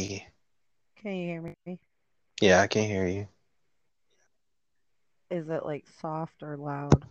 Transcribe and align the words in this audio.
Can 0.00 1.14
you 1.14 1.26
hear 1.26 1.54
me? 1.66 1.78
Yeah, 2.40 2.62
I 2.62 2.68
can 2.68 2.84
hear 2.84 3.06
you. 3.06 3.28
Is 5.30 5.48
it 5.50 5.66
like 5.66 5.84
soft 6.00 6.42
or 6.42 6.56
loud? 6.56 7.04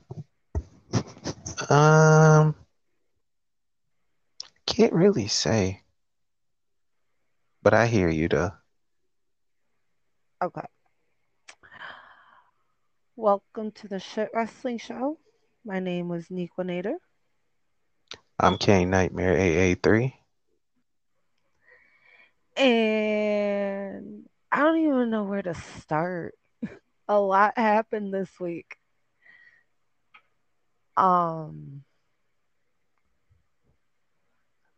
Um, 1.70 2.56
can't 4.66 4.94
really 4.94 5.28
say, 5.28 5.82
but 7.62 7.76
I 7.76 7.86
hear 7.86 8.10
you 8.10 8.28
though. 8.28 8.52
Okay. 10.42 10.66
Welcome 13.16 13.72
to 13.74 13.88
the 13.88 14.00
Shit 14.00 14.32
Wrestling 14.34 14.80
Show. 14.80 15.20
My 15.64 15.80
name 15.80 16.12
is 16.12 16.30
Nequinator. 16.30 16.96
I'm 18.40 18.58
King 18.58 18.90
Nightmare 18.90 19.36
AA3. 19.36 20.14
And 22.60 24.28
I 24.52 24.60
don't 24.60 24.80
even 24.80 25.10
know 25.10 25.24
where 25.24 25.42
to 25.42 25.54
start. 25.54 26.36
A 27.08 27.20
lot 27.20 27.58
happened 27.58 28.14
this 28.14 28.30
week. 28.40 28.76
Um, 30.98 31.84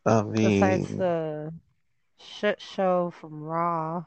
I 0.05 0.21
besides 0.31 0.95
the 0.98 1.54
shit 2.20 2.62
show 2.62 3.12
from 3.20 3.41
Raw. 3.44 4.05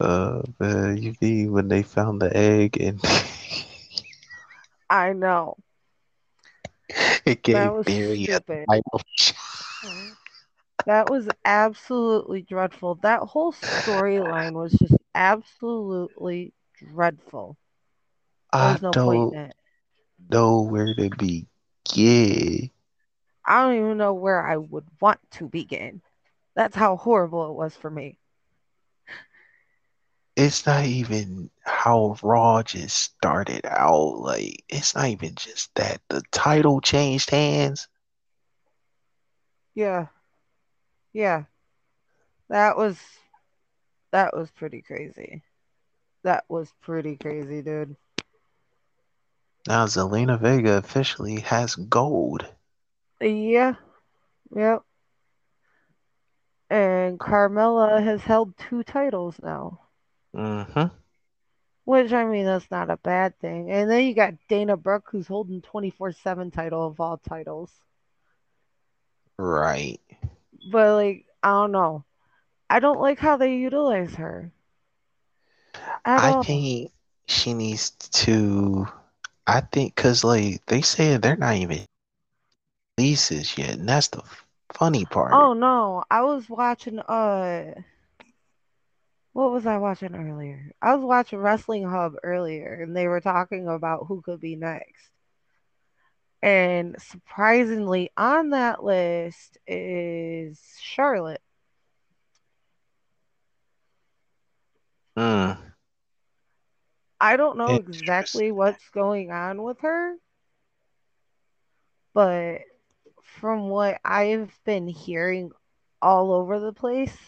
uh, 0.00 0.42
the 0.58 0.96
you 1.00 1.14
mean 1.20 1.52
when 1.52 1.68
they 1.68 1.82
found 1.82 2.20
the 2.20 2.34
egg 2.36 2.76
and 2.80 3.00
I 4.90 5.12
know. 5.12 5.56
it 7.26 7.42
gave 7.42 7.72
was 7.72 7.86
Theory 7.86 8.24
a 8.24 8.40
stupid. 8.40 8.66
title 8.70 9.00
shot. 9.16 9.36
That 10.86 11.08
was 11.08 11.28
absolutely 11.44 12.42
dreadful. 12.42 12.94
That 12.96 13.20
whole 13.20 13.52
storyline 13.52 14.54
was 14.54 14.72
just 14.74 14.96
absolutely 15.14 16.54
dreadful. 16.78 17.58
I 18.52 18.78
no 18.80 18.94
point 18.94 19.24
in 19.32 19.32
don't 19.32 19.54
know 20.30 20.62
where 20.62 20.94
to 20.94 21.10
begin. 21.10 22.70
I 23.46 23.62
don't 23.62 23.76
even 23.76 23.98
know 23.98 24.12
where 24.14 24.46
I 24.46 24.56
would 24.56 24.86
want 25.00 25.20
to 25.32 25.48
begin. 25.48 26.02
That's 26.54 26.76
how 26.76 26.96
horrible 26.96 27.48
it 27.48 27.54
was 27.54 27.76
for 27.76 27.90
me. 27.90 28.18
It's 30.36 30.66
not 30.66 30.84
even 30.84 31.50
how 31.64 32.16
Raw 32.22 32.62
just 32.62 32.96
started 32.96 33.66
out. 33.66 34.18
Like, 34.18 34.64
it's 34.68 34.94
not 34.94 35.08
even 35.08 35.34
just 35.34 35.74
that 35.74 36.00
the 36.08 36.22
title 36.32 36.80
changed 36.80 37.30
hands. 37.30 37.88
Yeah. 39.74 40.08
Yeah. 41.16 41.44
That 42.50 42.76
was 42.76 42.98
that 44.12 44.36
was 44.36 44.50
pretty 44.50 44.82
crazy. 44.82 45.42
That 46.24 46.44
was 46.46 46.70
pretty 46.82 47.16
crazy, 47.16 47.62
dude. 47.62 47.96
Now 49.66 49.86
Zelina 49.86 50.38
Vega 50.38 50.76
officially 50.76 51.40
has 51.40 51.74
gold. 51.74 52.44
Yeah. 53.18 53.76
Yep. 54.54 54.82
And 56.68 57.18
Carmella 57.18 58.04
has 58.04 58.20
held 58.20 58.52
two 58.58 58.82
titles 58.82 59.36
now. 59.42 59.80
Mm-hmm. 60.34 60.94
Which 61.86 62.12
I 62.12 62.26
mean 62.26 62.44
that's 62.44 62.70
not 62.70 62.90
a 62.90 62.98
bad 62.98 63.38
thing. 63.38 63.70
And 63.70 63.90
then 63.90 64.04
you 64.04 64.12
got 64.12 64.34
Dana 64.50 64.76
Brooke 64.76 65.08
who's 65.10 65.26
holding 65.26 65.62
24/7 65.62 66.52
title 66.52 66.86
of 66.86 67.00
all 67.00 67.16
titles. 67.16 67.72
Right. 69.38 69.98
But 70.64 70.94
like 70.94 71.26
I 71.42 71.50
don't 71.50 71.72
know. 71.72 72.04
I 72.70 72.80
don't 72.80 73.00
like 73.00 73.18
how 73.18 73.36
they 73.36 73.56
utilize 73.56 74.14
her. 74.16 74.52
I 76.16 76.32
all. 76.32 76.44
think 76.44 76.90
she 77.26 77.54
needs 77.54 77.90
to. 77.90 78.86
I 79.46 79.60
think 79.60 79.94
because 79.94 80.24
like 80.24 80.64
they 80.66 80.82
said 80.82 81.22
they're 81.22 81.36
not 81.36 81.56
even 81.56 81.84
leases 82.98 83.56
yet, 83.58 83.78
and 83.78 83.88
that's 83.88 84.08
the 84.08 84.22
funny 84.74 85.04
part. 85.04 85.32
Oh 85.32 85.52
no, 85.54 86.04
I 86.10 86.22
was 86.22 86.48
watching 86.48 86.98
uh 87.00 87.74
what 89.32 89.50
was 89.52 89.66
I 89.66 89.78
watching 89.78 90.14
earlier? 90.14 90.72
I 90.82 90.94
was 90.94 91.04
watching 91.04 91.38
Wrestling 91.40 91.88
Hub 91.88 92.14
earlier 92.22 92.82
and 92.82 92.96
they 92.96 93.06
were 93.08 93.20
talking 93.20 93.68
about 93.68 94.06
who 94.06 94.22
could 94.22 94.40
be 94.40 94.56
next. 94.56 95.10
And 96.46 96.94
surprisingly 97.00 98.12
on 98.16 98.50
that 98.50 98.84
list 98.84 99.58
is 99.66 100.60
Charlotte. 100.80 101.42
Mm. 105.18 105.58
I 107.20 107.36
don't 107.36 107.58
know 107.58 107.74
exactly 107.74 108.52
what's 108.52 108.88
going 108.90 109.32
on 109.32 109.60
with 109.64 109.80
her, 109.80 110.14
but 112.14 112.60
from 113.24 113.68
what 113.68 114.00
I've 114.04 114.56
been 114.64 114.86
hearing 114.86 115.50
all 116.00 116.30
over 116.30 116.60
the 116.60 116.72
place, 116.72 117.18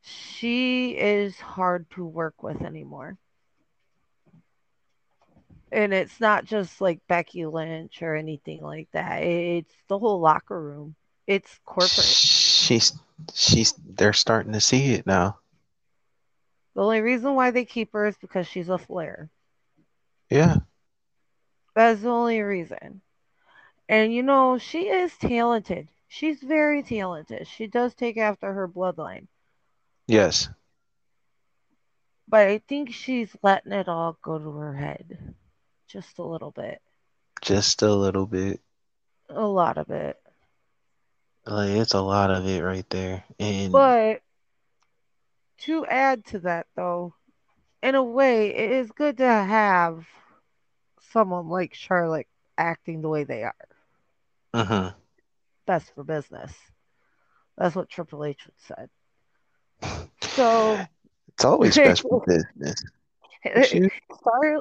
she 0.00 0.92
is 0.92 1.40
hard 1.40 1.90
to 1.96 2.04
work 2.04 2.44
with 2.44 2.62
anymore. 2.62 3.18
And 5.72 5.94
it's 5.94 6.20
not 6.20 6.44
just 6.44 6.80
like 6.80 7.00
Becky 7.08 7.46
Lynch 7.46 8.02
or 8.02 8.16
anything 8.16 8.60
like 8.62 8.88
that. 8.92 9.22
It's 9.22 9.74
the 9.88 9.98
whole 9.98 10.20
locker 10.20 10.60
room. 10.60 10.96
It's 11.26 11.60
corporate. 11.64 11.90
She's 11.92 12.92
she's 13.34 13.72
they're 13.72 14.12
starting 14.12 14.52
to 14.52 14.60
see 14.60 14.94
it 14.94 15.06
now. 15.06 15.38
The 16.74 16.82
only 16.82 17.00
reason 17.00 17.34
why 17.34 17.50
they 17.50 17.64
keep 17.64 17.92
her 17.92 18.06
is 18.06 18.16
because 18.16 18.46
she's 18.46 18.68
a 18.68 18.78
Flair. 18.78 19.30
Yeah. 20.28 20.56
That's 21.74 22.02
the 22.02 22.08
only 22.08 22.40
reason. 22.40 23.00
And 23.88 24.12
you 24.12 24.22
know, 24.22 24.58
she 24.58 24.88
is 24.88 25.16
talented. 25.18 25.88
She's 26.08 26.40
very 26.40 26.82
talented. 26.82 27.46
She 27.46 27.66
does 27.66 27.94
take 27.94 28.16
after 28.16 28.52
her 28.52 28.68
bloodline. 28.68 29.26
Yes. 30.06 30.48
But 32.26 32.46
I 32.48 32.58
think 32.58 32.92
she's 32.92 33.34
letting 33.42 33.72
it 33.72 33.88
all 33.88 34.16
go 34.22 34.38
to 34.38 34.50
her 34.52 34.74
head. 34.74 35.34
Just 35.90 36.18
a 36.18 36.24
little 36.24 36.52
bit. 36.52 36.80
Just 37.42 37.82
a 37.82 37.94
little 37.94 38.26
bit. 38.26 38.62
A 39.30 39.46
lot 39.46 39.78
of 39.78 39.90
it. 39.90 40.20
Like 41.46 41.70
it's 41.70 41.94
a 41.94 42.00
lot 42.00 42.30
of 42.30 42.46
it 42.46 42.62
right 42.62 42.88
there. 42.90 43.24
And 43.38 43.72
But 43.72 44.22
to 45.58 45.86
add 45.86 46.24
to 46.26 46.38
that, 46.40 46.66
though, 46.74 47.14
in 47.82 47.94
a 47.94 48.02
way, 48.02 48.54
it 48.54 48.70
is 48.72 48.90
good 48.92 49.18
to 49.18 49.26
have 49.26 50.06
someone 51.00 51.48
like 51.48 51.74
Charlotte 51.74 52.28
acting 52.56 53.02
the 53.02 53.08
way 53.08 53.24
they 53.24 53.42
are. 53.44 53.54
mhm. 54.54 54.94
Best 55.66 55.94
for 55.94 56.04
business. 56.04 56.72
That's 57.56 57.76
what 57.76 57.88
Triple 57.88 58.24
H 58.24 58.46
would 58.46 58.58
said. 58.58 58.90
So 60.36 60.88
it's 61.28 61.44
always 61.44 61.78
best 61.78 62.02
for 62.08 62.20
business. 62.26 62.82
She, 63.62 63.88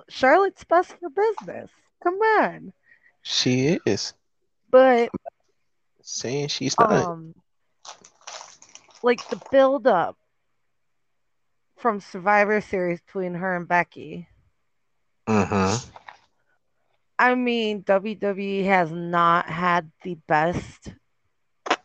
Charlotte's 0.09 0.63
best 0.65 0.95
for 0.99 1.09
business. 1.09 1.71
Come 2.03 2.15
on. 2.15 2.73
she 3.21 3.79
is 3.85 4.13
But 4.69 5.11
saying 6.01 6.47
she's 6.49 6.77
not. 6.79 7.07
um 7.07 7.33
like 9.03 9.27
the 9.29 9.39
build 9.51 9.87
up 9.87 10.17
from 11.77 11.99
Survivor 11.99 12.61
Series 12.61 13.01
between 13.01 13.33
her 13.35 13.55
and 13.55 13.67
Becky. 13.67 14.27
mm-hmm. 15.27 15.89
I 17.19 17.35
mean, 17.35 17.83
WWE 17.83 18.65
has 18.65 18.91
not 18.91 19.49
had 19.49 19.91
the 20.03 20.15
best 20.27 20.93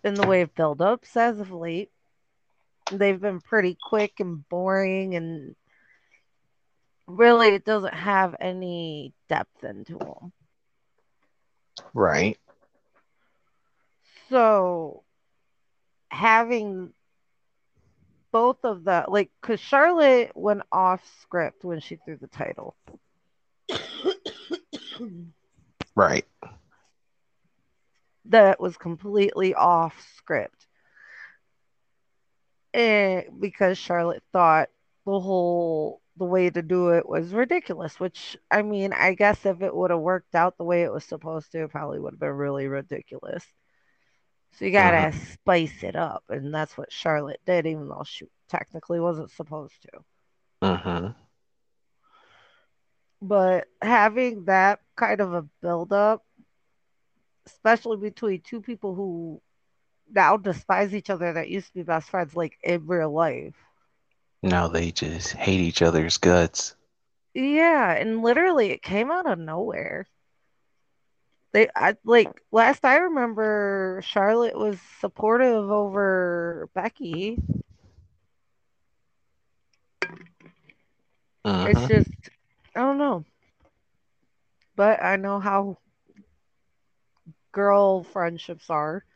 in 0.05 0.15
the 0.15 0.27
way 0.27 0.43
of 0.43 0.55
build 0.55 0.81
ups 0.81 1.17
as 1.17 1.41
of 1.41 1.51
late. 1.53 1.91
They've 2.91 3.21
been 3.21 3.41
pretty 3.41 3.77
quick 3.81 4.21
and 4.21 4.49
boring, 4.49 5.15
and 5.15 5.57
really, 7.07 7.49
it 7.49 7.65
doesn't 7.65 7.95
have 7.95 8.35
any 8.41 9.13
depth 9.29 9.65
into 9.65 9.99
them. 9.99 10.33
Right. 11.93 12.39
So, 14.31 15.05
having 16.11 16.93
both 18.33 18.65
of 18.65 18.85
the 18.85 19.05
like, 19.09 19.31
because 19.41 19.61
Charlotte 19.61 20.33
went 20.35 20.63
off 20.73 21.03
script 21.23 21.65
when 21.65 21.81
she 21.81 21.97
threw 21.97 22.17
the 22.17 22.29
title. 22.29 22.77
Right. 25.97 26.27
that 28.27 28.61
was 28.61 28.77
completely 28.77 29.55
off 29.55 29.95
script. 30.17 30.67
And 32.73 33.41
because 33.41 33.79
Charlotte 33.79 34.23
thought 34.33 34.69
the 35.07 35.21
whole 35.21 36.01
the 36.17 36.25
way 36.25 36.49
to 36.51 36.63
do 36.63 36.91
it 36.91 37.09
was 37.09 37.33
ridiculous, 37.33 37.99
which 37.99 38.37
I 38.51 38.63
mean, 38.63 38.93
I 38.93 39.15
guess 39.15 39.45
if 39.47 39.63
it 39.63 39.75
would 39.75 39.91
have 39.91 40.01
worked 40.01 40.35
out 40.35 40.57
the 40.57 40.65
way 40.65 40.83
it 40.83 40.93
was 40.93 41.05
supposed 41.05 41.53
to, 41.53 41.65
it 41.65 41.71
probably 41.71 41.99
would 41.99 42.15
have 42.15 42.21
been 42.21 42.31
really 42.31 42.69
ridiculous. 42.69 43.45
So 44.53 44.65
you 44.65 44.71
gotta 44.71 45.09
mm-hmm. 45.09 45.33
spice 45.33 45.83
it 45.83 45.97
up, 45.97 46.23
and 46.29 46.55
that's 46.55 46.79
what 46.79 46.93
Charlotte 46.93 47.41
did, 47.45 47.67
even 47.67 47.89
though 47.89 48.05
she 48.07 48.27
technically 48.49 49.01
wasn't 49.01 49.33
supposed 49.33 49.75
to. 49.83 49.89
Mm-hmm. 50.63 51.09
But 53.21 53.67
having 53.83 54.45
that 54.45 54.81
kind 54.97 55.21
of 55.21 55.33
a 55.33 55.47
build 55.61 55.93
up, 55.93 56.25
especially 57.47 57.97
between 57.97 58.43
two 58.43 58.61
people 58.61 58.95
who 58.95 59.41
now 60.13 60.37
despise 60.37 60.95
each 60.95 61.11
other 61.11 61.33
that 61.33 61.49
used 61.49 61.69
to 61.69 61.75
be 61.75 61.83
best 61.83 62.11
friends, 62.11 62.37
like 62.37 62.57
in 62.63 62.87
real 62.87 63.13
life. 63.13 63.55
Now 64.45 64.69
they 64.69 64.91
just 64.91 65.33
hate 65.33 65.61
each 65.61 65.81
other's 65.81 66.19
guts. 66.19 66.77
Yeah, 67.33 67.93
and 67.93 68.21
literally 68.21 68.73
it 68.73 68.83
came 68.83 69.11
out 69.11 69.27
of 69.27 69.39
nowhere. 69.39 70.07
They 71.53 71.69
I 71.75 71.97
like 72.05 72.43
last 72.53 72.85
I 72.85 72.97
remember 72.97 74.03
Charlotte 74.05 74.55
was 74.59 74.79
supportive 75.01 75.71
over 75.71 76.69
Becky. 76.75 77.39
Uh-huh. 81.47 81.69
It's 81.71 81.89
just 81.89 82.11
I 82.77 82.81
don't 82.81 82.99
know. 82.99 83.25
But 84.77 85.03
I 85.03 85.17
know 85.17 85.41
how 85.41 85.79
girl 87.51 88.03
friendships 88.03 88.69
are 88.69 89.07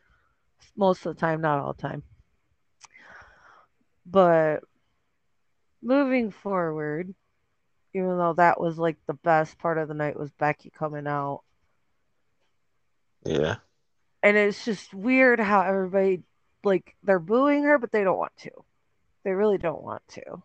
most 0.75 1.05
of 1.05 1.13
the 1.13 1.19
time, 1.19 1.41
not 1.41 1.59
all 1.59 1.73
the 1.73 1.81
time. 1.83 2.01
But 4.07 4.63
moving 5.81 6.31
forward, 6.31 7.13
even 7.93 8.17
though 8.17 8.33
that 8.33 8.59
was 8.59 8.77
like 8.77 8.97
the 9.07 9.13
best 9.13 9.57
part 9.57 9.77
of 9.77 9.87
the 9.87 9.93
night 9.93 10.19
was 10.19 10.31
Becky 10.31 10.71
coming 10.77 11.07
out. 11.07 11.41
Yeah. 13.25 13.57
And 14.21 14.37
it's 14.37 14.65
just 14.65 14.93
weird 14.93 15.39
how 15.39 15.61
everybody 15.61 16.23
like 16.63 16.95
they're 17.03 17.19
booing 17.19 17.63
her, 17.63 17.77
but 17.77 17.91
they 17.91 18.03
don't 18.03 18.17
want 18.17 18.35
to. 18.39 18.51
They 19.23 19.31
really 19.31 19.57
don't 19.57 19.83
want 19.83 20.01
to. 20.09 20.43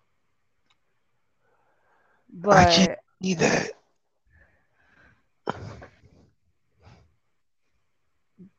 But 2.33 2.57
I 2.57 2.65
can't 2.65 2.99
see 3.23 3.35
that. 3.35 3.71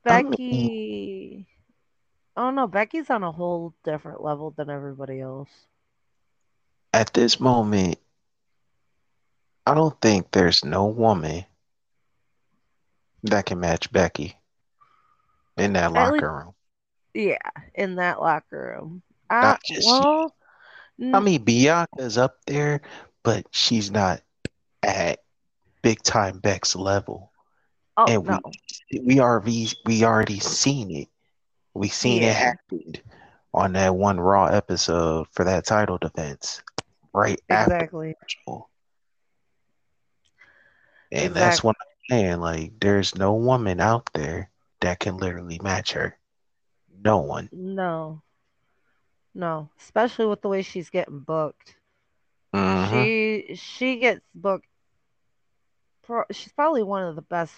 Becky 0.04 1.48
Oh 2.38 2.52
no, 2.52 2.68
Becky's 2.68 3.10
on 3.10 3.24
a 3.24 3.32
whole 3.32 3.74
different 3.84 4.22
level 4.22 4.52
than 4.52 4.70
everybody 4.70 5.22
else. 5.22 5.50
At 6.96 7.14
this 7.14 7.42
moment, 7.42 8.00
I 9.68 9.74
don't 9.74 10.00
think 10.00 10.32
there's 10.32 10.64
no 10.64 10.86
woman 10.86 11.44
that 13.24 13.46
can 13.46 13.60
match 13.60 13.92
Becky 13.92 14.38
in 15.58 15.74
that 15.74 15.92
locker 15.92 16.14
least, 16.14 16.24
room. 16.24 16.54
Yeah, 17.14 17.50
in 17.74 17.96
that 17.96 18.22
locker 18.22 18.78
room. 18.80 19.02
Not 19.30 19.60
just 19.66 19.86
well. 19.86 20.34
I 21.14 21.20
mean, 21.20 21.44
Bianca's 21.44 22.18
up 22.18 22.38
there, 22.48 22.80
but 23.24 23.46
she's 23.52 23.92
not 23.92 24.22
at 24.82 25.20
big 25.82 26.02
time 26.02 26.40
Beck's 26.40 26.78
level. 26.78 27.34
Oh 27.98 28.06
and 28.08 28.24
no. 28.24 28.40
we 28.90 29.00
we 29.00 29.20
already 29.20 29.68
we 29.86 30.06
already 30.06 30.40
seen 30.40 30.92
it. 30.92 31.10
We 31.74 31.90
seen 31.90 32.22
yeah. 32.22 32.30
it 32.30 32.36
happen 32.36 32.94
on 33.54 33.74
that 33.74 33.96
one 33.96 34.18
Raw 34.18 34.46
episode 34.46 35.28
for 35.32 35.44
that 35.44 35.66
title 35.66 35.98
defense, 35.98 36.62
right 37.16 37.40
exactly. 37.50 38.16
after. 38.22 38.66
And 41.12 41.22
exactly. 41.28 41.40
that's 41.40 41.64
what 41.64 41.76
I'm 41.80 42.18
saying. 42.18 42.40
Like, 42.40 42.74
there's 42.80 43.16
no 43.16 43.34
woman 43.34 43.80
out 43.80 44.10
there 44.14 44.50
that 44.82 45.00
can 45.00 45.18
literally 45.18 45.60
match 45.64 45.94
her. 45.94 46.18
No 47.04 47.20
one. 47.20 47.50
No. 47.52 48.22
No. 49.34 49.70
Especially 49.80 50.26
with 50.26 50.42
the 50.42 50.50
way 50.50 50.62
she's 50.62 50.90
getting 50.90 51.20
booked. 51.20 51.76
Mm-hmm. 52.54 52.94
She 52.94 53.56
she 53.56 53.98
gets 53.98 54.22
booked. 54.34 54.68
She's 56.32 56.54
probably 56.54 56.84
one 56.84 57.04
of 57.04 57.16
the 57.16 57.22
best 57.22 57.54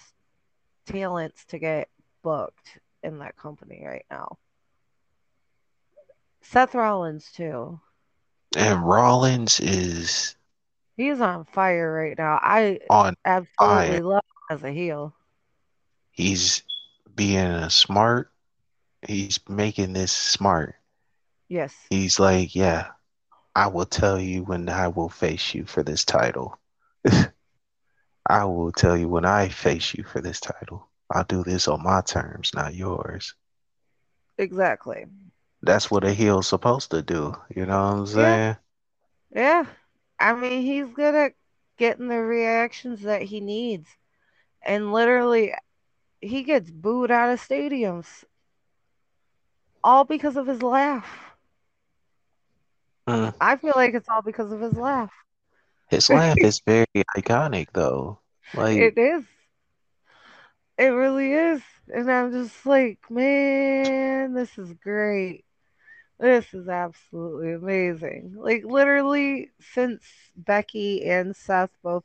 talents 0.86 1.46
to 1.46 1.60
get 1.60 1.90
booked 2.24 2.80
in 3.04 3.20
that 3.20 3.36
company 3.36 3.84
right 3.86 4.06
now. 4.10 4.38
Seth 6.42 6.76
Rollins 6.76 7.32
too. 7.32 7.80
And 8.58 8.84
Rollins 8.84 9.60
is 9.60 10.36
He's 10.96 11.22
on 11.22 11.46
fire 11.46 11.94
right 11.94 12.18
now. 12.18 12.40
I 12.42 12.80
on 12.90 13.14
absolutely 13.24 14.00
fire. 14.00 14.02
love 14.02 14.24
him 14.50 14.58
as 14.58 14.64
a 14.64 14.72
heel. 14.72 15.14
He's 16.12 16.64
being 17.16 17.38
a 17.38 17.70
smart. 17.70 18.32
He's 19.08 19.40
making 19.48 19.94
this 19.94 20.12
smart. 20.12 20.76
Yes. 21.48 21.76
He's 21.92 22.20
like, 22.20 22.56
yeah, 22.56 22.88
I 23.56 23.68
will 23.68 23.86
tell 23.86 24.20
you 24.20 24.44
when 24.44 24.70
I 24.70 24.88
will 24.88 25.10
face 25.10 25.54
you 25.54 25.66
for 25.66 25.84
this 25.84 26.04
title. 26.04 26.58
I 28.28 28.44
will 28.46 28.72
tell 28.72 28.98
you 28.98 29.08
when 29.08 29.26
I 29.26 29.50
face 29.50 29.94
you 29.94 30.04
for 30.04 30.20
this 30.20 30.40
title. 30.40 30.90
I'll 31.12 31.24
do 31.24 31.44
this 31.44 31.68
on 31.68 31.84
my 31.84 32.02
terms, 32.02 32.52
not 32.56 32.74
yours. 32.74 33.36
Exactly. 34.40 35.06
That's 35.68 35.92
what 35.92 36.04
a 36.04 36.14
heel's 36.14 36.48
supposed 36.48 36.92
to 36.92 37.02
do. 37.02 37.36
You 37.56 37.66
know 37.66 37.84
what 37.84 37.94
I'm 37.94 38.06
saying? 38.08 38.56
Yeah. 39.36 39.64
yeah. 39.64 39.66
I 40.20 40.34
mean, 40.34 40.64
he's 40.64 40.88
good 40.88 41.14
at 41.14 41.34
getting 41.78 42.08
the 42.08 42.20
reactions 42.20 43.02
that 43.04 43.22
he 43.22 43.40
needs. 43.40 43.88
And 44.64 44.92
literally, 44.92 45.54
he 46.22 46.44
gets 46.44 46.72
booed 46.72 47.12
out 47.12 47.30
of 47.30 47.40
stadiums 47.40 48.08
all 49.84 50.04
because 50.04 50.38
of 50.38 50.48
his 50.48 50.64
laugh. 50.64 51.08
Mm. 53.08 53.34
I 53.40 53.56
feel 53.58 53.74
like 53.76 53.94
it's 53.94 54.10
all 54.10 54.22
because 54.22 54.52
of 54.52 54.60
his 54.60 54.74
laugh. 54.74 55.12
His 55.90 56.10
laugh 56.10 56.38
is 56.40 56.60
very 56.66 56.86
iconic, 57.16 57.68
though. 57.74 58.20
Like 58.54 58.78
it 58.78 58.98
is. 58.98 59.24
It 60.78 60.88
really 60.88 61.32
is. 61.34 61.62
And 61.94 62.12
I'm 62.12 62.32
just 62.32 62.66
like, 62.66 63.00
man, 63.10 64.34
this 64.34 64.58
is 64.58 64.74
great. 64.74 65.46
This 66.20 66.52
is 66.54 66.68
absolutely 66.68 67.54
amazing. 67.54 68.34
Like 68.38 68.64
literally 68.66 69.52
since 69.74 70.04
Becky 70.36 71.06
and 71.06 71.36
Seth 71.36 71.70
both 71.84 72.04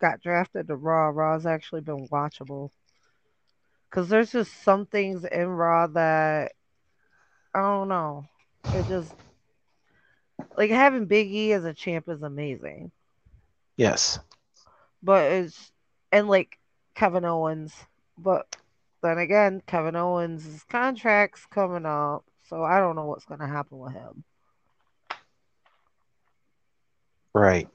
got 0.00 0.20
drafted 0.20 0.66
to 0.68 0.76
Raw, 0.76 1.08
Raw's 1.08 1.46
actually 1.46 1.82
been 1.82 2.08
watchable. 2.08 2.70
Cuz 3.90 4.08
there's 4.08 4.32
just 4.32 4.62
some 4.62 4.86
things 4.86 5.24
in 5.24 5.48
Raw 5.48 5.86
that 5.88 6.52
I 7.54 7.60
don't 7.60 7.88
know. 7.88 8.26
It 8.64 8.86
just 8.88 9.14
like 10.56 10.70
having 10.70 11.06
Big 11.06 11.30
E 11.30 11.52
as 11.52 11.64
a 11.64 11.72
champ 11.72 12.08
is 12.08 12.22
amazing. 12.22 12.90
Yes. 13.76 14.18
But 15.02 15.30
it's 15.30 15.70
and 16.10 16.28
like 16.28 16.58
Kevin 16.94 17.24
Owens, 17.24 17.72
but 18.18 18.56
then 19.02 19.18
again, 19.18 19.62
Kevin 19.66 19.94
Owens' 19.94 20.64
contract's 20.68 21.46
coming 21.46 21.86
up. 21.86 22.24
So 22.48 22.62
I 22.62 22.78
don't 22.78 22.96
know 22.96 23.06
what's 23.06 23.24
going 23.24 23.40
to 23.40 23.46
happen 23.46 23.78
with 23.78 23.92
him. 23.92 24.24
Right. 27.34 27.68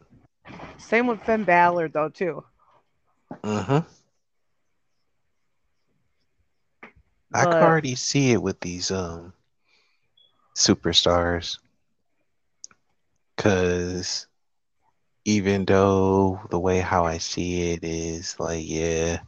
Same 0.78 1.08
with 1.08 1.22
Finn 1.24 1.44
Balor, 1.44 1.90
though, 1.90 2.10
too. 2.10 2.44
Uh 3.44 3.64
huh. 3.64 3.82
I 7.34 7.44
can 7.44 7.54
already 7.54 7.96
see 7.96 8.32
it 8.32 8.42
with 8.42 8.60
these 8.60 8.92
um 8.92 9.34
superstars. 10.56 11.60
Cause 13.38 14.28
even 15.26 15.66
though 15.66 16.42
the 16.50 16.60
way 16.60 16.80
how 16.80 17.06
I 17.06 17.20
see 17.20 17.72
it 17.72 17.84
is 17.84 18.40
like, 18.40 18.64
yeah, 18.68 19.20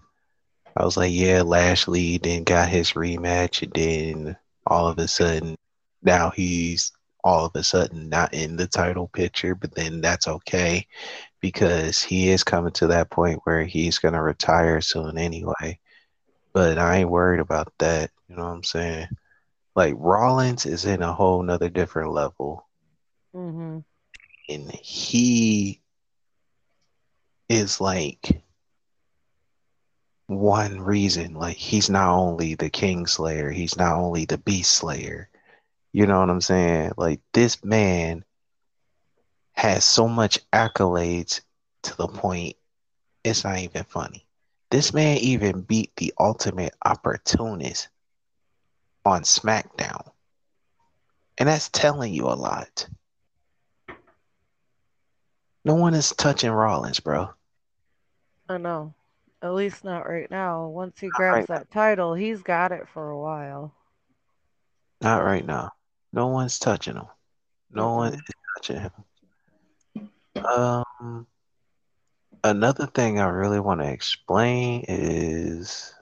I 0.76 0.84
was 0.84 0.98
like, 0.98 1.14
yeah, 1.14 1.44
Lashley 1.44 2.18
then 2.18 2.44
got 2.44 2.70
his 2.70 2.94
rematch 2.94 3.62
and 3.62 3.74
then 3.74 4.38
all 4.68 4.88
of 4.88 4.98
a 4.98 5.08
sudden 5.08 5.56
now 6.02 6.30
he's 6.30 6.92
all 7.24 7.46
of 7.46 7.56
a 7.56 7.64
sudden 7.64 8.10
not 8.10 8.34
in 8.34 8.58
the 8.58 8.68
title 8.68 9.08
picture, 9.08 9.56
but 9.56 9.74
then 9.76 10.02
that's 10.02 10.28
okay 10.28 10.86
because 11.40 12.02
he 12.02 12.30
is 12.30 12.44
coming 12.44 12.74
to 12.74 12.88
that 12.88 13.10
point 13.10 13.40
where 13.46 13.64
he's 13.64 14.00
going 14.00 14.14
to 14.14 14.22
retire 14.22 14.82
soon 14.82 15.18
anyway. 15.18 15.80
But 16.54 16.78
I 16.78 16.98
ain't 16.98 17.10
worried 17.10 17.40
about 17.40 17.74
that. 17.80 18.12
You 18.28 18.36
know 18.36 18.44
what 18.44 18.52
I'm 18.52 18.64
saying? 18.64 19.08
Like 19.76 19.96
Rollins 19.98 20.66
is 20.66 20.86
in 20.86 21.02
a 21.02 21.14
whole 21.14 21.42
nother 21.42 21.70
different 21.70 22.12
level. 22.12 22.68
Mm-hmm. 23.36 23.80
And 24.50 24.72
he 24.72 25.82
is 27.50 27.80
like 27.80 28.43
one 30.28 30.80
reason. 30.82 31.34
Like 31.34 31.58
he's 31.58 31.90
not 31.90 32.10
only 32.16 32.56
the 32.56 32.70
King 32.70 33.08
Slayer, 33.08 33.52
he's 33.52 33.78
not 33.78 33.96
only 33.96 34.26
the 34.26 34.38
Beast 34.38 34.72
Slayer. 34.72 35.30
You 35.92 36.08
know 36.08 36.20
what 36.20 36.30
I'm 36.30 36.42
saying? 36.42 36.94
Like 36.98 37.22
this 37.34 37.64
man 37.64 38.26
has 39.54 39.86
so 39.86 40.08
much 40.08 40.40
accolades 40.52 41.42
to 41.84 41.96
the 41.98 42.08
point 42.08 42.56
it's 43.24 43.44
not 43.44 43.60
even 43.60 43.84
funny. 43.84 44.26
This 44.70 44.94
man 44.94 45.18
even 45.18 45.62
beat 45.62 45.96
the 45.96 46.14
ultimate 46.20 46.74
opportunist 46.84 47.88
on 49.06 49.22
SmackDown. 49.24 50.12
And 51.38 51.48
that's 51.48 51.70
telling 51.70 52.14
you 52.14 52.28
a 52.28 52.36
lot. 52.36 52.88
No 55.66 55.76
one 55.76 55.94
is 55.94 56.12
touching 56.12 56.52
Rollins, 56.52 57.00
bro. 57.00 57.30
I 58.50 58.58
know. 58.58 58.94
At 59.44 59.54
least 59.54 59.84
not 59.84 60.08
right 60.08 60.32
now. 60.32 60.68
Once 60.68 61.02
he 61.02 61.10
grabs 61.10 61.36
right 61.36 61.48
that 61.48 61.70
title, 61.70 62.14
he's 62.14 62.42
got 62.42 62.72
it 62.72 62.88
for 62.88 63.10
a 63.10 63.20
while. 63.20 63.74
Not 65.02 65.26
right 65.26 65.46
now. 65.46 65.74
No 66.14 66.28
one's 66.28 66.58
touching 66.60 66.96
him. 66.96 67.08
No 67.70 67.96
one 67.96 68.14
is 68.14 68.22
touching 68.56 68.80
him. 68.80 68.92
Um, 70.46 71.28
another 72.44 72.86
thing 72.86 73.20
I 73.20 73.28
really 73.28 73.60
want 73.60 73.82
to 73.82 73.92
explain 73.92 74.86
is 74.88 75.94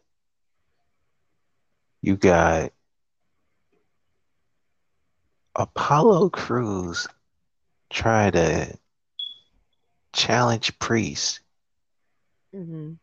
you 2.01 2.15
got 2.15 2.74
Apollo 5.55 6.29
Crews 6.29 7.07
try 7.89 8.29
to 8.29 8.77
challenge 10.13 10.77
Priest, 10.77 11.39
Mm 12.53 12.65
hmm 12.65 12.93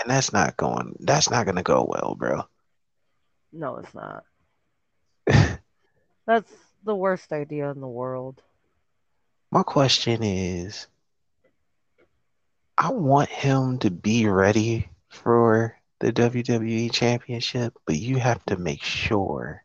and 0.00 0.10
that's 0.10 0.32
not 0.32 0.56
going. 0.56 0.96
That's 1.00 1.30
not 1.30 1.46
gonna 1.46 1.62
go 1.62 1.86
well, 1.88 2.16
bro. 2.18 2.42
No, 3.52 3.76
it's 3.76 3.94
not. 3.94 4.24
That's 6.26 6.52
the 6.84 6.94
worst 6.96 7.32
idea 7.32 7.70
in 7.70 7.80
the 7.80 7.88
world. 7.88 8.40
My 9.50 9.62
question 9.62 10.22
is, 10.22 10.86
I 12.78 12.90
want 12.90 13.28
him 13.28 13.78
to 13.80 13.90
be 13.90 14.26
ready 14.26 14.88
for 15.08 15.76
the 16.00 16.12
WWE 16.12 16.90
Championship, 16.90 17.74
but 17.86 17.96
you 17.96 18.16
have 18.18 18.44
to 18.46 18.56
make 18.56 18.82
sure 18.82 19.62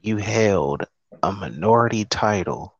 you 0.00 0.16
held 0.16 0.84
a 1.22 1.30
minority 1.30 2.06
title 2.06 2.74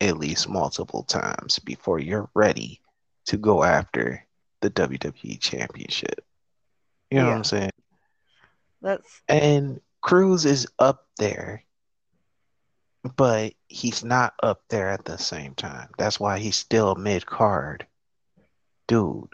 at 0.00 0.18
least 0.18 0.48
multiple 0.48 1.04
times 1.04 1.58
before 1.58 1.98
you're 1.98 2.28
ready 2.34 2.80
to 3.24 3.38
go 3.38 3.62
after 3.64 4.25
the 4.60 4.70
WWE 4.70 5.40
Championship. 5.40 6.24
You 7.10 7.18
know 7.18 7.26
what 7.26 7.36
I'm 7.36 7.44
saying? 7.44 7.70
That's 8.82 9.22
And 9.28 9.80
Crews 10.02 10.44
is 10.44 10.66
up 10.78 11.06
there, 11.18 11.64
but 13.16 13.54
he's 13.68 14.04
not 14.04 14.34
up 14.42 14.62
there 14.68 14.88
at 14.90 15.04
the 15.04 15.18
same 15.18 15.54
time. 15.54 15.88
That's 15.98 16.20
why 16.20 16.38
he's 16.38 16.56
still 16.56 16.94
mid 16.94 17.26
card. 17.26 17.86
Dude, 18.88 19.28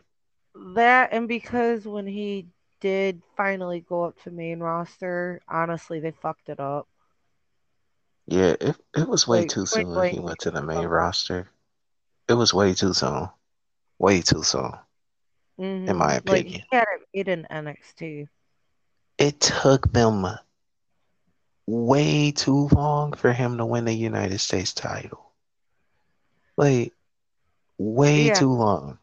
that, 0.54 1.12
and 1.12 1.28
because 1.28 1.86
when 1.86 2.06
he 2.06 2.48
did 2.80 3.22
finally 3.36 3.80
go 3.80 4.04
up 4.04 4.20
to 4.22 4.30
main 4.30 4.60
roster, 4.60 5.40
honestly, 5.48 6.00
they 6.00 6.12
fucked 6.12 6.48
it 6.48 6.60
up. 6.60 6.88
yeah, 8.26 8.54
it, 8.60 8.76
it 8.96 9.08
was 9.08 9.26
way 9.28 9.40
Like, 9.40 9.48
too 9.48 9.66
soon 9.66 10.04
he 10.04 10.18
went 10.20 10.40
to 10.40 10.50
the 10.50 10.62
main 10.62 10.86
roster. 10.86 11.50
It 12.28 12.34
was 12.34 12.54
way 12.54 12.74
too 12.74 12.94
soon. 12.94 13.28
Way 13.98 14.22
too 14.22 14.42
soon, 14.42 14.72
in 15.86 15.96
my 15.96 16.14
mhm, 16.14 16.26
like 16.26 16.46
opinion. 16.46 16.62
he 16.70 16.76
hadn't 16.76 17.02
made 17.14 17.28
an 17.28 17.46
NXT. 17.50 18.28
It 19.18 19.40
took 19.40 19.92
them 19.92 20.26
way 21.66 22.30
too 22.32 22.68
long 22.68 23.12
for 23.14 23.32
him 23.32 23.58
to 23.58 23.66
win 23.66 23.84
the 23.84 23.92
United 23.92 24.38
States 24.38 24.72
title. 24.72 25.32
Like, 26.56 26.94
way 27.78 28.30
Yeah. 28.30 28.30
too 28.30 28.52
long. 28.52 28.98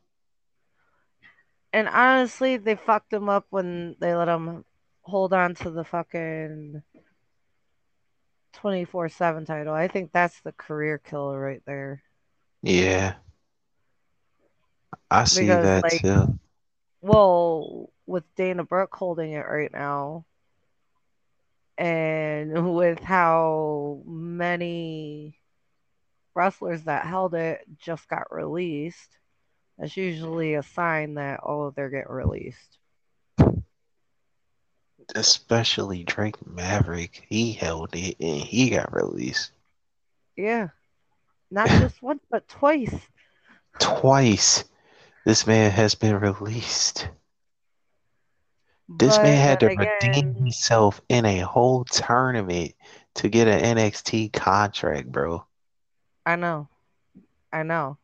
And 1.74 1.88
honestly, 1.88 2.58
they 2.58 2.76
fucked 2.76 3.14
him 3.14 3.30
up 3.30 3.46
when 3.50 3.96
they 4.00 4.14
let 4.16 4.28
him 4.30 4.66
hold 5.02 5.34
on 5.34 5.56
to 5.56 5.70
the 5.72 5.84
fucking 5.84 6.84
24 8.54 9.10
7 9.10 9.46
title. 9.46 9.74
I 9.74 9.88
think 9.88 10.12
that's 10.12 10.42
the 10.42 10.52
career 10.54 10.98
killer 10.98 11.40
right 11.40 11.62
there. 11.66 12.04
Yeah, 12.64 13.16
I 15.12 15.26
see 15.26 15.54
Because, 15.54 15.58
that 15.58 15.88
like, 15.88 16.02
too. 16.02 16.40
Well, 17.02 17.92
with 18.06 18.24
Dana 18.36 18.64
Brooke 18.64 18.96
holding 18.96 19.32
it 19.34 19.46
right 19.48 19.72
now, 19.72 20.26
and 21.78 22.76
with 22.76 23.00
how 23.00 24.02
many 24.06 25.40
wrestlers 26.36 26.84
that 26.84 27.06
held 27.06 27.36
it 27.36 27.62
just 27.80 28.08
got 28.10 28.32
released, 28.34 29.18
that's 29.78 29.98
usually 29.98 30.56
a 30.56 30.64
sign 30.64 31.16
that, 31.16 31.40
oh, 31.44 31.72
they're 31.72 31.90
getting 31.90 32.12
released. 32.12 32.78
Especially 35.16 36.04
Drake 36.04 36.46
Maverick. 36.48 37.26
He 37.30 37.54
held 37.54 37.96
it 37.96 38.18
and 38.20 38.42
he 38.42 38.70
got 38.70 38.94
released 38.94 39.52
Yeah. 40.36 40.70
Not 41.52 41.74
just 41.78 42.02
once, 42.02 42.24
but 42.30 42.48
twice. 42.48 42.96
twice. 43.80 44.64
This 45.26 45.48
man 45.48 45.72
has 45.72 45.96
been 45.96 46.20
released. 46.20 47.10
This 48.90 49.18
but 49.18 49.24
man 49.24 49.42
had 49.42 49.60
to 49.62 49.68
then 49.68 49.78
redeem 49.78 50.36
himself 50.36 51.02
in 51.10 51.26
a 51.26 51.40
whole 51.40 51.86
tournament 51.86 52.74
to 53.16 53.30
get 53.30 53.48
an 53.48 53.78
NXT 53.78 54.30
contract, 54.30 55.12
bro. 55.12 55.46
I 56.26 56.36
know. 56.36 56.70
I 57.52 57.64
know. 57.64 57.98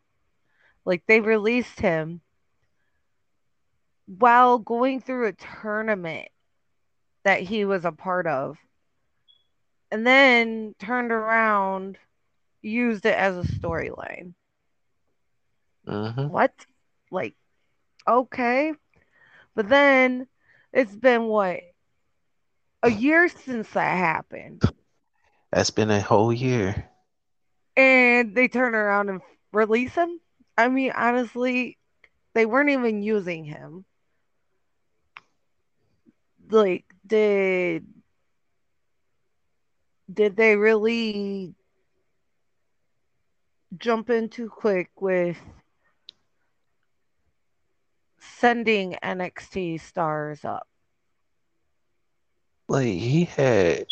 Like 0.85 1.05
they 1.07 1.21
released 1.21 1.79
him 1.79 2.21
while 4.07 4.57
going 4.59 4.99
through 5.01 5.27
a 5.27 5.33
tournament 5.33 6.29
that 7.23 7.41
he 7.41 7.65
was 7.65 7.85
a 7.85 7.91
part 7.91 8.27
of. 8.27 8.57
And 9.91 10.05
then 10.05 10.75
turned 10.79 11.11
around, 11.11 11.97
used 12.61 13.05
it 13.05 13.15
as 13.15 13.37
a 13.37 13.51
storyline. 13.51 14.33
hmm 15.85 16.27
What? 16.27 16.53
Like, 17.15 17.35
okay. 18.05 18.73
But 19.55 19.69
then 19.69 20.27
it's 20.73 20.95
been 20.95 21.27
what? 21.27 21.61
A 22.83 22.91
year 22.91 23.29
since 23.29 23.69
that 23.71 23.97
happened. 23.97 24.61
That's 25.51 25.69
been 25.69 25.89
a 25.89 26.01
whole 26.01 26.33
year. 26.33 26.89
And 27.77 28.35
they 28.35 28.49
turn 28.49 28.75
around 28.75 29.09
and 29.09 29.21
release 29.53 29.95
him? 29.95 30.19
I 30.57 30.67
mean, 30.67 30.91
honestly, 30.93 31.77
they 32.33 32.45
weren't 32.45 32.69
even 32.69 33.01
using 33.01 33.45
him. 33.45 33.85
Like, 36.49 36.85
did 37.07 37.87
did 40.13 40.35
they 40.35 40.55
really 40.55 41.55
jump 43.77 44.09
in 44.09 44.29
too 44.29 44.49
quick 44.49 44.89
with 44.99 45.37
sending 48.45 48.95
NXT 49.01 49.79
stars 49.79 50.45
up? 50.45 50.67
Like 52.67 52.85
he 52.85 53.25
had 53.25 53.87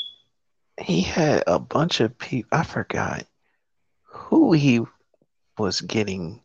he 0.79 1.01
had 1.01 1.43
a 1.48 1.60
bunch 1.60 2.01
of 2.01 2.17
people 2.17 2.50
I 2.51 2.63
forgot 2.63 3.25
who 4.03 4.53
he 4.53 4.81
was 5.57 5.81
getting 5.81 6.41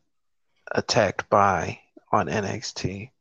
attacked 0.73 1.29
by 1.31 1.81
on 2.13 2.29
NXT. 2.29 3.13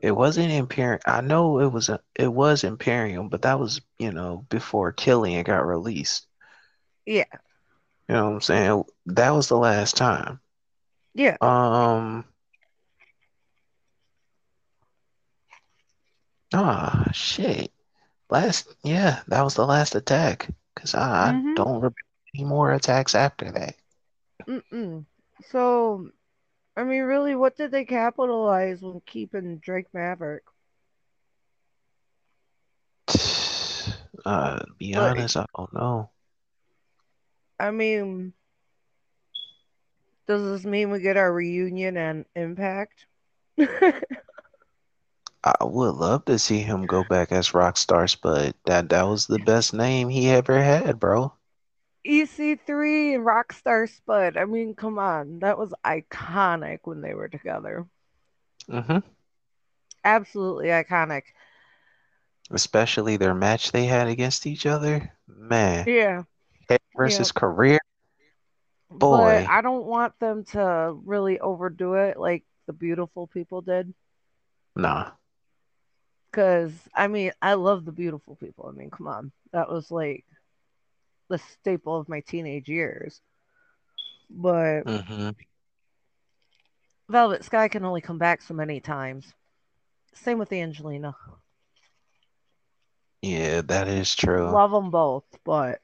It 0.00 0.12
wasn't 0.12 0.52
Imperium. 0.52 1.00
I 1.06 1.20
know 1.22 1.60
it 1.60 1.72
was 1.72 1.88
a, 1.88 2.00
it 2.14 2.32
was 2.32 2.64
Imperium, 2.64 3.28
but 3.28 3.42
that 3.42 3.58
was, 3.58 3.80
you 3.98 4.12
know, 4.12 4.46
before 4.50 4.92
Killian 4.92 5.44
got 5.44 5.66
released. 5.66 6.26
Yeah, 7.06 7.24
You 8.08 8.14
know 8.14 8.26
what 8.28 8.34
I'm 8.34 8.40
saying? 8.42 8.84
That 9.06 9.30
was 9.30 9.48
the 9.48 9.56
last 9.58 9.96
time. 9.96 10.40
yeah. 11.14 11.36
Um 11.40 12.24
ah 16.54 17.08
shit. 17.12 17.72
Last 18.30 18.74
yeah, 18.82 19.22
that 19.28 19.42
was 19.42 19.54
the 19.54 19.66
last 19.66 19.94
attack. 19.94 20.48
Cause 20.76 20.94
I, 20.94 21.34
Mhm. 21.34 21.56
don't 21.56 21.74
remember 21.76 21.96
any 22.34 22.44
more 22.44 22.72
attacks 22.72 23.14
after 23.14 23.50
that. 23.52 23.76
Mm-mm. 24.48 25.06
So, 25.42 26.10
I 26.76 26.84
mean, 26.84 27.02
really, 27.02 27.34
what 27.34 27.56
did 27.56 27.70
they 27.72 27.84
capitalize 27.84 28.82
when 28.82 29.00
keeping 29.02 29.58
Drake 29.58 29.92
Maverick? 29.94 30.44
Uh 34.24 34.60
be 34.78 34.94
honest, 34.94 35.36
I 35.36 35.46
don't 35.56 35.72
know. 35.72 36.10
I 37.58 37.70
mean, 37.70 38.34
does 40.26 40.42
this 40.42 40.64
mean 40.64 40.90
we 40.90 41.00
get 41.00 41.16
our 41.16 41.32
reunion 41.32 41.96
and 41.96 42.24
Impact? 42.34 43.06
I 45.44 45.64
would 45.64 45.96
love 45.96 46.24
to 46.24 46.38
see 46.38 46.60
him 46.60 46.86
go 46.86 47.04
back 47.04 47.30
as 47.30 47.50
Rockstar 47.50 48.08
Spud. 48.08 48.54
That 48.64 48.88
that 48.88 49.02
was 49.02 49.26
the 49.26 49.38
best 49.38 49.74
name 49.74 50.08
he 50.08 50.30
ever 50.30 50.62
had, 50.62 50.98
bro. 50.98 51.34
EC3 52.04 53.14
and 53.14 53.26
Rockstar 53.26 53.88
Spud. 53.88 54.36
I 54.36 54.44
mean, 54.44 54.74
come 54.76 54.98
on. 55.00 55.40
That 55.40 55.58
was 55.58 55.74
iconic 55.84 56.80
when 56.84 57.00
they 57.00 57.12
were 57.14 57.28
together. 57.28 57.88
hmm 58.68 59.02
Absolutely 60.04 60.68
iconic. 60.68 61.22
especially 62.52 63.16
their 63.16 63.34
match 63.34 63.72
they 63.72 63.86
had 63.86 64.06
against 64.06 64.46
each 64.46 64.66
other. 64.66 65.12
Man, 65.26 65.86
Yeah, 65.86 66.24
Head 66.68 66.80
yeah. 67.02 67.26
versus 67.26 67.32
career, 67.32 67.80
But 68.90 69.08
boy. 69.08 69.46
I 69.46 69.62
don't 69.62 69.86
want 69.86 70.18
them 70.18 70.44
to 70.46 70.92
really 71.04 71.38
overdo 71.40 71.94
it 71.94 72.18
like 72.18 72.44
the 72.66 72.72
beautiful 72.72 73.26
people 73.26 73.60
did. 73.62 73.94
Nah. 74.74 75.12
Because, 76.30 76.72
I 76.94 77.08
mean, 77.08 77.32
I 77.42 77.54
love 77.54 77.84
the 77.84 77.92
beautiful 77.92 78.36
people. 78.36 78.66
I 78.68 78.72
mean, 78.72 78.90
come 78.90 79.06
on. 79.08 79.32
That 79.52 79.70
was 79.70 79.90
like 79.90 80.24
the 81.28 81.38
staple 81.38 81.96
of 81.96 82.08
my 82.08 82.20
teenage 82.20 82.68
years. 82.68 83.22
But 84.30 84.86
hmm 84.86 85.30
Velvet 87.08 87.44
Sky 87.44 87.68
can 87.68 87.84
only 87.84 88.00
come 88.00 88.18
back 88.18 88.40
so 88.42 88.54
many 88.54 88.80
times. 88.80 89.34
Same 90.14 90.38
with 90.38 90.52
Angelina. 90.52 91.16
Yeah, 93.22 93.62
that 93.62 93.88
is 93.88 94.14
true. 94.14 94.60
Love 94.60 94.72
them 94.72 94.90
both, 94.90 95.24
but 95.44 95.80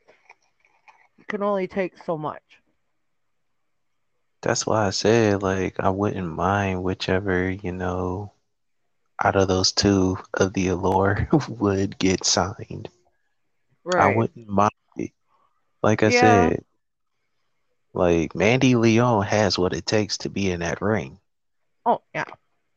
it 1.19 1.29
can 1.29 1.43
only 1.43 1.67
take 1.69 1.97
so 1.99 2.17
much. 2.19 2.61
That's 4.43 4.67
why 4.67 4.87
I 4.87 4.91
said 4.91 5.43
like 5.43 5.81
I 5.81 5.91
wouldn't 5.91 6.29
mind 6.29 6.83
whichever, 6.85 7.51
you 7.51 7.73
know, 7.73 8.33
out 9.23 9.37
of 9.37 9.49
those 9.49 9.73
two 9.73 10.19
of 10.35 10.53
the 10.53 10.69
Allure 10.69 11.29
would 11.49 11.99
get 11.99 12.25
signed. 12.25 12.89
Right. 13.85 14.03
I 14.03 14.17
wouldn't 14.17 14.49
mind 14.49 14.71
it. 14.97 15.13
Like 15.83 16.03
I 16.03 16.11
Yeah. 16.11 16.21
said, 16.21 16.65
like 17.95 18.35
Mandy 18.35 18.75
Leon 18.75 19.25
has 19.27 19.59
what 19.59 19.73
it 19.73 19.87
takes 19.87 20.19
to 20.19 20.29
be 20.29 20.51
in 20.51 20.61
that 20.61 20.83
ring. 20.83 21.19
Oh, 21.85 22.03
yeah. 22.15 22.25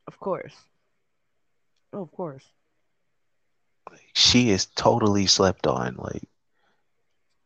Of 0.08 0.20
course. 0.20 0.56
Oh, 1.94 2.02
of 2.02 2.12
course. 2.12 2.46
She 4.14 4.52
is 4.52 4.66
totally 4.66 5.26
slept 5.28 5.68
on. 5.68 5.96
Like 5.98 6.24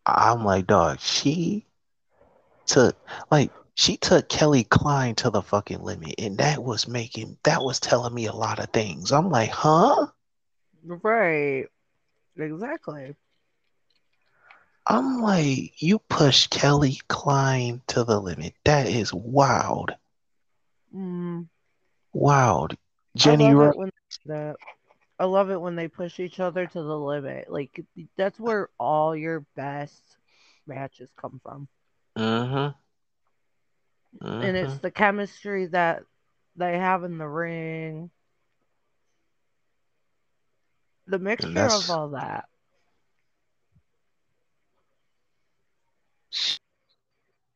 I'm 0.05 0.43
like, 0.43 0.67
dog, 0.67 0.99
she 0.99 1.65
took 2.65 2.95
like 3.31 3.51
she 3.75 3.97
took 3.97 4.29
Kelly 4.29 4.63
Klein 4.63 5.15
to 5.15 5.29
the 5.29 5.41
fucking 5.41 5.81
limit, 5.81 6.15
and 6.19 6.37
that 6.37 6.63
was 6.63 6.87
making 6.87 7.37
that 7.43 7.63
was 7.63 7.79
telling 7.79 8.13
me 8.13 8.25
a 8.27 8.33
lot 8.33 8.59
of 8.59 8.69
things. 8.71 9.11
I'm 9.11 9.29
like, 9.29 9.49
huh? 9.49 10.07
Right. 10.83 11.65
Exactly. 12.37 13.15
I'm 14.85 15.21
like, 15.21 15.81
you 15.81 15.99
pushed 15.99 16.49
Kelly 16.51 16.99
Klein 17.07 17.81
to 17.87 18.03
the 18.03 18.19
limit. 18.19 18.53
That 18.65 18.87
is 18.87 19.13
wild. 19.13 19.91
Mm, 20.93 21.47
Wild. 22.13 22.75
I 23.23 23.29
Jenny 23.29 23.53
love 23.53 23.59
it 23.61 23.75
when. 23.77 23.91
I 25.19 25.25
love 25.25 25.51
it 25.51 25.61
when 25.61 25.75
they 25.75 25.87
push 25.87 26.19
each 26.19 26.39
other 26.39 26.65
to 26.67 26.81
the 26.81 26.97
limit. 26.99 27.49
Like 27.49 27.83
that's 28.17 28.39
where 28.39 28.69
all 28.79 29.15
your 29.15 29.45
best 29.55 30.17
matches 30.67 31.09
come 31.15 31.39
from. 31.43 31.67
Mm-hmm. 34.21 34.29
And 34.41 34.55
it's 34.55 34.77
Mm-hmm. 34.77 34.79
the 34.79 34.91
chemistry 34.91 35.65
that 35.67 36.03
they 36.55 36.77
have 36.77 37.03
in 37.03 37.17
the 37.17 37.27
ring, 37.27 38.11
the 41.07 41.19
mixture 41.19 41.69
of 41.71 41.89
all 41.89 42.09
that. 42.09 42.45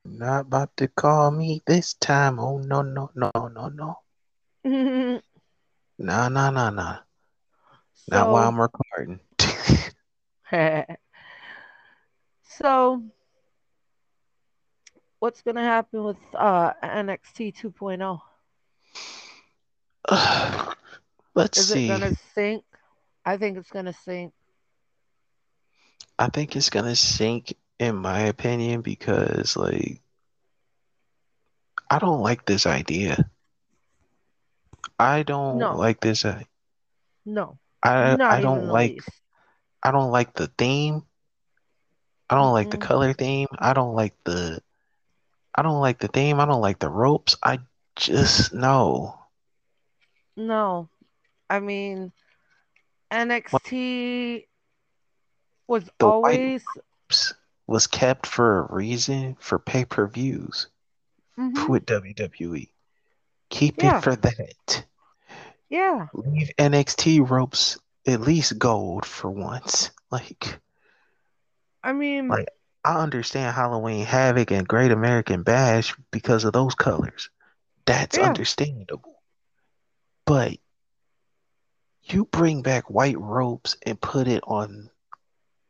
not 0.06 0.42
about 0.42 0.76
to 0.78 0.88
call 0.88 1.32
me 1.32 1.62
this 1.66 1.94
time. 1.94 2.40
Oh 2.40 2.58
no, 2.58 2.82
no, 2.82 3.12
no, 3.16 3.32
no, 3.48 3.68
no. 3.70 4.00
No 6.00 6.28
no 6.30 6.50
no 6.52 6.70
nah. 6.70 7.00
Not 8.08 8.30
while 8.30 8.48
I'm 8.50 8.60
recording. 8.60 9.20
so 12.44 13.04
what's 15.20 15.42
gonna 15.42 15.64
happen 15.64 16.04
with 16.04 16.18
uh 16.34 16.74
NXT 16.84 17.52
2.0? 17.52 18.22
Let's 21.36 21.58
Is 21.58 21.70
it 21.72 21.86
gonna 21.86 22.14
sink? 22.14 22.64
I 23.26 23.38
think 23.38 23.58
it's 23.58 23.72
gonna 23.72 23.94
sink. 23.94 24.34
I 26.20 26.28
think 26.30 26.56
it's 26.56 26.70
gonna 26.70 26.96
sink 26.96 27.54
in 27.80 27.96
my 27.96 28.20
opinion 28.22 28.82
because 28.82 29.56
like 29.58 30.02
I 31.90 32.00
don't 32.00 32.22
like 32.22 32.46
this 32.46 32.66
idea. 32.66 33.30
I 35.00 35.24
don't 35.24 35.72
No, 35.72 35.76
like 35.76 36.00
this. 36.02 36.24
uh, 36.26 36.42
no, 37.26 37.60
I 37.84 38.18
not 38.18 38.38
I 38.38 38.42
don't 38.42 38.68
like 38.68 38.96
least. 38.98 39.22
I 39.84 39.92
don't 39.92 40.12
like 40.12 40.34
the 40.34 40.48
theme. 40.48 41.04
I 42.30 42.36
don't 42.36 42.54
like 42.54 42.70
the 42.70 42.78
Mm-mm. 42.78 42.90
color 42.90 43.14
theme. 43.14 43.48
I 43.60 43.74
don't 43.74 43.96
like 43.96 44.16
the 44.24 44.62
I 45.58 45.64
don't 45.64 45.82
like 45.82 46.00
the 46.00 46.08
theme. 46.08 46.40
I 46.40 46.46
don't 46.46 46.62
like 46.62 46.80
the 46.80 46.90
ropes. 46.90 47.36
I 47.44 47.60
just 47.96 48.54
no. 48.54 49.20
No, 50.38 50.90
I 51.50 51.60
mean 51.60 52.12
NXT 53.12 54.48
was 55.68 55.90
The 56.00 56.06
always. 56.06 56.64
ropes 56.76 57.34
was 57.68 57.88
kept 57.88 58.26
for 58.26 58.60
a 58.60 58.74
reason 58.76 59.36
for 59.40 59.60
pay-per-views 59.60 60.68
hmm 61.36 61.72
with 61.72 61.86
WWE. 61.86 62.70
Keep 63.50 63.84
it 63.84 64.02
for 64.02 64.16
that. 64.16 64.86
yeah. 65.70 66.08
Leave 66.14 66.52
NXT 66.58 67.30
ropes 67.30 67.78
at 68.06 68.22
least 68.22 68.58
gold 68.60 69.06
for 69.06 69.30
once. 69.30 69.92
Like 70.12 70.60
I 71.84 71.94
mean, 71.94 72.30
like 72.30 72.48
I 72.88 73.04
understand 73.04 73.54
Halloween 73.54 74.06
Havoc 74.06 74.50
and 74.52 74.66
Great 74.66 74.94
American 74.94 75.44
Bash 75.44 75.94
because 76.10 76.46
of 76.46 76.54
those 76.54 76.74
colors. 76.74 77.30
That's 77.86 78.18
yeah. 78.18 78.24
understandable. 78.24 79.22
But 80.26 80.58
you 82.04 82.24
bring 82.24 82.62
back 82.62 82.90
white 82.90 83.20
ropes 83.20 83.76
and 83.86 84.00
put 84.00 84.30
it 84.30 84.42
on 84.48 84.90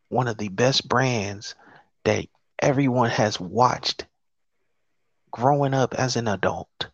one 0.09 0.27
of 0.27 0.37
the 0.37 0.49
best 0.49 0.87
brands 0.87 1.55
that 2.03 2.27
everyone 2.61 3.09
has 3.09 3.39
watched 3.39 4.05
growing 5.31 5.73
up 5.73 5.95
as 5.95 6.17
an 6.17 6.27
adult, 6.27 6.87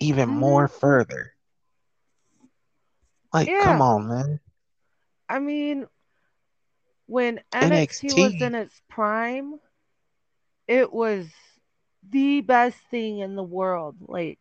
even 0.00 0.28
hmm 0.28 0.40
more 0.40 0.66
further. 0.66 1.34
Like, 3.32 3.56
come 3.60 3.80
on, 3.80 4.08
man. 4.08 4.40
I 5.28 5.38
mean, 5.38 5.86
when 7.06 7.40
NXT 7.52 8.12
was 8.12 8.42
in 8.42 8.56
its 8.56 8.82
prime, 8.88 9.60
it 10.68 10.92
was 10.92 11.26
the 12.08 12.42
best 12.42 12.78
thing 12.90 13.18
in 13.18 13.34
the 13.34 13.42
world. 13.42 13.96
Like, 14.00 14.38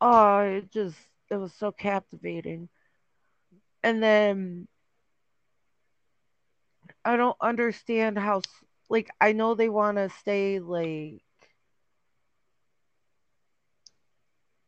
oh, 0.00 0.40
it 0.40 0.72
just 0.72 0.96
it 1.30 1.36
was 1.36 1.52
so 1.54 1.70
captivating. 1.70 2.68
And 3.82 4.02
then 4.02 4.66
I 7.04 7.16
don't 7.16 7.36
understand 7.40 8.18
how 8.18 8.42
like 8.88 9.10
I 9.20 9.32
know 9.32 9.54
they 9.54 9.68
want 9.68 9.98
to 9.98 10.08
stay 10.08 10.58
like 10.58 11.22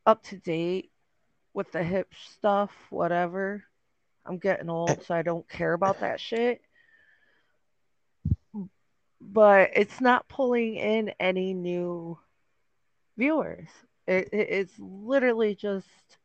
up 0.07 0.23
to 0.25 0.37
date 0.37 0.91
with 1.55 1.73
the 1.73 1.83
hip 1.83 2.13
stuff, 2.37 2.71
whatever. 2.91 3.65
I'm 4.27 4.39
getting 4.39 4.69
old, 4.69 4.91
eh. 4.91 4.97
so 5.07 5.15
I 5.15 5.23
don't 5.23 5.49
care 5.49 5.73
about 5.73 6.01
that 6.01 6.21
shit. 6.21 6.61
But 9.21 9.71
it's 9.75 10.01
not 10.01 10.29
pulling 10.29 10.75
in 10.77 11.11
any 11.21 11.55
new 11.55 12.19
viewers. 13.17 13.69
It, 14.07 14.29
it, 14.33 14.49
it's 14.51 14.79
literally 14.79 15.55
just 15.55 16.19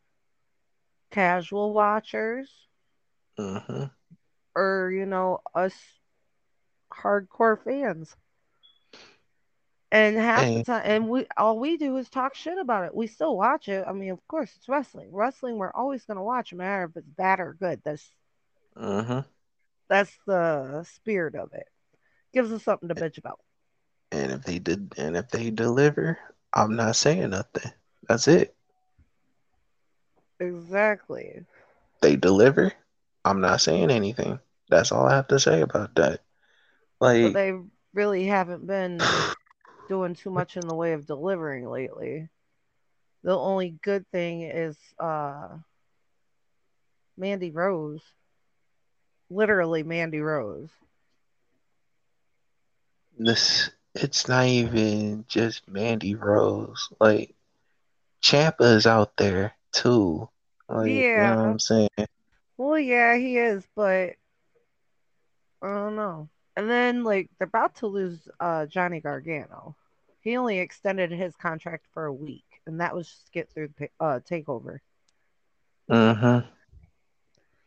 casual 1.11 1.73
watchers 1.73 2.67
hmm 3.37 3.89
or, 4.55 4.91
you 4.91 5.05
know, 5.05 5.39
us 5.53 5.99
hardcore 6.91 7.57
fans. 7.61 8.15
And 9.91 10.17
half 10.17 10.51
the 10.53 10.61
time, 10.61 10.81
and 10.85 11.09
we 11.09 11.27
all 11.37 11.59
we 11.59 11.77
do 11.77 11.95
is 11.97 12.09
talk 12.09 12.35
shit 12.35 12.57
about 12.57 12.85
it. 12.85 12.93
We 12.95 13.07
still 13.07 13.35
watch 13.37 13.67
it. 13.69 13.85
I 13.87 13.93
mean, 13.93 14.11
of 14.11 14.25
course, 14.27 14.55
it's 14.55 14.67
wrestling. 14.67 15.09
Wrestling, 15.11 15.57
we're 15.57 15.71
always 15.73 16.05
gonna 16.05 16.23
watch, 16.23 16.51
no 16.53 16.57
matter 16.59 16.83
if 16.85 16.97
it's 16.97 17.09
bad 17.09 17.39
or 17.39 17.53
good. 17.53 17.81
That's 17.83 18.13
hmm 18.75 19.21
that's 19.89 20.17
the 20.25 20.83
spirit 20.83 21.35
of 21.35 21.53
it. 21.53 21.67
Gives 22.35 22.51
us 22.51 22.63
something 22.63 22.89
to 22.89 22.95
bitch 22.95 23.17
about. 23.17 23.39
and 24.11 24.31
if 24.31 24.43
they 24.43 24.59
did, 24.59 24.93
and 24.97 25.17
if 25.17 25.29
they 25.29 25.49
deliver, 25.49 26.19
I'm 26.53 26.75
not 26.75 26.95
saying 26.95 27.31
nothing. 27.31 27.71
That's 28.07 28.27
it. 28.27 28.55
Exactly. 30.39 31.45
They 32.01 32.15
deliver, 32.17 32.73
I'm 33.23 33.41
not 33.41 33.61
saying 33.61 33.89
anything. 33.89 34.39
That's 34.69 34.91
all 34.91 35.07
I 35.07 35.15
have 35.15 35.27
to 35.29 35.39
say 35.39 35.61
about 35.61 35.95
that. 35.95 36.21
But 36.99 37.23
Like, 37.23 37.33
they 37.33 37.53
really 37.93 38.25
haven't 38.25 38.67
been 38.67 38.99
doing 39.87 40.15
too 40.15 40.29
much 40.29 40.57
in 40.57 40.67
the 40.67 40.75
way 40.75 40.93
of 40.93 41.07
delivering 41.07 41.69
lately. 41.69 42.29
The 43.23 43.37
only 43.37 43.79
good 43.81 44.05
thing 44.11 44.41
is 44.43 44.77
uh 44.99 45.57
Mandy 47.17 47.51
Rose. 47.51 48.01
literally 49.29 49.83
Mandy 49.83 50.19
Rose. 50.19 50.69
This 53.17 53.69
it's 53.93 54.27
not 54.27 54.45
even 54.45 55.25
just 55.27 55.67
Mandy 55.67 56.15
Rose. 56.15 56.89
Like 56.99 57.33
Ciampa 58.21 58.75
is 58.75 58.85
out 58.85 59.15
there 59.17 59.53
too. 59.71 60.29
Like, 60.67 60.89
yeah. 60.89 60.99
You 60.99 61.15
know 61.35 61.43
what 61.43 61.49
I'm 61.51 61.59
saying? 61.59 61.89
Well, 62.57 62.79
yeah, 62.79 63.17
he 63.17 63.37
is, 63.37 63.65
but 63.75 64.15
I 65.61 65.67
don't 65.73 65.95
know. 65.95 66.29
And 66.57 66.69
then 66.69 67.03
like 67.03 67.29
they're 67.37 67.47
about 67.47 67.75
to 67.75 67.87
lose 67.87 68.27
uh, 68.39 68.65
Johnny 68.65 68.99
Gargano. 69.01 69.75
He 70.21 70.37
only 70.37 70.59
extended 70.59 71.11
his 71.11 71.35
contract 71.35 71.85
for 71.93 72.05
a 72.05 72.13
week, 72.13 72.45
and 72.65 72.79
that 72.81 72.95
was 72.95 73.07
just 73.07 73.31
get 73.31 73.49
through 73.49 73.69
the 73.77 73.89
uh, 73.99 74.19
takeover. 74.29 74.79
Mm-hmm. 75.89 76.47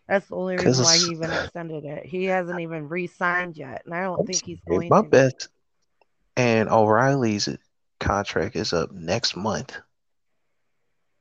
That's 0.09 0.27
the 0.29 0.37
only 0.37 0.57
reason 0.57 0.85
why 0.85 0.97
he 0.97 1.11
even 1.11 1.31
extended 1.31 1.85
it. 1.85 2.07
He 2.07 2.25
hasn't 2.25 2.61
even 2.61 2.88
re-signed 2.88 3.59
yet, 3.59 3.83
and 3.85 3.94
I 3.94 4.05
don't 4.05 4.27
think 4.27 4.42
he's 4.42 4.61
going 4.66 4.88
to 4.88 4.94
my 4.94 5.03
to. 5.03 5.09
bet. 5.09 5.49
And 6.37 6.71
O'Reilly's 6.71 7.49
contract 8.01 8.57
is 8.57 8.73
up 8.73 8.90
next 8.92 9.37
month. 9.37 9.77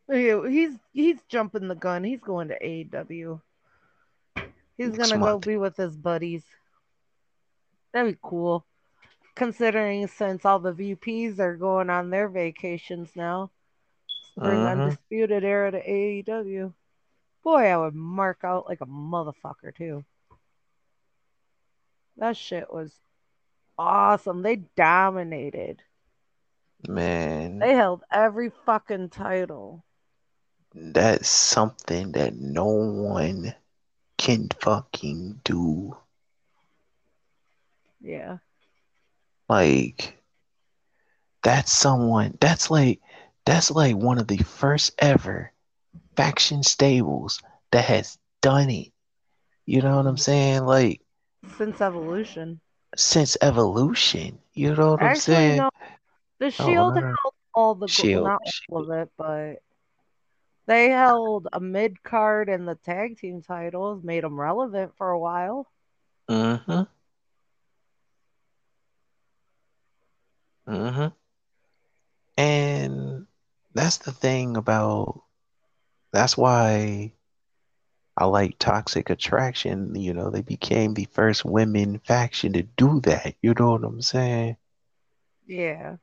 Yeah, 0.08 0.48
he's 0.48 0.76
he's 0.94 1.18
jumping 1.28 1.68
the 1.68 1.76
gun. 1.76 2.04
He's 2.04 2.22
going 2.22 2.48
to 2.48 2.60
AEW. 2.60 3.42
He's 4.78 4.92
next 4.92 5.10
gonna 5.10 5.20
month. 5.20 5.44
go 5.44 5.52
be 5.52 5.58
with 5.58 5.76
his 5.76 5.98
buddies. 5.98 6.44
That'd 7.94 8.14
be 8.14 8.20
cool. 8.22 8.66
Considering 9.36 10.08
since 10.08 10.46
all 10.46 10.60
the 10.60 10.72
VPs 10.72 11.40
are 11.40 11.58
going 11.58 11.90
on 11.90 12.10
their 12.10 12.30
vacations 12.30 13.10
now. 13.16 13.52
Bring 14.38 14.62
uh-huh. 14.62 14.84
Undisputed 14.84 15.44
Era 15.44 15.72
to 15.72 15.82
AEW. 15.82 16.74
Boy, 17.48 17.68
I 17.68 17.78
would 17.78 17.96
mark 17.96 18.40
out 18.44 18.68
like 18.68 18.82
a 18.82 18.86
motherfucker 18.86 19.74
too. 19.74 20.04
That 22.18 22.36
shit 22.36 22.74
was 22.74 22.92
awesome. 23.78 24.42
They 24.42 24.58
dominated. 24.76 25.82
Man. 26.90 27.60
They 27.60 27.74
held 27.74 28.04
every 28.12 28.52
fucking 28.66 29.12
title. 29.12 29.86
That's 30.76 31.30
something 31.30 32.12
that 32.12 32.36
no 32.36 32.66
one 32.66 33.56
can 34.18 34.50
fucking 34.60 35.40
do. 35.46 35.96
Yeah. 38.02 38.40
Like 39.48 40.22
that's 41.44 41.72
someone 41.72 42.38
that's 42.42 42.70
like 42.70 43.00
that's 43.46 43.72
like 43.72 43.96
one 43.96 44.18
of 44.18 44.28
the 44.28 44.40
first 44.40 44.92
ever 45.00 45.54
faction 46.18 46.64
stables 46.64 47.40
that 47.72 47.86
has 47.86 48.18
done 48.42 48.70
it. 48.70 48.92
You 49.66 49.82
know 49.82 49.98
what 49.98 50.08
I'm 50.08 50.18
saying? 50.18 50.66
Like 50.66 51.02
since 51.58 51.80
evolution. 51.80 52.60
Since 52.96 53.38
evolution. 53.42 54.40
You 54.54 54.76
know 54.76 54.92
what 54.92 55.04
Actually, 55.04 55.36
I'm 55.36 55.42
saying? 55.42 55.58
No. 55.58 55.70
The 56.40 56.46
oh, 56.48 56.50
shield 56.50 56.98
oh, 56.98 57.02
held 57.02 57.34
all 57.54 57.76
the 57.76 57.88
shield, 57.88 58.26
not 58.26 58.42
all 58.70 58.84
of 58.84 59.00
it, 59.00 59.10
but 59.18 59.62
they 60.68 60.90
held 60.90 61.48
a 61.54 61.60
mid 61.60 62.04
card 62.04 62.50
and 62.50 62.68
the 62.68 62.76
tag 62.76 63.18
team 63.18 63.42
titles, 63.42 64.04
made 64.04 64.24
them 64.24 64.40
relevant 64.40 64.92
for 64.98 65.10
a 65.10 65.20
while. 65.20 65.68
Mm-hmm. 66.30 66.84
Mm-hmm. 70.68 71.08
And 72.38 73.28
that's 73.74 73.98
the 73.98 74.12
thing 74.12 74.58
about 74.58 75.24
that's 76.12 76.38
why 76.38 77.14
I 78.16 78.26
like 78.26 78.58
Toxic 78.60 79.10
Attraction. 79.10 79.94
You 79.96 80.14
know, 80.14 80.30
they 80.30 80.42
became 80.42 80.94
the 80.94 81.08
first 81.12 81.46
women 81.46 82.00
faction 82.00 82.54
to 82.54 82.64
do 82.64 83.00
that. 83.02 83.36
You 83.42 83.54
know 83.58 83.72
what 83.72 83.84
I'm 83.84 84.02
saying? 84.02 84.58
Yeah. 85.46 85.98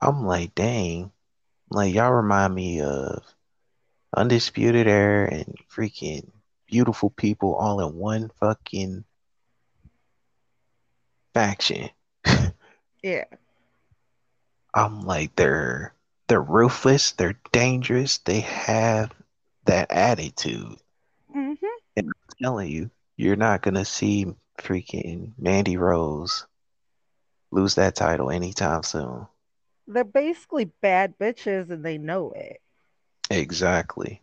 I'm 0.00 0.24
like, 0.24 0.54
dang. 0.54 1.12
Like, 1.70 1.94
y'all 1.94 2.12
remind 2.12 2.54
me 2.54 2.80
of 2.80 3.22
Undisputed 4.16 4.86
Era 4.86 5.28
and 5.32 5.54
freaking 5.70 6.30
beautiful 6.66 7.10
people 7.10 7.54
all 7.54 7.86
in 7.86 7.96
one 7.96 8.30
fucking 8.40 9.04
faction. 11.34 11.90
yeah. 13.02 13.24
I'm 14.74 15.00
like 15.02 15.34
they're 15.36 15.95
they're 16.28 16.42
ruthless, 16.42 17.12
they're 17.12 17.38
dangerous, 17.52 18.18
they 18.18 18.40
have 18.40 19.12
that 19.66 19.90
attitude. 19.90 20.76
Mm-hmm. 21.34 21.66
And 21.96 22.08
I'm 22.08 22.36
telling 22.42 22.68
you, 22.68 22.90
you're 23.16 23.36
not 23.36 23.62
gonna 23.62 23.84
see 23.84 24.26
freaking 24.58 25.32
Mandy 25.38 25.76
Rose 25.76 26.46
lose 27.50 27.76
that 27.76 27.94
title 27.94 28.30
anytime 28.30 28.82
soon. 28.82 29.26
They're 29.86 30.04
basically 30.04 30.66
bad 30.82 31.16
bitches 31.18 31.70
and 31.70 31.84
they 31.84 31.98
know 31.98 32.32
it. 32.34 32.60
Exactly. 33.30 34.20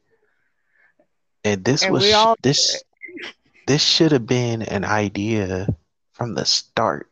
And 1.44 1.64
this 1.64 1.84
and 1.84 1.94
was 1.94 2.12
all- 2.14 2.36
this 2.42 2.84
this 3.68 3.84
should 3.84 4.12
have 4.12 4.28
been 4.28 4.62
an 4.62 4.84
idea 4.84 5.68
from 6.12 6.36
the 6.36 6.46
start. 6.46 7.10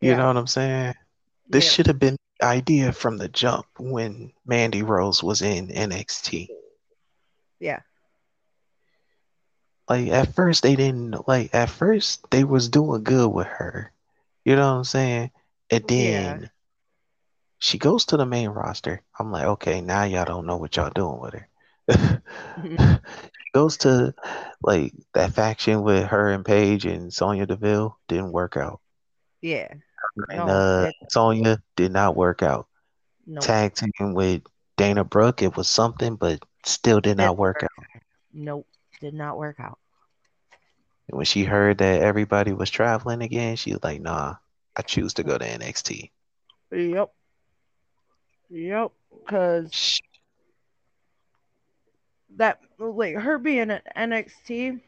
You 0.00 0.10
yeah. 0.10 0.16
know 0.16 0.28
what 0.28 0.36
I'm 0.36 0.46
saying? 0.46 0.94
This 1.48 1.64
yeah. 1.64 1.70
should 1.70 1.86
have 1.88 1.98
been 1.98 2.16
idea 2.42 2.92
from 2.92 3.18
the 3.18 3.28
jump 3.28 3.66
when 3.78 4.32
Mandy 4.46 4.82
Rose 4.82 5.22
was 5.22 5.42
in 5.42 5.68
NXT. 5.68 6.48
Yeah. 7.58 7.80
Like 9.88 10.08
at 10.08 10.34
first 10.34 10.62
they 10.62 10.76
didn't 10.76 11.26
like 11.28 11.54
at 11.54 11.68
first 11.68 12.30
they 12.30 12.44
was 12.44 12.68
doing 12.68 13.02
good 13.02 13.28
with 13.28 13.46
her. 13.46 13.92
You 14.44 14.56
know 14.56 14.72
what 14.72 14.78
I'm 14.78 14.84
saying? 14.84 15.30
And 15.70 15.84
then 15.86 16.40
yeah. 16.42 16.48
she 17.58 17.78
goes 17.78 18.06
to 18.06 18.16
the 18.16 18.26
main 18.26 18.50
roster. 18.50 19.02
I'm 19.18 19.30
like, 19.32 19.46
okay, 19.46 19.80
now 19.80 20.04
y'all 20.04 20.24
don't 20.24 20.46
know 20.46 20.56
what 20.56 20.76
y'all 20.76 20.90
doing 20.94 21.20
with 21.20 21.34
her. 21.34 21.48
Mm-hmm. 21.90 22.94
she 22.94 23.50
goes 23.54 23.78
to 23.78 24.14
like 24.62 24.94
that 25.14 25.32
faction 25.32 25.82
with 25.82 26.06
her 26.06 26.30
and 26.30 26.44
Paige 26.44 26.86
and 26.86 27.12
Sonya 27.12 27.46
Deville 27.46 27.98
didn't 28.08 28.32
work 28.32 28.56
out. 28.56 28.80
Yeah. 29.42 29.72
And 30.28 30.50
uh, 30.50 30.90
Sonya 31.08 31.62
did 31.76 31.92
not 31.92 32.16
work 32.16 32.42
out. 32.42 32.66
Nope. 33.26 33.44
Tag 33.44 33.74
team 33.74 34.14
with 34.14 34.42
Dana 34.76 35.04
Brooke, 35.04 35.42
it 35.42 35.56
was 35.56 35.68
something, 35.68 36.16
but 36.16 36.42
still 36.64 37.00
did 37.00 37.16
not 37.16 37.36
work 37.36 37.62
out. 37.62 38.00
Nope, 38.32 38.66
did 39.00 39.14
not 39.14 39.36
work 39.36 39.60
out. 39.60 39.78
And 41.08 41.16
when 41.16 41.26
she 41.26 41.44
heard 41.44 41.78
that 41.78 42.02
everybody 42.02 42.52
was 42.52 42.70
traveling 42.70 43.22
again, 43.22 43.56
she 43.56 43.72
was 43.72 43.82
like, 43.82 44.00
"Nah, 44.00 44.36
I 44.76 44.82
choose 44.82 45.14
to 45.14 45.22
go 45.22 45.36
to 45.36 45.44
NXT." 45.44 46.10
Yep. 46.72 47.12
Yep. 48.50 48.92
Because 49.18 50.00
that, 52.36 52.60
like, 52.78 53.16
her 53.16 53.38
being 53.38 53.70
at 53.70 53.84
NXT 53.96 54.80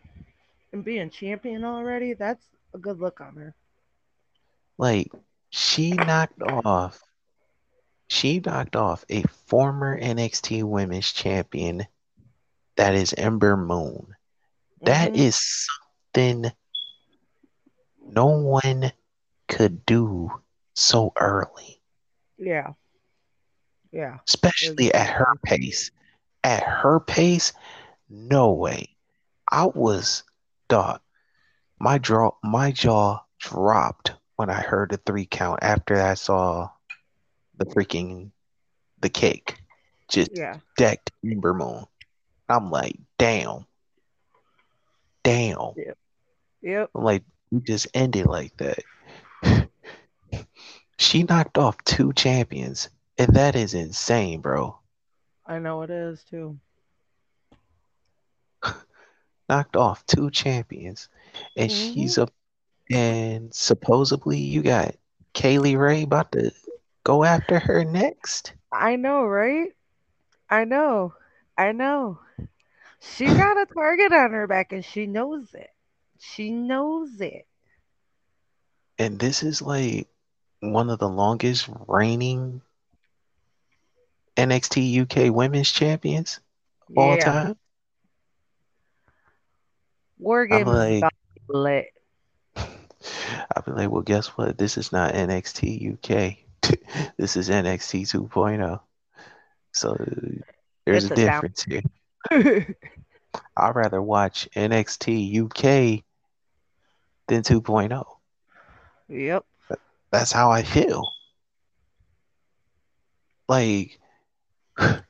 and 0.72 0.84
being 0.84 1.10
champion 1.10 1.64
already, 1.64 2.14
that's 2.14 2.44
a 2.74 2.78
good 2.78 2.98
look 3.00 3.20
on 3.20 3.34
her. 3.36 3.54
Like 4.82 5.12
she 5.50 5.92
knocked 5.92 6.42
off 6.42 7.00
she 8.08 8.40
knocked 8.40 8.74
off 8.74 9.04
a 9.08 9.22
former 9.46 9.96
NXT 9.96 10.64
Women's 10.64 11.12
Champion 11.12 11.86
that 12.74 12.92
is 12.96 13.14
Ember 13.16 13.56
Moon. 13.56 14.08
Mm-hmm. 14.08 14.86
That 14.86 15.14
is 15.14 15.68
something 16.12 16.50
no 18.04 18.26
one 18.26 18.90
could 19.46 19.86
do 19.86 20.32
so 20.74 21.12
early. 21.16 21.80
Yeah. 22.36 22.72
Yeah. 23.92 24.18
Especially 24.28 24.92
at 24.92 25.10
her 25.10 25.36
pace. 25.44 25.92
At 26.42 26.64
her 26.64 26.98
pace, 26.98 27.52
no 28.10 28.50
way. 28.50 28.96
I 29.48 29.66
was 29.66 30.24
dog. 30.66 31.00
My 31.78 31.98
jaw 31.98 32.32
my 32.42 32.72
jaw 32.72 33.20
dropped 33.38 34.14
when 34.42 34.50
I 34.50 34.60
heard 34.60 34.90
the 34.90 34.96
three 34.96 35.24
count 35.24 35.60
after 35.62 36.02
I 36.02 36.14
saw 36.14 36.68
the 37.58 37.64
freaking 37.64 38.32
the 39.00 39.08
cake 39.08 39.54
just 40.08 40.32
yeah. 40.34 40.56
decked 40.76 41.12
Ember 41.24 41.54
Moon. 41.54 41.84
I'm 42.48 42.68
like, 42.68 42.98
damn. 43.20 43.66
Damn. 45.22 45.74
Yep. 45.76 45.98
Yep. 46.60 46.90
I'm 46.92 47.04
like, 47.04 47.22
we 47.52 47.60
just 47.60 47.86
ended 47.94 48.26
like 48.26 48.52
that. 48.56 49.68
she 50.98 51.22
knocked 51.22 51.56
off 51.56 51.76
two 51.84 52.12
champions, 52.12 52.88
and 53.18 53.36
that 53.36 53.54
is 53.54 53.74
insane, 53.74 54.40
bro. 54.40 54.76
I 55.46 55.60
know 55.60 55.82
it 55.82 55.90
is 55.90 56.24
too. 56.24 56.58
knocked 59.48 59.76
off 59.76 60.04
two 60.06 60.32
champions, 60.32 61.08
and 61.56 61.70
mm-hmm. 61.70 61.94
she's 61.94 62.18
a 62.18 62.26
and 62.90 63.52
supposedly 63.54 64.38
you 64.38 64.62
got 64.62 64.94
Kay 65.34 65.58
Lee 65.58 65.76
Ray 65.76 66.02
about 66.02 66.32
to 66.32 66.52
go 67.04 67.24
after 67.24 67.58
her 67.58 67.84
next. 67.84 68.52
I 68.72 68.96
know, 68.96 69.24
right? 69.24 69.70
I 70.50 70.64
know. 70.64 71.14
I 71.56 71.72
know. 71.72 72.20
She's 73.00 73.34
got 73.34 73.56
a 73.60 73.66
target 73.66 74.12
on 74.12 74.32
her 74.32 74.46
back 74.46 74.72
and 74.72 74.84
she 74.84 75.06
knows 75.06 75.54
it. 75.54 75.70
She 76.18 76.50
knows 76.50 77.20
it. 77.20 77.46
And 78.98 79.18
this 79.18 79.42
is 79.42 79.60
like 79.62 80.08
one 80.60 80.88
of 80.90 80.98
the 80.98 81.08
longest 81.08 81.68
reigning 81.88 82.62
NXT 84.36 85.00
UK 85.00 85.30
Women's 85.30 85.70
Champions 85.72 86.40
of 86.88 86.96
all 86.98 87.16
Yeah. 87.16 87.18
time. 87.18 87.56
War 90.18 90.46
I'm 90.50 90.64
games 90.64 90.66
like, 90.66 91.02
about 91.02 91.12
to 91.12 91.40
be 91.40 91.58
lit. 91.58 91.86
I'll 93.54 93.62
be 93.62 93.72
like, 93.72 93.90
well, 93.90 94.02
guess 94.02 94.28
what? 94.28 94.58
This 94.58 94.78
is 94.78 94.92
not 94.92 95.14
NXT 95.14 95.94
UK. 95.94 96.38
this 97.16 97.36
is 97.36 97.48
NXT 97.48 98.02
2.0. 98.02 98.80
So 99.72 99.96
there's 100.84 101.04
It's 101.04 101.10
a 101.10 101.14
a 101.14 101.16
difference 101.16 101.64
here. 101.64 101.82
I'd 103.56 103.74
rather 103.76 104.02
watch 104.02 104.48
NXT 104.54 105.44
UK 105.44 106.04
than 107.28 107.42
2.0. 107.42 108.04
yep. 109.08 109.44
That's 110.10 110.32
how 110.32 110.50
I 110.50 110.62
feel. 110.62 111.08
Like, 113.48 113.98
and 114.78 115.02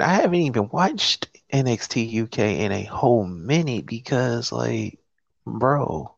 I 0.00 0.14
haven't 0.14 0.34
even 0.40 0.68
watched 0.70 1.28
NXT 1.52 2.22
UK 2.24 2.38
in 2.38 2.72
a 2.72 2.84
whole 2.84 3.24
minute 3.24 3.84
because, 3.86 4.50
like, 4.52 4.98
bro, 5.46 6.14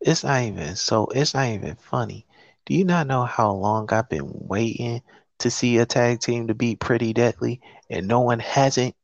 it's 0.00 0.24
not 0.24 0.42
even 0.42 0.76
so, 0.76 1.06
it's 1.06 1.34
not 1.34 1.48
even 1.48 1.76
funny. 1.76 2.26
Do 2.66 2.74
you 2.74 2.84
not 2.84 3.06
know 3.06 3.24
how 3.24 3.52
long 3.52 3.92
I've 3.92 4.08
been 4.08 4.28
waiting 4.32 5.02
to 5.40 5.50
see 5.50 5.78
a 5.78 5.86
tag 5.86 6.20
team 6.20 6.48
to 6.48 6.54
beat 6.54 6.80
Pretty 6.80 7.12
Deadly 7.12 7.60
and 7.90 8.08
no 8.08 8.20
one 8.20 8.40
hasn't? 8.40 8.94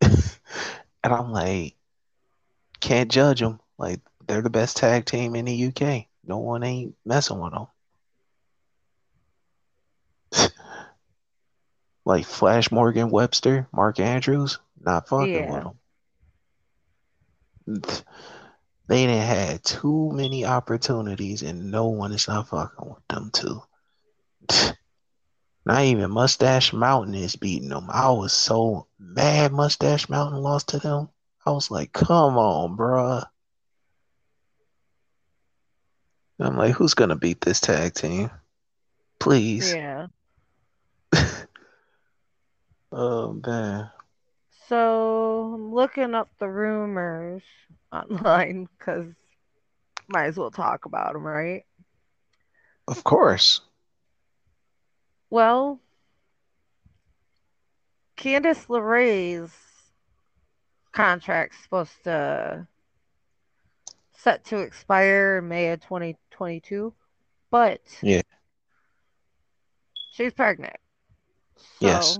And 1.02 1.14
I'm 1.14 1.32
like, 1.32 1.76
can't 2.80 3.10
judge 3.10 3.40
them. 3.40 3.60
Like, 3.78 4.00
they're 4.26 4.42
the 4.42 4.50
best 4.50 4.76
tag 4.76 5.06
team 5.06 5.34
in 5.34 5.46
the 5.46 5.66
UK. 5.68 6.08
No 6.24 6.38
one 6.38 6.62
ain't 6.62 6.94
messing 7.06 7.40
with 7.40 7.54
them. 7.54 7.66
like 12.04 12.26
Flash 12.26 12.70
Morgan 12.70 13.10
Webster, 13.10 13.66
Mark 13.72 13.98
Andrews, 13.98 14.58
not 14.80 15.08
fucking 15.08 15.46
Yeah. 15.46 15.50
with 15.50 15.64
them. 15.64 15.79
They 18.88 19.06
didn't 19.06 19.26
had 19.26 19.64
too 19.64 20.10
many 20.12 20.44
opportunities, 20.44 21.42
and 21.42 21.70
no 21.70 21.88
one 21.88 22.12
is 22.12 22.26
not 22.26 22.48
fucking 22.48 22.88
with 22.88 23.06
them 23.08 23.30
too. 23.32 23.62
Not 25.66 25.82
even 25.82 26.10
Moustache 26.10 26.72
Mountain 26.72 27.14
is 27.14 27.36
beating 27.36 27.68
them. 27.68 27.88
I 27.90 28.10
was 28.10 28.32
so 28.32 28.86
mad 28.98 29.52
Moustache 29.52 30.08
Mountain 30.08 30.40
lost 30.40 30.70
to 30.70 30.78
them. 30.78 31.10
I 31.44 31.50
was 31.50 31.70
like, 31.70 31.92
come 31.92 32.38
on, 32.38 32.78
bruh. 32.78 33.26
I'm 36.40 36.56
like, 36.56 36.74
who's 36.74 36.94
gonna 36.94 37.14
beat 37.14 37.42
this 37.42 37.60
tag 37.60 37.92
team? 37.94 38.30
Please. 39.18 39.74
Yeah. 39.74 40.06
Oh 42.92 43.40
man. 43.46 43.88
So 44.70 45.50
I'm 45.52 45.74
looking 45.74 46.14
up 46.14 46.28
the 46.38 46.48
rumors 46.48 47.42
online 47.92 48.68
because 48.78 49.06
might 50.06 50.26
as 50.26 50.36
well 50.36 50.52
talk 50.52 50.84
about 50.84 51.12
them, 51.12 51.26
right? 51.26 51.64
Of 52.86 53.02
course. 53.02 53.62
Well, 55.28 55.80
Candice 58.16 58.68
LeRae's 58.68 59.52
contract's 60.92 61.60
supposed 61.64 62.04
to 62.04 62.68
set 64.12 64.44
to 64.44 64.58
expire 64.58 65.38
in 65.38 65.48
May 65.48 65.72
of 65.72 65.80
2022, 65.80 66.94
but 67.50 67.80
Yeah. 68.02 68.22
she's 70.12 70.32
pregnant. 70.32 70.76
So 71.56 71.86
Yes. 71.86 72.18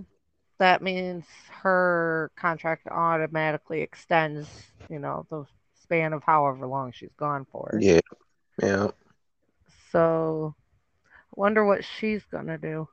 That 0.61 0.83
means 0.83 1.27
her 1.63 2.33
contract 2.37 2.87
automatically 2.89 3.83
extends, 3.83 4.49
you 4.89 5.01
know, 5.01 5.27
the 5.31 5.47
span 5.83 6.15
of 6.15 6.23
however 6.25 6.67
long 6.69 6.93
she's 6.93 7.15
gone 7.19 7.47
for. 7.51 7.79
Yeah. 7.81 8.01
Yeah. 8.63 8.89
So 9.93 10.55
wonder 11.37 11.65
what 11.65 11.85
she's 11.85 12.25
gonna 12.27 12.59
do. 12.59 12.89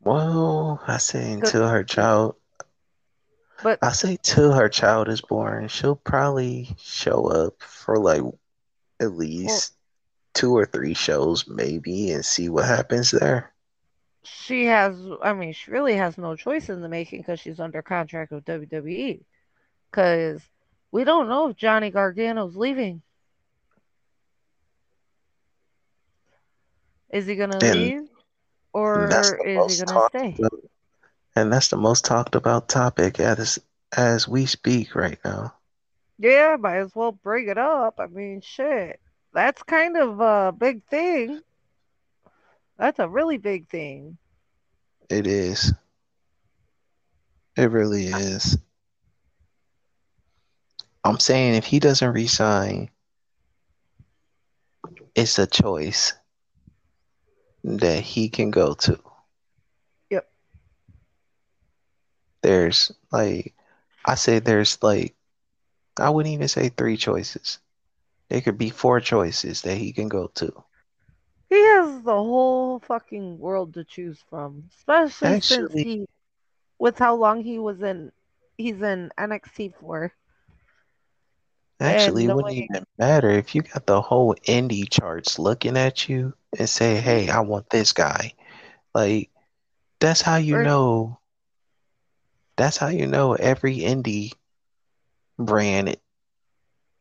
Well, 0.00 0.82
I 0.86 0.98
say 0.98 1.32
until 1.32 1.68
her 1.68 1.84
child 1.84 2.36
But 3.62 3.80
I 3.82 3.92
say 3.92 4.18
till 4.22 4.52
her 4.52 4.68
child 4.68 5.08
is 5.08 5.22
born, 5.22 5.68
she'll 5.68 5.96
probably 5.96 6.76
show 6.78 7.26
up 7.26 7.62
for 7.62 7.98
like 7.98 8.22
at 9.00 9.12
least 9.12 9.74
two 10.34 10.56
or 10.56 10.66
three 10.66 10.94
shows 10.94 11.48
maybe 11.48 12.12
and 12.12 12.24
see 12.24 12.48
what 12.48 12.66
happens 12.66 13.10
there. 13.10 13.52
She 14.26 14.64
has, 14.66 14.96
I 15.22 15.32
mean, 15.32 15.52
she 15.52 15.70
really 15.70 15.94
has 15.96 16.18
no 16.18 16.36
choice 16.36 16.68
in 16.68 16.80
the 16.80 16.88
making 16.88 17.20
because 17.20 17.40
she's 17.40 17.60
under 17.60 17.82
contract 17.82 18.32
with 18.32 18.44
WWE. 18.44 19.20
Because 19.90 20.42
we 20.92 21.04
don't 21.04 21.28
know 21.28 21.48
if 21.48 21.56
Johnny 21.56 21.90
Gargano's 21.90 22.56
leaving. 22.56 23.02
Is 27.10 27.26
he 27.26 27.36
gonna 27.36 27.58
And- 27.58 27.78
leave, 27.78 28.08
or 28.72 29.04
And 29.04 29.12
that's 29.12 29.30
the 29.30 29.60
is 29.64 29.78
he 29.80 29.86
gonna 29.86 30.08
stay? 30.08 30.34
about, 30.38 30.60
and 31.36 31.52
that's 31.52 31.68
the 31.68 31.76
most 31.76 32.04
talked 32.04 32.34
about 32.34 32.68
topic 32.68 33.20
as 33.20 33.58
as 33.96 34.26
we 34.26 34.46
speak 34.46 34.94
right 34.94 35.18
now. 35.24 35.54
Yeah, 36.18 36.56
might 36.58 36.78
as 36.78 36.94
well 36.94 37.12
bring 37.12 37.48
it 37.48 37.58
up. 37.58 38.00
I 38.00 38.06
mean, 38.06 38.40
shit, 38.40 39.00
that's 39.32 39.62
kind 39.62 39.96
of 39.96 40.20
a 40.20 40.52
big 40.52 40.82
thing. 40.86 41.40
That's 42.78 42.98
a 42.98 43.08
really 43.08 43.38
big 43.38 43.68
thing. 43.68 44.18
It 45.08 45.26
is. 45.26 45.72
It 47.56 47.70
really 47.70 48.06
is. 48.06 48.58
I'm 51.04 51.18
saying 51.18 51.54
if 51.54 51.64
he 51.64 51.78
doesn't 51.78 52.12
resign, 52.12 52.90
it's 55.14 55.38
a 55.38 55.46
choice 55.46 56.12
that 57.64 58.00
he 58.00 58.28
can 58.28 58.50
go 58.50 58.74
to. 58.74 58.98
Yep. 60.10 60.28
There's 62.42 62.92
like, 63.10 63.54
I 64.04 64.16
say 64.16 64.38
there's 64.40 64.82
like, 64.82 65.14
I 65.98 66.10
wouldn't 66.10 66.34
even 66.34 66.48
say 66.48 66.68
three 66.68 66.96
choices. 66.96 67.58
There 68.28 68.40
could 68.40 68.58
be 68.58 68.70
four 68.70 69.00
choices 69.00 69.62
that 69.62 69.78
he 69.78 69.92
can 69.92 70.08
go 70.08 70.26
to. 70.34 70.52
He 71.56 71.64
has 71.64 72.02
the 72.02 72.14
whole 72.14 72.80
fucking 72.80 73.38
world 73.38 73.74
to 73.74 73.84
choose 73.84 74.22
from, 74.22 74.68
especially 74.76 75.40
since 75.40 75.74
he, 75.78 76.06
with 76.78 76.98
how 76.98 77.14
long 77.14 77.42
he 77.42 77.58
was 77.58 77.82
in, 77.82 78.12
he's 78.56 78.82
in 78.82 79.10
NXT 79.18 79.70
for. 79.70 80.12
Actually, 81.80 82.24
it 82.24 82.30
wouldn't 82.32 82.54
even 82.56 82.84
matter 82.98 83.30
if 83.30 83.54
you 83.54 83.62
got 83.62 83.86
the 83.86 84.00
whole 84.00 84.34
indie 84.46 84.88
charts 84.88 85.38
looking 85.38 85.76
at 85.76 86.08
you 86.08 86.34
and 86.58 86.68
say, 86.68 86.96
"Hey, 87.00 87.28
I 87.28 87.40
want 87.40 87.70
this 87.70 87.92
guy." 87.92 88.34
Like, 88.94 89.30
that's 90.00 90.22
how 90.22 90.36
you 90.36 90.58
know. 90.58 91.18
That's 92.56 92.76
how 92.78 92.88
you 92.88 93.06
know 93.06 93.34
every 93.34 93.78
indie 93.78 94.32
brand 95.38 95.88
it- 95.88 96.02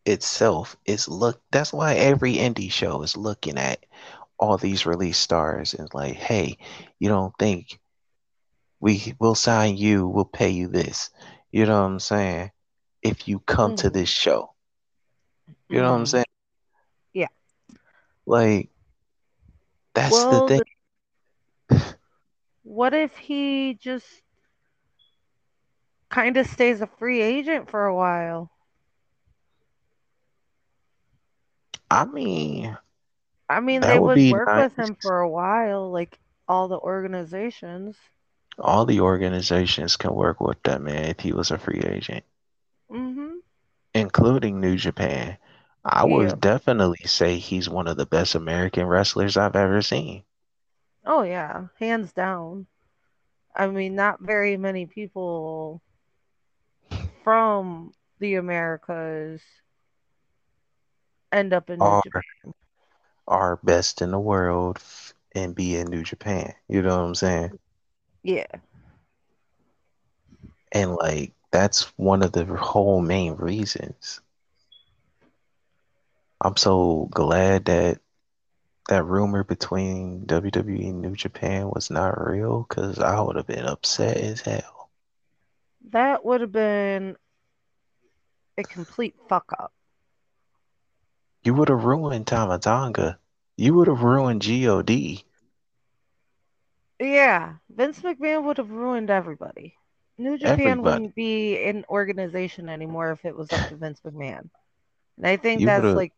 itself 0.05 0.75
is 0.85 1.07
look. 1.07 1.41
That's 1.51 1.73
why 1.73 1.95
every 1.95 2.35
indie 2.35 2.71
show 2.71 3.01
is 3.03 3.17
looking 3.17 3.57
at 3.57 3.85
all 4.37 4.57
these 4.57 4.85
release 4.85 5.17
stars 5.17 5.73
and 5.73 5.87
like, 5.93 6.15
"Hey, 6.15 6.57
you 6.99 7.09
don't 7.09 7.33
think 7.37 7.79
we 8.79 9.13
will 9.19 9.35
sign 9.35 9.77
you? 9.77 10.07
We'll 10.07 10.25
pay 10.25 10.49
you 10.49 10.67
this." 10.67 11.09
You 11.51 11.65
know 11.65 11.79
what 11.81 11.87
I'm 11.87 11.99
saying? 11.99 12.51
If 13.01 13.27
you 13.27 13.39
come 13.39 13.73
to 13.75 13.89
Mhm. 13.89 13.91
this 13.91 14.09
show. 14.09 14.53
You 15.69 15.81
know 15.81 15.91
what 15.91 15.97
I'm 15.99 16.05
Mhm. 16.05 16.07
saying? 16.07 16.25
Yeah. 17.13 17.27
Like, 18.25 18.69
that's 19.93 20.25
Well, 20.25 20.29
the 20.29 20.41
thing. 20.41 20.61
What 22.63 22.93
if 22.93 23.15
he 23.17 23.75
just 23.75 24.21
kind 26.09 26.37
of 26.37 26.47
stays 26.47 26.81
a 26.81 26.87
free 26.87 27.21
agent 27.21 27.69
for 27.69 27.85
a 27.85 27.95
while? 27.95 28.51
I 31.89 32.05
mean, 32.05 32.77
I 33.49 33.59
mean, 33.59 33.83
That 33.83 33.97
they 33.97 33.99
would 33.99 34.19
would 34.19 34.21
work 34.21 34.55
with 34.55 34.77
him 34.77 34.95
for 34.95 35.19
a 35.19 35.29
while, 35.29 35.91
like 35.91 36.19
all 36.47 36.67
the 36.67 36.79
organizations. 36.79 37.97
all 38.59 38.85
the 38.85 38.99
organizations 38.99 39.95
can 39.95 40.13
work 40.13 40.39
with 40.41 40.61
that 40.63 40.81
man 40.81 41.05
if 41.05 41.19
he 41.21 41.31
was 41.31 41.51
a 41.51 41.57
free 41.57 41.79
agent, 41.79 42.25
mm-hmm. 42.91 43.37
including 43.95 44.59
New 44.61 44.75
Japan. 44.75 45.37
I 45.83 46.03
Yeah. 46.03 46.05
would 46.05 46.39
definitely 46.39 47.03
say 47.05 47.39
he's 47.39 47.67
one 47.67 47.87
of 47.87 47.97
the 47.97 48.05
best 48.05 48.35
American 48.35 48.85
wrestlers 48.85 49.37
I've 49.37 49.55
ever 49.55 49.81
seen. 49.81 50.23
Oh 51.05 51.23
yeah, 51.23 51.69
hands 51.79 52.13
down. 52.13 52.67
I 53.55 53.67
mean, 53.67 53.95
not 53.95 54.21
very 54.21 54.57
many 54.57 54.85
people 54.87 55.81
from 57.23 57.93
the 58.19 58.35
Americas 58.35 59.41
end 61.31 61.53
up 61.53 61.69
in 61.69 61.83
New 61.83 61.95
Japan. 61.95 62.23
Are 63.27 63.59
best 63.63 64.01
in 64.01 64.11
the 64.11 64.19
world 64.19 64.81
and 65.33 65.55
be 65.55 65.75
in 65.75 65.87
New 65.87 66.03
Japan. 66.03 66.53
You 66.67 66.81
know 66.81 66.97
what 66.97 67.07
I'm 67.07 67.15
saying? 67.15 67.59
Yeah. 68.23 68.47
And 70.71 70.95
like 70.95 71.33
that's 71.51 71.83
one 71.97 72.21
of 72.21 72.31
the 72.31 72.45
whole 72.45 73.01
main 73.01 73.35
reasons. 73.35 74.21
I'm 76.41 76.57
so 76.57 77.07
glad 77.11 77.65
that 77.65 77.99
that 78.89 79.03
rumor 79.03 79.43
between 79.43 80.25
WWE 80.25 80.89
and 80.89 81.01
New 81.01 81.15
Japan 81.15 81.69
was 81.73 81.89
not 81.89 82.23
real 82.23 82.65
because 82.67 82.99
I 82.99 83.19
would 83.19 83.35
have 83.35 83.47
been 83.47 83.65
upset 83.65 84.17
as 84.17 84.41
hell. 84.41 84.89
That 85.91 86.25
would 86.25 86.41
have 86.41 86.51
been 86.51 87.15
a 88.57 88.63
complete 88.63 89.15
fuck 89.27 89.51
up. 89.57 89.74
You 91.45 91.53
would 91.53 91.69
have 91.69 91.85
ruined 91.85 92.27
Tama 92.27 92.59
Tonga. 92.59 93.19
You 93.55 93.75
would 93.75 93.87
have 93.87 94.01
ruined 94.01 94.41
God. 94.41 95.23
Yeah, 96.99 97.53
Vince 97.69 98.01
McMahon 98.01 98.43
would 98.45 98.57
have 98.57 98.71
ruined 98.71 99.09
everybody. 99.09 99.75
New 100.17 100.37
Japan 100.37 100.59
Everybody. 100.59 100.81
wouldn't 100.81 101.15
be 101.15 101.63
an 101.63 101.85
organization 101.89 102.67
anymore 102.69 103.11
if 103.11 103.25
it 103.25 103.35
was 103.35 103.51
up 103.51 103.69
to 103.69 103.75
Vince 103.75 104.01
McMahon. 104.05 104.49
And 105.17 105.27
I 105.27 105.37
think 105.37 105.59
You 105.61 105.67
that's 105.67 105.83
would've- 105.83 105.95
like, 105.95 106.13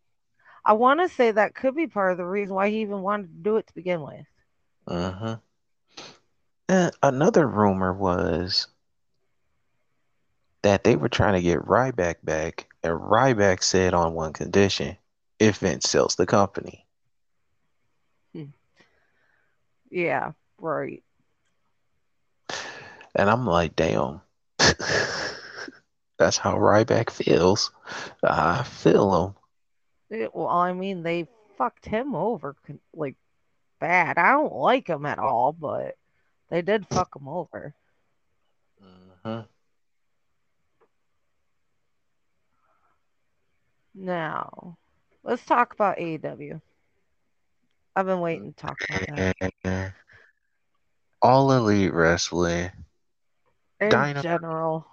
I 0.64 0.74
want 0.74 1.00
to 1.02 1.10
say 1.10 1.32
that 1.32 1.56
could 1.56 1.76
be 1.76 1.88
part 1.88 2.12
of 2.12 2.18
the 2.18 2.26
reason 2.26 2.56
why 2.56 2.70
he 2.70 2.82
even 2.82 3.02
wanted 3.02 3.28
to 3.28 3.44
do 3.44 3.58
it 3.58 3.68
to 3.68 3.74
begin 3.76 4.02
with. 4.02 4.26
Mm-hmm. 4.88 5.34
And 6.70 6.92
another 7.04 7.48
rumor 7.48 7.94
was 7.94 8.68
that 10.62 10.84
they 10.84 10.96
were 10.96 11.10
trying 11.10 11.34
to 11.34 11.42
get 11.42 11.60
Ryback 11.66 12.16
back, 12.24 12.68
and 12.84 12.94
Ryback 13.00 13.64
said 13.64 13.94
on 13.94 14.14
one 14.14 14.34
condition: 14.34 14.98
if 15.40 15.58
Vince 15.58 15.90
sells 15.90 16.16
the 16.16 16.26
company. 16.26 16.86
Yeah, 19.90 20.34
right. 20.60 21.04
And 23.16 23.30
I'm 23.30 23.46
like, 23.46 23.76
damn. 23.76 24.22
That's 26.20 26.38
how 26.38 26.56
Ryback 26.58 27.10
feels. 27.10 27.72
I 28.24 28.64
feel 28.64 29.26
him. 30.10 30.20
It- 30.20 30.36
well, 30.36 30.48
I 30.48 30.74
mean, 30.74 31.04
they 31.04 31.28
fucked 31.58 31.86
him 31.86 32.16
over 32.16 32.56
like 32.94 33.16
bad. 33.80 34.18
I 34.18 34.32
don't 34.32 34.54
like 34.54 34.88
him 34.88 35.06
at 35.06 35.20
all, 35.20 35.54
but 35.54 35.96
they 36.50 36.62
did 36.62 36.88
fuck 36.88 37.16
him 37.16 37.28
over. 37.28 37.74
Mm-hmm. 38.84 39.42
Now, 43.96 44.78
let's 45.28 45.46
talk 45.46 45.74
about 45.74 45.98
AEW. 45.98 46.60
I've 47.96 48.06
been 48.06 48.22
waiting 48.22 48.54
to 48.54 48.58
talk 48.60 48.78
about 48.90 49.46
that. 49.64 49.94
All 51.22 51.52
elite 51.52 51.94
wrestling. 51.94 52.72
In 53.80 53.90
Dynamite. 53.90 54.24
general, 54.24 54.88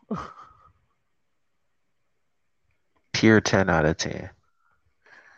Pure 3.15 3.41
10 3.41 3.71
out 3.71 3.87
of 3.87 3.97
10. 3.97 4.29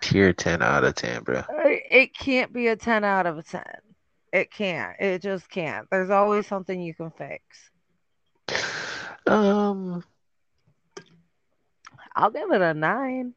Pure 0.01 0.33
10 0.33 0.63
out 0.63 0.83
of 0.83 0.95
10, 0.97 1.23
bro. 1.23 1.43
it 1.49 2.13
can't 2.15 2.53
be 2.53 2.67
a 2.69 2.75
10 2.77 3.05
out 3.05 3.27
of 3.27 3.39
a 3.39 3.43
10. 3.43 3.63
It 4.33 4.51
can't. 4.51 4.97
It 4.99 5.23
just 5.23 5.49
can't. 5.49 5.87
There's 5.91 6.11
always 6.11 6.47
something 6.47 6.81
you 6.81 6.95
can 6.95 7.13
fix. 7.13 7.43
Um, 9.27 10.03
I'll 12.15 12.31
give 12.31 12.51
it 12.51 12.61
a 12.61 12.75
9, 12.75 13.35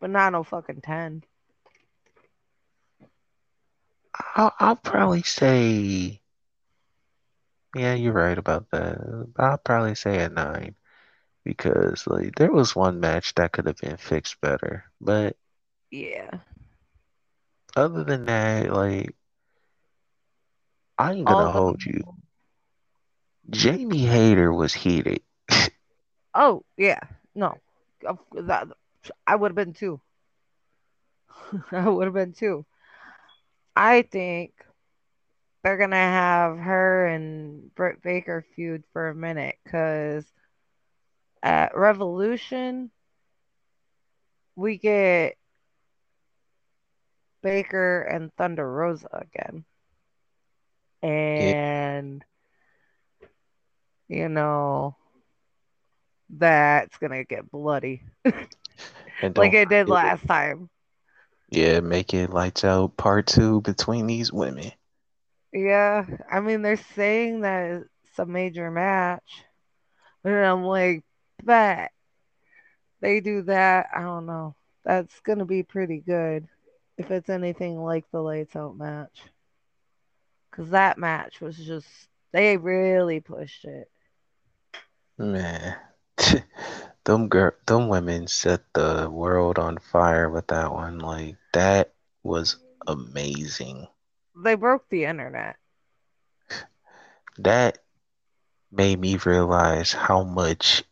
but 0.00 0.10
not 0.10 0.32
no 0.32 0.42
fucking 0.42 0.80
10. 0.82 1.24
I'll, 4.36 4.52
I'll 4.58 4.76
probably 4.76 5.22
say, 5.22 6.20
yeah, 7.74 7.94
you're 7.94 8.12
right 8.12 8.38
about 8.38 8.70
that. 8.70 8.98
I'll 9.38 9.58
probably 9.58 9.94
say 9.94 10.22
a 10.24 10.28
9 10.28 10.74
because 11.44 12.06
like 12.06 12.34
there 12.36 12.52
was 12.52 12.74
one 12.76 13.00
match 13.00 13.34
that 13.34 13.52
could 13.52 13.66
have 13.66 13.78
been 13.78 13.96
fixed 13.96 14.40
better, 14.40 14.84
but 15.00 15.36
Yeah. 15.90 16.38
other 17.76 18.04
than 18.04 18.26
that, 18.26 18.72
like 18.72 19.14
I 20.98 21.12
ain't 21.12 21.26
gonna 21.26 21.44
the- 21.44 21.50
hold 21.50 21.84
you. 21.84 22.02
Jamie 23.50 24.04
Hayter 24.04 24.52
was 24.52 24.74
heated. 24.74 25.22
Oh, 26.34 26.64
yeah. 26.76 27.00
No. 27.34 27.58
That, 28.32 28.68
I 29.26 29.36
would 29.36 29.50
have 29.50 29.56
been 29.56 29.72
two. 29.74 30.00
I 31.72 31.88
would 31.88 32.06
have 32.06 32.14
been 32.14 32.32
two. 32.32 32.64
I 33.76 34.02
think 34.02 34.52
they're 35.62 35.76
going 35.76 35.90
to 35.90 35.96
have 35.96 36.58
her 36.58 37.06
and 37.06 37.74
Britt 37.74 38.02
Baker 38.02 38.44
feud 38.54 38.84
for 38.92 39.08
a 39.08 39.14
minute 39.14 39.56
because 39.64 40.24
at 41.42 41.76
Revolution, 41.76 42.90
we 44.56 44.78
get 44.78 45.36
Baker 47.42 48.02
and 48.02 48.32
Thunder 48.34 48.70
Rosa 48.70 49.08
again. 49.12 49.64
And, 51.02 52.24
you 54.08 54.28
know, 54.28 54.96
that's 56.30 56.96
going 56.98 57.12
to 57.12 57.24
get 57.24 57.50
bloody 57.50 58.02
And 59.22 59.36
like 59.36 59.52
it 59.54 59.68
did 59.68 59.88
last 59.88 60.26
time. 60.26 60.68
Yeah, 61.50 61.80
make 61.80 62.14
it 62.14 62.30
lights 62.30 62.64
out 62.64 62.96
part 62.96 63.26
two 63.26 63.60
between 63.62 64.06
these 64.06 64.32
women. 64.32 64.72
Yeah, 65.52 66.04
I 66.30 66.40
mean 66.40 66.62
they're 66.62 66.76
saying 66.76 67.40
that 67.40 67.84
it's 68.04 68.18
a 68.18 68.26
major 68.26 68.70
match, 68.70 69.44
but 70.22 70.32
I'm 70.32 70.64
like, 70.64 71.04
bet 71.42 71.92
they 73.00 73.20
do 73.20 73.42
that. 73.42 73.86
I 73.94 74.02
don't 74.02 74.26
know. 74.26 74.54
That's 74.84 75.20
gonna 75.20 75.46
be 75.46 75.62
pretty 75.62 76.00
good 76.00 76.46
if 76.96 77.10
it's 77.10 77.30
anything 77.30 77.78
like 77.82 78.04
the 78.10 78.20
lights 78.20 78.56
out 78.56 78.76
match, 78.76 79.22
because 80.50 80.70
that 80.70 80.98
match 80.98 81.40
was 81.40 81.56
just 81.56 81.88
they 82.32 82.56
really 82.56 83.20
pushed 83.20 83.64
it. 83.64 83.90
Man, 85.18 85.76
them 87.04 87.28
girl, 87.28 87.52
them 87.66 87.88
women 87.88 88.26
set 88.26 88.60
the 88.74 89.08
world 89.10 89.58
on 89.58 89.78
fire 89.78 90.28
with 90.28 90.48
that 90.48 90.72
one. 90.72 90.98
Like 90.98 91.36
that 91.52 91.92
was 92.22 92.56
amazing. 92.86 93.86
They 94.36 94.54
broke 94.54 94.88
the 94.88 95.04
internet. 95.04 95.56
That 97.38 97.78
made 98.70 98.98
me 98.98 99.16
realize 99.16 99.92
how 99.92 100.22
much 100.24 100.84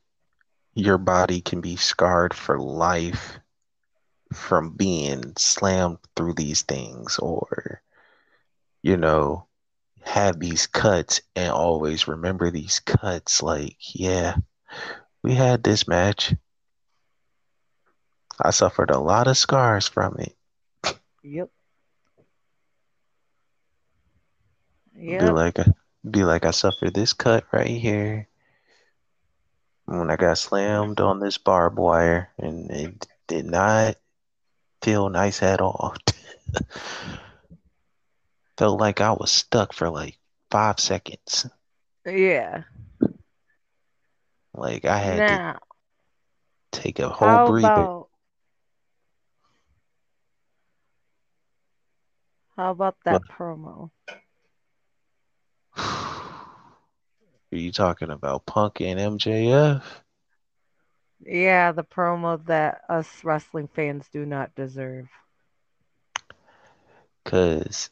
your 0.74 0.98
body 0.98 1.40
can 1.40 1.60
be 1.60 1.76
scarred 1.76 2.32
for 2.34 2.58
life 2.58 3.38
from 4.32 4.70
being 4.76 5.32
slammed 5.36 5.98
through 6.16 6.34
these 6.34 6.62
things 6.62 7.18
or 7.18 7.82
you 8.82 8.96
know 8.96 9.46
have 10.02 10.38
these 10.40 10.66
cuts 10.66 11.20
and 11.34 11.50
always 11.52 12.06
remember 12.08 12.50
these 12.50 12.80
cuts 12.80 13.42
like 13.42 13.76
yeah 13.94 14.36
we 15.26 15.34
had 15.34 15.64
this 15.64 15.88
match 15.88 16.32
i 18.40 18.50
suffered 18.50 18.90
a 18.90 18.98
lot 18.98 19.26
of 19.26 19.36
scars 19.36 19.88
from 19.88 20.16
it 20.20 20.36
Yep. 21.24 21.50
Yeah. 24.96 25.26
be 25.26 25.32
like 25.32 25.58
be 26.08 26.22
like 26.22 26.44
i 26.44 26.52
suffered 26.52 26.94
this 26.94 27.12
cut 27.12 27.42
right 27.52 27.66
here 27.66 28.28
when 29.86 30.12
i 30.12 30.16
got 30.16 30.38
slammed 30.38 31.00
on 31.00 31.18
this 31.18 31.38
barbed 31.38 31.76
wire 31.76 32.30
and 32.38 32.70
it 32.70 33.04
did 33.26 33.46
not 33.46 33.96
feel 34.80 35.08
nice 35.08 35.42
at 35.42 35.60
all 35.60 35.92
felt 38.56 38.80
like 38.80 39.00
i 39.00 39.10
was 39.10 39.32
stuck 39.32 39.72
for 39.72 39.90
like 39.90 40.16
five 40.52 40.78
seconds 40.78 41.46
Yeah. 42.06 42.62
Like 44.56 44.84
i 44.84 44.98
had 44.98 45.26
Now, 45.26 45.38
to 45.38 45.50
take 46.72 46.98
a 46.98 47.08
whole 47.08 47.38
breather 47.38 47.88
about 47.88 48.08
how 52.56 52.70
about 52.72 52.96
that 53.04 53.26
promo? 53.28 53.90
Are 55.76 57.56
you 57.56 57.72
talking 57.72 58.10
about 58.10 58.46
Punk 58.46 58.80
and 58.80 58.98
MJF? 58.98 60.02
Yeah, 61.26 61.72
the 61.72 61.84
promo 61.84 62.44
that 62.46 62.82
us 62.88 63.24
wrestling 63.24 63.68
fans 63.68 64.08
do 64.08 64.24
not 64.24 64.54
deserve. 64.54 65.08
Because 67.24 67.90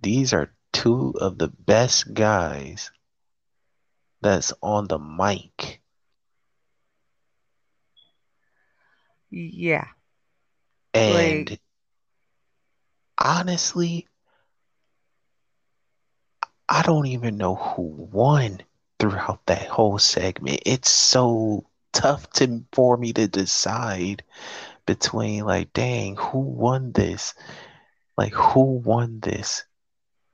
these 0.00 0.32
are 0.32 0.54
two 0.72 1.14
of 1.20 1.38
the 1.38 1.48
best 1.48 2.14
guys 2.14 2.90
that's 4.20 4.52
on 4.62 4.86
the 4.88 4.98
mic. 4.98 5.79
Yeah. 9.30 9.86
And 10.94 11.50
Like, 11.50 11.60
honestly, 13.18 14.08
I 16.68 16.82
don't 16.82 17.06
even 17.06 17.36
know 17.36 17.54
who 17.56 17.82
won 17.82 18.60
throughout 18.98 19.46
that 19.46 19.68
whole 19.68 19.98
segment. 19.98 20.62
It's 20.66 20.90
so 20.90 21.64
tough 21.92 22.30
to 22.34 22.64
for 22.72 22.96
me 22.96 23.12
to 23.14 23.26
decide 23.28 24.24
between 24.86 25.44
like, 25.44 25.72
dang, 25.72 26.16
who 26.16 26.38
won 26.40 26.92
this? 26.92 27.34
Like, 28.16 28.32
who 28.34 28.78
won 28.78 29.20
this? 29.20 29.64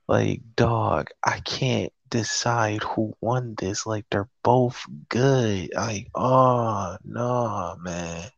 Like, 0.09 0.43
dog, 0.57 1.11
I 1.25 1.41
can't 1.41 1.93
decide 2.09 2.83
who 2.83 3.17
won 3.21 3.55
this. 3.57 3.87
Like, 3.87 4.07
they're 4.11 4.29
both 4.43 4.85
good. 5.09 5.71
Like, 5.75 6.09
oh 6.15 6.97
no, 7.05 7.77
man. 7.81 8.31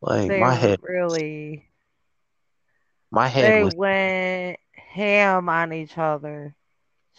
Like 0.00 0.28
they 0.28 0.40
my 0.40 0.54
head, 0.54 0.80
really, 0.82 1.68
my 3.10 3.28
head 3.28 3.52
they 3.52 3.64
was 3.64 3.74
went 3.74 4.58
ham 4.74 5.48
on 5.48 5.72
each 5.72 5.96
other. 5.98 6.54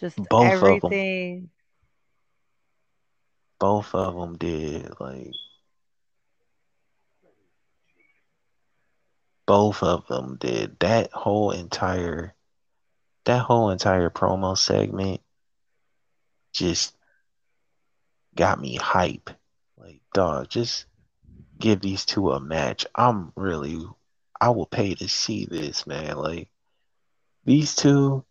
Just 0.00 0.16
both 0.16 0.30
of 0.32 0.60
them. 0.60 0.90
everything. 0.90 1.50
Both 3.60 3.94
of 3.94 4.16
them 4.16 4.36
did. 4.36 4.92
Like, 4.98 5.30
both 9.46 9.82
of 9.84 10.06
them 10.08 10.36
did. 10.40 10.80
That 10.80 11.12
whole 11.12 11.52
entire, 11.52 12.34
that 13.26 13.42
whole 13.42 13.70
entire 13.70 14.10
promo 14.10 14.58
segment 14.58 15.20
just 16.52 16.96
got 18.34 18.60
me 18.60 18.74
hype. 18.74 19.30
Like, 19.76 20.00
dog, 20.12 20.48
just 20.48 20.86
give 21.58 21.80
these 21.80 22.04
two 22.04 22.30
a 22.32 22.40
match. 22.40 22.86
I'm 22.94 23.32
really, 23.36 23.78
I 24.40 24.50
will 24.50 24.66
pay 24.66 24.94
to 24.94 25.08
see 25.08 25.46
this, 25.46 25.86
man. 25.86 26.16
Like, 26.16 26.48
these 27.44 27.74
two 27.74 28.24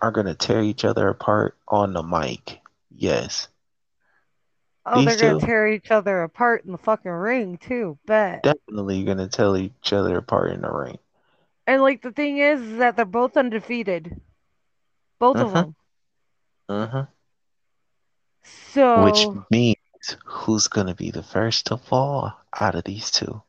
are 0.00 0.10
gonna 0.12 0.34
tear 0.34 0.62
each 0.62 0.84
other 0.84 1.08
apart 1.08 1.56
on 1.68 1.92
the 1.92 2.02
mic. 2.02 2.60
Yes. 2.90 3.48
Oh, 4.86 5.02
These 5.02 5.16
they're 5.16 5.16
gonna 5.16 5.46
tear 5.46 5.68
each 5.68 5.90
other 5.90 6.22
apart 6.22 6.64
in 6.64 6.72
the 6.72 6.78
fucking 6.78 7.10
ring 7.10 7.58
too. 7.58 7.98
Bet. 8.06 8.42
definitely 8.42 9.04
gonna 9.04 9.28
tell 9.28 9.56
each 9.56 9.92
other 9.92 10.18
apart 10.18 10.52
in 10.52 10.62
the 10.62 10.70
ring. 10.70 10.98
And 11.66 11.82
like 11.82 12.02
the 12.02 12.12
thing 12.12 12.38
is, 12.38 12.60
is 12.60 12.78
that 12.78 12.96
they're 12.96 13.04
both 13.04 13.36
undefeated. 13.36 14.20
Both 15.18 15.40
of 15.40 15.52
Mm-hmm. 15.52 15.54
them. 15.54 15.74
Uh 16.68 16.86
huh. 16.86 17.06
So 18.42 18.94
Which 18.94 19.28
means 19.50 19.76
who's 20.24 20.68
gonna 20.68 20.94
be 20.94 21.10
the 21.10 21.22
first 21.22 21.66
to 21.66 21.76
fall 21.76 22.32
out 22.60 22.74
of 22.74 22.84
these 22.84 23.10
two? 23.10 23.42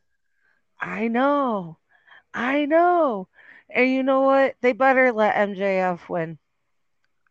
I 0.81 1.07
know. 1.07 1.77
I 2.33 2.65
know. 2.65 3.27
And 3.69 3.89
you 3.89 4.03
know 4.03 4.21
what? 4.21 4.55
They 4.61 4.73
better 4.73 5.11
let 5.11 5.35
MJF 5.35 6.07
win. 6.09 6.37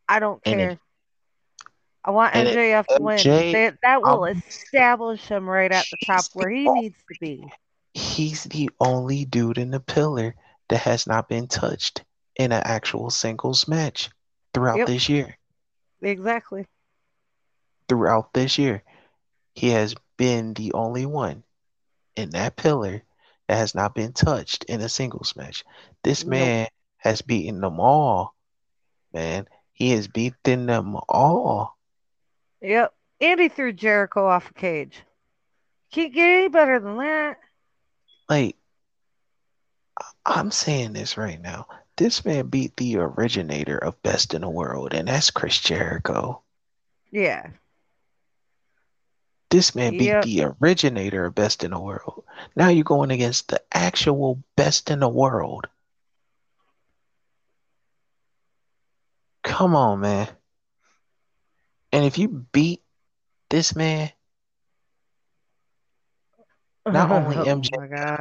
I 0.09 0.19
don't 0.21 0.43
care. 0.45 0.73
if 0.73 0.79
I 2.05 2.11
want 2.11 2.35
MJF 2.35 2.89
to 2.93 3.03
win. 3.03 3.29
MJ, 3.29 3.51
They, 3.51 3.73
that 3.83 4.03
will 4.03 4.25
I'm 4.25 4.43
establish 4.73 5.27
him 5.29 5.49
right 5.49 5.71
at 5.71 5.91
the 5.91 5.97
top 5.97 6.29
where 6.33 6.51
he 6.51 6.69
needs 6.69 6.97
to 7.09 7.15
be. 7.15 7.53
he's 7.95 8.45
the 8.45 8.71
only 8.81 9.25
dude 9.25 9.59
in 9.59 9.71
the 9.71 9.81
pillar 9.81 10.35
that 10.69 10.83
has 10.83 11.07
not 11.07 11.29
been 11.29 11.47
touched 11.47 12.05
in 12.37 12.53
an 12.53 12.63
actual 12.65 13.11
singles 13.11 13.67
match 13.69 14.11
throughout 14.53 14.85
Yep, 14.85 14.87
this 14.87 15.09
year. 15.09 15.39
exactly. 16.03 16.67
Throughout 17.89 18.33
this 18.33 18.59
year, 18.59 18.83
he 19.57 19.71
has 19.71 19.95
been 20.17 20.55
the 20.55 20.73
only 20.75 21.07
one 21.07 21.43
in 22.15 22.31
that 22.31 22.57
pillar 22.57 23.03
that 23.49 23.57
has 23.57 23.75
not 23.75 23.95
been 23.95 24.13
touched 24.13 24.65
in 24.65 24.81
a 24.83 24.89
singles 24.89 25.35
match. 25.35 25.65
This 26.05 26.25
man 26.25 26.69
has 26.99 27.23
beaten 27.23 27.61
them 27.63 27.81
all, 27.81 28.35
man. 29.13 29.49
He 29.73 29.93
has 29.93 30.09
beaten 30.09 30.67
them 30.67 30.97
all. 31.09 31.77
Yep. 32.61 32.93
And 33.21 33.41
he 33.41 33.49
threw 33.49 33.73
Jericho 33.73 34.27
off 34.27 34.51
a 34.51 34.55
cage. 34.55 35.03
Can't 35.91 36.13
get 36.13 36.29
any 36.29 36.49
better 36.49 36.79
than 36.79 36.99
that. 36.99 37.39
Like, 38.29 38.57
I'm 40.27 40.51
saying 40.51 40.93
this 40.93 41.17
right 41.17 41.41
now. 41.41 41.67
This 41.97 42.25
man 42.27 42.49
beat 42.49 42.77
the 42.77 42.99
originator 42.99 43.79
of 43.79 44.03
Best 44.03 44.35
in 44.35 44.43
the 44.43 44.51
World, 44.51 44.93
and 44.93 45.09
that's 45.09 45.31
Chris 45.31 45.59
Jericho. 45.59 46.43
Yeah. 47.11 47.49
This 49.57 49.75
man 49.75 49.97
beat 49.97 50.09
Yep. 50.09 50.25
the 50.25 50.45
originator 50.61 51.25
of 51.25 51.35
Best 51.35 51.65
in 51.65 51.71
the 51.71 51.81
World. 51.81 52.25
Now 52.55 52.69
you're 52.69 52.85
going 52.85 53.11
against 53.11 53.49
the 53.49 53.63
actual 53.73 54.43
best 54.55 54.91
in 54.91 55.01
the 55.01 55.09
world. 55.09 55.67
Come 59.43 59.75
on, 59.75 60.01
man. 60.01 60.29
And 61.91 62.05
if 62.05 62.19
you 62.19 62.29
beat 62.29 62.83
this 63.49 63.75
man, 63.75 64.13
not 66.85 67.11
only 67.11 67.37
oh 67.39 67.45
MJ, 67.47 68.21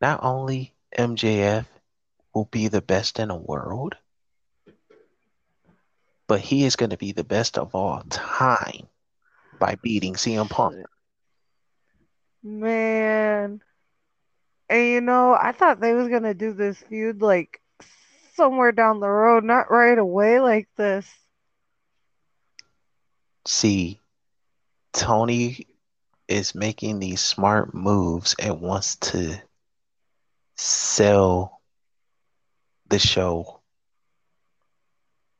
not 0.00 0.24
only 0.24 0.74
MJF 0.98 1.66
will 2.34 2.46
be 2.46 2.66
the 2.66 2.82
best 2.82 3.20
in 3.20 3.28
the 3.28 3.36
world, 3.36 3.94
but 6.26 6.40
he 6.40 6.64
is 6.64 6.74
going 6.74 6.90
to 6.90 6.96
be 6.96 7.12
the 7.12 7.22
best 7.22 7.56
of 7.58 7.76
all 7.76 8.02
time 8.10 8.88
by 9.58 9.76
beating 9.82 10.14
CM 10.14 10.48
Punk. 10.48 10.76
Man. 12.42 13.62
And 14.68 14.86
you 14.86 15.00
know, 15.00 15.34
I 15.34 15.52
thought 15.52 15.80
they 15.80 15.94
was 15.94 16.08
gonna 16.08 16.34
do 16.34 16.52
this 16.52 16.78
feud 16.78 17.22
like 17.22 17.60
somewhere 18.34 18.72
down 18.72 19.00
the 19.00 19.08
road, 19.08 19.44
not 19.44 19.70
right 19.70 19.98
away 19.98 20.40
like 20.40 20.68
this. 20.76 21.08
See, 23.46 24.00
Tony 24.92 25.66
is 26.28 26.54
making 26.54 26.98
these 26.98 27.20
smart 27.20 27.74
moves 27.74 28.34
and 28.38 28.60
wants 28.60 28.96
to 28.96 29.40
sell 30.56 31.60
the 32.88 32.98
show. 32.98 33.60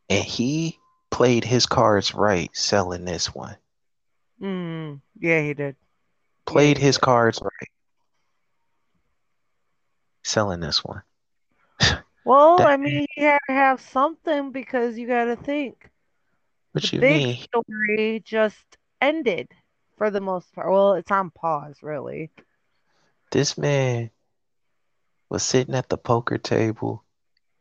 And 0.08 0.24
he 0.24 0.78
played 1.10 1.44
his 1.44 1.66
cards 1.66 2.14
right 2.14 2.50
selling 2.54 3.04
this 3.04 3.34
one. 3.34 3.56
Mm, 4.40 5.00
yeah, 5.18 5.42
he 5.42 5.54
did. 5.54 5.76
Yeah, 6.50 6.54
Played 6.54 6.78
he 6.78 6.78
his 6.78 6.96
did. 6.96 7.00
cards 7.00 7.40
right 7.42 7.70
selling 10.24 10.60
this 10.60 10.84
one. 10.84 11.02
Well, 12.24 12.58
That 12.58 12.66
I 12.66 12.76
mean, 12.76 13.06
he 13.14 13.22
had 13.22 13.38
to 13.48 13.54
have 13.54 13.80
something 13.80 14.50
because 14.52 14.98
you 14.98 15.06
got 15.06 15.24
to 15.26 15.36
think 15.36 15.90
the 16.74 16.88
you 16.92 17.00
big 17.00 17.22
mean? 17.24 17.36
story 17.36 18.22
just 18.24 18.76
ended 19.00 19.48
for 19.96 20.10
the 20.10 20.20
most 20.20 20.52
part. 20.54 20.70
Well, 20.70 20.94
it's 20.94 21.10
on 21.10 21.30
pause, 21.30 21.78
really. 21.82 22.30
This 23.30 23.56
man 23.56 24.10
was 25.28 25.42
sitting 25.42 25.74
at 25.74 25.88
the 25.88 25.96
poker 25.98 26.38
table 26.38 27.04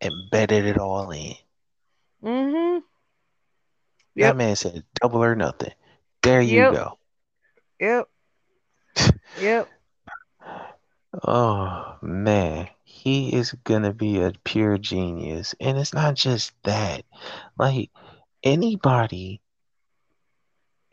and 0.01 0.29
betted 0.31 0.65
it 0.65 0.77
all 0.77 1.11
in. 1.11 1.35
Mm-hmm. 2.23 2.79
That 4.17 4.35
man 4.35 4.55
said 4.55 4.83
double 4.95 5.23
or 5.23 5.35
nothing. 5.35 5.73
There 6.25 6.41
you 6.41 6.65
Yep. 6.65 6.73
go. 6.73 6.97
Yep. 7.79 8.09
Yep. 9.37 9.69
Oh 11.23 11.97
man, 12.01 12.67
he 12.83 13.31
is 13.35 13.51
gonna 13.63 13.93
be 13.93 14.19
a 14.21 14.33
pure 14.43 14.79
genius. 14.79 15.53
And 15.59 15.77
it's 15.77 15.93
not 15.93 16.15
just 16.15 16.51
that. 16.63 17.03
Like 17.59 17.91
anybody, 18.43 19.39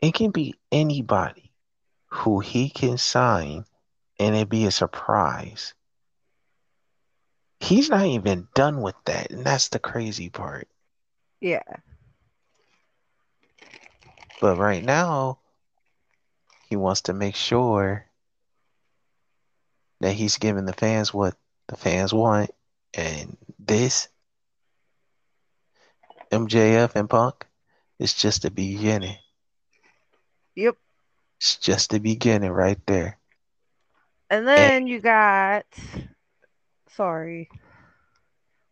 it 0.01 0.13
can 0.13 0.29
be 0.29 0.53
anybody 0.71 1.51
who 2.09 2.39
he 2.39 2.69
can 2.69 2.99
sign 2.99 3.65
and 4.19 4.35
it 4.35 4.49
be 4.49 4.65
a 4.65 4.71
surprise. 4.71 5.73
He's 7.59 7.89
not 7.89 8.05
even 8.05 8.47
done 8.53 8.81
with 8.81 8.95
that, 9.05 9.31
and 9.31 9.43
that's 9.43 9.69
the 9.69 9.79
crazy 9.79 10.29
part. 10.29 10.67
Yeah. 11.41 11.63
But 14.43 14.57
right 14.57 14.83
now, 14.83 15.39
he 16.69 16.75
wants 16.75 17.03
to 17.03 17.13
make 17.13 17.35
sure 17.37 18.05
that 20.01 20.11
he's 20.11 20.37
giving 20.37 20.65
the 20.65 20.73
fans 20.73 21.13
what 21.13 21.35
the 21.69 21.77
fans 21.77 22.13
want. 22.13 22.51
And 22.93 23.37
this, 23.57 24.09
MJF 26.33 26.93
and 26.95 27.09
Punk, 27.09 27.47
is 27.99 28.13
just 28.13 28.41
the 28.41 28.51
beginning. 28.51 29.15
Yep. 30.55 30.75
It's 31.39 31.55
just 31.55 31.91
the 31.91 31.99
beginning 32.01 32.51
right 32.51 32.85
there. 32.85 33.19
And 34.29 34.45
And 34.47 34.47
then 34.47 34.87
you 34.87 34.99
got, 34.99 35.65
sorry, 36.89 37.49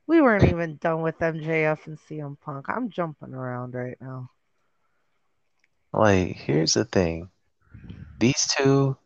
We 0.08 0.22
weren't 0.22 0.50
even 0.50 0.76
done 0.78 1.02
with 1.02 1.20
MJF 1.20 1.88
and 1.88 1.98
CM 1.98 2.38
Punk. 2.42 2.68
I'm 2.68 2.90
jumping 2.90 3.34
around 3.34 3.74
right 3.74 3.98
now. 4.02 4.30
Like, 5.94 6.36
here's 6.36 6.74
the 6.74 6.86
thing. 6.86 7.30
These 8.20 8.48
two 8.58 8.98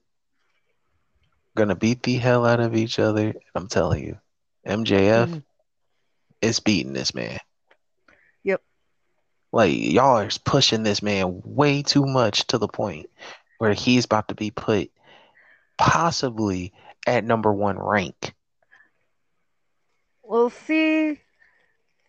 are 1.56 1.60
gonna 1.60 1.76
beat 1.76 2.04
the 2.04 2.16
hell 2.16 2.46
out 2.46 2.60
of 2.60 2.76
each 2.76 3.00
other. 3.00 3.34
I'm 3.56 3.68
telling 3.68 4.04
you. 4.04 4.18
MJF 4.66 5.30
hmm 5.30 5.40
is 6.42 6.60
beating 6.60 6.94
this 6.94 7.14
man. 7.14 7.40
Yep. 8.44 8.62
Like, 9.52 9.74
y'all 9.76 10.20
are 10.20 10.30
pushing 10.46 10.84
this 10.84 11.02
man 11.02 11.42
way 11.46 11.82
too 11.82 12.06
much 12.06 12.48
to 12.48 12.58
the 12.58 12.68
point 12.68 13.10
where 13.58 13.74
he's 13.74 14.06
about 14.06 14.28
to 14.30 14.36
be 14.36 14.52
put 14.52 14.92
possibly 15.78 16.74
at 17.08 17.24
number 17.24 17.52
one 17.54 17.78
rank. 17.80 18.34
We'll 20.24 20.50
see. 20.50 21.22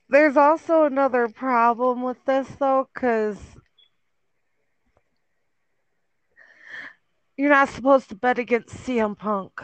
There's 0.09 0.37
also 0.37 0.85
another 0.85 1.29
problem 1.29 2.03
with 2.03 2.25
this 2.25 2.49
though, 2.57 2.89
because 2.95 3.56
you're 7.37 7.51
not 7.51 7.69
supposed 7.69 8.09
to 8.09 8.15
bet 8.15 8.39
against 8.39 8.77
CM 8.77 9.17
Punk. 9.17 9.61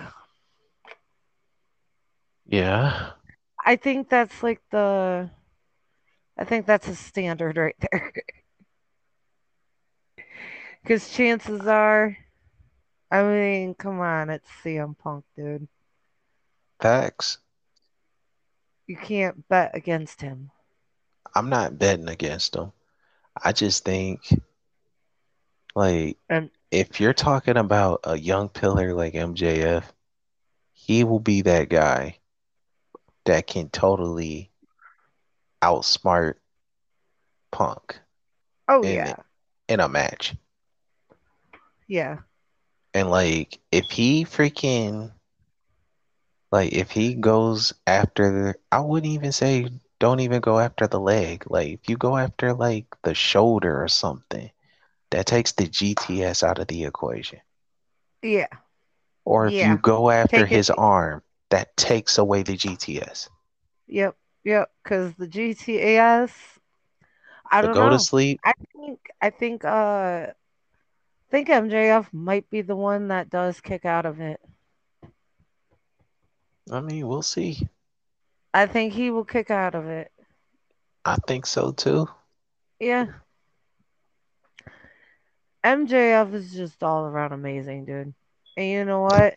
Yeah. 2.46 3.10
I 3.64 3.76
think 3.76 4.08
that's 4.08 4.42
like 4.42 4.60
the 4.70 5.30
I 6.36 6.44
think 6.44 6.66
that's 6.66 6.88
a 6.88 6.94
standard 6.94 7.56
right 7.56 7.76
there. 7.90 8.12
Because 10.82 11.10
chances 11.10 11.64
are, 11.68 12.16
I 13.08 13.22
mean, 13.22 13.74
come 13.74 14.00
on, 14.00 14.30
it's 14.30 14.48
CM 14.64 14.98
Punk, 14.98 15.24
dude. 15.36 15.68
Facts. 16.80 17.38
You 18.88 18.96
can't 18.96 19.46
bet 19.48 19.76
against 19.76 20.20
him. 20.20 20.50
I'm 21.36 21.48
not 21.48 21.78
betting 21.78 22.08
against 22.08 22.56
him. 22.56 22.72
I 23.40 23.52
just 23.52 23.84
think, 23.84 24.22
like, 25.76 26.18
And 26.28 26.50
if 26.72 27.00
you're 27.00 27.14
talking 27.14 27.56
about 27.56 28.00
a 28.04 28.18
young 28.18 28.48
pillar 28.48 28.94
like 28.94 29.14
MJF, 29.14 29.92
he 30.72 31.04
will 31.04 31.20
be 31.20 31.42
that 31.42 31.68
guy 31.70 32.18
that 33.24 33.46
can 33.46 33.68
totally 33.70 34.50
outsmart 35.62 36.34
Punk 37.52 38.00
oh 38.68 38.82
in 38.82 39.06
yeah, 39.06 39.16
in 39.68 39.80
a 39.80 39.88
match. 39.88 40.36
yeah, 41.88 42.18
And 42.94 43.10
like 43.10 43.60
if 43.70 43.90
he 43.90 44.24
freaking 44.24 45.12
like 46.52 46.72
if 46.72 46.90
he 46.92 47.14
goes 47.14 47.72
after 47.86 48.56
I 48.70 48.80
wouldn't 48.80 49.12
even 49.12 49.32
say 49.32 49.68
don't 50.00 50.20
even 50.20 50.40
go 50.40 50.58
after 50.58 50.86
the 50.86 51.00
leg. 51.00 51.44
Like 51.48 51.68
if 51.68 51.88
you 51.88 51.96
go 51.96 52.16
after 52.16 52.54
like 52.54 52.86
the 53.02 53.14
shoulder 53.14 53.82
or 53.82 53.88
something, 53.88 54.50
that 55.12 55.26
takes 55.26 55.52
the 55.52 55.66
GTS 55.66 56.42
out 56.42 56.58
of 56.58 56.66
the 56.68 56.84
equation. 56.84 57.40
yeah, 58.22 58.48
Or 59.24 59.46
if 59.46 59.52
you 59.54 59.78
go 59.78 60.10
after 60.10 60.38
Take 60.38 60.52
it. 60.52 60.56
his 60.56 60.70
arm, 60.70 61.22
that 61.50 61.76
takes 61.76 62.18
away 62.18 62.42
the 62.42 62.56
GTS. 62.56 63.28
Yep, 63.86 64.16
yep. 64.44 64.70
Because 64.82 65.14
the 65.14 65.28
GTAS, 65.28 66.32
I 67.50 67.60
The 67.60 67.68
don't 67.68 67.74
go 67.74 67.90
to 67.90 67.98
sleep, 67.98 68.40
I 68.44 68.52
think 68.72 69.00
I 69.20 69.30
think 69.30 69.64
uh 69.64 70.28
I 70.28 71.30
think 71.30 71.48
MJF 71.48 72.12
might 72.12 72.48
be 72.50 72.62
the 72.62 72.76
one 72.76 73.08
that 73.08 73.30
does 73.30 73.60
kick 73.60 73.84
out 73.84 74.06
of 74.06 74.20
it. 74.20 74.40
I 76.70 76.80
mean, 76.80 77.06
we'll 77.06 77.22
see. 77.22 77.68
I 78.54 78.66
think 78.66 78.92
he 78.94 79.10
will 79.10 79.24
kick 79.24 79.50
out 79.50 79.74
of 79.74 79.86
it. 79.88 80.10
I 81.04 81.16
think 81.26 81.46
so 81.46 81.72
too. 81.72 82.08
Yeah. 82.80 83.06
MJF 85.64 86.34
is 86.34 86.52
just 86.52 86.82
all 86.82 87.06
around 87.06 87.32
amazing, 87.32 87.84
dude. 87.84 88.14
And 88.56 88.66
you 88.66 88.84
know 88.84 89.02
what? 89.02 89.36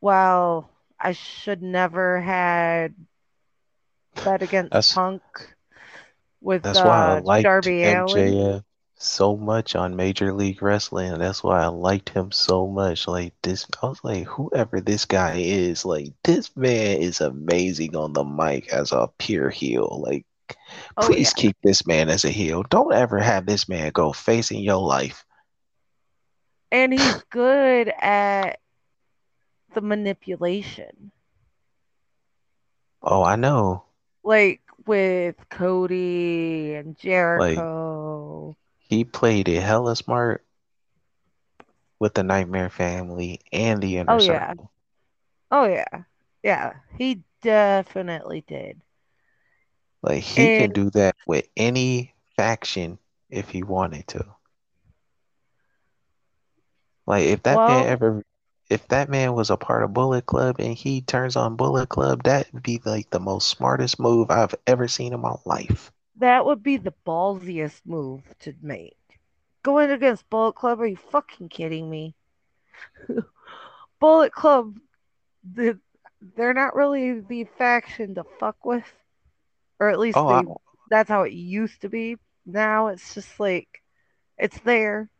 Well, 0.00 0.70
I 0.98 1.12
should 1.12 1.62
never 1.62 2.20
had 2.20 2.94
bet 4.24 4.42
against 4.42 4.72
That's 4.72 4.94
Punk 4.94 5.22
with 6.40 6.62
That's 6.62 6.78
why 6.78 7.14
I 7.14 7.18
uh 7.18 7.22
liked 7.22 7.44
Darby. 7.44 7.80
MJF 7.82 8.64
so 8.96 9.36
much 9.36 9.74
on 9.76 9.96
Major 9.96 10.32
League 10.32 10.62
Wrestling. 10.62 11.18
That's 11.18 11.42
why 11.42 11.62
I 11.62 11.66
liked 11.66 12.08
him 12.10 12.32
so 12.32 12.66
much. 12.66 13.06
Like 13.06 13.34
this, 13.42 13.66
I 13.82 13.86
was 13.86 14.02
like, 14.02 14.26
whoever 14.26 14.80
this 14.80 15.04
guy 15.04 15.36
is, 15.38 15.84
like 15.84 16.12
this 16.22 16.54
man 16.56 16.98
is 16.98 17.20
amazing 17.20 17.96
on 17.96 18.12
the 18.12 18.24
mic 18.24 18.72
as 18.72 18.92
a 18.92 19.10
pure 19.18 19.50
heel. 19.50 20.00
Like, 20.02 20.26
Oh 20.96 21.06
please 21.06 21.32
yeah. 21.36 21.42
keep 21.42 21.56
this 21.62 21.86
man 21.86 22.08
as 22.08 22.24
a 22.24 22.30
heel. 22.30 22.62
Don't 22.62 22.92
ever 22.92 23.18
have 23.18 23.46
this 23.46 23.68
man 23.68 23.90
go 23.92 24.12
facing 24.12 24.60
your 24.62 24.80
life. 24.82 25.24
And 26.70 26.92
he's 26.92 27.22
good 27.30 27.92
at 28.00 28.58
the 29.74 29.80
manipulation. 29.80 31.12
Oh, 33.02 33.22
I 33.22 33.36
know. 33.36 33.84
Like 34.24 34.62
with 34.86 35.36
Cody 35.50 36.74
and 36.74 36.96
Like 37.36 37.56
Jericho. 37.56 38.56
he 38.78 39.04
played 39.04 39.48
it 39.48 39.62
hella 39.62 39.96
smart 39.96 40.44
with 41.98 42.14
the 42.14 42.22
Nightmare 42.22 42.70
Family 42.70 43.40
and 43.52 43.82
the 43.82 43.98
Inner 43.98 44.14
Oh 44.14 44.22
yeah. 44.22 44.54
Oh 45.50 45.66
yeah. 45.66 46.04
Yeah. 46.42 46.72
He 46.98 47.22
definitely 47.42 48.44
did. 48.46 48.80
Like 50.04 50.22
he 50.22 50.50
can 50.50 50.70
do 50.72 50.90
that 50.90 51.16
with 51.26 51.48
any 51.56 52.14
faction 52.36 52.98
if 53.30 53.48
he 53.48 53.62
wanted 53.62 54.06
to. 54.08 54.24
Like 57.06 57.24
if 57.26 57.42
that 57.44 57.56
man 57.66 57.86
ever, 57.86 58.22
if 58.70 58.86
that 58.88 59.08
man 59.08 59.34
was 59.34 59.50
a 59.50 59.56
part 59.56 59.82
of 59.82 59.94
Bullet 59.94 60.26
Club 60.26 60.56
and 60.58 60.74
he 60.74 61.00
turns 61.00 61.36
on 61.36 61.56
Bullet 61.56 61.88
Club, 61.88 62.24
that 62.24 62.52
would 62.52 62.62
be 62.62 62.80
like 62.84 63.10
the 63.10 63.20
most 63.20 63.48
smartest 63.48 63.98
move 63.98 64.30
I've 64.30 64.54
ever 64.66 64.88
seen 64.88 65.14
in 65.14 65.20
my 65.20 65.36
life. 65.46 65.90
that 66.16 66.44
would 66.46 66.62
be 66.62 66.76
the 66.76 66.94
ballsiest 67.06 67.80
move 67.86 68.22
to 68.40 68.54
make. 68.62 68.96
Going 69.62 69.90
against 69.90 70.28
Bullet 70.30 70.54
Club, 70.54 70.80
are 70.80 70.86
you 70.86 70.96
fucking 70.96 71.48
kidding 71.48 71.88
me? 71.90 72.14
Bullet 74.00 74.32
Club, 74.32 74.78
the, 75.44 75.78
they're 76.36 76.54
not 76.54 76.76
really 76.76 77.20
the 77.20 77.44
faction 77.58 78.14
to 78.16 78.24
fuck 78.38 78.64
with, 78.64 78.84
or 79.80 79.88
at 79.90 79.98
least 79.98 80.20
Oh, 80.20 80.28
I, 80.28 80.42
they. 80.42 80.46
That's 80.90 81.08
how 81.08 81.22
it 81.22 81.32
used 81.32 81.82
to 81.82 81.88
be. 81.88 82.16
Now 82.46 82.88
it's 82.88 83.14
just 83.14 83.40
like 83.40 83.68
it's 84.38 84.58
there. 84.60 85.10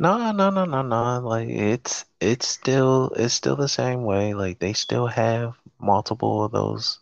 no, 0.00 0.32
no, 0.32 0.50
no, 0.50 0.64
no, 0.64 0.82
no. 0.82 1.20
Like 1.20 1.48
it's 1.48 2.04
it's 2.20 2.46
still 2.48 3.10
it's 3.16 3.34
still 3.34 3.56
the 3.56 3.68
same 3.68 4.02
way. 4.04 4.34
Like 4.34 4.58
they 4.58 4.72
still 4.72 5.06
have 5.06 5.54
multiple 5.78 6.44
of 6.44 6.52
those 6.52 6.98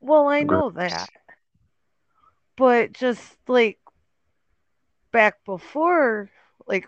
Well, 0.00 0.28
I 0.28 0.42
know 0.44 0.70
that, 0.70 1.10
but 2.56 2.92
just 2.92 3.36
like 3.48 3.78
back 5.12 5.44
before, 5.44 6.30
like 6.66 6.86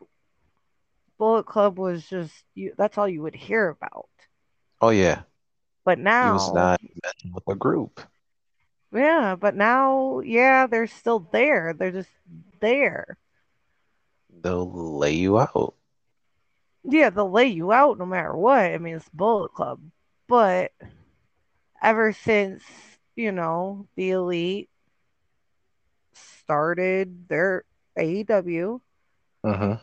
Bullet 1.18 1.44
Club 1.46 1.78
was 1.78 2.09
just 2.09 2.44
you. 2.55 2.74
That's 2.76 2.96
all 2.99 3.09
you 3.09 3.22
would 3.22 3.34
hear 3.34 3.68
about. 3.68 4.09
Oh 4.80 4.90
yeah, 4.90 5.22
But 5.89 5.99
now 5.99 6.26
he 6.26 6.32
was 6.34 6.53
not 6.53 6.82
with 7.32 7.45
a 7.49 7.55
group. 7.55 8.03
yeah, 8.93 9.36
but 9.41 9.55
now, 9.55 10.20
yeah, 10.20 10.66
they're 10.66 10.86
still 10.86 11.26
there. 11.32 11.72
They're 11.72 11.93
just 11.93 12.11
there. 12.61 13.16
They'll 14.43 14.70
lay 14.99 15.14
you 15.14 15.39
out. 15.39 15.76
Yeah, 16.84 17.09
they'll 17.09 17.30
lay 17.30 17.47
you 17.47 17.72
out 17.72 17.97
no 17.97 18.05
matter 18.05 18.36
what. 18.36 18.64
I 18.64 18.76
mean, 18.76 18.97
it's 18.97 19.09
Bullet 19.14 19.55
Club. 19.55 19.80
But 20.26 20.72
ever 21.82 22.12
since, 22.12 22.62
you 23.16 23.32
know, 23.32 23.89
the 23.97 24.11
Elite 24.11 24.68
started 26.12 27.30
their 27.30 27.64
AEW, 27.99 28.82
uh-huh. 29.43 29.78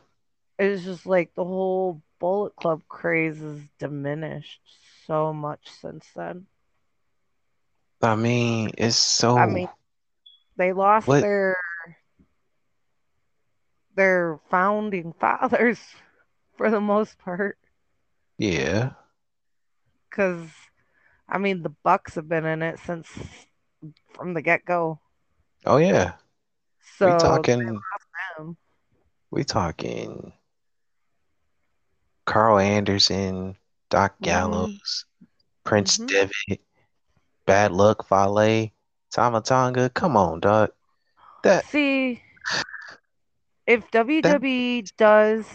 it's 0.59 0.83
just 0.83 1.07
like 1.07 1.33
the 1.33 1.43
whole 1.43 2.03
Bullet 2.19 2.55
Club 2.55 2.83
craze 2.87 3.39
has 3.39 3.59
diminished 3.79 4.61
so 5.05 5.33
much 5.33 5.69
since 5.81 6.07
then. 6.15 6.47
I 8.01 8.15
mean, 8.15 8.71
it's 8.77 8.95
so. 8.97 9.37
I 9.37 9.45
mean, 9.47 9.69
they 10.57 10.73
lost 10.73 11.07
what? 11.07 11.21
their 11.21 11.57
their 13.95 14.39
founding 14.49 15.13
fathers 15.13 15.79
for 16.57 16.69
the 16.69 16.81
most 16.81 17.17
part 17.17 17.57
Yeah. 18.37 18.91
because 20.09 20.49
I 21.27 21.37
mean 21.37 21.63
the 21.63 21.73
Bucks 21.83 22.15
have 22.15 22.27
been 22.27 22.45
in 22.45 22.61
it 22.61 22.79
since 22.79 23.09
from 24.13 24.33
the 24.33 24.41
get 24.41 24.65
go. 24.65 24.99
Oh 25.65 25.77
yeah. 25.77 26.13
So 26.97 27.07
we 27.07 27.13
talking. 27.13 27.81
them. 28.37 28.57
We 29.31 29.43
talking. 29.43 30.33
Carl 32.25 32.59
Anderson, 32.59 33.55
Doc 33.89 34.15
Gallows, 34.21 35.05
Prince 35.63 35.97
hmm 35.97 36.05
Devitt. 36.07 36.61
Bad 37.45 37.71
Luck 37.71 38.07
Fale, 38.07 38.71
Tama 39.11 39.41
Tonga. 39.41 39.89
Come 39.89 40.17
on, 40.17 40.39
dog. 40.39 40.71
That 41.43 41.63
See, 41.65 42.21
if 43.67 43.89
that 43.91 44.07
WWE 44.07 44.83
does 44.97 45.45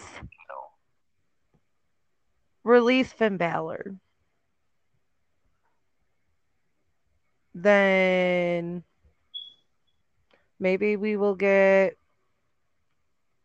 release 2.63 3.11
Finn 3.11 3.37
Balor, 3.37 3.95
then 7.53 8.83
maybe 10.59 10.95
we 10.95 11.17
will 11.17 11.35
get 11.35 11.97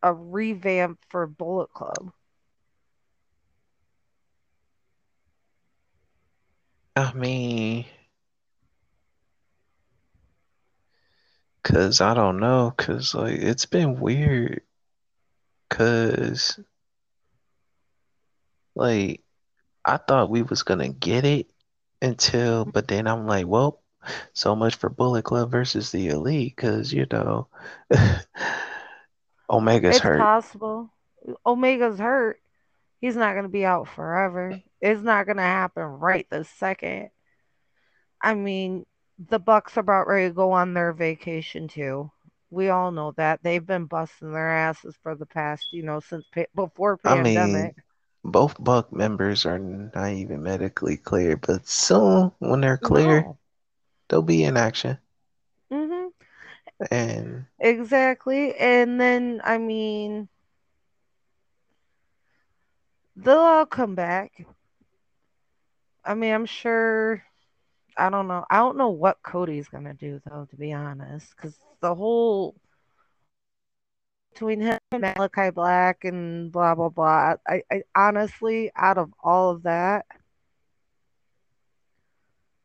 a 0.02 0.12
revamp 0.12 1.00
for 1.08 1.26
Bullet 1.26 1.72
Club. 1.72 2.12
I 6.96 7.12
mean, 7.12 7.86
cause 11.64 12.00
I 12.00 12.14
don't 12.14 12.38
know, 12.40 12.72
cause 12.76 13.14
like 13.14 13.38
it's 13.38 13.66
been 13.66 14.00
weird, 14.00 14.62
cause 15.70 16.58
like 18.74 19.22
I 19.84 19.96
thought 19.98 20.30
we 20.30 20.42
was 20.42 20.62
gonna 20.62 20.88
get 20.90 21.24
it 21.24 21.48
until, 22.02 22.64
but 22.64 22.88
then 22.88 23.06
I'm 23.06 23.26
like, 23.26 23.46
well, 23.46 23.82
so 24.34 24.54
much 24.56 24.76
for 24.76 24.90
Bullet 24.90 25.24
Club 25.24 25.50
versus 25.50 25.90
the 25.92 26.08
Elite, 26.08 26.56
cause 26.56 26.92
you 26.92 27.06
know, 27.12 27.48
Omega's 29.50 29.98
It's 29.98 30.00
hurt. 30.00 30.18
possible. 30.18 30.90
Omega's 31.44 31.98
hurt. 31.98 32.40
He's 33.00 33.16
not 33.16 33.32
going 33.34 33.44
to 33.44 33.50
be 33.50 33.64
out 33.64 33.88
forever. 33.88 34.62
It's 34.86 35.02
not 35.02 35.26
going 35.26 35.38
to 35.38 35.42
happen 35.42 35.82
right 35.82 36.26
this 36.30 36.48
second. 36.48 37.10
I 38.22 38.34
mean, 38.34 38.86
the 39.18 39.40
Bucks 39.40 39.76
are 39.76 39.80
about 39.80 40.06
ready 40.06 40.28
to 40.28 40.34
go 40.34 40.52
on 40.52 40.74
their 40.74 40.92
vacation 40.92 41.66
too. 41.66 42.10
We 42.50 42.68
all 42.68 42.92
know 42.92 43.12
that 43.16 43.42
they've 43.42 43.66
been 43.66 43.86
busting 43.86 44.32
their 44.32 44.48
asses 44.48 44.96
for 45.02 45.16
the 45.16 45.26
past, 45.26 45.72
you 45.72 45.82
know, 45.82 45.98
since 46.00 46.24
pa- 46.32 46.44
before 46.54 46.96
I 47.04 47.16
pandemic. 47.16 47.74
mean, 47.74 47.82
both 48.24 48.62
Buck 48.62 48.92
members 48.92 49.44
are 49.44 49.58
not 49.58 50.10
even 50.10 50.42
medically 50.44 50.96
clear, 50.96 51.36
but 51.36 51.66
soon 51.66 52.30
when 52.38 52.60
they're 52.60 52.78
clear, 52.78 53.22
No. 53.22 53.38
they'll 54.08 54.22
be 54.22 54.44
in 54.44 54.56
action. 54.56 54.98
hmm 55.70 56.06
And 56.90 57.46
Exactly. 57.58 58.54
And 58.56 59.00
then, 59.00 59.40
I 59.44 59.58
mean, 59.58 60.28
they'll 63.16 63.38
all 63.38 63.66
come 63.66 63.94
back. 63.94 64.46
I 66.06 66.14
mean, 66.14 66.32
I'm 66.34 66.46
sure. 66.46 67.24
I 67.98 68.10
don't 68.10 68.28
know. 68.28 68.44
I 68.50 68.58
don't 68.58 68.78
know 68.78 68.90
what 68.90 69.22
Cody's 69.22 69.68
gonna 69.68 69.94
do 69.94 70.20
though, 70.26 70.46
to 70.50 70.56
be 70.56 70.72
honest, 70.72 71.34
because 71.36 71.58
the 71.80 71.94
whole 71.94 72.56
between 74.32 74.60
him 74.60 74.78
and 74.92 75.02
Malachi 75.02 75.50
Black 75.50 76.04
and 76.04 76.52
blah 76.52 76.74
blah 76.74 76.90
blah. 76.90 77.36
I, 77.48 77.62
I 77.72 77.82
honestly, 77.96 78.70
out 78.76 78.98
of 78.98 79.12
all 79.22 79.50
of 79.50 79.62
that, 79.64 80.06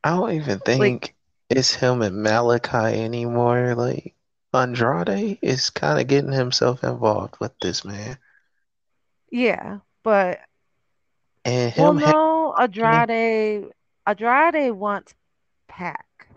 I 0.04 0.12
don't 0.12 0.34
even 0.34 0.62
like, 0.66 0.66
think 0.66 1.16
it's 1.50 1.76
him 1.76 2.02
and 2.02 2.24
Malachi 2.24 3.02
anymore. 3.02 3.76
Like 3.76 4.16
Andrade 4.54 5.40
is 5.42 5.70
kind 5.70 6.00
of 6.00 6.08
getting 6.08 6.34
himself 6.34 6.84
involved 6.84 7.36
with 7.40 7.54
this 7.62 7.86
man, 7.86 8.18
yeah, 9.32 9.80
but 10.04 10.40
and 11.46 11.74
well, 11.78 11.94
him 11.94 12.00
no, 12.00 12.12
hanging. 12.82 13.06
Andrade, 13.06 13.72
Andrade 14.06 14.72
wants 14.72 15.14
Pac. 15.68 16.28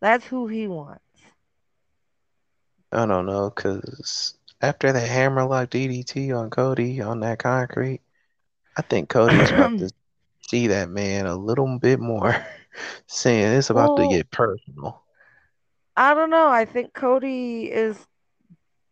That's 0.00 0.26
who 0.26 0.46
he 0.46 0.68
wants. 0.68 1.02
I 2.92 3.06
don't 3.06 3.26
know, 3.26 3.50
cause 3.50 4.38
after 4.60 4.92
that 4.92 5.08
hammerlock 5.08 5.70
DDT 5.70 6.36
on 6.36 6.50
Cody 6.50 7.00
on 7.00 7.20
that 7.20 7.38
concrete, 7.38 8.00
I 8.76 8.82
think 8.82 9.08
Cody's 9.08 9.50
about 9.50 9.76
to 9.78 9.90
see 10.48 10.68
that 10.68 10.88
man 10.90 11.26
a 11.26 11.36
little 11.36 11.78
bit 11.78 12.00
more, 12.00 12.34
saying 13.06 13.58
it's 13.58 13.70
about 13.70 13.96
to 13.96 14.06
get 14.06 14.30
personal. 14.30 15.02
I 15.96 16.14
don't 16.14 16.30
know. 16.30 16.48
I 16.48 16.64
think 16.64 16.92
Cody 16.94 17.70
is 17.70 18.06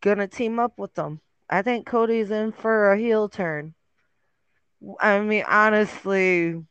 gonna 0.01 0.27
team 0.27 0.59
up 0.59 0.79
with 0.79 0.95
them. 0.95 1.21
I 1.49 1.63
think 1.63 1.87
Cody's 1.87 2.31
in 2.31 2.53
for 2.53 2.93
a 2.93 2.99
heel 2.99 3.29
turn. 3.29 3.75
I 5.01 5.21
mean, 5.21 5.45
honestly, 5.47 6.63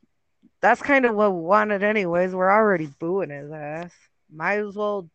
that's 0.62 0.82
kind 0.82 1.06
of 1.06 1.16
what 1.16 1.34
we 1.34 1.42
wanted, 1.42 1.84
anyways. 1.84 2.34
We're 2.34 2.52
already 2.52 2.88
booing 2.88 3.30
his 3.30 3.52
ass. 3.52 3.92
Might 4.32 4.60
as 4.60 4.76
well 4.76 5.10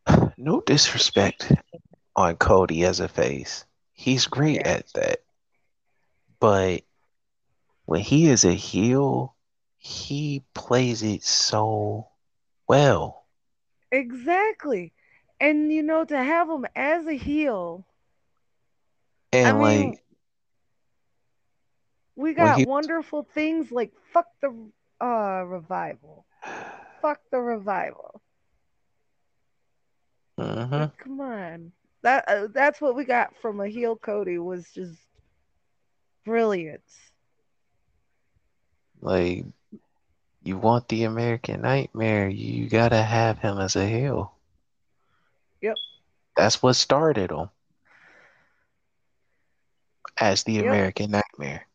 no 0.36 0.61
disrespect 0.61 1.53
on 2.16 2.36
Cody 2.36 2.84
as 2.84 3.01
a 3.01 3.09
face. 3.09 3.64
He's 3.93 4.26
great 4.26 4.61
Yeah, 4.61 4.66
at 4.66 4.86
that. 4.95 5.20
But 6.40 6.82
when 7.86 8.01
he 8.01 8.28
is 8.28 8.45
a 8.45 8.53
heel, 8.53 9.34
he 9.78 10.45
plays 10.55 11.03
it 11.03 11.22
so 11.22 12.09
well. 12.66 13.26
exactly. 13.90 14.93
And 15.43 15.70
you 15.70 15.82
know, 15.82 16.07
to 16.07 16.16
have 16.24 16.49
him 16.49 16.66
as 16.74 17.07
a 17.07 17.12
heel, 17.12 17.86
I 19.45 19.53
And 19.53 19.59
mean, 19.59 19.99
like 19.99 20.05
we 22.16 22.34
got 22.34 22.62
he 22.62 22.66
wonderful 22.66 23.22
things 23.22 23.70
like 23.72 23.93
fuck 24.12 24.26
the 24.40 24.70
uh 25.01 25.43
revival, 25.47 26.26
fuck 27.01 27.20
the 27.30 27.40
revival. 27.40 28.22
hmm 30.38 30.86
Like, 30.86 30.97
come 30.99 31.20
on. 31.20 31.72
That 32.03 32.24
uh, 32.28 32.49
that's 32.53 32.80
what 32.80 32.95
we 32.97 33.05
got 33.05 33.36
from 33.36 33.61
a 33.61 33.68
heel 33.68 33.97
Cody 33.97 34.38
was 34.38 34.72
just 34.72 35.09
brilliance. 36.24 37.12
like 39.03 39.45
you 40.43 40.57
want 40.59 40.88
the 40.88 41.05
American 41.05 41.62
Nightmare, 41.62 42.28
you 42.28 42.68
gotta 42.68 43.03
have 43.03 43.38
him 43.38 43.59
as 43.59 43.76
a 43.76 43.86
heel. 43.88 44.32
Yep, 45.62 45.76
That's 46.36 46.62
what 46.62 46.74
started 46.74 47.30
him 47.30 47.48
as 50.20 50.44
the 50.44 50.52
yep, 50.54 50.66
American 50.66 51.10
Nightmare. 51.12 51.66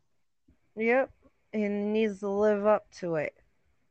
yep. 0.76 1.10
And 1.54 1.64
he 1.64 1.70
needs 1.70 2.20
to 2.20 2.30
live 2.30 2.66
up 2.66 2.86
to 3.00 3.16
it. 3.16 3.34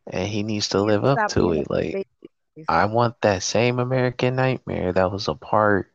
And 0.07 0.29
he 0.29 0.43
needs 0.43 0.69
to 0.69 0.83
live 0.83 1.05
up 1.05 1.31
to 1.31 1.53
it. 1.53 1.69
Like. 1.71 2.07
I 2.69 2.87
want 2.87 3.21
that 3.21 3.43
same 3.43 3.79
American 3.79 4.37
Nightmare 4.37 4.93
that 4.93 5.13
was 5.13 5.29
a 5.29 5.35
part 5.35 5.93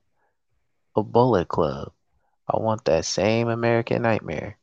of 0.95 1.11
Bullet 1.11 1.47
Club. 1.47 1.91
I 2.47 2.59
want 2.59 2.85
that 2.85 3.05
same 3.05 3.47
American 3.47 4.01
Nightmare. 4.01 4.57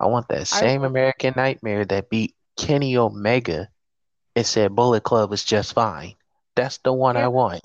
I 0.00 0.06
want 0.06 0.28
that 0.28 0.48
same 0.48 0.80
would. 0.80 0.88
American 0.88 1.34
Nightmare 1.36 1.84
that 1.84 2.10
beat 2.10 2.34
Kenny 2.56 2.96
Omega 2.96 3.68
and 4.34 4.46
said 4.46 4.74
Bullet 4.74 5.02
Club 5.04 5.32
is 5.32 5.44
just 5.44 5.72
fine. 5.72 6.14
That's 6.56 6.78
the 6.78 6.92
one 6.92 7.16
I 7.16 7.28
want. 7.28 7.62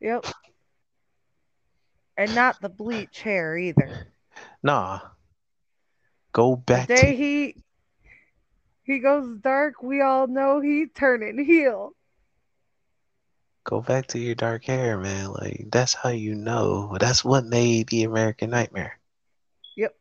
Yep. 0.00 0.24
And 2.18 2.34
not 2.34 2.60
the 2.60 2.68
bleach 2.68 3.22
hair 3.22 3.56
either. 3.56 4.12
Nah, 4.62 5.00
go 6.32 6.56
The 6.70 6.80
back 6.80 6.94
to 6.94 7.06
day 7.06 7.16
he 7.16 7.56
he 8.82 8.98
goes 8.98 9.38
dark, 9.38 9.82
we 9.82 10.00
all 10.00 10.26
know 10.26 10.60
he 10.60 10.86
turning 10.86 11.38
heel. 11.44 11.94
go 13.64 13.80
back 13.80 14.06
to 14.08 14.18
your 14.18 14.34
dark 14.34 14.64
hair, 14.64 14.98
man. 14.98 15.30
Like 15.32 15.66
that's 15.70 15.94
how 15.94 16.08
you 16.10 16.34
know. 16.34 16.96
That's 16.98 17.24
what 17.24 17.44
made 17.44 17.88
the 17.88 18.02
American 18.04 18.50
Nightmare. 18.50 18.98
Yep, 19.76 19.94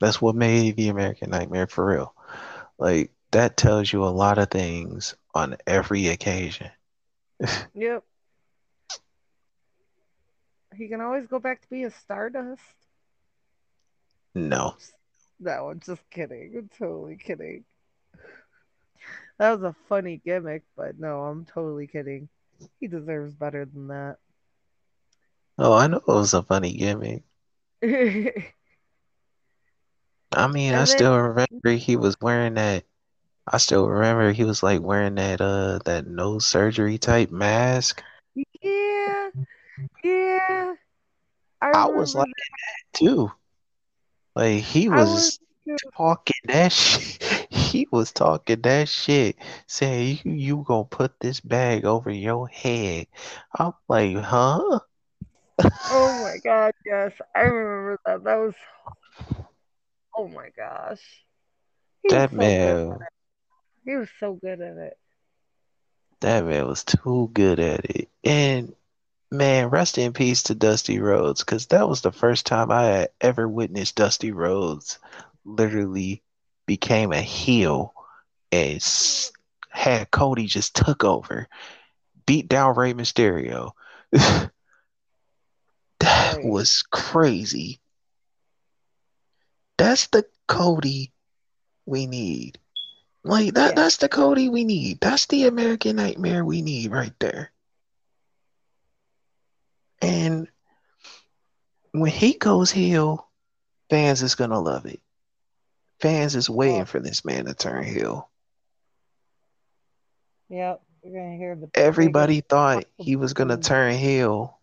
That's 0.00 0.20
what 0.20 0.34
made 0.34 0.76
the 0.76 0.88
American 0.88 1.30
Nightmare 1.30 1.66
for 1.66 1.86
real. 1.86 2.14
Like 2.78 3.12
that 3.32 3.56
tells 3.56 3.92
you 3.92 4.04
a 4.04 4.06
lot 4.08 4.38
of 4.38 4.50
things 4.50 5.14
on 5.34 5.56
every 5.66 6.08
occasion. 6.08 6.70
yep. 7.74 8.04
He 10.76 10.88
can 10.88 11.00
always 11.00 11.26
go 11.26 11.38
back 11.38 11.60
to 11.62 11.68
be 11.70 11.84
a 11.84 11.90
Stardust. 11.90 12.62
No. 14.34 14.76
No, 15.40 15.70
I'm 15.70 15.80
just 15.80 16.08
kidding. 16.10 16.54
I'm 16.56 16.70
totally 16.78 17.16
kidding. 17.16 17.64
That 19.38 19.52
was 19.52 19.62
a 19.62 19.74
funny 19.88 20.20
gimmick, 20.24 20.62
but 20.76 20.98
no, 20.98 21.22
I'm 21.22 21.44
totally 21.44 21.86
kidding. 21.86 22.28
He 22.80 22.86
deserves 22.86 23.34
better 23.34 23.64
than 23.64 23.88
that. 23.88 24.18
Oh, 25.58 25.72
I 25.74 25.86
know 25.86 25.98
it 25.98 26.06
was 26.06 26.34
a 26.34 26.42
funny 26.42 26.72
gimmick. 26.74 27.24
I 30.32 30.46
mean, 30.48 30.74
I 30.74 30.84
then, 30.84 30.86
still 30.86 31.18
remember 31.18 31.70
he 31.70 31.96
was 31.96 32.16
wearing 32.20 32.54
that. 32.54 32.84
I 33.46 33.58
still 33.58 33.88
remember 33.88 34.32
he 34.32 34.44
was 34.44 34.62
like 34.62 34.80
wearing 34.80 35.16
that 35.16 35.40
uh 35.40 35.80
that 35.84 36.06
nose 36.06 36.46
surgery 36.46 36.98
type 36.98 37.30
mask. 37.30 38.02
yeah, 38.34 38.71
yeah. 40.04 40.74
I 41.60 41.70
I 41.70 41.86
was 41.86 42.14
like 42.14 42.26
that. 42.26 42.98
too. 42.98 43.30
Like 44.34 44.62
he 44.62 44.88
was 44.88 45.38
was 45.66 45.80
talking 45.96 46.40
that 46.44 46.72
shit. 46.72 47.46
He 47.50 47.86
was 47.90 48.12
talking 48.12 48.60
that 48.62 48.88
shit, 48.88 49.36
saying 49.66 50.20
you 50.24 50.32
you 50.32 50.64
gonna 50.66 50.84
put 50.84 51.18
this 51.20 51.40
bag 51.40 51.84
over 51.84 52.10
your 52.10 52.48
head. 52.48 53.06
I'm 53.58 53.72
like, 53.88 54.16
huh? 54.16 54.80
Oh 55.90 56.22
my 56.22 56.36
god, 56.44 56.72
yes. 56.84 57.12
I 57.34 57.40
remember 57.42 57.98
that. 58.06 58.24
That 58.24 58.36
was 58.36 58.54
oh 60.16 60.28
my 60.28 60.48
gosh. 60.56 61.00
He 62.02 62.08
That 62.10 62.30
so 62.30 62.36
man, 62.36 62.98
He 63.84 63.94
was 63.94 64.08
so 64.18 64.34
good 64.34 64.60
at 64.60 64.76
it. 64.76 64.98
that 66.20 66.44
man 66.44 66.66
was 66.66 66.84
too 66.84 67.30
good 67.32 67.60
at 67.60 67.84
it. 67.84 68.08
And 68.24 68.74
man, 69.32 69.70
rest 69.70 69.98
in 69.98 70.12
peace 70.12 70.44
to 70.44 70.54
Dusty 70.54 71.00
Rhodes, 71.00 71.42
because 71.42 71.66
that 71.66 71.88
was 71.88 72.02
the 72.02 72.12
first 72.12 72.46
time 72.46 72.70
I 72.70 72.84
had 72.84 73.08
ever 73.20 73.48
witnessed 73.48 73.96
Dusty 73.96 74.30
Rhodes 74.32 74.98
literally 75.44 76.22
became 76.66 77.12
a 77.12 77.22
heel 77.22 77.94
and 78.52 78.82
had 79.70 80.10
Cody 80.10 80.46
just 80.46 80.76
took 80.76 81.04
over, 81.04 81.48
beat 82.26 82.48
down 82.48 82.76
Rey 82.76 82.94
Mysterio. 82.94 83.72
That 86.00 86.42
was 86.42 86.82
crazy. 86.90 87.80
That's 89.78 90.08
the 90.08 90.24
Cody 90.48 91.12
we 91.86 92.06
need. 92.06 92.58
Like 93.24 93.54
that 93.54 93.70
Yeah. 93.70 93.74
that's 93.76 93.98
the 93.98 94.08
Cody 94.08 94.48
we 94.48 94.64
need. 94.64 95.00
That's 95.00 95.26
the 95.26 95.46
American 95.46 95.96
Nightmare 95.96 96.44
we 96.44 96.62
need 96.62 96.90
right 96.90 97.14
there. 97.20 97.51
And 100.02 100.48
when 101.92 102.10
he 102.10 102.34
goes 102.34 102.70
heel, 102.70 103.28
fans 103.88 104.22
is 104.22 104.34
gonna 104.34 104.60
love 104.60 104.86
it. 104.86 105.00
Fans 106.00 106.34
is 106.34 106.50
waiting 106.50 106.84
for 106.86 107.00
this 107.00 107.24
man 107.24 107.46
to 107.46 107.54
turn 107.54 107.84
heel. 107.84 108.28
yep. 110.48 110.82
You're 111.02 111.14
gonna 111.20 111.36
hear 111.36 111.56
the 111.56 111.70
Everybody 111.74 112.40
thought 112.40 112.84
he 112.98 113.16
was 113.16 113.32
gonna 113.34 113.56
turn 113.58 113.94
heel. 113.94 114.58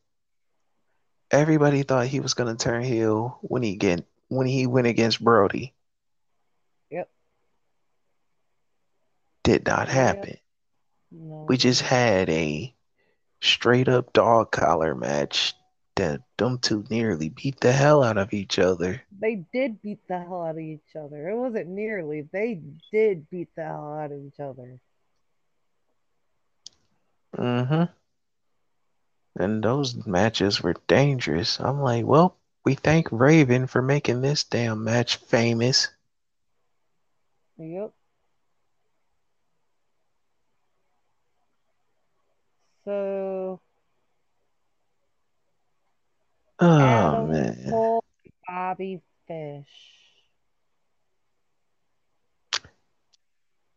Everybody 1.32 1.84
thought 1.84 2.08
he 2.08 2.20
was 2.20 2.34
gonna 2.34 2.56
turn 2.56 2.84
heel 2.84 3.40
when 3.42 3.64
he 3.64 3.76
get 3.76 4.06
when 4.30 4.48
he 4.48 4.68
went 4.68 4.88
against 4.88 5.24
Brodie. 5.24 5.74
Yep. 6.92 7.10
Did 9.44 9.66
not 9.68 9.88
Yep. 9.88 9.96
happen. 9.96 10.38
No. 11.12 11.46
We 11.48 11.58
just 11.58 11.82
had 11.82 12.30
a 12.30 12.76
straight 13.42 13.88
up 13.88 14.14
dog 14.14 14.52
collar 14.52 14.96
match 14.96 15.54
that 15.96 16.22
them 16.38 16.58
two 16.60 16.86
nearly 16.90 17.30
beat 17.30 17.60
the 17.60 17.72
hell 17.72 18.04
out 18.04 18.18
of 18.18 18.34
each 18.34 18.58
other. 18.58 19.02
They 19.20 19.44
did 19.52 19.82
beat 19.82 20.08
the 20.08 20.20
hell 20.20 20.44
out 20.46 20.56
of 20.56 20.60
each 20.60 20.96
other. 20.98 21.30
It 21.30 21.36
wasn't 21.36 21.68
nearly. 21.68 22.22
They 22.22 22.62
did 22.92 23.30
beat 23.30 23.50
the 23.56 23.64
hell 23.64 23.98
out 24.00 24.12
of 24.12 24.26
each 24.26 24.40
other. 24.40 24.80
Mm-hmm. 27.38 27.84
And 29.42 29.64
those 29.64 30.06
matches 30.06 30.62
were 30.62 30.76
dangerous. 30.88 31.60
I'm 31.60 31.82
like, 31.82 32.06
well, 32.06 32.38
we 32.66 32.76
thank 32.76 33.08
Raven 33.12 33.68
for 33.68 33.82
making 33.82 34.22
this 34.22 34.44
damn 34.44 34.84
match 34.84 35.18
famous. 35.18 35.90
Yep. 37.58 37.92
So 42.90 43.62
Oh 46.60 47.18
Adam 47.18 47.18
man. 47.18 47.84
Cole, 47.86 48.04
Bobby 48.48 49.02
Fish. 49.28 49.68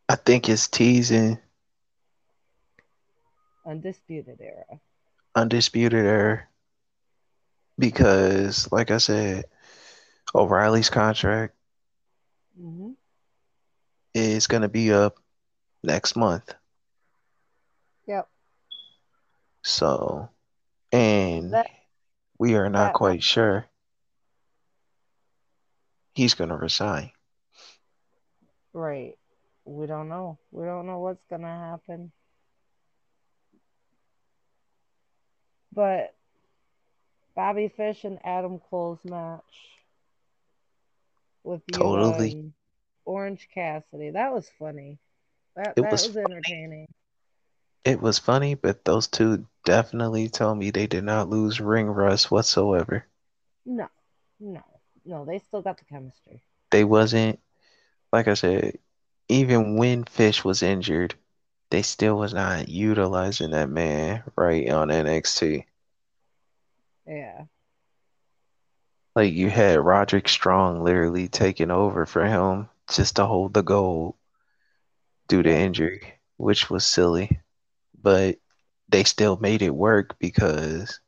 I 0.09 0.17
think 0.17 0.49
it's 0.49 0.69
teasing 0.69 1.39
Undisputed 3.67 4.41
Era. 4.41 4.81
Undisputed 5.37 6.05
Era 6.07 6.49
because, 7.79 8.71
like 8.73 8.91
I 8.91 8.99
said, 8.99 9.45
O'Reilly's 10.35 10.91
contract 10.91 11.55
hmm 12.57 12.93
is 14.15 14.47
going 14.47 14.63
to 14.63 14.69
be 14.69 14.93
up 14.93 15.17
next 15.83 16.17
month. 16.17 16.55
Yep. 18.07 18.29
So, 19.63 20.29
and 20.91 21.53
That 21.53 21.71
we 22.39 22.55
are 22.57 22.69
not 22.69 22.95
quite 22.95 23.23
sure 23.23 23.67
he's 26.15 26.35
going 26.35 26.51
to 26.51 26.57
resign. 26.57 27.13
right. 28.73 29.17
We 29.65 29.87
don't 29.87 30.09
know. 30.09 30.39
We 30.51 30.65
don't 30.65 30.87
know 30.87 30.99
what's 30.99 31.25
gonna 31.31 31.47
happen. 31.47 32.11
But 35.73 36.15
Bobby 37.35 37.69
Fish 37.69 38.05
and 38.05 38.19
Adam 38.25 38.59
Cole's 38.59 38.99
match 39.05 39.41
with 41.45 41.63
Totally. 41.71 42.53
Orange 43.05 43.49
Cassidy. 43.55 44.11
That 44.11 44.33
was 44.33 44.51
funny. 44.59 44.99
That 45.57 45.77
It 45.77 45.83
that 45.83 45.93
was 45.93 46.09
was 46.09 46.17
entertaining. 46.17 46.87
It 47.85 48.01
was 48.01 48.19
funny, 48.19 48.55
but 48.55 48.85
those 48.85 49.09
two 49.09 49.47
definitely 49.65 50.29
told 50.29 50.59
me 50.59 50.71
they 50.71 50.87
did 50.87 51.05
not 51.05 51.29
lose 51.29 51.61
ring 51.61 51.87
rust 51.87 52.31
whatsoever. 52.31 53.07
No, 53.65 53.89
no, 54.41 54.63
no. 55.05 55.25
They 55.25 55.39
still 55.39 55.63
got 55.63 55.79
the 55.79 55.85
chemistry. 55.85 56.43
They 56.71 56.85
wasn't 56.85 57.39
like 58.13 58.29
I 58.29 58.35
said, 58.35 58.79
even 59.29 59.77
when 59.77 60.05
Fish 60.05 60.45
was 60.45 60.63
injured, 60.63 61.15
they 61.71 61.83
still 61.83 62.19
was 62.19 62.35
not 62.35 62.69
utilizing 62.69 63.51
that 63.53 63.71
man 63.71 64.23
right 64.37 64.69
on 64.69 64.89
NXT. 64.89 65.65
Yeah, 67.07 67.45
Like 69.17 69.33
you 69.33 69.49
had 69.51 69.81
Roderick 69.81 70.29
Strong 70.29 70.85
literally 70.85 71.29
taking 71.29 71.71
over 71.71 72.05
for 72.07 72.27
him 72.27 72.69
just 72.91 73.17
to 73.17 73.27
hold 73.27 73.55
the 73.55 73.63
gold 73.63 74.17
due 75.27 75.43
to 75.43 75.51
injury, 75.51 76.21
which 76.37 76.71
was 76.71 76.87
silly. 76.87 77.41
But 78.03 78.39
they 78.89 79.05
still 79.05 79.37
made 79.39 79.63
it 79.63 79.75
work 79.75 80.19
because 80.19 81.01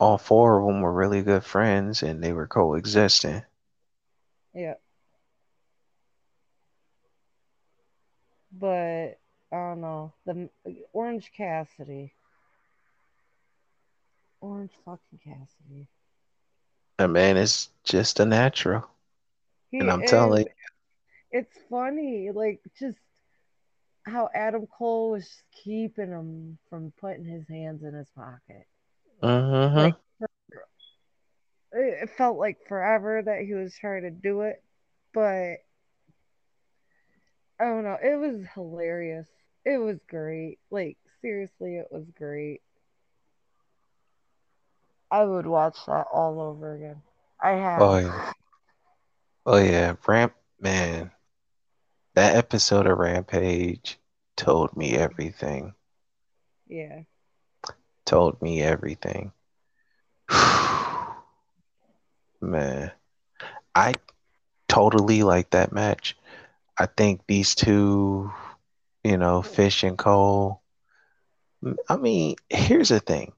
all 0.00 0.18
four 0.18 0.58
of 0.60 0.66
them 0.66 0.80
were 0.82 0.92
really 0.92 1.22
good 1.22 1.44
friends 1.44 2.02
and 2.02 2.22
they 2.22 2.32
were 2.32 2.46
coexisting. 2.48 3.42
yeah. 4.54 4.74
But 8.52 9.18
I 9.52 9.56
don't 9.56 9.80
know. 9.80 10.14
The 10.26 10.48
Orange 10.92 11.32
Cassidy. 11.36 12.14
Orange 14.40 14.72
fucking 14.84 15.18
Cassidy. 15.24 15.88
That 16.98 17.08
man 17.08 17.36
is 17.36 17.70
just 17.84 18.20
a 18.20 18.26
natural. 18.26 18.88
He 19.70 19.78
And 19.80 19.90
I'm 19.90 20.02
is. 20.02 20.04
telling 20.04 20.46
you, 20.46 20.52
It's 21.30 21.58
funny, 21.70 22.30
like 22.30 22.60
just 22.78 22.98
how 24.06 24.28
Adam 24.34 24.66
Cole 24.66 25.10
was 25.10 25.28
keeping 25.64 26.10
him 26.10 26.58
from 26.70 26.92
putting 27.00 27.24
his 27.24 27.46
hands 27.48 27.82
in 27.82 27.94
his 27.94 28.08
pocket. 28.10 28.66
mm-hmm. 29.22 29.78
Like 29.78 29.94
it 31.72 32.02
it 32.02 32.10
felt 32.16 32.38
like 32.38 32.58
forever 32.68 33.22
that 33.24 33.42
he 33.42 33.54
was 33.54 33.74
trying 33.74 34.02
to 34.02 34.10
do 34.10 34.42
it, 34.42 34.62
but 35.12 35.56
I 37.58 37.64
don't 37.64 37.84
know. 37.84 37.96
It 38.02 38.16
was 38.18 38.46
hilarious. 38.54 39.26
It 39.64 39.78
was 39.78 39.98
great. 40.08 40.58
Like 40.70 40.96
seriously, 41.20 41.76
it 41.76 41.88
was 41.90 42.04
great. 42.16 42.60
I 45.10 45.24
would 45.24 45.46
watch 45.46 45.78
that 45.86 46.06
all 46.12 46.40
over 46.40 46.74
again. 46.74 47.02
I 47.40 47.50
have. 47.50 47.82
Oh 47.82 47.98
yeah. 47.98 48.32
Oh 49.44 49.58
yeah. 49.58 49.94
Ramp 50.06 50.34
man. 50.60 51.10
That 52.16 52.34
episode 52.34 52.86
of 52.86 52.96
Rampage 52.96 53.98
told 54.38 54.74
me 54.74 54.96
everything. 54.96 55.74
Yeah. 56.66 57.02
Told 58.06 58.40
me 58.40 58.62
everything. 58.62 59.32
Man. 62.40 62.90
I 63.74 63.92
totally 64.66 65.24
like 65.24 65.50
that 65.50 65.72
match. 65.72 66.16
I 66.78 66.86
think 66.86 67.20
these 67.26 67.54
two, 67.54 68.32
you 69.04 69.18
know, 69.18 69.42
Fish 69.42 69.82
and 69.82 69.98
Cole. 69.98 70.62
I 71.86 71.96
mean, 71.98 72.36
here's 72.48 72.88
the 72.88 73.00
thing. 73.00 73.32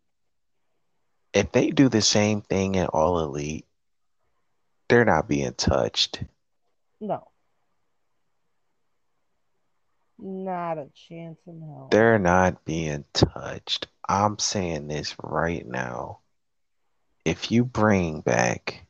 If 1.32 1.50
they 1.50 1.70
do 1.70 1.88
the 1.88 2.00
same 2.00 2.42
thing 2.42 2.76
in 2.76 2.86
All 2.86 3.18
Elite, 3.18 3.66
they're 4.88 5.04
not 5.04 5.26
being 5.26 5.54
touched. 5.54 6.22
No. 7.00 7.26
Not 10.18 10.78
a 10.78 10.88
chance 11.08 11.38
in 11.46 11.60
hell. 11.60 11.88
They're 11.90 12.18
not 12.18 12.64
being 12.64 13.04
touched. 13.12 13.86
I'm 14.08 14.38
saying 14.38 14.88
this 14.88 15.14
right 15.22 15.66
now. 15.66 16.20
if 17.28 17.50
you 17.50 17.62
bring 17.62 18.22
back 18.22 18.86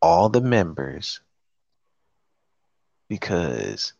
all 0.00 0.28
the 0.28 0.40
members, 0.40 1.20
because 3.08 3.94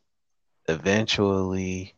eventually 0.68 1.94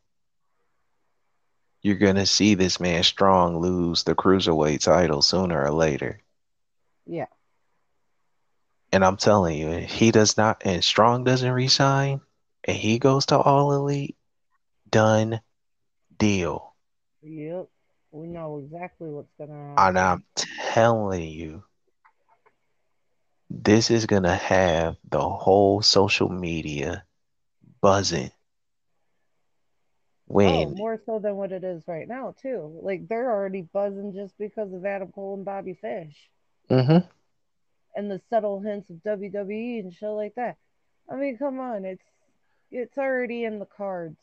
you're 1.82 1.96
going 1.96 2.16
to 2.16 2.24
see 2.24 2.54
this 2.54 2.80
man 2.80 3.02
Strong 3.02 3.58
lose 3.58 4.04
the 4.04 4.14
cruiserweight 4.14 4.80
title 4.80 5.20
sooner 5.20 5.62
or 5.62 5.70
later. 5.70 6.22
Yeah. 7.06 7.26
And 8.90 9.04
I'm 9.04 9.18
telling 9.18 9.58
you, 9.58 9.70
he 9.80 10.10
does 10.10 10.38
not, 10.38 10.62
and 10.64 10.82
Strong 10.82 11.24
doesn't 11.24 11.52
resign, 11.52 12.22
and 12.66 12.76
he 12.76 12.98
goes 12.98 13.26
to 13.26 13.38
All 13.38 13.72
Elite, 13.72 14.16
done 14.90 15.40
deal. 16.18 16.74
Yep. 17.22 17.68
We 18.10 18.26
know 18.26 18.58
exactly 18.58 19.08
what's 19.08 19.32
gonna 19.38 19.52
happen. 19.52 19.88
And 19.88 19.98
I'm 19.98 20.24
telling 20.72 21.28
you, 21.28 21.62
this 23.50 23.90
is 23.90 24.06
gonna 24.06 24.34
have 24.34 24.96
the 25.08 25.20
whole 25.20 25.82
social 25.82 26.28
media 26.28 27.04
buzzing. 27.80 28.30
When 30.28 30.68
oh, 30.68 30.74
more 30.74 31.00
so 31.06 31.20
than 31.20 31.36
what 31.36 31.52
it 31.52 31.62
is 31.62 31.84
right 31.86 32.08
now, 32.08 32.34
too. 32.42 32.80
Like 32.82 33.06
they're 33.06 33.30
already 33.30 33.62
buzzing 33.62 34.12
just 34.12 34.36
because 34.38 34.72
of 34.72 34.84
Adam 34.84 35.12
Cole 35.12 35.34
and 35.34 35.44
Bobby 35.44 35.74
Fish. 35.74 36.16
Mm-hmm. 36.68 37.06
And 37.94 38.10
the 38.10 38.20
subtle 38.28 38.60
hints 38.60 38.90
of 38.90 38.96
WWE 38.96 39.80
and 39.80 39.94
shit 39.94 40.08
like 40.08 40.34
that. 40.34 40.56
I 41.08 41.14
mean, 41.14 41.38
come 41.38 41.60
on, 41.60 41.84
it's 41.84 42.02
it's 42.70 42.98
already 42.98 43.44
in 43.44 43.58
the 43.58 43.66
cards. 43.66 44.20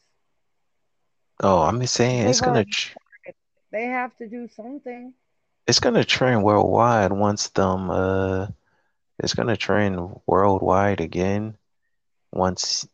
Oh, 1.42 1.62
I'm 1.62 1.86
saying 1.86 2.28
it's 2.28 2.42
gonna. 2.42 2.66
Tr- 2.66 2.98
they 3.72 3.86
have 3.86 4.16
to 4.18 4.28
do 4.28 4.48
something. 4.48 5.14
It's 5.68 5.80
gonna 5.80 6.04
trend 6.04 6.44
worldwide 6.44 7.12
once 7.12 7.50
them. 7.50 7.90
Uh, 7.90 8.48
it's 9.20 9.34
gonna 9.34 9.58
trend 9.58 10.22
worldwide 10.26 11.02
again 11.02 11.58
once 12.32 12.88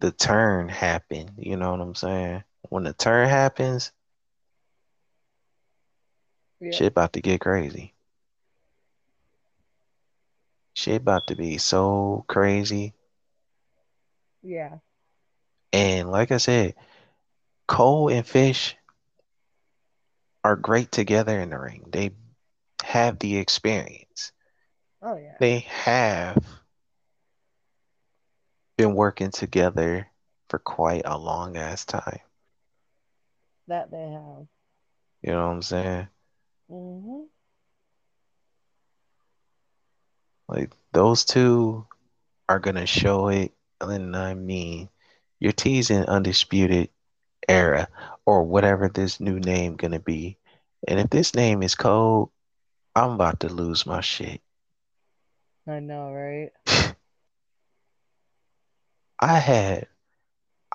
the 0.00 0.10
turn 0.10 0.68
happened. 0.68 1.32
You 1.38 1.56
know 1.56 1.70
what 1.72 1.80
I'm 1.80 1.94
saying? 1.94 2.44
When 2.70 2.84
the 2.84 2.92
turn 2.92 3.28
happens, 3.28 3.92
yeah. 6.60 6.72
shit 6.72 6.88
about 6.88 7.12
to 7.14 7.20
get 7.20 7.40
crazy. 7.40 7.94
Shit 10.74 11.02
about 11.02 11.28
to 11.28 11.36
be 11.36 11.58
so 11.58 12.24
crazy. 12.26 12.94
Yeah. 14.44 14.78
And 15.72 16.10
like 16.10 16.30
I 16.30 16.36
said, 16.36 16.74
Cole 17.66 18.08
and 18.08 18.26
Fish 18.26 18.76
are 20.44 20.54
great 20.54 20.92
together 20.92 21.40
in 21.40 21.50
the 21.50 21.58
ring. 21.58 21.84
They 21.90 22.10
have 22.84 23.18
the 23.18 23.38
experience. 23.38 24.32
Oh 25.02 25.16
yeah. 25.16 25.34
They 25.40 25.60
have 25.60 26.44
been 28.76 28.94
working 28.94 29.30
together 29.30 30.08
for 30.50 30.58
quite 30.58 31.02
a 31.06 31.18
long 31.18 31.56
ass 31.56 31.86
time. 31.86 32.20
That 33.68 33.90
they 33.90 33.96
have. 33.96 34.46
You 35.22 35.32
know 35.32 35.46
what 35.46 35.54
I'm 35.54 35.62
saying? 35.62 36.08
Mm-hmm. 36.70 37.22
Like 40.48 40.72
those 40.92 41.24
two 41.24 41.86
are 42.48 42.58
gonna 42.58 42.86
show 42.86 43.28
it, 43.28 43.52
and 43.90 44.16
I 44.16 44.34
mean, 44.34 44.88
you're 45.40 45.52
teasing 45.52 46.04
undisputed 46.04 46.90
era 47.48 47.88
or 48.26 48.42
whatever 48.42 48.88
this 48.88 49.20
new 49.20 49.38
name 49.38 49.76
gonna 49.76 50.00
be. 50.00 50.38
And 50.86 50.98
if 51.00 51.10
this 51.10 51.34
name 51.34 51.62
is 51.62 51.74
cold, 51.74 52.30
I'm 52.94 53.12
about 53.12 53.40
to 53.40 53.48
lose 53.48 53.86
my 53.86 54.00
shit. 54.00 54.40
I 55.66 55.80
know, 55.80 56.12
right? 56.12 56.50
I 59.20 59.38
had 59.38 59.86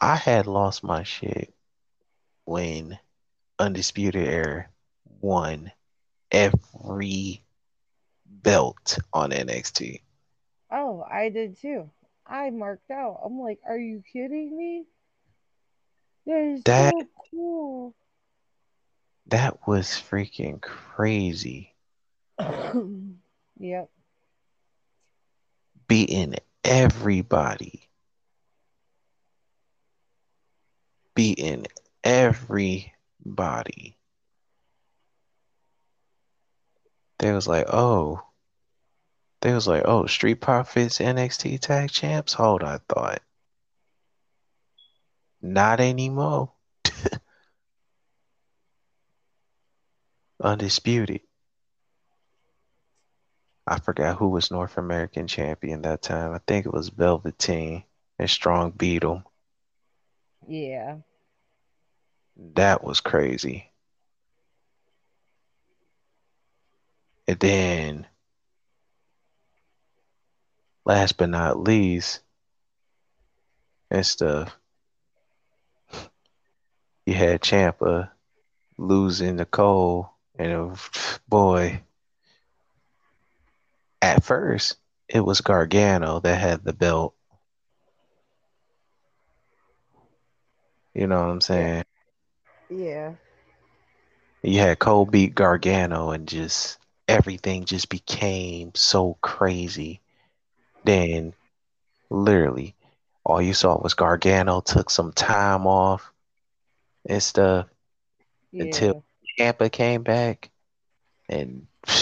I 0.01 0.15
had 0.15 0.47
lost 0.47 0.83
my 0.83 1.03
shit 1.03 1.53
when 2.45 2.97
Undisputed 3.59 4.27
Era 4.27 4.69
won 5.21 5.71
every 6.31 7.43
belt 8.25 8.97
on 9.13 9.31
NXT. 9.31 10.01
Oh, 10.71 11.05
I 11.09 11.29
did 11.29 11.57
too. 11.59 11.89
I 12.29 12.51
marked 12.51 12.91
out. 12.91 13.21
I'm 13.25 13.39
like, 13.39 13.59
are 13.67 13.77
you 13.77 14.03
kidding 14.13 14.55
me? 14.55 14.85
That 16.25 16.53
is 16.53 16.63
that, 16.63 16.93
so 16.93 17.07
cool. 17.31 17.95
That 19.27 19.67
was 19.67 19.87
freaking 19.87 20.61
crazy. 20.61 21.75
yep. 23.59 23.89
Beating 25.87 26.35
everybody. 26.63 27.89
Beating 31.15 31.65
everybody. 32.03 33.97
They 37.17 37.33
was 37.33 37.47
like, 37.47 37.65
oh. 37.73 38.21
They 39.41 39.53
was 39.53 39.67
like, 39.67 39.83
oh, 39.85 40.05
Street 40.05 40.41
Profits 40.41 40.99
NXT 40.99 41.59
Tag 41.61 41.89
Champs? 41.91 42.33
Hold 42.33 42.63
on, 42.63 42.75
I 42.75 42.79
thought. 42.93 43.21
Not 45.41 45.79
anymore. 45.79 46.51
Undisputed. 50.43 51.21
I 53.65 53.79
forgot 53.79 54.17
who 54.17 54.29
was 54.29 54.51
North 54.51 54.77
American 54.77 55.27
champion 55.27 55.83
that 55.83 56.01
time. 56.01 56.33
I 56.33 56.39
think 56.47 56.65
it 56.65 56.73
was 56.73 56.89
Velveteen 56.89 57.83
and 58.17 58.29
Strong 58.29 58.71
Beetle. 58.71 59.23
Yeah. 60.47 60.97
That 62.55 62.83
was 62.83 62.99
crazy. 62.99 63.71
And 67.27 67.39
then, 67.39 68.07
last 70.89 71.17
but 71.17 71.29
not 71.29 71.59
least, 71.61 72.21
and 73.91 74.03
stuff, 74.03 74.57
you 77.05 77.13
had 77.13 77.41
Ciampa 77.41 78.09
losing 78.75 79.35
the 79.35 79.45
Cole, 79.45 80.09
and 80.39 80.51
uh, 80.51 80.75
boy, 81.27 81.83
at 84.01 84.23
first 84.23 84.77
it 85.07 85.19
was 85.19 85.41
Gargano 85.41 86.21
that 86.21 86.41
had 86.41 86.63
the 86.63 86.73
belt. 86.73 87.13
You 90.95 91.05
know 91.05 91.19
what 91.19 91.29
I'm 91.29 91.41
saying? 91.41 91.83
Yeah. 92.71 93.13
You 94.41 94.59
had 94.59 94.79
Cole 94.79 95.05
beat 95.05 95.35
Gargano, 95.35 96.09
and 96.09 96.27
just 96.27 96.79
everything 97.07 97.65
just 97.65 97.89
became 97.89 98.71
so 98.73 99.19
crazy. 99.21 100.01
Then, 100.89 101.33
literally, 102.09 102.75
all 103.23 103.39
you 103.39 103.53
saw 103.53 103.79
was 103.79 103.93
Gargano 103.93 104.59
took 104.59 104.89
some 104.89 105.13
time 105.13 105.67
off 105.67 106.11
and 107.07 107.21
stuff 107.21 107.67
yeah. 108.51 108.63
until 108.63 109.03
Ciampa 109.37 109.71
came 109.71 110.01
back, 110.01 110.49
and 111.29 111.67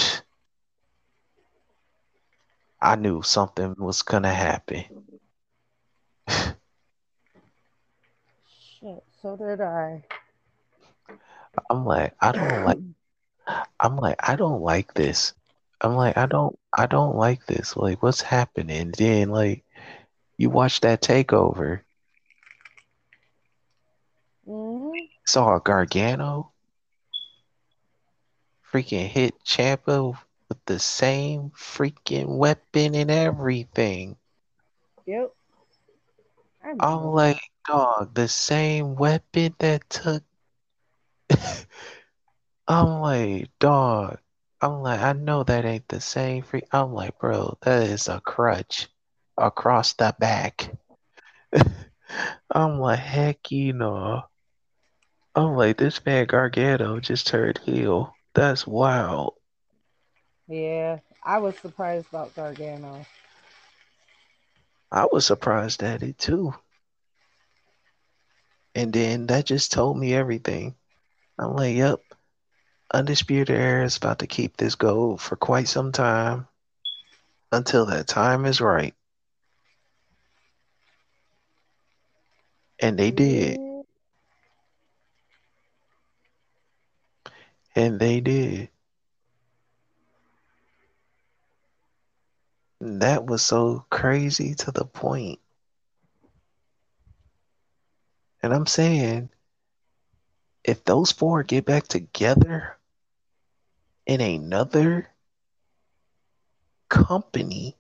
I 2.81 2.95
knew 2.95 3.21
something 3.23 3.75
was 3.77 4.03
gonna 4.03 4.33
happen. 4.33 4.85
Shit, 8.79 9.03
so 9.21 9.35
did 9.35 9.59
I. 9.59 10.05
I'm 11.69 11.83
like, 11.83 12.15
I 12.21 12.31
don't 12.31 12.63
like. 12.63 12.79
I'm 13.81 13.97
like, 13.97 14.15
I 14.19 14.37
don't 14.37 14.61
like 14.61 14.93
this. 14.93 15.33
I'm 15.81 15.95
like, 15.95 16.17
I 16.17 16.25
don't, 16.25 16.57
I 16.75 16.87
don't 16.87 17.15
like 17.15 17.45
this. 17.45 17.77
Like, 17.77 18.01
what's 18.01 18.21
happening? 18.21 18.93
Then, 18.97 19.29
like, 19.29 19.63
you 20.37 20.49
watch 20.49 20.81
that 20.81 21.01
takeover. 21.01 21.81
Mm-hmm. 24.47 25.05
Saw 25.25 25.59
Gargano 25.59 26.51
freaking 28.71 29.07
hit 29.07 29.33
Ciampa 29.43 30.17
with 30.49 30.65
the 30.65 30.79
same 30.79 31.51
freaking 31.51 32.37
weapon 32.37 32.95
and 32.95 33.11
everything. 33.11 34.17
Yep. 35.05 35.33
I'm 36.79 37.05
like, 37.05 37.39
dog, 37.65 38.13
the 38.13 38.27
same 38.27 38.95
weapon 38.95 39.55
that 39.59 39.89
took. 39.89 40.23
I'm 42.67 43.01
like, 43.01 43.49
dog. 43.59 44.19
I'm 44.61 44.81
like, 44.81 44.99
I 44.99 45.13
know 45.13 45.43
that 45.43 45.65
ain't 45.65 45.87
the 45.89 45.99
same 46.01 46.43
free. 46.43 46.63
I'm 46.71 46.93
like, 46.93 47.17
bro, 47.19 47.57
that 47.61 47.83
is 47.83 48.07
a 48.07 48.19
crutch 48.19 48.87
across 49.37 49.93
the 49.93 50.15
back. 50.19 50.71
I'm 52.51 52.79
like, 52.79 52.99
heck, 52.99 53.51
you 53.51 53.73
know. 53.73 54.23
I'm 55.35 55.55
like, 55.55 55.77
this 55.77 56.03
man 56.05 56.25
Gargano 56.25 56.99
just 56.99 57.27
turned 57.27 57.59
heel. 57.59 58.17
That's 58.33 58.65
wild. 58.67 59.35
Yeah, 60.47 60.99
I 61.23 61.39
was 61.39 61.57
surprised 61.57 62.07
about 62.09 62.35
Gargano. 62.35 63.05
I 64.91 65.07
was 65.11 65.25
surprised 65.25 65.83
at 65.83 66.03
it 66.03 66.17
too. 66.17 66.53
And 68.75 68.93
then 68.93 69.27
that 69.27 69.45
just 69.45 69.71
told 69.71 69.97
me 69.97 70.13
everything. 70.13 70.75
I'm 71.37 71.55
like, 71.55 71.75
yep, 71.75 71.99
Undisputed 72.93 73.49
Era 73.49 73.83
is 73.83 73.97
about 73.97 74.19
to 74.19 74.27
keep 74.27 74.55
this 74.55 74.75
gold 74.75 75.19
for 75.19 75.35
quite 75.35 75.67
some 75.67 75.91
time 75.91 76.47
until 77.51 77.85
that 77.87 78.07
time 78.07 78.45
is 78.45 78.61
right. 78.61 78.93
And 82.79 82.97
they 82.97 83.11
did. 83.11 83.59
And 87.75 87.99
they 87.99 88.21
did. 88.21 88.69
That 92.79 93.25
was 93.25 93.41
so 93.41 93.85
crazy 93.89 94.55
to 94.55 94.71
the 94.71 94.85
point. 94.85 95.39
And 98.41 98.53
I'm 98.53 98.67
saying, 98.67 99.29
if 100.63 100.85
those 100.85 101.11
four 101.11 101.43
get 101.43 101.65
back 101.65 101.87
together 101.87 102.76
in 104.07 104.21
another 104.21 105.09
company, 106.89 107.77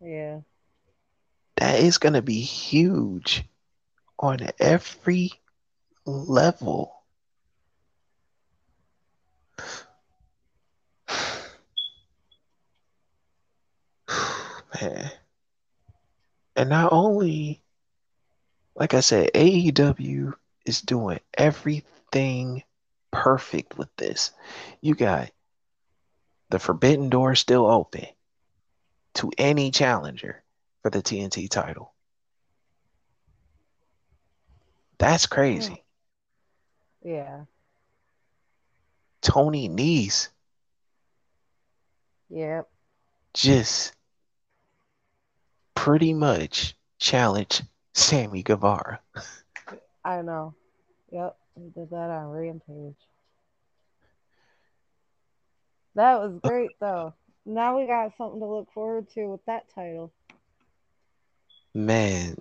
Yeah. 0.00 0.42
that 1.56 1.80
is 1.80 1.98
going 1.98 2.14
to 2.14 2.22
be 2.22 2.40
huge 2.42 3.44
on 4.18 4.38
every 4.60 5.32
level. 6.06 7.04
Man. 14.82 15.10
And 16.56 16.70
not 16.70 16.92
only, 16.92 17.62
like 18.76 18.94
I 18.94 19.00
said, 19.00 19.30
AEW 19.34 20.34
is 20.66 20.82
doing 20.82 21.20
everything 21.36 22.64
perfect 23.22 23.78
with 23.78 23.88
this. 23.96 24.30
You 24.80 24.94
got 24.94 25.30
the 26.50 26.58
forbidden 26.58 27.08
door 27.08 27.34
still 27.34 27.66
open 27.66 28.06
to 29.14 29.32
any 29.38 29.70
challenger 29.70 30.42
for 30.82 30.90
the 30.90 31.02
TNT 31.02 31.48
title. 31.48 31.92
That's 34.98 35.26
crazy. 35.26 35.84
Hmm. 37.02 37.08
Yeah. 37.08 37.44
Tony 39.22 39.68
Nese 39.68 40.28
Yep. 42.28 42.68
just 43.34 43.94
pretty 45.74 46.12
much 46.12 46.76
challenge 46.98 47.62
Sammy 47.94 48.42
Guevara. 48.42 49.00
I 50.04 50.22
know. 50.22 50.54
Yep. 51.10 51.36
He 51.56 51.70
did 51.70 51.90
that 51.90 52.10
on 52.10 52.30
Rampage. 52.30 52.96
That 55.94 56.20
was 56.20 56.38
uh, 56.44 56.48
great 56.48 56.78
though. 56.80 57.14
Now 57.46 57.78
we 57.78 57.86
got 57.86 58.16
something 58.16 58.40
to 58.40 58.46
look 58.46 58.72
forward 58.72 59.08
to 59.10 59.26
with 59.26 59.44
that 59.46 59.68
title. 59.74 60.12
Man, 61.74 62.36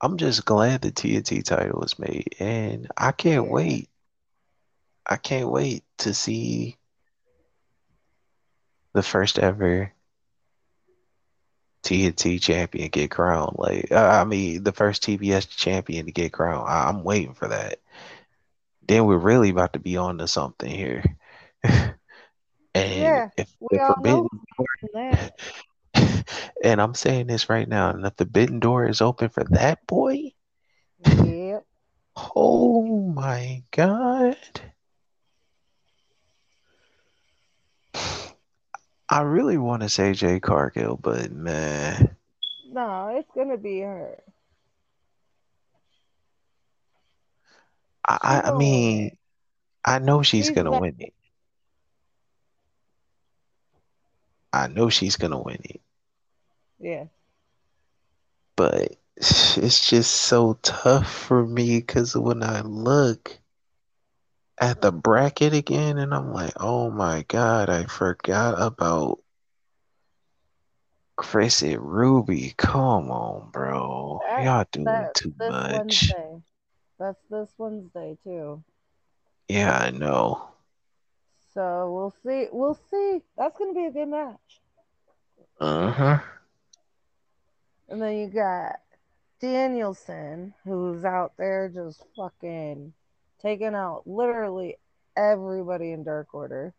I'm 0.00 0.16
just 0.16 0.44
glad 0.44 0.82
the 0.82 0.92
TNT 0.92 1.42
title 1.44 1.80
was 1.80 1.98
made, 1.98 2.36
and 2.40 2.88
I 2.96 3.12
can't 3.12 3.48
Yeah. 3.48 3.50
wait. 3.50 3.90
I 5.06 5.16
can't 5.16 5.50
wait 5.50 5.84
to 5.98 6.14
see 6.14 6.76
the 8.94 9.02
first 9.02 9.38
ever 9.38 9.92
TNT 11.86 12.38
champion 12.40 12.90
get 12.90 13.10
crowned. 13.10 13.56
Like, 13.58 13.92
I 13.92 14.24
mean, 14.24 14.64
the 14.64 14.72
first 14.72 15.02
TBS 15.04 15.46
champion 15.46 16.06
to 16.06 16.12
get 16.12 16.32
crowned. 16.32 16.68
I- 16.68 16.88
I'm 16.88 17.04
waiting 17.04 17.34
for 17.34 17.48
that. 17.48 17.80
Then 18.88 19.06
we're 19.06 19.18
really 19.18 19.50
about 19.50 19.74
to 19.74 19.80
be 19.80 19.96
on 19.96 20.18
to 20.18 20.28
something 20.28 20.70
here. 20.70 21.04
and 22.74 23.24
Yeah, 23.24 23.30
if 23.36 23.54
We 23.60 23.68
the 23.70 23.80
all 23.80 23.94
forbidden 23.94 24.28
know 24.58 24.90
that. 24.94 25.32
and 26.64 26.80
I'm 26.80 26.94
saying 26.94 27.26
this 27.28 27.48
right 27.50 27.68
now, 27.68 27.90
and 27.90 28.04
the 28.04 28.10
forbidden 28.10 28.60
door 28.60 28.86
is 28.88 29.02
open 29.02 29.28
for 29.30 29.44
that 29.50 29.86
boy, 29.86 30.32
Yep. 30.98 31.66
oh 32.36 33.12
my 33.14 33.62
god. 33.70 34.36
I 39.08 39.20
really 39.22 39.56
want 39.58 39.82
to 39.82 39.88
say 39.88 40.12
Jade 40.12 40.42
Cargill, 40.42 40.96
but 40.96 41.30
man, 41.32 42.16
No, 42.64 43.08
it's 43.16 43.30
gonna 43.34 43.56
be 43.56 43.80
her. 43.80 44.22
I, 48.06 48.18
I, 48.22 48.40
She 48.40 48.40
I 48.48 48.50
gonna 48.50 48.62
win 48.62 48.82
mean. 48.82 49.16
I 49.84 49.98
know 49.98 50.22
she's 50.22 50.50
She's 50.50 50.50
gonna 50.50 50.72
win 50.72 50.96
it. 50.98 51.14
I 54.52 54.68
know 54.68 54.88
she's 54.88 55.16
gonna 55.16 55.40
win 55.40 55.60
it, 55.64 55.80
Yeah. 56.78 57.06
but 58.56 58.96
it's 59.16 59.88
just 59.88 60.10
so 60.12 60.58
tough 60.62 61.10
for 61.10 61.46
me 61.46 61.78
because 61.78 62.16
when 62.16 62.42
I 62.42 62.60
look 62.62 63.38
at 64.58 64.80
the 64.80 64.92
bracket 64.92 65.52
again, 65.52 65.98
and 65.98 66.14
I'm 66.14 66.32
like, 66.32 66.54
oh 66.58 66.90
my 66.90 67.24
god, 67.28 67.68
I 67.68 67.84
forgot 67.84 68.54
about 68.60 69.18
Kris 71.16 71.62
and 71.62 71.80
Ruby. 71.80 72.54
Come 72.56 73.10
on, 73.10 73.50
bro, 73.50 74.20
That- 74.28 74.44
y'all 74.44 74.64
doing 74.70 74.84
that- 74.84 75.14
too 75.14 75.34
This 75.38 75.50
much. 75.50 75.72
Wednesday. 75.78 76.42
That's 76.98 77.20
this 77.30 77.52
Wednesday 77.58 78.16
too. 78.24 78.62
Yeah, 79.48 79.76
I 79.76 79.90
know. 79.90 80.48
So 81.52 81.92
we'll 81.92 82.14
see. 82.24 82.48
We'll 82.50 82.78
see. 82.90 83.22
That's 83.36 83.56
gonna 83.58 83.74
be 83.74 83.86
a 83.86 83.90
good 83.90 84.08
match. 84.08 84.60
Uh 85.60 85.90
huh. 85.90 86.18
And 87.88 88.02
then 88.02 88.16
you 88.16 88.28
got 88.28 88.80
Danielson, 89.40 90.54
who's 90.64 91.04
out 91.04 91.32
there 91.38 91.68
just 91.68 92.02
fucking 92.16 92.92
taking 93.40 93.74
out 93.74 94.02
literally 94.06 94.76
everybody 95.16 95.92
in 95.92 96.04
Dark 96.04 96.34
Order 96.34 96.74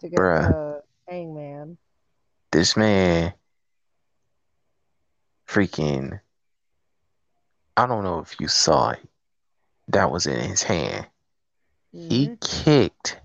to 0.00 0.08
get 0.08 0.18
Bruh. 0.18 0.48
the 0.48 0.82
Hangman. 1.08 1.78
This 2.50 2.76
man, 2.76 3.34
freaking, 5.46 6.20
I 7.76 7.86
don't 7.86 8.04
know 8.04 8.20
if 8.20 8.38
you 8.40 8.48
saw 8.48 8.90
it. 8.90 9.00
That 9.88 10.10
was 10.10 10.26
in 10.26 10.38
his 10.40 10.62
hand. 10.62 11.06
He 11.92 12.28
Mhm. 12.28 12.40
kicked 12.40 13.20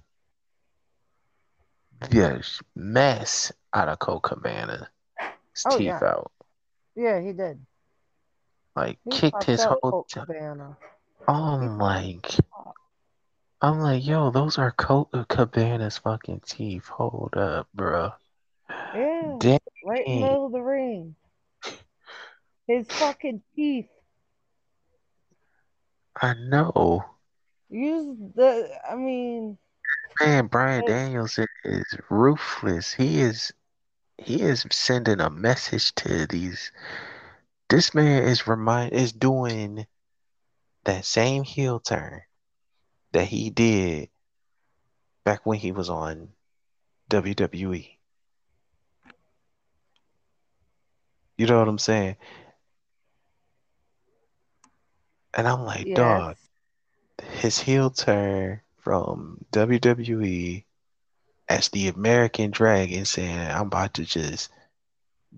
the 1.99 2.43
mess 2.75 3.51
out 3.73 3.89
of 3.89 3.99
Colt 3.99 4.23
Cabana's 4.23 4.87
Oh, 5.65 5.77
teeth 5.77 5.87
yeah. 5.87 6.03
out. 6.03 6.31
Yeah, 6.95 7.19
he 7.21 7.33
did. 7.33 7.65
Like 8.75 8.99
He 9.03 9.11
kicked 9.11 9.43
his 9.43 9.63
whole. 9.63 10.05
T-. 10.09 10.21
I'm 11.27 11.77
like, 11.77 12.35
I'm 13.61 13.79
like, 13.79 14.05
yo, 14.05 14.31
those 14.31 14.57
are 14.57 14.71
Colt 14.71 15.09
uh, 15.13 15.25
Cabana's 15.25 15.97
fucking 15.97 16.41
teeth. 16.45 16.87
Hold 16.87 17.35
up, 17.35 17.67
bro. 17.73 18.11
Yeah, 18.95 19.35
Damn. 19.39 19.59
right 19.83 20.05
in 20.05 20.15
the 20.15 20.21
middle 20.21 20.45
of 20.45 20.51
the 20.51 20.61
ring. 20.61 21.15
His 22.67 22.87
fucking 22.87 23.41
teeth. 23.55 23.89
I 26.21 26.35
know. 26.35 27.03
Use 27.69 28.17
the. 28.35 28.69
I 28.89 28.95
mean, 28.95 29.57
Man, 30.21 30.47
Bryan 30.47 30.85
Daniels 30.85 31.39
is 31.63 31.85
ruthless. 32.09 32.93
He 32.93 33.21
is 33.21 33.53
he 34.17 34.41
is 34.41 34.65
sending 34.69 35.21
a 35.21 35.29
message 35.29 35.95
to 35.95 36.27
these 36.27 36.71
this 37.69 37.93
man 37.93 38.23
is 38.23 38.47
remind 38.47 38.91
is 38.91 39.13
doing 39.13 39.85
that 40.83 41.05
same 41.05 41.43
heel 41.43 41.79
turn 41.79 42.21
that 43.11 43.25
he 43.25 43.49
did 43.49 44.09
back 45.23 45.45
when 45.45 45.57
he 45.57 45.71
was 45.71 45.89
on 45.89 46.29
WWE. 47.09 47.89
You 51.37 51.47
know 51.47 51.59
what 51.59 51.67
I'm 51.67 51.77
saying? 51.77 52.17
And 55.33 55.47
I'm 55.47 55.63
like, 55.63 55.85
yes. 55.85 55.95
dog, 55.95 56.35
his 57.39 57.59
heel 57.59 57.89
turn 57.89 58.61
from 58.77 59.45
WWE 59.51 60.63
as 61.47 61.69
the 61.69 61.87
American 61.87 62.51
Dragon 62.51 63.05
saying, 63.05 63.39
I'm 63.39 63.67
about 63.67 63.95
to 63.95 64.05
just 64.05 64.51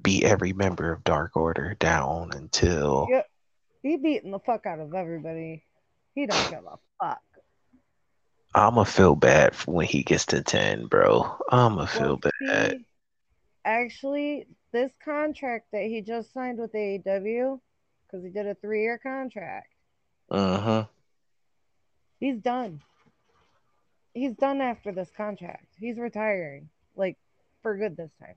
beat 0.02 0.24
every 0.24 0.54
member 0.54 0.92
of 0.92 1.04
Dark 1.04 1.36
Order 1.36 1.76
down 1.80 2.32
until 2.34 3.08
Yep. 3.10 3.28
He 3.84 3.98
beating 3.98 4.32
the 4.32 4.40
fuck 4.40 4.66
out 4.66 4.80
of 4.80 4.94
everybody. 4.94 5.64
He 6.14 6.26
don't 6.28 6.50
give 6.50 6.66
a 6.66 6.78
fuck. 7.00 7.22
I'ma 8.54 8.84
feel 8.84 9.16
bad 9.16 9.56
when 9.66 9.86
he 9.88 10.04
gets 10.04 10.26
to 10.28 10.42
10, 10.44 10.88
bro. 10.88 11.38
I'ma 11.50 11.86
Well, 11.94 12.18
feel 12.18 12.18
bad. 12.18 12.32
see, 12.40 12.86
actually, 13.66 14.48
this 14.72 14.92
contract 15.04 15.72
that 15.72 15.84
he 15.84 16.02
just 16.02 16.34
signed 16.34 16.60
with 16.60 16.74
AEW, 16.74 17.60
because 18.08 18.24
he 18.24 18.30
did 18.32 18.48
a 18.48 18.56
three 18.56 18.82
year 18.84 18.98
contract, 18.98 19.74
Uh-huh. 20.30 20.88
he's 22.20 22.38
done. 22.40 22.82
He's 24.14 24.34
done 24.36 24.62
after 24.62 24.92
this 24.92 25.10
contract. 25.12 25.68
He's 25.78 25.98
retiring, 25.98 26.70
like 26.96 27.18
for 27.62 27.78
good 27.78 27.96
this 27.96 28.12
time. 28.20 28.36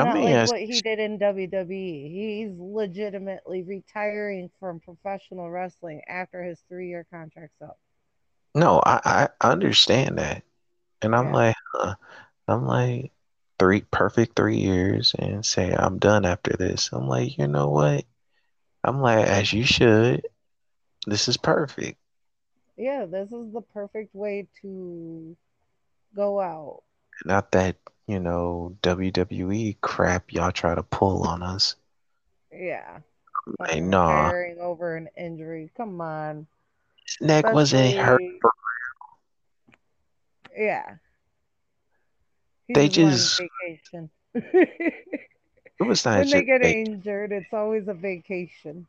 I 0.00 0.04
Not 0.04 0.14
mean, 0.14 0.24
like 0.24 0.32
yes, 0.32 0.48
what 0.48 0.60
he 0.60 0.80
did 0.80 0.98
in 1.00 1.18
WWE. 1.18 2.10
He's 2.10 2.52
legitimately 2.58 3.62
retiring 3.64 4.50
from 4.60 4.80
professional 4.80 5.50
wrestling 5.50 6.02
after 6.08 6.42
his 6.42 6.60
three 6.68 6.88
year 6.88 7.06
contract's 7.10 7.60
up. 7.62 7.78
No, 8.54 8.80
I, 8.84 9.28
I 9.40 9.50
understand 9.50 10.18
that. 10.18 10.42
And 11.02 11.14
I'm 11.16 11.30
Yeah. 11.30 11.32
like, 11.32 11.56
huh. 11.74 11.96
I'm 12.48 12.66
like, 12.66 13.12
three 13.58 13.82
perfect 13.92 14.36
three 14.36 14.58
years 14.58 15.14
and 15.18 15.44
say 15.46 15.74
I'm 15.74 15.98
done 15.98 16.24
after 16.26 16.52
this. 16.58 16.90
I'm 16.92 17.08
like, 17.08 17.38
you 17.38 17.48
know 17.48 17.70
what? 17.70 18.04
I'm 18.84 19.00
like, 19.00 19.26
as 19.26 19.52
you 19.52 19.64
should. 19.64 20.26
This 21.06 21.28
is 21.28 21.36
perfect. 21.38 21.98
Yeah, 22.78 23.04
this 23.04 23.30
is 23.32 23.52
the 23.52 23.60
perfect 23.60 24.14
way 24.14 24.48
to 24.62 25.36
go 26.14 26.40
out. 26.40 26.82
Not 27.24 27.52
that, 27.52 27.76
you 28.08 28.18
know, 28.18 28.76
WWE 28.82 29.74
crap 29.80 30.32
y'all 30.32 30.50
try 30.50 30.74
to 30.74 30.82
pull 30.82 31.22
on 31.28 31.44
us. 31.44 31.76
Yeah. 32.52 33.00
Like, 33.58 33.82
Fucking 33.82 33.88
nah, 33.90 34.32
retiring 34.32 34.58
over 34.60 34.96
an 34.96 35.08
injury. 35.16 35.70
Come 35.76 36.00
on. 36.00 36.46
Neck 37.20 37.52
wasn't 37.52 37.96
hurt. 37.96 38.20
Yeah. 40.56 40.96
He 42.66 42.74
They 42.74 42.88
just 42.88 42.98
went 42.98 43.12
on 43.12 43.18
just, 43.18 43.42
vacation. 43.64 44.10
it 44.34 45.86
was 45.86 46.04
not 46.04 46.18
when 46.18 46.30
they 46.30 46.42
get 46.44 46.62
vac- 46.62 46.74
injured, 46.74 47.32
it's 47.32 47.52
always 47.52 47.88
a 47.88 47.94
vacation. 47.94 48.86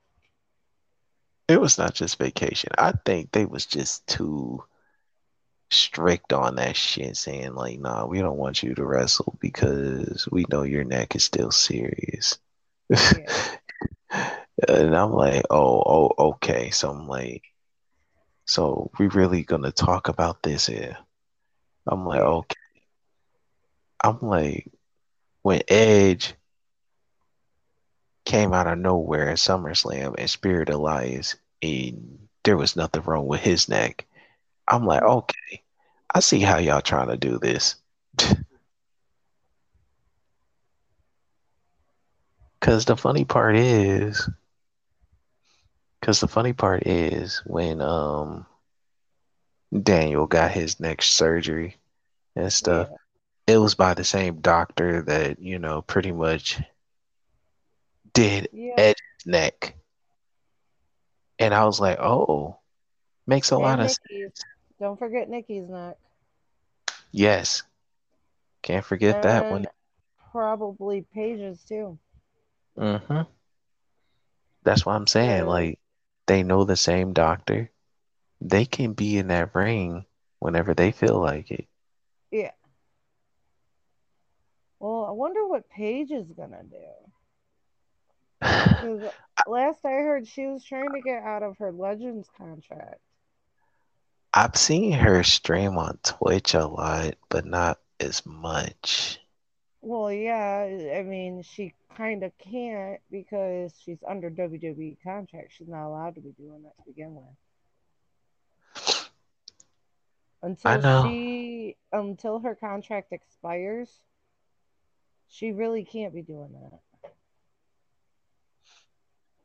it 1.48 1.60
was 1.62 1.78
not 1.78 1.94
just 1.94 2.18
vacation. 2.18 2.72
I 2.78 2.94
think 3.06 3.32
they 3.32 3.46
was 3.46 3.66
just 3.66 4.06
too 4.08 4.64
strict 5.72 6.34
on 6.34 6.56
that 6.56 6.76
shit, 6.76 7.16
saying 7.16 7.54
like, 7.54 7.80
nah, 7.80 8.06
we 8.06 8.20
don't 8.20 8.38
want 8.38 8.64
you 8.64 8.74
to 8.76 8.86
wrestle 8.86 9.38
because 9.40 10.28
we 10.32 10.46
know 10.50 10.64
your 10.64 10.84
neck 10.84 11.16
is 11.16 11.24
still 11.24 11.52
serious. 11.52 12.38
Yeah. 12.90 13.56
And 14.68 14.94
I'm 14.94 15.14
like, 15.14 15.46
oh, 15.50 15.82
oh, 15.86 16.12
okay. 16.32 16.70
So 16.72 16.90
I'm 16.92 17.08
like, 17.08 17.44
so 18.50 18.90
we 18.98 19.08
really 19.08 19.44
gonna 19.44 19.72
talk 19.72 20.08
about 20.08 20.42
this 20.42 20.66
here? 20.66 20.98
I'm 21.88 22.06
like, 22.06 22.22
okay. 22.22 22.56
I'm 24.04 24.20
like, 24.22 24.72
when 25.44 25.62
Edge 25.68 26.34
came 28.26 28.54
out 28.54 28.66
of 28.68 28.80
nowhere 28.80 29.30
at 29.30 29.38
SummerSlam 29.38 30.16
and 30.18 30.30
speared 30.30 30.70
Elias, 30.70 31.36
and 31.62 32.28
there 32.44 32.58
was 32.58 32.76
nothing 32.76 33.04
wrong 33.04 33.28
with 33.28 33.42
his 33.42 33.70
neck. 33.70 34.08
I'm 34.68 34.86
like, 34.86 35.04
okay, 35.04 35.64
I 36.14 36.22
see 36.22 36.40
how 36.40 36.58
y'all 36.58 36.82
trying 36.82 37.10
to 37.10 37.18
do 37.18 37.38
this. 37.38 37.76
Cause 42.62 42.86
the 42.86 42.98
funny 42.98 43.26
part 43.26 43.56
is, 43.58 44.28
cause 46.02 46.20
the 46.20 46.28
funny 46.28 46.54
part 46.54 46.88
is 46.88 47.42
when 47.46 47.82
um 47.82 48.46
Daniel 49.84 50.26
got 50.28 50.52
his 50.52 50.80
next 50.80 51.12
surgery 51.12 51.78
and 52.36 52.52
stuff, 52.52 52.88
Yeah. 53.48 53.56
it 53.56 53.58
was 53.60 53.76
by 53.76 53.94
the 53.94 54.04
same 54.04 54.42
doctor 54.42 55.02
that, 55.04 55.40
you 55.40 55.60
know, 55.60 55.82
pretty 55.82 56.12
much 56.12 56.60
did 58.14 58.48
Yeah. 58.52 58.74
Edge's 58.78 59.26
neck. 59.26 59.76
And 61.38 61.54
I 61.54 61.66
was 61.66 61.80
like, 61.80 62.00
oh, 62.00 62.58
makes 63.28 63.52
a 63.52 63.58
lot 63.58 63.80
And 63.80 63.90
of 63.90 63.98
Nikki's. 64.10 64.32
Don't 64.80 64.98
forget 64.98 65.30
Nikki's 65.30 65.68
neck. 65.70 65.98
yes. 67.12 67.64
Can't 68.62 68.84
forget 68.86 69.22
that 69.24 69.50
one. 69.52 69.68
Probably 70.32 71.02
Paige's 71.14 71.64
too. 71.64 71.98
Mm-hmm. 72.78 73.22
That's 74.64 74.86
what 74.86 74.94
I'm 74.96 75.08
saying. 75.08 75.46
Like, 75.46 75.80
they 76.30 76.44
know 76.44 76.64
the 76.64 76.78
same 76.78 77.12
doctor. 77.12 77.72
They 78.40 78.64
can 78.64 78.94
be 78.94 79.18
in 79.18 79.30
that 79.30 79.56
ring 79.56 80.06
whenever 80.38 80.76
they 80.76 80.92
feel 80.92 81.20
like 81.20 81.50
it. 81.50 81.68
yeah. 82.32 82.52
Well, 84.80 85.06
I 85.06 85.12
wonder 85.12 85.46
what 85.48 85.70
Paige 85.70 86.12
is 86.12 86.32
gonna 86.32 86.62
do. 86.64 86.78
Last 89.48 89.84
I 89.84 89.90
heard, 89.90 90.28
she 90.28 90.46
was 90.46 90.64
trying 90.64 90.94
to 90.94 91.02
get 91.02 91.24
out 91.24 91.42
of 91.42 91.58
her 91.58 91.72
Legends 91.72 92.30
contract. 92.38 93.00
I've 94.32 94.56
seen 94.56 94.92
her 94.92 95.24
stream 95.24 95.80
on 95.80 95.98
Twitch 96.04 96.54
a 96.54 96.68
lot, 96.68 97.16
but 97.30 97.46
not 97.46 97.80
as 98.00 98.24
much. 98.24 99.20
Well, 99.82 100.12
yeah, 100.12 100.96
I 100.98 101.04
mean, 101.04 101.42
she 101.42 101.74
kind 101.96 102.24
of 102.24 102.32
can't 102.38 103.00
because 103.10 103.74
she's 103.84 104.00
under 104.08 104.30
WWE 104.30 104.98
contract. 105.04 105.54
She's 105.58 105.70
not 105.70 105.88
allowed 105.88 106.16
to 106.16 106.22
be 106.22 106.32
doing 106.32 106.64
that 106.64 106.76
to 106.78 106.84
begin 106.86 107.16
with. 107.16 107.26
Until 110.42 111.04
she, 111.04 111.76
until 111.92 112.40
her 112.40 112.56
contract 112.56 113.12
expires, 113.12 113.90
she 115.28 115.52
really 115.52 115.84
can't 115.84 116.14
be 116.14 116.22
doing 116.22 116.54
that. 116.54 116.80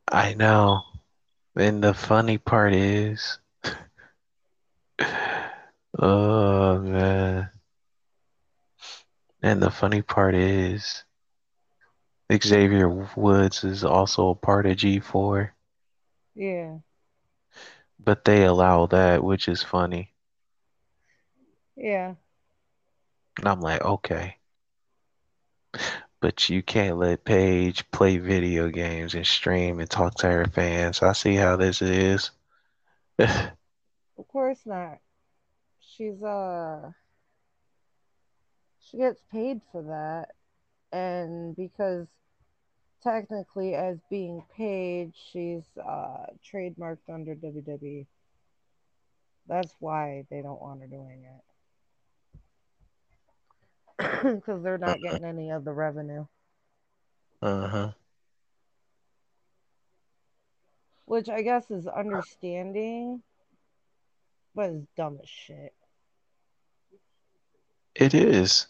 I 0.08 0.34
know. 0.34 0.82
And 1.56 1.82
the 1.82 1.94
funny 1.94 2.38
part 2.38 2.72
is, 2.74 3.38
oh 5.98 6.78
man. 6.80 7.50
And 9.44 9.62
the 9.62 9.70
funny 9.70 10.02
part 10.02 10.34
is, 10.34 11.04
Xavier 12.42 12.88
Woods 13.16 13.64
is 13.64 13.84
also 13.84 14.30
a 14.30 14.34
part 14.34 14.66
of 14.66 14.76
G4, 14.76 15.54
Yeah, 16.34 16.78
but 17.98 18.24
they 18.24 18.44
allow 18.44 18.86
that, 18.86 19.22
which 19.24 19.48
is 19.48 19.62
funny. 19.62 20.12
yeah, 21.76 22.14
And 23.38 23.48
I'm 23.48 23.60
like, 23.60 23.82
okay. 23.82 24.38
But 26.20 26.48
you 26.50 26.62
can't 26.62 26.98
let 26.98 27.24
Paige 27.24 27.90
play 27.92 28.18
video 28.18 28.68
games 28.70 29.14
and 29.14 29.26
stream 29.26 29.80
and 29.80 29.90
talk 29.90 30.14
to 30.18 30.26
her 30.30 30.46
fans. 30.46 31.02
I 31.02 31.12
see 31.12 31.36
how 31.36 31.56
this 31.56 31.82
is. 31.82 32.30
of 34.18 34.26
course 34.28 34.66
not. 34.66 35.00
She's 35.80 36.22
uh, 36.22 36.92
she 38.94 39.00
gets 39.00 39.20
paid 39.32 39.60
for 39.72 39.82
that, 39.82 40.28
and 40.96 41.56
because 41.56 42.06
technically, 43.02 43.74
as 43.74 43.98
being 44.08 44.42
paid, 44.56 45.12
she's 45.32 45.64
uh 45.78 46.26
trademarked 46.52 47.08
under 47.12 47.34
WWE. 47.34 48.06
That's 49.48 49.74
why 49.78 50.24
they 50.30 50.42
don't 50.42 50.60
want 50.60 50.80
her 50.80 50.86
doing 50.86 51.24
it. 51.24 51.42
Because 54.22 54.62
they're 54.62 54.78
not 54.78 55.00
getting 55.00 55.24
any 55.24 55.50
of 55.50 55.64
the 55.64 55.72
revenue. 55.72 56.26
Uh-huh. 57.42 57.92
Which 61.04 61.28
I 61.28 61.42
guess 61.42 61.70
is 61.70 61.86
understanding, 61.86 63.22
but 64.54 64.70
it's 64.70 64.86
dumb 64.96 65.18
as 65.22 65.28
shit. 65.28 65.74
It 67.94 68.14
is. 68.14 68.66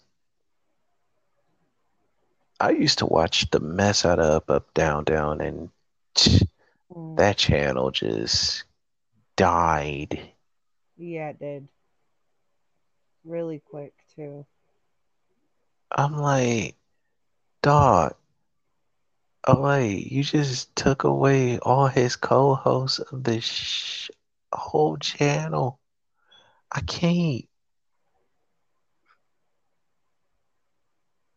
I 2.60 2.70
used 2.70 2.98
to 2.98 3.06
watch 3.06 3.50
the 3.50 3.60
mess 3.60 4.04
out 4.04 4.18
of 4.18 4.36
Up, 4.36 4.50
Up, 4.50 4.74
Down, 4.74 5.04
Down, 5.04 5.40
and 5.40 5.70
Mm, 6.90 7.16
that 7.16 7.36
channel 7.36 7.90
just 7.90 8.64
died. 9.36 10.32
yeah, 10.96 11.30
it 11.30 11.38
did. 11.38 11.68
Really 13.24 13.60
quick, 13.60 13.92
too. 14.14 14.46
I'm 15.90 16.16
like, 16.16 16.76
dog. 17.62 18.14
I'm 19.44 19.60
like, 19.60 20.10
you 20.10 20.22
just 20.22 20.74
took 20.76 21.04
away 21.04 21.58
all 21.58 21.86
his 21.86 22.16
co-hosts 22.16 22.98
of 23.00 23.24
this 23.24 23.44
sh- 23.44 24.10
whole 24.52 24.96
channel. 24.98 25.80
I 26.70 26.80
can't, 26.80 27.46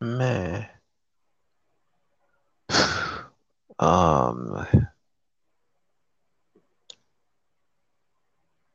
man. 0.01 0.67
Um, 3.79 4.65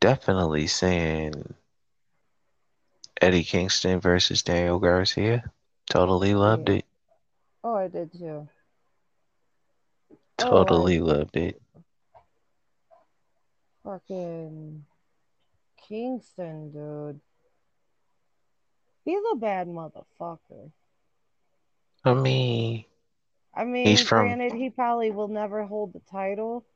definitely 0.01 0.69
saying 0.69 1.55
Eddie 3.21 3.43
Kingston 3.43 3.99
versus 3.99 4.43
Daniel 4.43 4.79
Garcia. 4.79 5.51
Totally 5.91 6.35
loved 6.35 6.69
it. 6.69 6.85
Oh, 7.65 7.75
I 7.75 7.89
did 7.89 8.13
too. 8.13 8.49
Totally 10.39 11.01
Oh, 11.01 11.05
loved 11.05 11.37
it. 11.37 11.61
Fucking 13.83 14.85
Kingston, 15.89 16.71
dude. 16.71 17.21
He's 19.05 19.23
a 19.33 19.37
bad 19.37 19.67
motherfucker. 19.67 20.71
I 22.05 22.15
mean, 22.15 22.85
I 23.55 23.65
he's 23.85 24.01
mean, 24.01 24.05
from 24.05 24.27
granted, 24.27 24.53
he 24.55 24.71
probably 24.71 25.11
will 25.11 25.29
never 25.29 25.65
hold 25.65 25.93
the 25.93 26.01
title, 26.11 26.67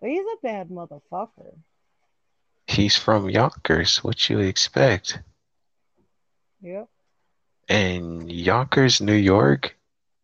but 0.00 0.10
he's 0.10 0.20
a 0.20 0.36
bad 0.42 0.68
motherfucker. 0.70 1.56
he's 2.66 2.96
from 2.96 3.28
Yonkers. 3.28 3.98
What 4.04 4.28
you 4.30 4.38
expect? 4.40 5.18
Yep. 6.62 6.88
And 7.68 8.30
Yonkers, 8.30 9.00
New 9.00 9.14
York, 9.14 9.76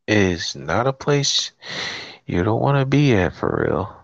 is 0.07 0.55
not 0.57 0.87
a 0.87 0.93
place 0.93 1.53
you 2.27 2.43
don't 2.45 2.61
want 2.63 2.79
to 2.79 2.87
be 2.87 3.15
at 3.15 3.35
for 3.35 3.65
real. 3.67 3.97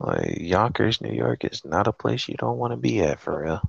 Like 0.00 0.38
Yonkers, 0.40 1.00
New 1.00 1.12
York 1.12 1.44
is 1.44 1.64
not 1.64 1.88
a 1.88 1.92
place 1.92 2.28
you 2.28 2.36
don't 2.36 2.58
want 2.58 2.72
to 2.72 2.76
be 2.76 3.00
at 3.02 3.20
for 3.20 3.42
real. 3.42 3.62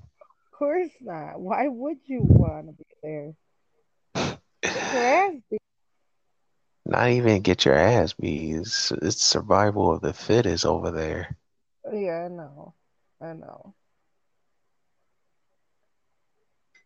Of 0.55 0.59
course 0.59 0.91
not. 1.01 1.41
Why 1.41 1.67
would 1.67 1.97
you 2.05 2.21
want 2.21 2.67
to 2.67 2.71
be 2.71 2.85
there? 3.03 3.33
Get 4.73 4.93
your 4.93 5.03
ass 5.03 5.33
beat. 5.51 5.61
Not 6.85 7.09
even 7.09 7.41
get 7.41 7.65
your 7.65 7.75
ass 7.75 8.13
beat. 8.13 8.55
It's, 8.55 8.89
it's 8.93 9.21
survival 9.21 9.91
of 9.91 9.99
the 9.99 10.13
fittest 10.13 10.65
over 10.65 10.91
there. 10.91 11.35
Yeah, 11.91 12.23
I 12.25 12.27
know. 12.29 12.73
I 13.21 13.33
know. 13.33 13.75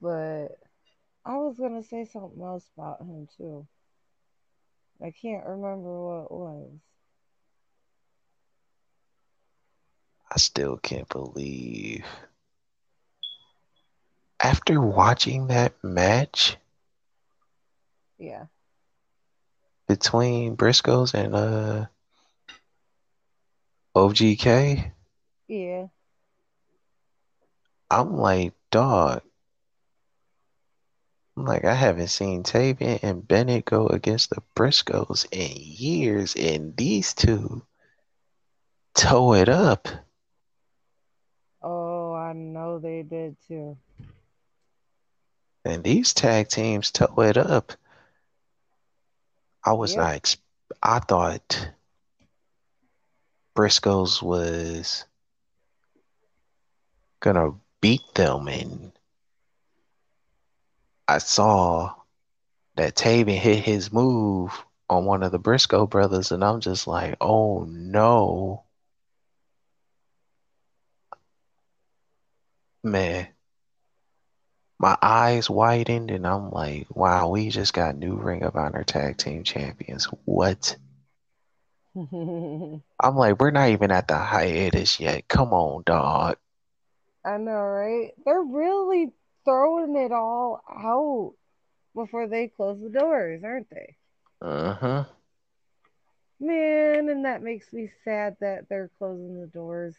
But 0.02 0.48
I 1.24 1.38
was 1.38 1.60
gonna 1.60 1.84
say 1.84 2.06
something 2.06 2.42
else 2.42 2.68
about 2.76 3.02
him 3.02 3.28
too. 3.38 3.68
I 5.00 5.12
can't 5.12 5.46
remember 5.46 6.02
what 6.02 6.24
it 6.24 6.32
was. 6.32 6.72
I 10.32 10.40
still 10.40 10.78
can't 10.78 11.08
believe. 11.10 12.06
After 14.42 14.80
watching 14.80 15.48
that 15.48 15.74
match 15.84 16.58
Yeah. 18.18 18.46
between 19.88 20.56
Briscoes 20.56 21.14
and 21.14 21.36
uh 21.36 21.86
OGK, 23.96 24.92
Yeah. 25.48 25.88
I'm 27.92 28.18
like, 28.18 28.54
dog. 28.72 29.22
I'm 31.36 31.46
like, 31.46 31.66
I 31.66 31.74
haven't 31.74 32.10
seen 32.10 32.44
Taven 32.44 33.00
and 33.02 33.28
Bennett 33.28 33.66
go 33.66 33.88
against 33.88 34.30
the 34.30 34.42
Briscoes 34.56 35.26
in 35.32 35.52
years, 35.56 36.36
and 36.36 36.76
these 36.78 37.14
two 37.14 37.66
toe 38.94 39.34
it 39.34 39.50
up. 39.50 39.88
Oh, 41.62 42.14
I 42.14 42.34
know 42.34 42.80
they 42.80 43.04
did 43.04 43.38
too. 43.48 43.78
And 45.66 45.84
these 45.84 46.14
tag 46.14 46.48
teams 46.50 46.92
toe 46.92 47.22
it 47.22 47.38
up. 47.38 47.74
I 49.66 49.74
was 49.74 49.96
Yep. 49.96 49.98
not. 49.98 50.36
I 50.82 51.00
thought 51.00 51.70
Briscoes 53.56 54.22
was 54.22 55.06
gonna 57.20 57.52
beat 57.82 58.14
them, 58.16 58.48
and 58.48 58.92
I 61.08 61.18
saw 61.20 61.96
that 62.76 62.96
Taven 62.96 63.38
hit 63.38 63.60
his 63.64 63.92
move 63.92 64.66
on 64.90 65.06
one 65.06 65.24
of 65.24 65.32
the 65.32 65.40
Briscoe 65.40 65.88
brothers, 65.88 66.32
and 66.32 66.44
I'm 66.44 66.62
just 66.62 66.88
like, 66.88 67.16
oh 67.22 67.66
no, 67.66 68.64
man. 72.84 73.28
My 74.80 74.98
eyes 75.02 75.50
widened, 75.50 76.10
and 76.10 76.26
I'm 76.26 76.52
like, 76.52 76.88
wow, 76.96 77.30
we 77.30 77.50
just 77.50 77.74
got 77.74 77.98
new 77.98 78.16
Ring 78.16 78.44
of 78.44 78.56
Honor 78.56 78.84
tag 78.84 79.18
team 79.18 79.44
champions. 79.44 80.06
What? 80.26 80.78
I'm 81.96 83.16
like, 83.16 83.40
we're 83.40 83.52
not 83.52 83.70
even 83.70 83.92
at 83.92 84.08
the 84.08 84.18
hiatus 84.18 85.00
yet. 85.00 85.28
Come 85.28 85.54
on, 85.54 85.84
dog. 85.86 86.38
I 87.26 87.38
know, 87.38 87.52
right? 87.62 88.12
They're 88.26 88.42
really 88.42 89.12
throwing 89.46 89.96
it 89.98 90.12
all 90.12 90.62
out 90.70 91.34
before 91.96 92.28
they 92.28 92.48
close 92.48 92.80
the 92.82 92.90
doors, 92.90 93.44
aren't 93.44 93.70
they? 93.70 93.96
Uh 94.42 94.74
huh. 94.74 95.06
Man, 96.40 97.10
and 97.10 97.26
that 97.26 97.44
makes 97.44 97.74
me 97.74 97.90
sad 98.04 98.38
that 98.40 98.70
they're 98.70 98.92
closing 98.98 99.40
the 99.42 99.48
doors. 99.48 99.96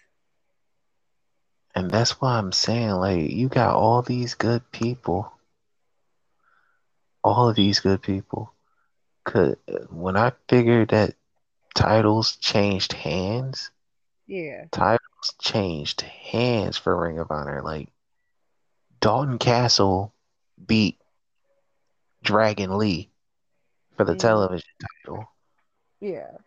And 1.74 1.90
that's 1.90 2.20
why 2.20 2.36
I'm 2.36 2.52
saying, 2.52 2.90
like, 2.92 3.30
you 3.30 3.48
got 3.48 3.76
all 3.76 4.02
these 4.02 4.34
good 4.34 4.70
people. 4.72 5.32
All 7.22 7.48
of 7.48 7.56
these 7.56 7.80
good 7.80 8.02
people. 8.02 8.52
Cause 9.24 9.56
when 9.90 10.16
I 10.16 10.32
figured 10.48 10.88
that 10.88 11.14
titles 11.74 12.36
changed 12.36 12.92
hands, 12.92 13.70
Yeah. 14.26 14.64
titles 14.72 15.34
changed 15.40 16.01
hands 16.01 16.76
for 16.76 16.97
Ring 16.97 17.18
of 17.18 17.30
Honor. 17.30 17.62
Like, 17.62 17.92
Dalton 19.01 19.38
Castle 19.38 20.12
beat 20.66 20.98
Dragon 22.22 22.76
Lee 22.78 23.10
for 23.97 24.05
the 24.05 24.14
Mhm. 24.14 24.18
television 24.18 24.68
title. 25.05 25.30
Yeah. 26.01 26.38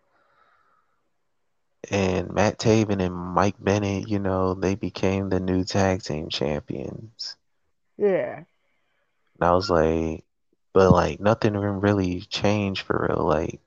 And 1.91 2.31
Matt 2.33 2.59
Taven 2.59 3.01
and 3.01 3.13
Mike 3.13 3.55
Bennett, 3.59 4.07
you 4.07 4.19
know, 4.19 4.53
they 4.53 4.75
became 4.75 5.29
the 5.29 5.39
new 5.39 5.63
tag 5.63 6.01
team 6.03 6.29
champions. 6.29 7.35
Yeah. 7.97 8.37
And 9.39 9.49
I 9.49 9.53
was 9.53 9.69
like, 9.69 10.23
but 10.73 10.91
like 10.91 11.19
nothing 11.19 11.55
really 11.55 12.21
changed 12.21 12.83
for 12.83 13.07
real. 13.09 13.25
Like 13.25 13.59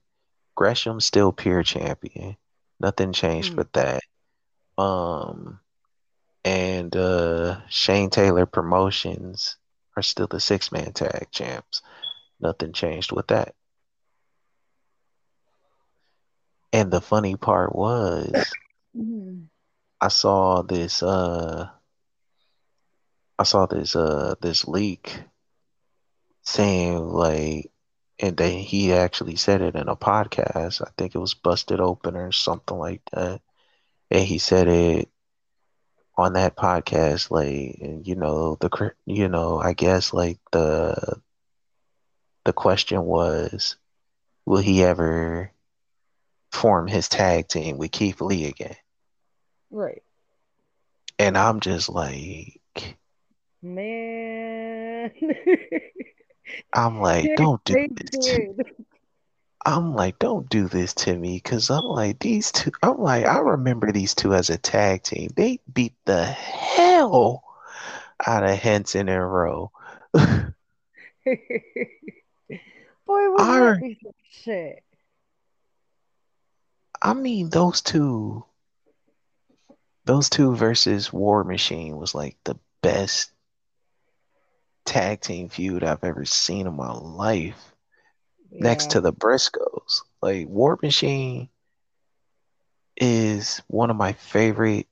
Gresham's 0.54 1.04
still 1.06 1.32
pure 1.32 1.62
champion. 1.62 2.36
Nothing 2.80 3.12
changed 3.12 3.54
Mm. 3.54 3.56
with 3.56 3.72
that. 3.72 4.02
Um 4.78 5.60
and 6.44 6.94
uh 6.96 7.60
Shane 7.68 8.10
Taylor 8.10 8.46
Promotions 8.46 9.56
are 9.96 10.02
still 10.02 10.26
the 10.26 10.40
six 10.40 10.72
man 10.72 10.92
tag 10.92 11.28
champs. 11.30 11.82
Nothing 12.40 12.72
changed 12.72 13.12
with 13.12 13.28
that. 13.28 13.54
And 16.72 16.90
the 16.92 17.00
funny 17.00 17.36
part 17.36 17.74
was 17.74 18.56
Mhm. 18.94 19.48
I 20.00 20.08
saw 20.08 20.62
this 20.62 21.02
uh 21.02 21.68
I 23.38 23.44
saw 23.44 23.66
this 23.66 23.96
uh 23.96 24.34
this 24.40 24.66
leak 24.68 25.24
saying 26.42 26.98
like 27.08 27.70
and 28.20 28.36
then 28.36 28.58
he 28.58 28.92
actually 28.92 29.36
said 29.36 29.60
it 29.60 29.74
in 29.74 29.88
a 29.88 29.96
podcast. 29.96 30.80
I 30.86 30.90
think 30.96 31.14
it 31.14 31.18
was 31.18 31.34
Busted 31.34 31.80
Open 31.80 32.16
or 32.16 32.32
something 32.32 32.78
like 32.78 33.02
that. 33.12 33.40
And 34.10 34.24
he 34.24 34.38
said 34.38 34.68
it 34.68 35.10
on 36.16 36.32
that 36.34 36.56
podcast 36.56 37.30
like 37.30 37.78
and, 37.80 38.06
you 38.06 38.14
know 38.16 38.56
the 38.60 38.68
cr- 38.68 38.96
you 39.06 39.28
know 39.28 39.58
I 39.58 39.72
guess 39.72 40.12
like 40.12 40.38
the 40.52 41.20
the 42.44 42.52
question 42.52 43.04
was 43.04 43.76
will 44.46 44.60
he 44.62 44.82
ever 44.82 45.52
form 46.56 46.88
his 46.88 47.08
tag 47.08 47.48
team 47.48 47.78
with 47.78 47.92
Keith 47.92 48.20
Lee 48.20 48.46
again? 48.46 48.76
Right. 49.70 50.02
And 51.18 51.36
I'm 51.36 51.60
just 51.60 51.88
like 51.88 52.60
Man. 53.62 55.10
I'm 56.72 57.00
like 57.00 57.30
don't 57.36 57.62
do 57.64 57.74
they 57.74 57.88
this 57.88 58.10
did. 58.10 58.66
I'm 59.66 59.94
like, 59.96 60.20
don't 60.20 60.48
do 60.48 60.68
this 60.68 60.94
to 60.94 61.18
me, 61.18 61.40
cause 61.40 61.70
I'm 61.70 61.82
like 61.84 62.20
these 62.20 62.52
two. 62.52 62.70
I'm 62.84 63.00
like, 63.00 63.26
I 63.26 63.38
remember 63.40 63.90
these 63.90 64.14
two 64.14 64.32
as 64.32 64.48
a 64.48 64.56
tag 64.56 65.02
team. 65.02 65.30
They 65.34 65.58
beat 65.72 65.94
the 66.04 66.24
hell 66.24 67.42
out 68.24 68.44
of 68.44 68.56
Hanson 68.56 69.08
and 69.08 69.32
Rowe. 69.32 69.72
Boy, 70.14 70.54
was 73.06 73.40
Our- 73.40 73.74
that 73.74 73.80
piece 73.80 73.98
of 74.06 74.14
shit. 74.30 74.84
I 77.06 77.14
mean, 77.14 77.50
those 77.50 77.82
two, 77.82 78.44
those 80.06 80.28
two 80.28 80.56
versus 80.56 81.12
War 81.12 81.44
Machine 81.44 81.96
was 81.96 82.16
like 82.16 82.36
the 82.42 82.58
best 82.82 83.30
tag 84.84 85.20
team 85.20 85.48
feud 85.48 85.84
I've 85.84 86.02
ever 86.02 86.24
seen 86.24 86.66
in 86.66 86.74
my 86.74 86.90
life. 86.90 87.72
Next 88.50 88.90
to 88.90 89.00
the 89.00 89.12
Briscoes, 89.12 90.02
like 90.20 90.48
War 90.48 90.80
Machine 90.82 91.48
is 92.96 93.62
one 93.68 93.90
of 93.90 93.96
my 93.96 94.14
favorite 94.14 94.88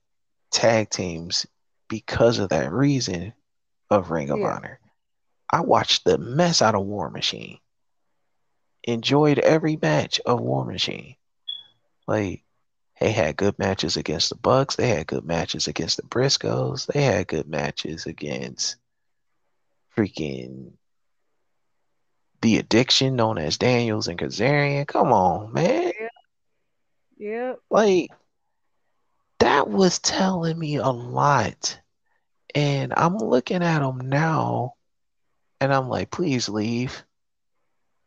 tag 0.51 0.89
teams 0.89 1.45
because 1.89 2.39
of 2.39 2.47
that 2.49 2.71
reason 2.71 3.33
of 3.89 4.09
Ring 4.09 4.29
of 4.29 4.39
Yeah. 4.39 4.55
Honor. 4.55 4.79
I 5.51 5.59
watched 5.59 6.05
the 6.05 6.17
mess 6.17 6.61
out 6.61 6.75
of 6.75 6.85
War 6.85 7.09
Machine. 7.09 7.59
Enjoyed 8.85 9.39
every 9.39 9.75
match 9.75 10.21
of 10.25 10.39
War 10.39 10.63
Machine. 10.63 11.17
Like 12.07 12.43
they 12.99 13.11
had 13.11 13.37
good 13.37 13.59
matches 13.59 13.97
against 13.97 14.29
the 14.29 14.35
Bucks. 14.35 14.75
They 14.75 14.87
had 14.89 15.07
good 15.07 15.25
matches 15.25 15.67
against 15.67 15.97
the 15.97 16.03
Briscoes. 16.03 16.85
They 16.85 17.03
had 17.03 17.27
good 17.27 17.47
matches 17.47 18.05
against 18.05 18.77
freaking 19.95 20.73
the 22.41 22.57
addiction 22.57 23.15
known 23.15 23.37
as 23.37 23.57
Daniels 23.57 24.07
and 24.07 24.19
Kazarian. 24.19 24.87
Come 24.87 25.11
on, 25.11 25.51
man. 25.51 25.91
Yep. 27.17 27.59
Like 27.69 28.11
that 29.39 29.69
was 29.69 29.99
telling 29.99 30.57
me 30.57 30.77
a 30.77 30.89
lot. 30.89 31.79
And 32.53 32.93
I'm 32.95 33.17
looking 33.17 33.63
at 33.63 33.79
them 33.79 34.09
now 34.09 34.75
and 35.59 35.73
I'm 35.73 35.89
like, 35.89 36.11
please 36.11 36.47
leave. 36.47 37.03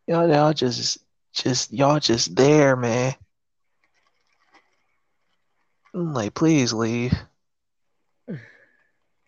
Y'all, 0.06 0.28
y'all 0.28 0.52
just 0.52 0.98
just 1.32 1.72
y'all 1.72 2.00
just 2.00 2.34
there, 2.34 2.76
man. 2.76 3.14
I'm 5.98 6.14
like, 6.14 6.34
please 6.34 6.72
leave. 6.72 7.12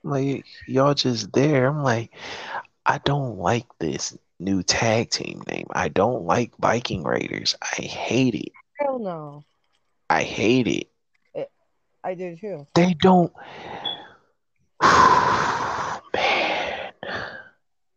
Like 0.04 0.44
y'all 0.68 0.94
just 0.94 1.32
there. 1.32 1.66
I'm 1.66 1.82
like, 1.82 2.12
I 2.86 2.98
don't 2.98 3.38
like 3.38 3.66
this 3.80 4.16
new 4.38 4.62
tag 4.62 5.10
team 5.10 5.42
name. 5.48 5.66
I 5.72 5.88
don't 5.88 6.24
like 6.24 6.56
Viking 6.58 7.02
Raiders. 7.02 7.56
I 7.60 7.82
hate 7.82 8.36
it. 8.36 8.52
Hell 8.78 9.00
no. 9.00 9.44
I 10.08 10.22
hate 10.22 10.68
it. 10.68 10.90
Eh, 11.34 11.44
I 12.04 12.14
do 12.14 12.36
too. 12.36 12.68
They 12.74 12.94
don't 12.94 13.32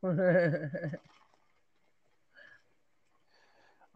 man. 0.04 0.98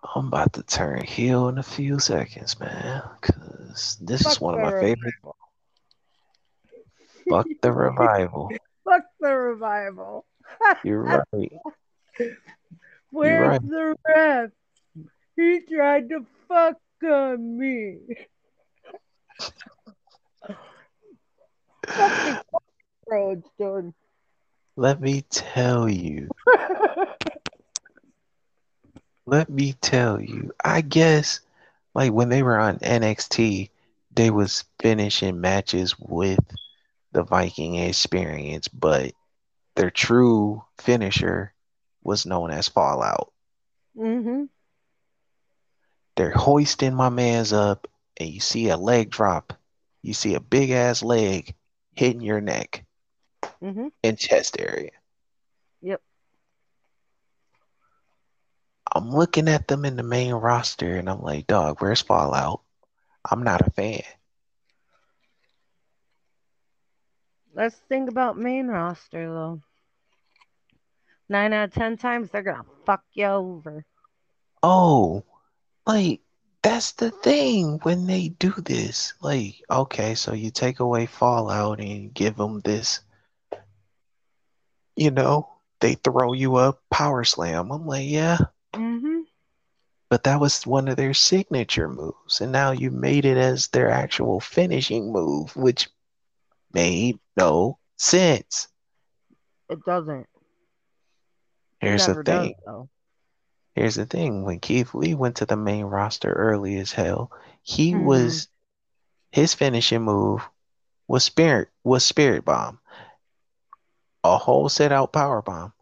I'm 0.03 0.27
about 0.27 0.53
to 0.53 0.63
turn 0.63 1.03
heel 1.03 1.49
in 1.49 1.57
a 1.57 1.63
few 1.63 1.99
seconds, 1.99 2.59
man. 2.59 3.03
Cause 3.21 3.97
this 4.01 4.25
is 4.25 4.39
one 4.39 4.53
of 4.53 4.61
my 4.61 4.71
favorite. 4.79 5.13
Fuck 7.29 7.47
the 7.61 7.71
revival. 7.71 8.51
Fuck 8.83 9.03
the 9.19 9.35
revival. 9.35 10.25
You're 10.83 11.03
right. 11.33 11.51
Where's 13.09 13.47
right. 13.47 13.61
the 13.61 13.95
ref? 14.07 14.49
He 15.35 15.61
tried 15.71 16.09
to 16.09 16.25
fuck 16.47 16.77
on 17.03 17.57
me. 17.57 17.97
Fucking 21.87 22.37
roads, 23.07 23.47
dude. 23.59 23.93
Let 24.75 25.01
me 25.01 25.23
tell 25.29 25.89
you. 25.89 26.29
Let 29.27 29.49
me 29.51 29.73
tell 29.73 30.19
you. 30.19 30.53
I 30.65 30.81
guess 30.81 31.41
like 31.93 32.11
when 32.13 32.29
they 32.29 32.41
were 32.43 32.57
on 32.59 32.79
NXT, 32.81 33.69
they 34.15 34.31
was 34.31 34.65
finishing 34.79 35.39
matches 35.41 35.99
with 35.99 36.39
the 37.11 37.23
Viking 37.23 37.75
experience, 37.75 38.67
but 38.69 39.13
their 39.75 39.91
true 39.91 40.63
finisher 40.77 41.53
was 42.03 42.25
known 42.25 42.51
as 42.51 42.67
Fallout. 42.69 43.31
mm-hmm. 43.97 44.45
They're 46.17 46.31
hoisting 46.31 46.95
my 46.95 47.09
man's 47.09 47.53
up, 47.53 47.87
and 48.19 48.29
you 48.29 48.39
see 48.41 48.69
a 48.69 48.77
leg 48.77 49.09
drop. 49.11 49.53
You 50.03 50.13
see 50.13 50.33
a 50.35 50.41
big 50.41 50.71
ass 50.71 51.03
leg 51.03 51.55
hitting 51.93 52.21
your 52.21 52.41
neck 52.41 52.85
Mm-hmm. 53.61 53.87
and 54.03 54.17
chest 54.17 54.57
area. 54.59 54.91
I'm 58.93 59.09
looking 59.11 59.47
at 59.47 59.67
them 59.67 59.85
in 59.85 59.95
the 59.95 60.03
main 60.03 60.33
roster, 60.33 60.95
and 60.95 61.09
I'm 61.09 61.21
like, 61.21 61.47
dog, 61.47 61.81
where's 61.81 62.01
Fallout? 62.01 62.61
I'm 63.29 63.43
not 63.43 63.65
a 63.67 63.71
fan. 63.71 64.03
Let's 67.53 67.75
think 67.89 68.09
about 68.09 68.37
main 68.37 68.67
roster 68.67 69.27
though. 69.29 69.61
Nine 71.29 71.53
out 71.53 71.69
of 71.69 71.73
ten 71.73 71.97
times 71.97 72.29
they're 72.29 72.43
gonna 72.43 72.65
fuck 72.85 73.03
you 73.13 73.25
over. 73.25 73.85
Oh, 74.63 75.23
like 75.85 76.21
that's 76.61 76.93
the 76.93 77.11
thing 77.11 77.79
when 77.83 78.07
they 78.07 78.29
do 78.29 78.51
this. 78.51 79.13
Like, 79.21 79.55
okay, 79.69 80.15
so 80.15 80.33
you 80.33 80.51
take 80.51 80.79
away 80.79 81.05
Fallout 81.05 81.79
and 81.79 82.13
give 82.13 82.35
them 82.37 82.61
this, 82.61 83.01
you 84.95 85.11
know, 85.11 85.49
they 85.79 85.95
throw 85.95 86.33
you 86.33 86.55
up 86.55 86.81
power 86.91 87.23
slam. 87.23 87.71
I'm 87.71 87.85
like, 87.85 88.07
yeah, 88.07 88.37
Mm-hmm. 88.73 89.21
but 90.09 90.23
that 90.23 90.39
was 90.39 90.65
one 90.67 90.87
of 90.87 90.95
their 90.97 91.13
signature 91.13 91.89
moves, 91.89 92.41
and 92.41 92.51
now 92.51 92.71
you 92.71 92.91
made 92.91 93.25
it 93.25 93.37
as 93.37 93.67
their 93.67 93.89
actual 93.89 94.39
finishing 94.39 95.11
move, 95.11 95.55
which 95.55 95.89
made 96.73 97.19
no 97.35 97.77
sense. 97.97 98.67
It 99.69 99.83
doesn't. 99.85 100.27
Here's 101.79 102.07
never 102.07 102.23
the 102.23 102.31
thing. 102.31 102.55
though. 102.65 102.89
Here's 103.75 103.95
the 103.95 104.05
thing. 104.05 104.43
When 104.43 104.59
Keith 104.59 104.93
Lee 104.93 105.13
went 105.13 105.37
to 105.37 105.45
the 105.45 105.57
main 105.57 105.85
roster 105.85 106.31
early 106.31 106.77
as 106.77 106.91
hell, 106.91 107.31
he 107.61 107.93
Mhm. 107.93 108.03
was 108.03 108.47
his 109.31 109.53
finishing 109.53 110.01
move 110.01 110.47
was 111.07 111.23
spirit 111.23 111.69
was 111.83 112.03
spirit 112.05 112.43
bomb. 112.45 112.79
A 114.23 114.37
whole 114.37 114.67
set 114.69 114.91
out 114.91 115.13
power 115.13 115.41
bomb. 115.41 115.73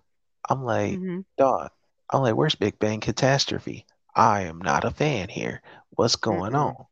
I'm 0.49 0.63
like, 0.63 0.99
Mm-hmm. 0.99 1.21
dog. 1.37 1.71
I'm 2.11 2.21
like, 2.21 2.35
where's 2.35 2.55
Big 2.55 2.79
Bang 2.79 2.99
Catastrophe? 3.01 3.85
I 4.15 4.41
am 4.41 4.59
not 4.59 4.83
a 4.85 4.91
fan 4.91 5.29
here. 5.29 5.61
What's 5.91 6.15
going 6.15 6.53
Mm-mm. 6.53 6.55
on? 6.55 6.85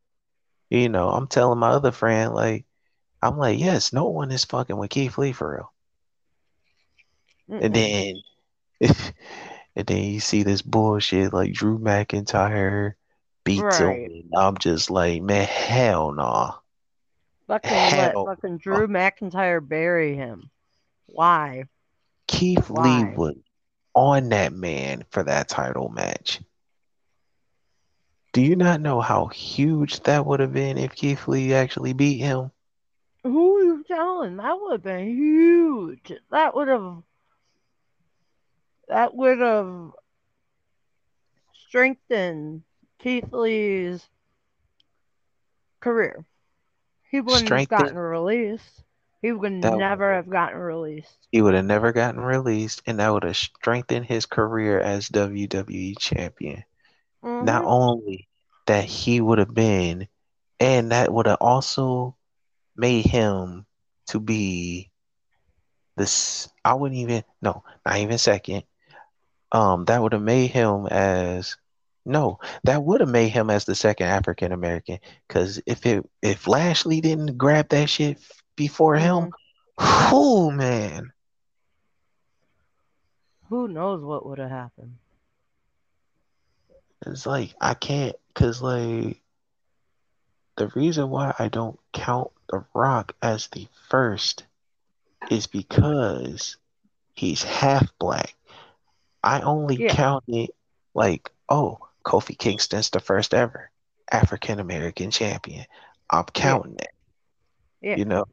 You 0.70 0.90
know, 0.90 1.10
I'm 1.10 1.28
telling 1.28 1.60
my 1.60 1.70
other 1.70 1.92
friend, 1.92 2.34
like, 2.34 2.66
I'm 3.22 3.38
like, 3.38 3.60
yes, 3.60 3.94
no 3.94 4.06
one 4.06 4.32
is 4.32 4.46
fucking 4.46 4.78
with 4.78 4.90
Keith 4.92 5.18
Lee 5.18 5.34
for 5.34 5.54
real. 5.54 5.74
And 7.60 7.74
then 7.74 8.14
and 9.76 9.86
then 9.88 10.04
you 10.04 10.20
see 10.20 10.44
this 10.44 10.62
bullshit 10.62 11.34
like 11.34 11.54
Drew 11.54 11.78
McIntyre 11.80 12.94
beats 13.44 13.78
Right. 13.78 14.12
him. 14.12 14.30
I'm 14.38 14.58
just 14.58 14.90
like, 14.90 15.22
man, 15.22 15.46
hell 15.46 16.12
no. 16.14 16.56
fucking 17.48 17.90
let 17.92 18.20
fucking 18.22 18.58
Drew 18.58 18.88
McIntyre 18.88 19.66
bury 19.68 20.16
him. 20.16 20.50
Why? 21.08 21.66
Keith 22.28 22.70
Why? 22.70 22.80
Lee 22.80 23.04
was 23.06 23.36
on 23.94 24.30
that 24.30 24.54
man 24.54 25.06
for 25.12 25.24
that 25.24 25.48
title 25.48 25.90
match. 25.90 26.42
Do 28.34 28.42
you 28.42 28.56
not 28.56 28.82
know 28.82 29.00
how 29.00 29.28
huge 29.28 30.02
that 30.02 30.26
would 30.26 30.40
have 30.40 30.54
been 30.54 30.78
if 30.78 30.96
Keith 30.96 31.28
Lee 31.28 31.54
actually 31.54 31.94
beat 31.94 32.18
him? 32.18 32.52
Who 33.24 33.58
are 33.58 33.64
you 33.64 33.84
telling? 33.88 34.38
That 34.38 34.60
would 34.60 34.72
have 34.74 34.84
been 34.84 35.08
huge. 35.08 36.12
That 36.32 36.56
would 36.56 36.68
have 36.68 37.04
that 38.88 39.16
would 39.16 39.40
have 39.40 39.92
strengthened 41.68 42.64
Keith 43.00 43.32
Lee's 43.32 44.08
career. 45.80 46.26
He 47.10 47.22
wouldn't 47.22 47.50
have 47.50 47.70
gotten 47.70 47.98
released. 47.98 48.83
He 49.24 49.32
would 49.32 49.62
That- 49.64 49.78
never 49.78 50.14
have 50.14 50.30
gotten 50.30 50.60
released. 50.60 51.18
He 51.32 51.42
would 51.42 51.54
have 51.54 51.64
never 51.66 51.94
gotten 51.94 52.20
released, 52.20 52.84
and 52.86 53.00
that 53.00 53.10
would 53.12 53.24
have 53.24 53.38
strengthened 53.38 54.06
his 54.06 54.26
career 54.26 54.80
as 54.82 55.08
WWE 55.08 55.96
champion. 55.96 56.64
Not 57.24 57.64
Mhm. 57.64 57.68
only 57.68 58.28
that 58.66 58.84
he 58.84 59.22
would 59.22 59.40
have 59.40 59.54
been, 59.54 60.10
and 60.60 60.92
that 60.92 61.12
would 61.12 61.26
have 61.26 61.38
also 61.40 62.18
made 62.76 63.06
him 63.06 63.66
to 64.08 64.20
be 64.20 64.92
this. 65.96 66.50
I 66.66 66.74
wouldn't 66.74 67.00
even 67.00 67.24
no, 67.42 67.64
not 67.86 67.98
even 67.98 68.18
second. 68.18 68.64
Um, 69.54 69.86
that 69.86 70.02
would 70.02 70.12
have 70.12 70.22
made 70.22 70.52
him 70.52 70.88
as 70.88 71.56
no, 72.06 72.40
that 72.66 72.84
would 72.84 73.00
have 73.00 73.10
made 73.10 73.30
him 73.30 73.50
as 73.50 73.64
the 73.64 73.76
second 73.76 74.08
African 74.08 74.52
American. 74.52 75.00
Because 75.28 75.62
if 75.66 75.86
it 75.86 76.06
if 76.22 76.46
Lashley 76.46 77.00
didn't 77.00 77.38
grab 77.38 77.70
that 77.70 77.90
shit 77.90 78.20
before 78.56 78.96
him, 78.96 79.32
oh 79.78 80.50
man, 80.52 81.12
Who 83.50 83.68
knows 83.68 84.04
what 84.04 84.26
would 84.26 84.40
have 84.40 84.50
happened? 84.50 84.98
it's 87.06 87.26
like 87.26 87.54
I 87.62 87.74
can't. 87.74 88.16
Because 88.34 88.62
like 88.62 89.22
the 90.58 90.68
reason 90.76 91.10
why 91.10 91.34
I 91.40 91.48
don't 91.50 91.80
count 91.94 92.32
The 92.50 92.64
Rock 92.74 93.16
as 93.22 93.48
the 93.48 93.68
first 93.90 94.46
is 95.30 95.48
because 95.48 96.58
he's 97.14 97.44
half 97.44 97.92
black. 98.00 98.36
I 99.24 99.42
only 99.42 99.78
Yeah. 99.78 99.88
count 99.88 100.24
it 100.28 100.52
like, 100.94 101.30
oh, 101.50 101.80
Kofi 102.06 102.38
Kingston's 102.38 102.90
the 102.90 103.00
first 103.00 103.34
ever 103.34 103.70
African 104.12 104.60
American 104.60 105.12
champion. 105.12 105.66
I'm 106.10 106.26
counting 106.26 106.76
it. 106.78 106.92
Yeah. 107.82 107.98
You 107.98 108.06
know, 108.06 108.26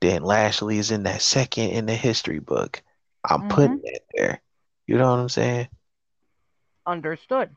then 0.00 0.22
Lashley 0.22 0.78
is 0.78 0.90
in 0.90 1.04
that 1.04 1.22
second 1.22 1.70
in 1.70 1.86
the 1.86 1.94
history 1.94 2.38
book. 2.40 2.82
I'm 3.24 3.42
putting 3.48 3.78
Mhm. 3.78 3.84
it 3.84 4.04
there. 4.14 4.40
You 4.86 4.96
know 4.98 5.10
what 5.10 5.20
I'm 5.20 5.28
saying? 5.28 5.68
Understood. 6.86 7.54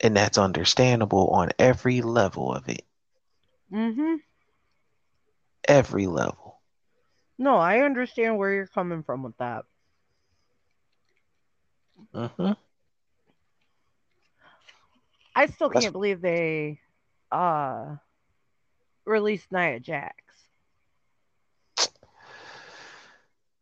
And 0.00 0.16
that's 0.16 0.38
understandable 0.38 1.28
on 1.28 1.50
every 1.58 2.00
level 2.02 2.52
of 2.54 2.68
it. 2.68 2.84
Mm-hmm. 3.72 4.16
Every 5.68 6.06
level. 6.06 6.60
No, 7.38 7.56
I 7.56 7.80
understand 7.80 8.38
where 8.38 8.52
you're 8.52 8.66
coming 8.66 9.02
from 9.02 9.22
with 9.22 9.36
that. 9.38 9.64
hmm 12.12 12.52
I 15.34 15.46
still 15.46 15.68
That's- 15.68 15.82
can't 15.84 15.92
believe 15.92 16.20
they 16.20 16.80
uh 17.30 17.96
released 19.04 19.50
Nia 19.52 19.78
Jax. 19.80 20.16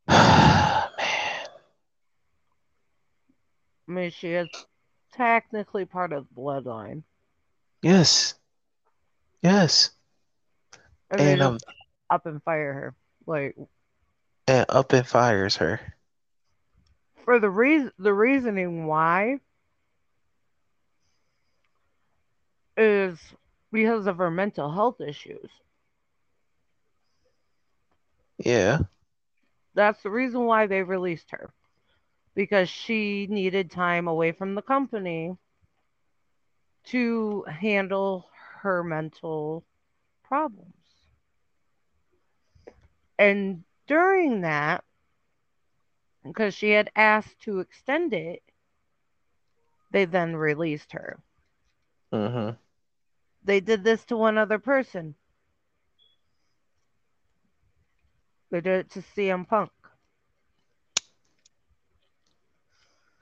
Man. 0.08 0.88
I 3.88 3.92
mean, 3.92 4.10
she 4.10 4.32
is 4.34 4.48
technically 5.12 5.84
part 5.86 6.12
of 6.12 6.26
the 6.28 6.40
bloodline. 6.40 7.02
Yes. 7.82 8.34
Yes. 9.42 9.90
And, 11.10 11.24
they 11.24 11.34
And 11.34 11.42
um 11.42 11.58
up 12.10 12.26
and 12.26 12.42
fire 12.42 12.72
her. 12.72 12.96
Like 13.26 13.56
and 14.48 14.66
up 14.68 14.92
and 14.92 15.06
fires 15.06 15.56
her. 15.56 15.94
for 17.24 17.38
the 17.38 17.50
reason 17.50 17.92
the 17.98 18.12
reasoning 18.12 18.86
why 18.86 19.40
is 22.76 23.18
because 23.72 24.06
of 24.06 24.18
her 24.18 24.30
mental 24.30 24.70
health 24.70 25.00
issues. 25.00 25.50
Yeah. 28.38 28.80
That's 29.74 30.02
the 30.02 30.10
reason 30.10 30.44
why 30.46 30.66
they 30.66 30.82
released 30.82 31.30
her. 31.30 31.52
Because 32.38 32.70
she 32.70 33.26
needed 33.28 33.68
time 33.72 34.06
away 34.06 34.30
from 34.30 34.54
the 34.54 34.62
company 34.62 35.36
to 36.84 37.42
handle 37.42 38.30
her 38.62 38.84
mental 38.84 39.64
problems. 40.22 40.72
And 43.18 43.64
during 43.88 44.42
that, 44.42 44.84
because 46.22 46.54
she 46.54 46.70
had 46.70 46.90
asked 46.94 47.40
to 47.40 47.58
extend 47.58 48.12
it, 48.14 48.42
they 49.90 50.04
then 50.04 50.36
released 50.36 50.92
her. 50.92 51.18
hmm 52.12 52.50
They 53.44 53.60
did 53.60 53.82
this 53.82 54.04
to 54.06 54.16
one 54.16 54.38
other 54.38 54.60
person. 54.60 55.16
They 58.50 58.60
did 58.60 58.86
it 58.86 58.90
to 58.92 59.00
CM 59.02 59.48
Punk. 59.48 59.72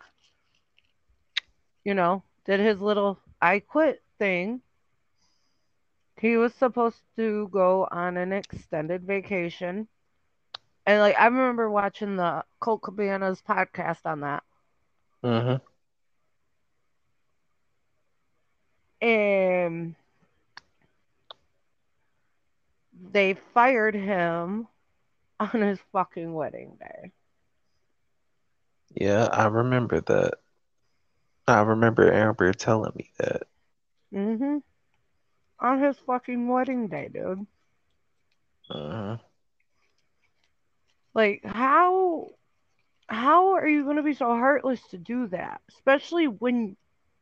you 1.85 1.95
know, 1.95 2.23
did 2.45 2.61
his 2.61 2.81
little 2.81 3.19
I 3.41 3.61
quit 3.61 4.03
thing, 4.19 4.63
he 6.21 6.37
was 6.37 6.55
supposed 6.55 7.03
to 7.17 7.49
go 7.49 7.87
on 7.91 8.17
an 8.17 8.33
extended 8.33 9.03
vacation. 9.05 9.89
And 10.87 11.01
like 11.01 11.17
I 11.19 11.27
remember 11.27 11.71
watching 11.71 12.17
the 12.17 12.45
Colt 12.61 12.83
Cabana's 12.83 13.43
podcast 13.43 14.07
on 14.07 14.21
that. 14.21 14.43
hmm 15.23 15.61
And 19.01 19.95
they 23.11 23.35
fired 23.35 23.95
him 23.95 24.67
on 25.41 25.63
his 25.63 25.81
fucking 25.93 26.33
wedding 26.35 26.79
day. 26.81 27.13
Yeah, 28.95 29.29
I 29.33 29.47
remember 29.47 30.01
that. 30.01 30.35
I 31.49 31.61
remember 31.63 32.13
Amber 32.13 32.53
telling 32.53 32.93
me 32.97 33.11
that. 33.19 33.43
hmm 34.13 34.59
On 35.61 35.81
his 35.81 35.99
fucking 35.99 36.49
wedding 36.49 36.89
day, 36.89 37.09
dude. 37.09 37.47
hmm 38.71 39.17
Like 41.15 41.45
how 41.45 42.31
how 43.09 43.55
are 43.55 43.69
you 43.69 43.85
gonna 43.85 44.03
be 44.03 44.15
so 44.15 44.27
heartless 44.29 44.87
to 44.89 44.99
do 44.99 45.27
that? 45.29 45.63
Especially 45.69 46.27
when 46.29 46.77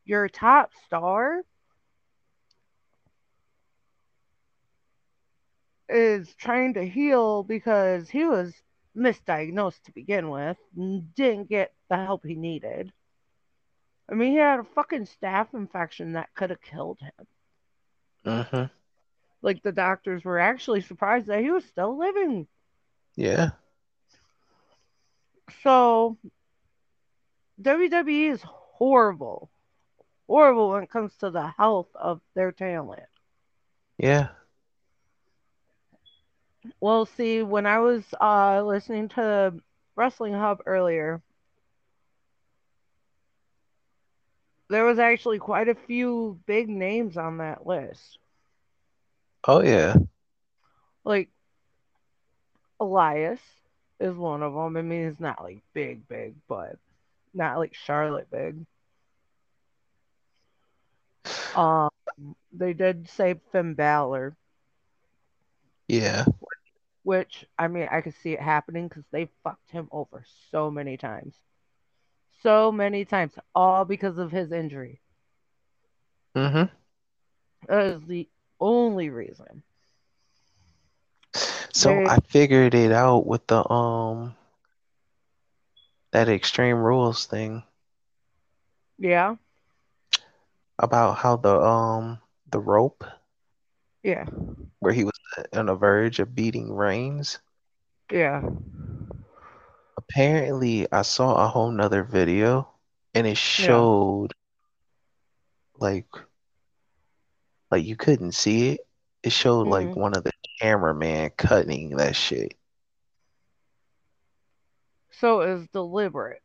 you're 0.05 0.25
a 0.25 0.29
top 0.29 0.71
star 0.85 1.43
is 5.89 6.35
trying 6.35 6.73
to 6.75 6.87
heal 6.87 7.43
because 7.43 8.09
he 8.09 8.25
was 8.25 8.63
misdiagnosed 8.95 9.83
to 9.83 9.91
begin 9.93 10.29
with 10.29 10.57
and 10.75 11.13
didn't 11.15 11.49
get 11.49 11.73
the 11.89 11.97
help 11.97 12.25
he 12.25 12.35
needed. 12.35 12.93
I 14.09 14.15
mean, 14.15 14.31
he 14.33 14.37
had 14.37 14.59
a 14.59 14.63
fucking 14.63 15.05
staph 15.05 15.53
infection 15.53 16.13
that 16.13 16.33
could 16.35 16.49
have 16.49 16.61
killed 16.61 16.99
him. 17.01 17.27
hmm 18.25 18.69
Like 19.41 19.61
the 19.63 19.71
doctors 19.71 20.23
were 20.23 20.39
actually 20.39 20.81
surprised 20.81 21.27
that 21.27 21.41
he 21.41 21.51
was 21.51 21.65
still 21.65 21.97
living. 21.97 22.47
Yeah. 23.15 23.51
So 25.63 26.17
WWE 27.61 28.27
is 28.27 28.43
horrible. 28.43 29.51
Horrible 30.27 30.69
when 30.71 30.83
it 30.83 30.89
comes 30.91 31.15
to 31.17 31.29
the 31.31 31.47
health 31.47 31.89
of 31.95 32.21
their 32.35 32.51
talent. 32.51 33.09
Yeah. 33.97 34.29
Well, 36.79 37.05
see, 37.05 37.41
when 37.41 37.65
I 37.65 37.79
was 37.79 38.13
uh, 38.19 38.61
listening 38.63 39.09
to 39.09 39.53
Wrestling 39.95 40.33
Hub 40.33 40.61
earlier, 40.65 41.21
there 44.69 44.85
was 44.85 44.99
actually 44.99 45.39
quite 45.39 45.67
a 45.67 45.75
few 45.75 46.39
big 46.45 46.69
names 46.69 47.17
on 47.17 47.37
that 47.37 47.65
list. 47.65 48.19
Oh 49.47 49.61
yeah. 49.61 49.95
Like 51.03 51.29
Elias 52.79 53.41
is 53.99 54.15
one 54.15 54.41
of 54.43 54.53
them. 54.53 54.75
I 54.77 54.81
mean, 54.81 55.07
it's 55.07 55.19
not 55.19 55.41
like 55.43 55.61
big, 55.73 56.07
big, 56.07 56.35
but 56.47 56.77
not 57.33 57.57
like 57.57 57.73
Charlotte 57.73 58.29
big. 58.31 58.65
Um, 61.53 61.89
they 62.51 62.73
did 62.73 63.07
say 63.09 63.35
Finn 63.51 63.73
Balor, 63.73 64.35
Yeah. 65.87 66.25
Which 67.09 67.45
I 67.57 67.67
mean, 67.67 67.87
I 67.91 68.01
could 68.01 68.13
see 68.15 68.33
it 68.33 68.41
happening 68.41 68.87
because 68.87 69.05
they 69.11 69.29
fucked 69.43 69.71
him 69.71 69.89
over 69.91 70.23
so 70.51 70.71
many 70.71 70.97
times, 70.97 71.39
so 72.41 72.71
many 72.71 73.05
times, 73.05 73.37
all 73.55 73.85
because 73.85 74.17
of 74.17 74.31
his 74.31 74.51
injury. 74.51 75.01
Mm-hmm. 76.35 76.69
That 77.67 77.85
is 77.85 78.05
the 78.07 78.29
only 78.59 79.09
reason. 79.09 79.63
So 81.73 82.01
They- 82.01 82.05
I 82.05 82.17
figured 82.19 82.73
it 82.75 82.91
out 82.91 83.25
with 83.25 83.47
the 83.47 83.69
um 83.71 84.35
that 86.11 86.29
Extreme 86.29 86.77
Rules 86.77 87.25
thing 87.25 87.63
Yeah, 88.99 89.35
about 90.79 91.17
how 91.17 91.35
the 91.37 91.59
um 91.61 92.19
the 92.49 92.59
rope 92.59 93.03
yeah, 94.03 94.25
where 94.79 94.93
he 94.93 95.03
was 95.03 95.18
on 95.53 95.65
the 95.67 95.75
verge 95.75 96.19
of 96.19 96.35
beating 96.35 96.73
Reigns. 96.73 97.39
yeah. 98.11 98.41
Apparently, 99.97 100.91
I 100.91 101.01
saw 101.03 101.43
a 101.43 101.47
whole 101.47 101.71
nother 101.71 102.03
video 102.03 102.67
and 103.13 103.27
it 103.27 103.37
showed 103.37 104.31
like 105.77 106.07
like 107.71 107.85
you 107.85 107.95
couldn't 107.95 108.31
see 108.33 108.69
it. 108.69 108.81
It 109.23 109.31
showed 109.31 109.67
like 109.67 109.87
Mhm. 109.87 109.97
one 109.97 110.15
of 110.15 110.23
the 110.23 110.31
cameraman 110.61 111.31
cutting 111.37 111.97
that 111.97 112.15
shit. 112.15 112.55
So 115.11 115.41
it 115.41 115.53
was 115.53 115.67
deliberate. 115.73 116.41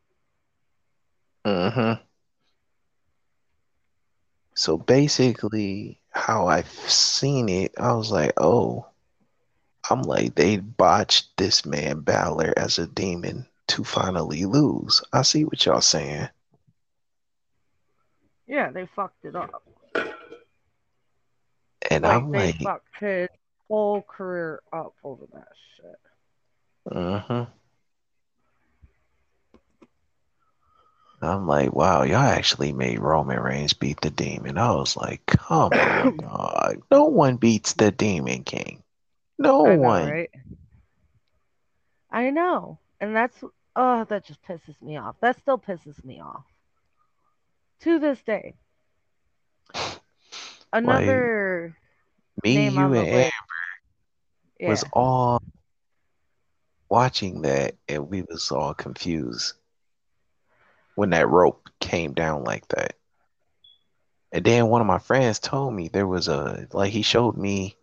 Mm-hmm. 1.46 2.02
So 4.54 4.76
basically, 4.78 6.00
how 6.10 6.46
I've 6.48 6.68
seen 6.68 7.48
it, 7.48 7.74
I 7.78 7.92
was 7.94 8.10
like, 8.10 8.32
oh, 8.38 8.86
I'm 9.90 10.02
like, 10.02 10.34
they 10.34 10.58
botched 10.58 11.36
this 11.36 11.64
man 11.66 12.00
Balor 12.00 12.54
as 12.56 12.78
a 12.78 12.86
demon 12.86 13.46
to 13.68 13.84
finally 13.84 14.44
lose. 14.46 15.02
I 15.12 15.22
see 15.22 15.44
what 15.44 15.64
y'all 15.64 15.80
saying. 15.80 16.28
Yeah, 18.46 18.70
they 18.70 18.86
fucked 18.94 19.24
it 19.24 19.34
up. 19.36 19.62
And 21.90 22.04
Like 22.04 22.04
I'm 22.06 22.30
they 22.30 22.52
like, 22.52 22.58
fucked 22.62 22.96
his 23.00 23.28
whole 23.68 24.02
career 24.02 24.62
up 24.72 24.94
over 25.04 25.24
that 25.32 25.48
shit. 25.76 25.98
mm-hmm. 26.90 27.44
I'm 31.24 31.46
like, 31.46 31.72
wow, 31.72 32.02
y'all 32.02 32.16
actually 32.16 32.72
made 32.72 32.98
Roman 32.98 33.40
Reigns 33.40 33.72
beat 33.72 34.00
the 34.00 34.10
demon. 34.10 34.58
I 34.58 34.72
was 34.72 34.96
like, 34.96 35.24
come 35.26 35.72
on, 35.72 36.16
dog. 36.18 36.82
No 36.90 37.04
one 37.04 37.36
beats 37.36 37.74
the 37.74 37.90
Demon 37.90 38.44
King. 38.44 38.82
No 39.38 39.66
I 39.66 39.76
know, 39.76 39.82
one. 39.82 40.10
right? 40.10 40.30
I 42.10 42.30
know. 42.30 42.78
And 43.00 43.14
that's 43.14 43.42
oh, 43.76 44.04
that 44.04 44.24
just 44.24 44.42
pisses 44.42 44.80
me 44.80 44.96
off. 44.96 45.16
That 45.20 45.38
still 45.38 45.58
pisses 45.58 46.02
me 46.04 46.20
off. 46.20 46.44
To 47.80 47.98
this 47.98 48.22
day. 48.22 48.54
Another 50.72 51.76
Me, 52.44 52.54
name 52.56 52.74
you, 52.74 52.94
and. 52.94 53.08
Amber 53.08 53.30
was 54.60 54.84
all 54.92 55.42
watching 56.88 57.42
that, 57.42 57.74
and 57.88 58.08
we 58.08 58.22
was 58.22 58.50
all 58.50 58.74
confused 58.74 59.54
when 60.94 61.10
that 61.10 61.28
rope 61.28 61.68
came 61.80 62.12
down 62.12 62.44
like 62.44 62.66
that. 62.68 62.94
And 64.32 64.44
then 64.44 64.66
one 64.66 64.80
of 64.80 64.86
my 64.86 64.98
friends 64.98 65.38
told 65.38 65.74
me 65.74 65.88
there 65.88 66.06
was 66.06 66.28
a 66.28 66.66
like 66.72 66.92
he 66.92 67.02
showed 67.02 67.36
me 67.36 67.76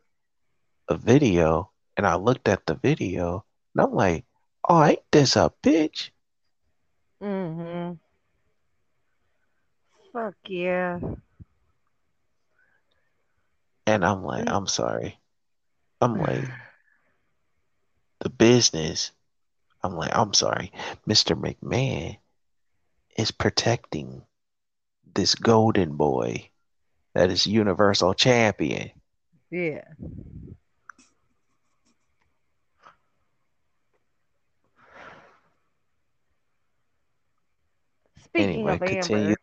a 0.89 0.97
video, 0.97 1.71
and 1.95 2.05
I 2.05 2.15
looked 2.15 2.47
at 2.47 2.65
the 2.65 2.75
video, 2.75 3.45
and 3.73 3.85
I'm 3.85 3.93
like, 3.93 4.25
oh, 4.67 4.83
ain't 4.83 4.99
this 5.11 5.35
a 5.37 5.51
bitch? 5.63 6.09
Mm-hmm. 7.23 7.93
Fuck 10.11 10.35
yeah. 10.47 10.99
And 13.87 14.05
I'm 14.05 14.23
like. 14.23 14.49
I'm 14.49 14.67
sorry. 14.67 15.17
I'm 16.01 16.15
like, 16.19 16.43
the 18.19 18.29
business. 18.29 19.11
I'm 19.83 19.95
like, 19.95 20.11
I'm 20.13 20.33
sorry. 20.33 20.71
Mr. 21.07 21.39
McMahon 21.39 22.17
is 23.17 23.31
protecting 23.31 24.23
this 25.13 25.35
golden 25.35 25.95
boy 25.95 26.49
that 27.13 27.29
is 27.29 27.45
universal 27.45 28.13
champion. 28.13 28.91
Yeah. 29.49 29.83
Speaking 38.23 38.49
Anyway, 38.49 38.73
of 38.75 38.79
continue. 38.79 39.35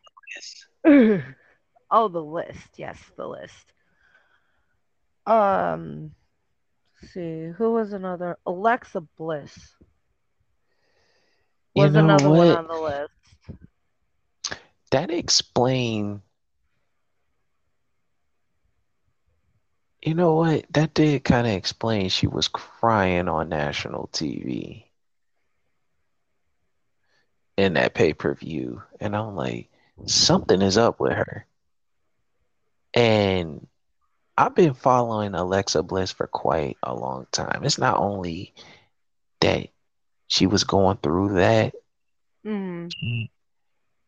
Amber. 0.85 1.25
oh, 1.91 2.09
the 2.09 2.23
list. 2.23 2.69
Yes, 2.77 2.99
the 3.17 3.27
list. 3.27 3.73
Um, 5.27 6.13
let's 7.03 7.13
see, 7.13 7.49
who 7.57 7.73
was 7.73 7.93
another? 7.93 8.39
Alexa 8.47 9.03
Bliss 9.19 9.75
You 11.75 11.85
was 11.85 11.93
know 11.93 12.05
another 12.05 12.31
one 12.31 12.49
on 12.49 12.67
the 12.67 12.75
list. 12.75 13.13
That 14.91 15.11
explain. 15.11 16.23
You 20.03 20.15
know 20.15 20.35
what? 20.35 20.65
That 20.71 20.95
did 20.95 21.25
kind 21.25 21.47
of 21.47 21.53
explain 21.53 22.09
she 22.09 22.27
was 22.27 22.49
crying 22.49 23.29
on 23.29 23.49
national 23.49 24.09
TV 24.13 24.85
in 27.57 27.75
that 27.75 27.95
pay-per-view. 27.95 28.83
And 29.01 29.17
I'm 29.17 29.35
like, 29.35 29.69
something 30.07 30.63
is 30.63 30.79
up 30.79 31.01
with 31.01 31.13
her. 31.13 31.47
And 32.95 33.67
I've 34.37 34.55
been 34.55 34.75
following 34.75 35.35
Alexa 35.35 35.83
Bliss 35.83 36.13
for 36.13 36.29
quite 36.29 36.77
a 36.83 36.95
long 36.95 37.27
time. 37.33 37.65
It's 37.65 37.79
not 37.79 37.99
only 37.99 38.55
that 39.41 39.69
she 40.29 40.47
was 40.47 40.65
going 40.65 40.99
through 40.99 41.35
that, 41.35 41.75
Mm, 43.03 43.29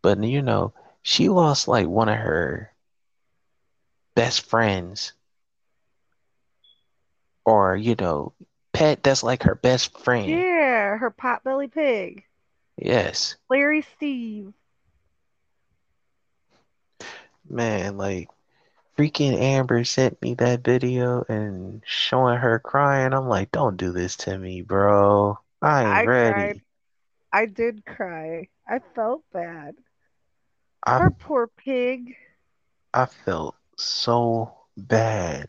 but 0.02 0.22
you 0.22 0.42
know, 0.42 0.72
she 1.02 1.28
lost 1.28 1.68
like 1.68 1.86
one 1.86 2.08
of 2.08 2.18
her 2.18 2.72
best 4.14 4.42
friends 4.42 5.12
or, 7.44 7.76
you 7.76 7.94
know, 7.96 8.32
pet 8.72 9.02
that's 9.02 9.22
like 9.22 9.42
her 9.42 9.54
best 9.54 9.98
friend. 9.98 10.46
yeah, 10.48 10.96
her 10.96 11.10
potbelly 11.10 11.70
pig, 11.70 12.24
Yes. 12.78 13.36
Larry 13.50 13.82
Steve. 13.82 14.54
Man, 17.48 17.96
like 17.96 18.28
freaking 18.96 19.34
Amber 19.38 19.84
sent 19.84 20.20
me 20.22 20.34
that 20.34 20.64
video 20.64 21.24
and 21.28 21.82
showing 21.84 22.38
her 22.38 22.58
crying. 22.58 23.12
I'm 23.12 23.28
like, 23.28 23.50
don't 23.52 23.76
do 23.76 23.92
this 23.92 24.16
to 24.18 24.38
me, 24.38 24.62
bro. 24.62 25.38
I 25.62 25.84
ain't 25.84 26.00
I 26.00 26.06
ready. 26.06 26.52
cried. 26.52 26.62
I 27.32 27.46
did 27.46 27.84
cry. 27.86 28.48
I 28.66 28.80
felt 28.94 29.24
bad. 29.32 29.76
I 30.84 30.98
Her 30.98 31.10
poor 31.10 31.46
pig. 31.46 32.16
I 32.92 33.06
felt 33.06 33.54
so 33.76 34.52
bad. 34.76 35.48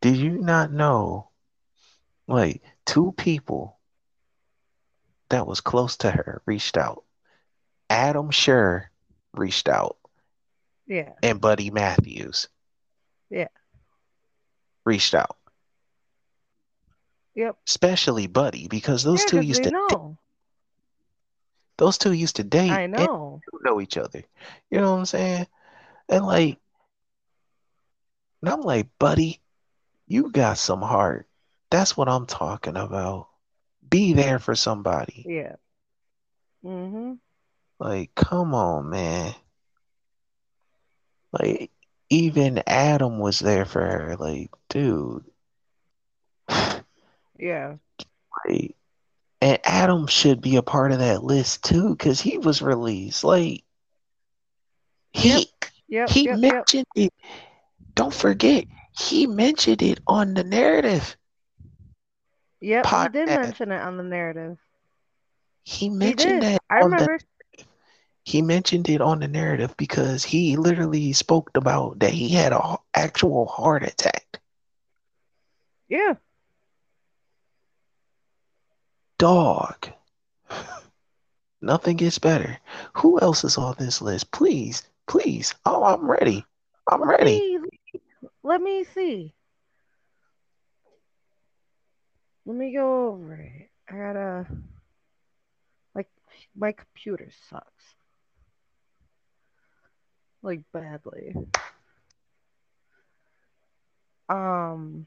Did 0.00 0.16
you 0.16 0.38
not 0.38 0.72
know? 0.72 1.28
Like 2.26 2.62
two 2.86 3.12
people 3.16 3.78
that 5.30 5.46
was 5.46 5.60
close 5.60 5.96
to 5.98 6.10
her 6.10 6.42
reached 6.46 6.76
out. 6.76 7.04
Adam 7.88 8.30
Scherr 8.30 8.84
reached 9.34 9.68
out, 9.68 9.96
Yeah, 10.86 11.12
and 11.22 11.40
Buddy 11.40 11.70
Matthews 11.70 12.48
yeah, 13.30 13.48
reached 14.84 15.14
out. 15.14 15.36
yep. 17.34 17.56
Especially 17.66 18.28
Buddy, 18.28 18.68
because 18.68 19.02
those 19.02 19.20
Yeah, 19.22 19.26
two 19.26 19.40
used 19.40 19.64
to 19.64 19.70
know. 19.72 20.18
Those 21.80 21.96
two 21.96 22.12
used 22.12 22.36
to 22.36 22.44
date 22.44 22.70
I 22.70 22.86
know. 22.86 23.40
know 23.64 23.80
each 23.80 23.96
other. 23.96 24.22
You 24.70 24.80
know 24.80 24.92
what 24.92 24.98
I'm 24.98 25.06
saying? 25.06 25.46
And 26.10 26.26
like, 26.26 26.58
and 28.42 28.50
I'm 28.50 28.60
like, 28.60 28.88
buddy, 28.98 29.40
you 30.06 30.30
got 30.30 30.58
some 30.58 30.82
heart. 30.82 31.26
That's 31.70 31.96
what 31.96 32.06
I'm 32.06 32.26
talking 32.26 32.76
about. 32.76 33.28
Be 33.88 34.12
there 34.12 34.38
for 34.38 34.54
somebody. 34.54 35.24
Yeah. 35.26 35.56
Mm-hmm. 36.62 37.14
Like, 37.78 38.14
come 38.14 38.54
on, 38.54 38.90
man. 38.90 39.34
Like, 41.32 41.70
even 42.10 42.62
Adam 42.66 43.18
was 43.18 43.38
there 43.38 43.64
for 43.64 43.80
her. 43.80 44.16
Like, 44.18 44.50
dude. 44.68 45.24
Yeah. 47.38 47.76
Like, 48.44 48.76
and 49.40 49.58
Adam 49.64 50.06
should 50.06 50.40
be 50.40 50.56
a 50.56 50.62
part 50.62 50.92
of 50.92 50.98
that 50.98 51.24
list 51.24 51.64
too, 51.64 51.90
because 51.90 52.20
he 52.20 52.38
was 52.38 52.62
released. 52.62 53.24
Like, 53.24 53.64
he 55.12 55.46
Yep. 55.88 56.06
he 56.06 56.26
yep. 56.26 56.40
Yep. 56.42 56.66
mentioned 56.66 56.86
it. 56.94 57.12
Don't 57.94 58.14
forget, 58.14 58.64
he 58.98 59.26
mentioned 59.26 59.82
it 59.82 60.00
on 60.06 60.34
the 60.34 60.44
narrative. 60.44 61.16
Yep. 62.60 62.92
He 62.94 63.08
did 63.08 63.30
mention 63.30 63.70
it 63.72 63.80
on 63.80 63.96
the 63.96 64.02
narrative. 64.02 64.58
He 65.64 65.88
He 66.00 66.12
mentioned 66.12 66.14
did. 66.14 66.42
that 66.42 66.60
I 66.70 66.78
on 66.80 66.96
the 66.96 67.08
remember. 67.08 67.18
he 68.24 68.42
mentioned 68.42 68.88
it 68.88 69.00
on 69.00 69.20
the 69.20 69.28
narrative 69.28 69.74
because 69.76 70.24
he 70.24 70.56
literally 70.56 71.12
spoke 71.12 71.50
about 71.54 72.00
that 72.00 72.12
he 72.12 72.28
had 72.30 72.52
a 72.52 72.60
h- 72.72 72.78
actual 72.94 73.46
heart 73.46 73.82
attack. 73.82 74.40
Yeah. 75.88 76.14
Dog. 79.20 79.86
Nothing 81.60 81.98
gets 81.98 82.18
better. 82.18 82.58
Who 82.94 83.20
else 83.20 83.44
is 83.44 83.58
on 83.58 83.74
this 83.78 84.00
list? 84.00 84.30
Please, 84.32 84.82
please. 85.06 85.54
Oh, 85.66 85.84
I'm 85.84 86.10
ready. 86.10 86.42
I'm 86.90 87.00
Let 87.02 87.20
ready. 87.20 87.58
me 87.58 87.68
let 88.42 88.62
me 88.62 88.84
see. 88.94 89.34
Let 92.46 92.56
me 92.56 92.72
go 92.72 93.08
over 93.08 93.34
it. 93.34 93.68
I 93.90 93.96
gotta 93.98 94.46
like 95.94 96.08
my 96.56 96.72
computer 96.72 97.28
sucks. 97.50 97.84
Like 100.42 100.62
badly. 100.72 101.34
Um 104.30 105.06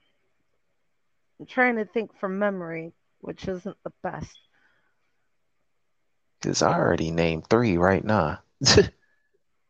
I'm 1.40 1.48
trying 1.48 1.78
to 1.78 1.86
think 1.86 2.16
from 2.20 2.38
memory, 2.38 2.94
which 3.24 3.48
isn't 3.48 3.78
the 3.84 3.92
best. 4.04 4.38
Because 6.42 6.62
I 6.62 6.74
already 6.78 7.12
named 7.12 7.48
three 7.50 7.78
right 7.78 8.04
now. 8.04 8.40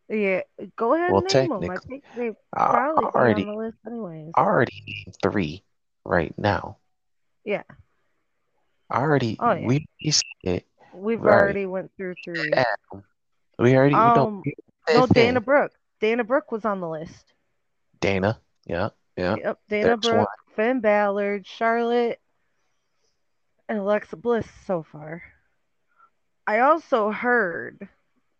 Yeah, 0.09 0.41
go 0.75 0.93
ahead 0.93 1.11
Well, 1.11 1.21
and 1.23 1.33
name 1.33 1.49
them. 1.61 1.71
I 1.71 1.77
think 1.77 2.03
they 2.15 2.31
probably 2.51 3.05
be 3.05 3.11
already 3.15 3.41
on 3.43 3.47
the 3.47 3.55
list 3.55 3.77
anyways. 3.87 4.31
I 4.35 4.41
already 4.41 4.83
named 4.85 5.15
three 5.23 5.63
right 6.03 6.37
now. 6.37 6.77
Yeah. 7.45 7.63
I 8.91 8.99
already 8.99 9.37
Oh, 9.39 9.53
yeah. 9.53 9.65
we 9.65 9.87
said 10.11 10.63
We've 10.93 11.21
Right. 11.21 11.33
already 11.41 11.65
went 11.65 11.91
through 11.95 12.15
three. 12.23 12.51
Adam. 12.53 13.03
We 13.57 13.75
already 13.75 13.95
no, 13.95 14.27
Um, 14.27 14.41
we 14.45 14.53
no, 14.93 15.07
Dana. 15.07 15.41
Brooke. 15.41 15.73
Dana 15.99 16.23
Brooke 16.23 16.51
was 16.51 16.65
on 16.65 16.81
the 16.81 16.89
list. 16.89 17.33
Dana. 18.01 18.39
Yeah, 18.65 18.89
yeah. 19.17 19.35
Yep, 19.37 19.59
Dana 19.69 19.97
There's 19.97 19.99
Brooke, 19.99 20.29
Finn 20.55 20.81
Balor, 20.81 21.41
Charlotte, 21.45 22.21
and 23.73 23.81
Alexa 23.81 24.15
Bliss 24.17 24.45
so 24.67 24.83
far. 24.83 25.23
I 26.45 26.59
also 26.59 27.09
heard 27.09 27.87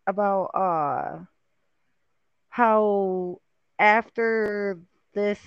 about 0.06 0.44
uh 0.54 1.24
how 2.50 3.40
after 3.76 4.78
this 5.12 5.40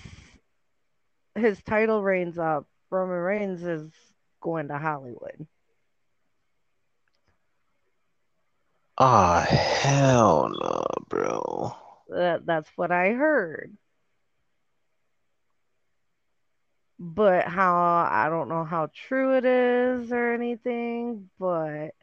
his 1.34 1.62
title 1.62 2.02
reigns 2.02 2.38
up, 2.38 2.66
Roman 2.90 3.16
Reigns 3.16 3.62
is 3.62 3.90
going 4.42 4.68
to 4.68 4.76
Hollywood. 4.76 5.46
Oh 8.98 9.40
hell 9.40 10.50
no, 10.50 10.84
bro. 11.08 11.74
That, 12.10 12.44
that's 12.44 12.68
what 12.76 12.90
I 12.90 13.12
heard. 13.12 13.74
But 16.98 17.46
how 17.46 18.08
I 18.10 18.28
don't 18.28 18.48
know 18.48 18.64
how 18.64 18.90
true 18.92 19.36
it 19.36 19.44
is 19.44 20.10
or 20.10 20.34
anything, 20.34 21.30
but 21.38 21.94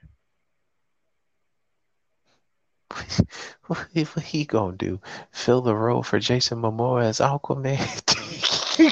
what, 3.65 3.87
he 4.23 4.45
gonna 4.45 4.77
do? 4.77 5.01
Fill 5.31 5.61
the 5.61 5.75
role 5.75 6.03
for 6.03 6.19
Jason 6.19 6.61
Momoa 6.61 7.03
as 7.03 7.19
Aquaman? 7.19 7.77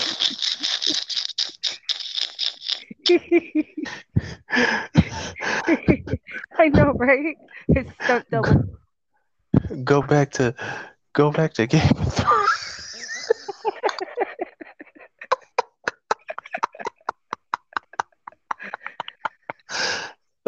I 6.58 6.70
know, 6.70 6.94
right? 6.94 7.36
It's 7.70 7.92
stunt 8.04 8.30
double. 8.30 8.64
go 9.84 10.02
back 10.02 10.32
to 10.34 10.56
go 11.14 11.32
back 11.32 11.54
to 11.54 11.68
Game 11.68 11.90
of 11.98 12.14
Thrones. 12.14 12.83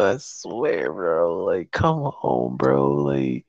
I 0.06 0.18
swear, 0.18 0.92
bro. 0.92 1.44
Like, 1.44 1.72
come 1.72 2.00
on, 2.00 2.58
bro. 2.58 2.94
Like, 2.94 3.46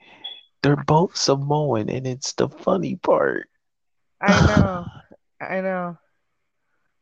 they're 0.62 0.76
both 0.76 1.16
Samoan, 1.16 1.88
and 1.88 2.06
it's 2.06 2.32
the 2.32 2.48
funny 2.48 2.96
part. 2.96 3.48
I 4.20 4.46
know. 4.46 4.86
I 5.40 5.60
know. 5.60 5.98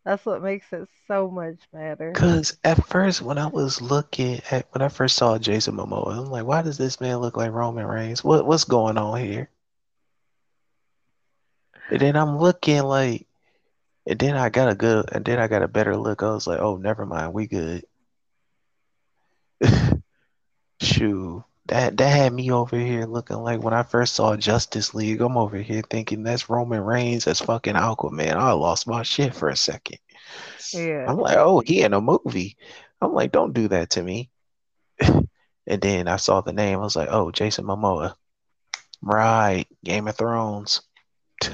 That's 0.04 0.26
what 0.26 0.42
makes 0.42 0.70
it 0.72 0.86
so 1.08 1.30
much 1.30 1.56
better. 1.72 2.12
Cause 2.12 2.58
at 2.62 2.84
first, 2.86 3.22
when 3.22 3.38
I 3.38 3.46
was 3.46 3.80
looking 3.80 4.42
at 4.50 4.66
when 4.72 4.82
I 4.82 4.88
first 4.88 5.16
saw 5.16 5.38
Jason 5.38 5.76
Momoa, 5.76 6.18
I'm 6.18 6.26
like, 6.26 6.44
why 6.44 6.60
does 6.60 6.76
this 6.76 7.00
man 7.00 7.18
look 7.18 7.38
like 7.38 7.52
Roman 7.52 7.86
Reigns? 7.86 8.22
What 8.22 8.44
what's 8.44 8.64
going 8.64 8.98
on 8.98 9.18
here? 9.18 9.48
And 11.90 12.00
then 12.00 12.16
I'm 12.16 12.38
looking 12.38 12.82
like, 12.82 13.26
and 14.06 14.18
then 14.18 14.36
I 14.36 14.50
got 14.50 14.68
a 14.68 14.74
good, 14.74 15.08
and 15.12 15.24
then 15.24 15.38
I 15.38 15.48
got 15.48 15.62
a 15.62 15.68
better 15.68 15.96
look. 15.96 16.22
I 16.22 16.30
was 16.32 16.46
like, 16.46 16.60
oh, 16.60 16.76
never 16.76 17.06
mind, 17.06 17.32
we 17.32 17.46
good. 17.46 17.84
Shoo. 20.80 21.44
That 21.66 21.96
that 21.96 22.08
had 22.08 22.32
me 22.32 22.52
over 22.52 22.76
here 22.76 23.06
looking 23.06 23.38
like 23.38 23.62
when 23.62 23.72
I 23.72 23.84
first 23.84 24.14
saw 24.14 24.36
Justice 24.36 24.92
League. 24.92 25.22
I'm 25.22 25.38
over 25.38 25.56
here 25.56 25.82
thinking 25.88 26.22
that's 26.22 26.50
Roman 26.50 26.82
Reigns 26.82 27.26
as 27.26 27.40
fucking 27.40 27.74
Aquaman. 27.74 28.34
I 28.34 28.52
lost 28.52 28.86
my 28.86 29.02
shit 29.02 29.34
for 29.34 29.48
a 29.48 29.56
second. 29.56 29.98
Yeah. 30.74 31.06
I'm 31.08 31.16
like, 31.16 31.38
oh, 31.38 31.62
he 31.64 31.80
in 31.82 31.94
a 31.94 32.02
movie. 32.02 32.58
I'm 33.00 33.14
like, 33.14 33.32
don't 33.32 33.54
do 33.54 33.68
that 33.68 33.90
to 33.90 34.02
me. 34.02 34.30
and 35.00 35.28
then 35.66 36.08
I 36.08 36.16
saw 36.16 36.42
the 36.42 36.52
name. 36.52 36.78
I 36.78 36.82
was 36.82 36.96
like, 36.96 37.08
oh, 37.10 37.30
Jason 37.30 37.64
Momoa. 37.64 38.14
Right, 39.00 39.66
Game 39.84 40.08
of 40.08 40.16
Thrones. 40.16 40.82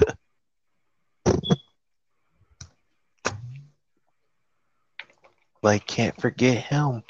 like, 5.61 5.85
can't 5.85 6.19
forget 6.19 6.57
him. 6.57 7.03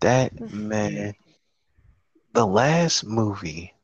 That 0.00 0.32
man. 0.52 1.14
The 2.34 2.46
last 2.46 3.04
movie 3.04 3.74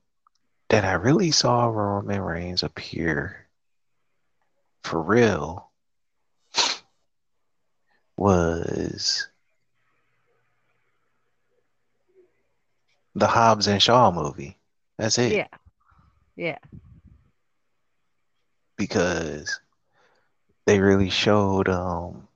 that 0.68 0.84
I 0.84 0.92
really 0.92 1.30
saw 1.30 1.66
Roman 1.66 2.20
Reigns 2.20 2.62
appear 2.62 3.48
for 4.82 5.00
real 5.02 5.70
was 8.16 9.28
the 13.14 13.26
Hobbs 13.26 13.66
and 13.66 13.82
Shaw 13.82 14.10
movie. 14.10 14.58
That's 14.98 15.18
it. 15.18 15.32
Yeah. 15.32 15.48
Yeah. 16.36 16.58
Because 18.76 19.60
they 20.66 20.80
really 20.80 21.10
showed 21.10 21.68
um 21.68 22.28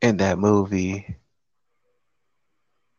in 0.00 0.16
that 0.18 0.38
movie 0.38 1.16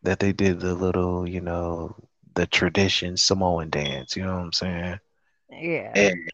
that 0.08 0.20
they 0.20 0.32
did 0.32 0.58
the 0.58 0.74
little, 0.74 1.28
you 1.28 1.42
know, 1.42 1.94
the 2.34 2.46
tradition 2.46 3.18
Samoan 3.18 3.68
dance, 3.68 4.16
you 4.16 4.24
know 4.24 4.36
what 4.36 4.42
I'm 4.42 4.52
saying? 4.54 5.00
Yeah. 5.50 5.92
And 5.94 6.30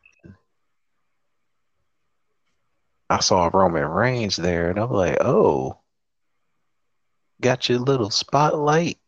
I 3.10 3.18
saw 3.18 3.50
Roman 3.52 3.88
Reigns 3.88 4.36
there 4.36 4.70
and 4.70 4.78
I'm 4.78 4.92
like, 4.92 5.16
oh, 5.20 5.80
got 7.40 7.68
your 7.68 7.80
little 7.80 8.10
spotlight. 8.10 8.98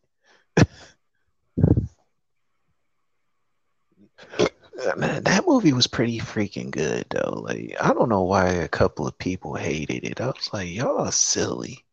Man, 4.97 5.23
that 5.23 5.45
movie 5.47 5.75
was 5.75 5.87
pretty 5.87 6.19
freaking 6.19 6.73
good 6.73 7.07
though. 7.11 7.45
Like, 7.47 7.77
I 7.81 7.93
don't 7.93 8.09
know 8.09 8.23
why 8.23 8.49
a 8.49 8.67
couple 8.67 9.07
of 9.07 9.17
people 9.17 9.55
hated 9.55 10.03
it. 10.03 10.21
I 10.21 10.27
was 10.27 10.51
like, 10.53 10.71
y'all 10.71 11.07
are 11.07 11.13
silly. 11.13 11.86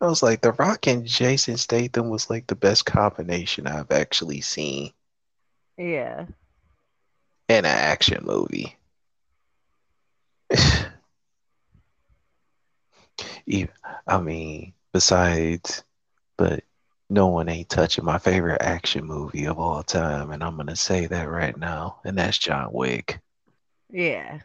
I 0.00 0.06
was 0.06 0.22
like, 0.22 0.40
The 0.40 0.52
Rock 0.52 0.86
and 0.86 1.06
Jason 1.06 1.56
Statham 1.58 2.08
was 2.08 2.30
like 2.30 2.46
the 2.46 2.54
best 2.54 2.86
combination 2.86 3.66
I've 3.66 3.90
actually 3.90 4.40
seen 4.40 4.92
Yeah. 5.76 6.26
in 7.48 7.58
an 7.58 7.66
action 7.66 8.24
movie. 8.24 8.76
Even, 13.46 13.68
I 14.06 14.20
mean, 14.20 14.72
besides, 14.92 15.84
but 16.36 16.64
no 17.10 17.26
one 17.26 17.48
ain't 17.48 17.68
touching 17.68 18.04
my 18.04 18.18
favorite 18.18 18.62
action 18.62 19.04
movie 19.04 19.46
of 19.46 19.58
all 19.58 19.82
time, 19.82 20.30
and 20.30 20.42
I'm 20.42 20.56
gonna 20.56 20.76
say 20.76 21.06
that 21.06 21.28
right 21.28 21.56
now, 21.56 21.98
and 22.04 22.16
that's 22.16 22.38
John 22.38 22.72
Wick. 22.72 23.20
Yeah. 23.90 24.38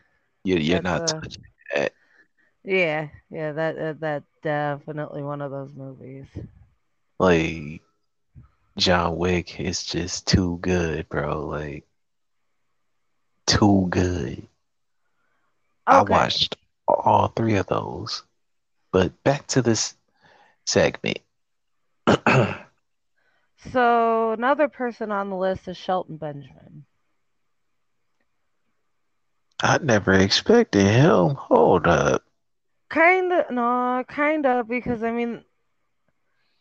You, 0.44 0.58
you're 0.58 0.82
That's 0.82 0.84
not 0.84 1.08
touching 1.08 1.44
that. 1.74 1.94
Yeah. 2.66 3.10
Yeah. 3.30 3.54
That 3.54 3.78
uh, 3.78 3.94
that 4.00 4.24
definitely 4.44 5.24
one 5.24 5.42
of 5.42 5.52
those 5.52 5.72
movies. 5.76 6.26
Like, 7.20 7.82
John 8.78 9.18
Wick 9.18 9.60
is 9.60 9.86
just 9.86 10.28
too 10.28 10.58
good, 10.62 11.08
bro. 11.10 11.46
Like, 11.46 11.86
too 13.48 13.88
good. 13.90 14.48
I 15.88 16.04
watched 16.04 16.58
all 16.88 17.28
three 17.30 17.56
of 17.56 17.68
those. 17.68 18.24
But 18.92 19.24
back 19.24 19.48
to 19.48 19.62
this 19.62 19.96
segment. 20.66 21.20
So 23.74 24.32
another 24.32 24.68
person 24.70 25.12
on 25.12 25.30
the 25.30 25.36
list 25.36 25.68
is 25.68 25.78
Shelton 25.78 26.18
Benjamin. 26.18 26.86
I 29.62 29.80
never 29.80 30.14
expected 30.14 30.86
him. 30.86 31.36
Hold 31.36 31.88
up. 31.88 32.24
Kind 32.90 33.34
of 33.34 33.52
no, 33.52 34.04
kind 34.08 34.46
of 34.46 34.68
because 34.68 35.04
I 35.04 35.12
mean, 35.12 35.44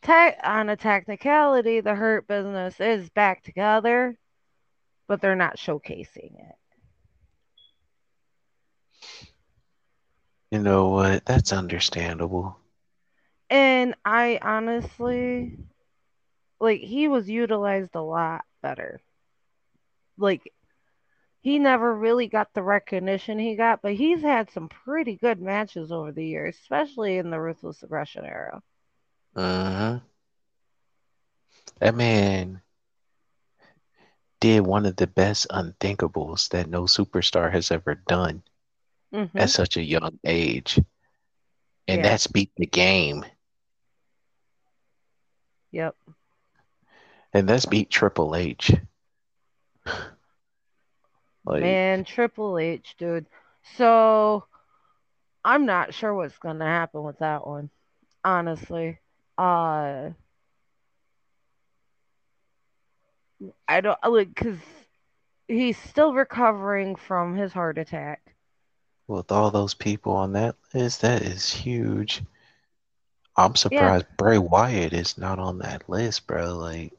tech 0.02 0.38
on 0.42 0.68
a 0.68 0.76
technicality, 0.76 1.80
the 1.80 1.94
Hurt 1.94 2.26
Business 2.26 2.80
is 2.80 3.10
back 3.10 3.42
together, 3.42 4.18
but 5.06 5.20
they're 5.20 5.36
not 5.36 5.56
showcasing 5.56 6.34
it. 6.38 6.56
You 10.50 10.60
know 10.60 10.90
what? 10.90 11.24
That's 11.24 11.52
understandable. 11.52 12.56
And 13.50 13.94
I 14.04 14.38
honestly, 14.40 15.58
like, 16.60 16.80
he 16.80 17.08
was 17.08 17.28
utilized 17.28 17.94
a 17.94 18.02
lot 18.02 18.44
better. 18.62 19.00
Like, 20.16 20.52
he 21.44 21.60
never 21.60 21.94
really 21.96 22.28
got 22.28 22.52
the 22.54 22.64
recognition 22.64 23.38
he 23.38 23.56
got, 23.56 23.82
but 23.82 23.94
he's 23.94 24.22
had 24.22 24.50
some 24.50 24.68
pretty 24.68 25.16
good 25.16 25.40
matches 25.40 25.92
over 25.92 26.12
the 26.12 26.26
years, 26.26 26.56
especially 26.58 27.18
in 27.18 27.30
the 27.30 27.40
Ruthless 27.40 27.84
Aggression 27.84 28.26
era. 28.26 28.64
hmm 29.36 30.00
That 31.80 31.94
man 31.94 32.62
did 34.40 34.66
one 34.66 34.86
of 34.86 34.96
the 34.96 35.06
best 35.06 35.46
unthinkables 35.50 36.48
that 36.50 36.68
no 36.68 36.84
superstar 36.84 37.52
has 37.52 37.70
ever 37.70 37.94
done 37.94 38.42
hmm 39.12 39.46
at 39.46 39.50
such 39.50 39.76
a 39.76 39.82
young 39.82 40.18
age. 40.24 40.80
And 41.88 42.02
Yeah. 42.02 42.04
that's 42.04 42.26
beat 42.28 42.52
the 42.56 42.66
game. 42.66 43.24
Yep. 45.72 45.96
And 47.34 47.48
that's 47.48 47.66
beat 47.66 47.90
Triple 47.90 48.34
H. 48.34 48.72
Like, 51.44 51.80
Man, 51.80 52.04
Triple 52.04 52.58
H, 52.58 52.96
dude. 52.98 53.26
So 53.76 54.44
I'm 55.44 55.66
not 55.66 55.94
sure 55.94 56.14
what's 56.14 56.38
gonna 56.38 56.64
happen 56.66 57.02
with 57.02 57.18
that 57.18 57.46
one. 57.46 57.70
honestly. 58.24 58.98
Uh, 59.38 60.10
I 63.68 63.80
don't 63.80 63.98
like 64.08 64.28
because 64.34 64.58
he's 65.48 65.78
still 65.78 66.14
recovering 66.14 66.96
from 66.96 67.34
his 67.36 67.52
heart 67.52 67.78
attack. 67.78 68.34
With 69.08 69.30
all 69.32 69.50
those 69.50 69.74
people 69.74 70.12
on 70.12 70.32
that 70.32 70.56
list, 70.72 71.02
that 71.02 71.22
is 71.22 71.50
huge. 71.52 72.22
I'm 73.36 73.54
Yeah. 73.70 73.92
surprised 73.92 74.06
Bray 74.16 74.38
Wyatt 74.38 74.92
is 74.92 75.18
not 75.18 75.38
on 75.38 75.58
that 75.58 75.88
list, 75.88 76.26
bro. 76.26 76.54
Like 76.56 76.92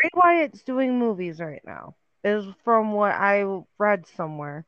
Bray 0.00 0.10
Wyatt's 0.14 0.62
doing 0.62 0.98
movies 0.98 1.40
right 1.40 1.62
now. 1.64 1.96
Is 2.24 2.46
from 2.64 2.92
what 2.92 3.12
I 3.12 3.44
read 3.78 4.06
somewhere. 4.06 4.66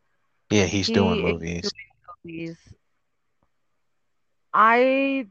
yeah, 0.50 0.64
he's 0.66 0.90
doing 0.90 1.20
He 1.20 1.30
is 1.30 1.36
movies. 1.40 1.72
movies. 2.24 2.56
I 4.52 5.26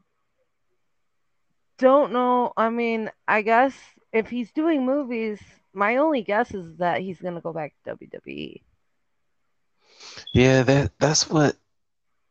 don't 1.78 2.12
know. 2.12 2.52
I 2.56 2.70
mean, 2.70 3.10
I 3.26 3.42
guess 3.42 3.74
if 4.12 4.28
he's 4.30 4.52
doing 4.52 4.84
movies, 4.86 5.40
my 5.72 5.96
only 5.96 6.22
guess 6.22 6.54
is 6.54 6.76
that 6.78 7.00
he's 7.00 7.20
gonna 7.20 7.40
go 7.40 7.52
back 7.52 7.74
to 7.84 7.90
WWE. 7.96 8.62
Yeah, 10.32 10.62
that 10.62 10.92
that's 10.98 11.28
what 11.30 11.56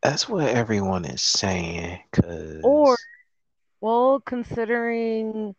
that's 0.01 0.27
what 0.29 0.47
everyone 0.49 1.05
is 1.05 1.21
saying. 1.21 1.99
Cause 2.11 2.63
Or 2.63 2.97
well, 3.81 4.19
considering 4.21 5.55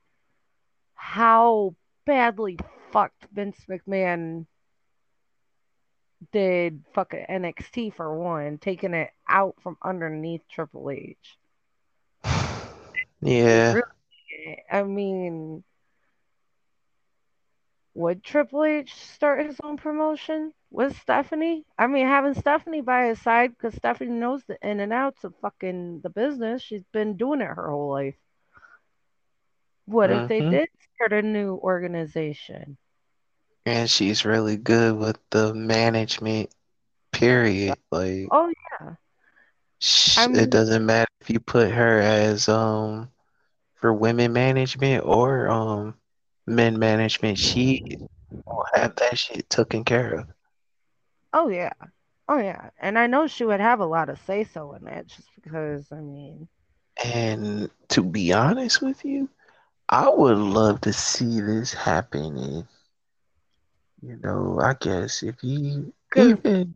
how 0.95 1.75
badly 2.11 2.59
fucked 2.93 3.27
Vince 3.33 3.67
McMahon 3.69 4.47
did 6.33 6.85
fucking 6.95 7.27
NXT 7.29 7.91
for 7.91 8.19
one, 8.19 8.59
taking 8.59 8.95
it 8.95 9.11
out 9.29 9.61
from 9.63 9.77
underneath 9.83 10.49
Triple 10.49 10.91
H. 10.91 11.39
yeah, 13.21 13.75
Really, 13.75 14.65
I 14.71 14.83
mean, 14.85 15.65
would 17.95 18.23
Triple 18.25 18.65
H 18.65 18.95
start 18.95 19.45
his 19.47 19.61
own 19.63 19.77
promotion 19.77 20.53
with 20.71 20.97
Stephanie? 20.97 21.67
I 21.79 21.87
mean, 21.87 22.07
having 22.07 22.35
Stephanie 22.35 22.83
by 22.83 23.07
his 23.07 23.21
side 23.23 23.51
because 23.51 23.75
Stephanie 23.75 24.11
knows 24.11 24.45
the 24.45 24.59
in 24.67 24.81
and 24.81 24.93
outs 24.93 25.25
of 25.25 25.35
fucking 25.43 26.01
the 26.03 26.11
business. 26.11 26.63
She's 26.63 26.85
been 26.93 27.17
doing 27.17 27.41
it 27.41 27.47
her 27.47 27.71
whole 27.71 27.91
life. 27.91 28.17
What 29.87 30.11
if 30.11 30.27
they 30.27 30.41
Mhm. 30.41 30.51
did 30.51 30.71
start 31.01 31.25
a 31.25 31.27
new 31.27 31.55
organization? 31.57 32.79
and 33.67 33.91
she's 33.91 34.25
really 34.25 34.57
good 34.57 34.97
with 34.97 35.19
the 35.31 35.55
management. 35.55 36.51
Period. 37.13 37.77
Like 37.91 38.33
Oh 38.33 38.53
yeah, 38.81 38.95
sh- 39.81 40.19
I 40.19 40.29
mean- 40.29 40.37
it 40.37 40.51
doesn't 40.51 40.87
matter 40.87 41.09
if 41.21 41.31
you 41.31 41.41
put 41.41 41.71
her 41.73 41.99
as 42.01 42.49
um 42.49 43.11
for 43.77 43.93
women 43.93 44.33
management 44.33 45.05
or 45.07 45.49
um 45.49 45.95
men 46.47 46.79
management. 46.79 47.39
She 47.39 47.99
will 48.47 48.67
have 48.75 48.97
that 48.97 49.19
shit 49.19 49.49
taken 49.51 49.85
care 49.85 50.15
of. 50.21 50.29
oh 51.33 51.49
yeah, 51.49 51.73
oh 52.29 52.39
yeah. 52.39 52.71
And 52.81 52.99
I 52.99 53.07
know 53.07 53.27
she 53.27 53.45
would 53.45 53.61
have 53.61 53.81
a 53.81 53.87
lot 53.87 54.09
of 54.09 54.19
say 54.21 54.45
so 54.45 54.75
in 54.75 54.85
that, 54.85 55.07
just 55.09 55.29
because 55.35 55.91
I 55.93 56.01
mean, 56.01 56.49
And 57.05 57.71
to 57.91 58.03
be 58.03 58.33
honest 58.33 58.83
with 58.83 59.05
you, 59.05 59.29
I 59.91 60.09
would 60.09 60.39
love 60.39 60.81
to 60.83 60.93
see 60.93 61.41
this 61.41 61.75
happening. 61.75 62.67
You 64.03 64.17
know, 64.23 64.59
I 64.61 64.75
guess 64.75 65.23
if 65.23 65.43
you 65.43 65.93
even 66.17 66.75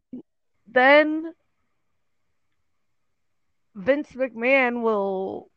then 0.67 1.35
Vince 3.75 4.13
McMahon 4.13 4.83
will. 4.83 5.51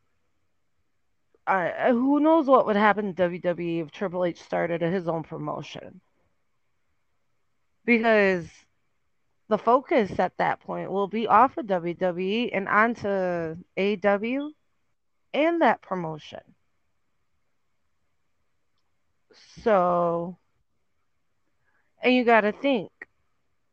Uh, 1.48 1.92
who 1.94 2.20
knows 2.20 2.46
what 2.46 2.66
would 2.66 2.76
happen 2.76 3.14
to 3.16 3.30
WWE 3.30 3.82
if 3.84 3.92
Triple 3.92 4.26
H 4.26 4.42
started 4.42 4.82
his 4.82 5.08
own 5.08 5.24
promotion? 5.24 6.02
Because 7.86 8.50
the 9.48 9.58
focus 9.58 10.20
at 10.20 10.38
that 10.38 10.60
point 10.60 10.92
will 10.92 11.08
be 11.08 11.26
off 11.28 11.58
of 11.58 11.66
WWE 11.68 12.50
and 12.54 12.68
onto 12.68 13.08
AW 13.78 14.52
and 15.34 15.62
that 15.62 15.82
promotion. 15.82 16.42
So, 19.64 20.38
and 22.02 22.14
you 22.14 22.24
got 22.24 22.42
to 22.42 22.52
think 22.52 22.92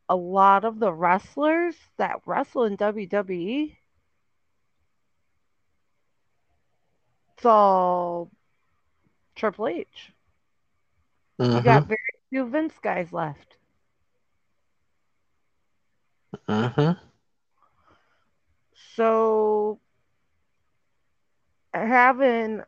a 0.08 0.16
lot 0.16 0.64
of 0.64 0.78
the 0.78 0.92
wrestlers 0.92 1.76
that 1.96 2.20
wrestle 2.26 2.64
in 2.64 2.76
WWE 2.76 3.78
saw 7.38 8.26
Triple 9.36 9.68
H. 9.68 10.12
You 11.52 11.62
Mhm, 11.62 11.62
got 11.62 11.86
very 11.86 11.98
few 12.30 12.46
Vince 12.48 12.78
guys 12.78 13.12
left. 13.12 13.56
mhm. 16.48 16.96
So 18.94 19.80
having 21.74 22.62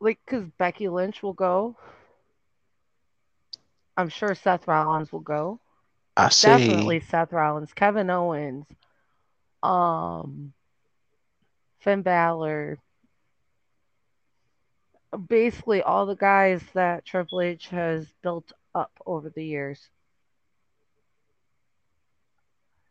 like 0.00 0.18
because 0.24 0.46
Becky 0.58 0.88
Lynch 0.88 1.22
will 1.22 1.32
go. 1.34 1.76
I'm 3.96 4.08
sure 4.08 4.34
Seth 4.34 4.66
Rollins 4.66 5.12
will 5.12 5.20
go. 5.20 5.60
I 6.16 6.28
say 6.28 6.58
Definitely 6.58 7.00
Seth 7.00 7.32
Rollins, 7.32 7.72
Kevin 7.72 8.10
Owens, 8.10 8.66
um, 9.62 10.52
Finn 11.80 12.02
Balor. 12.02 12.78
Basically, 15.28 15.82
all 15.82 16.06
the 16.06 16.16
guys 16.16 16.62
that 16.74 17.04
Triple 17.04 17.40
H 17.40 17.68
has 17.68 18.12
built 18.22 18.52
up 18.74 18.92
over 19.06 19.30
the 19.30 19.44
years. 19.44 19.88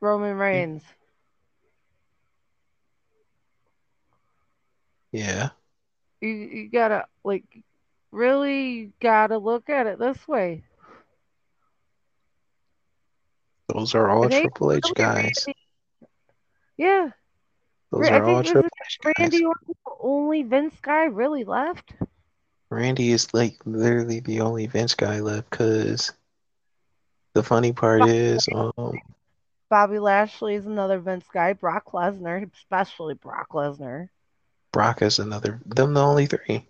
Roman 0.01 0.37
Reigns. 0.37 0.83
yeah. 5.11 5.49
You, 6.21 6.29
you 6.29 6.69
gotta 6.69 7.07
like 7.23 7.43
really 8.11 8.91
gotta 9.01 9.37
look 9.37 9.69
at 9.69 9.87
it 9.87 9.99
this 9.99 10.27
way. 10.27 10.63
Those 13.73 13.95
are 13.95 14.09
all 14.09 14.27
Triple 14.29 14.73
H 14.73 14.91
guys. 14.95 15.45
Yeah, 16.77 17.09
Those 17.91 18.07
I 18.09 18.17
are 18.17 18.23
all 18.23 18.43
think 18.43 18.47
Triple 18.47 18.69
H 18.85 18.99
guys. 19.01 19.15
Randy 19.19 19.45
Orton 19.45 19.75
only 20.01 20.43
Vince 20.43 20.75
guy 20.81 21.05
really 21.05 21.43
left. 21.43 21.93
Randy 22.69 23.11
is 23.11 23.33
like 23.33 23.57
literally 23.65 24.19
the 24.19 24.41
only 24.41 24.65
Vince 24.67 24.95
guy 24.95 25.19
left 25.19 25.49
because 25.49 26.11
the 27.33 27.43
funny 27.43 27.71
part 27.71 28.07
is, 28.07 28.47
um, 28.53 28.99
Bobby 29.69 29.99
Lashley 29.99 30.55
is 30.55 30.65
another 30.65 30.99
Vince 30.99 31.25
guy. 31.33 31.53
Brock 31.53 31.91
Lesnar, 31.93 32.51
especially 32.53 33.13
Brock 33.13 33.49
Lesnar. 33.51 34.09
Brock 34.73 35.01
is 35.01 35.19
another. 35.19 35.59
Them 35.65 35.93
the 35.93 36.01
only 36.01 36.25
three. 36.25 36.65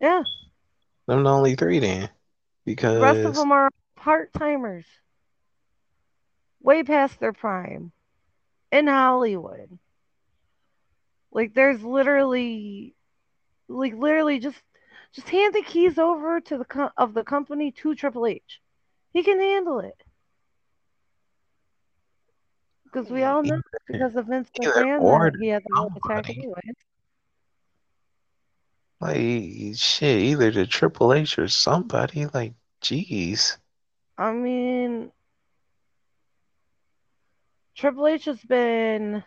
Yeah, 0.00 0.22
Them 1.06 1.24
the 1.24 1.30
only 1.30 1.54
three 1.54 1.78
then, 1.78 2.10
because 2.64 2.94
the 2.94 3.00
rest 3.00 3.26
of 3.26 3.34
them 3.34 3.52
are 3.52 3.70
part 4.06 4.32
timers, 4.32 4.84
way 6.62 6.84
past 6.84 7.18
their 7.18 7.32
prime, 7.32 7.90
in 8.70 8.86
Hollywood. 8.86 9.80
Like 11.32 11.54
there's 11.54 11.82
literally, 11.82 12.94
like 13.66 13.94
literally 13.94 14.38
just, 14.38 14.62
just 15.12 15.28
hand 15.28 15.54
the 15.54 15.62
keys 15.62 15.98
over 15.98 16.40
to 16.40 16.56
the 16.56 16.64
co- 16.64 16.92
of 16.96 17.14
the 17.14 17.24
company 17.24 17.72
to 17.72 17.96
Triple 17.96 18.26
H. 18.26 18.60
He 19.12 19.24
can 19.24 19.40
handle 19.40 19.80
it. 19.80 20.00
Because 22.84 23.10
we 23.10 23.24
all 23.24 23.42
know 23.42 23.60
because 23.88 24.14
of 24.14 24.26
Vince 24.26 24.48
McMahon 24.56 25.36
he 25.40 25.48
had 25.48 25.64
the 25.68 25.74
heart 25.74 25.90
attack 25.96 26.30
anyway. 26.30 26.60
like 29.00 29.76
shit, 29.76 30.20
either 30.20 30.52
the 30.52 30.64
Triple 30.64 31.12
H 31.12 31.40
or 31.40 31.48
somebody. 31.48 32.26
Like, 32.26 32.54
jeez. 32.80 33.56
I 34.18 34.32
mean, 34.32 35.12
Triple 37.76 38.06
H 38.06 38.24
has 38.24 38.40
been 38.42 39.22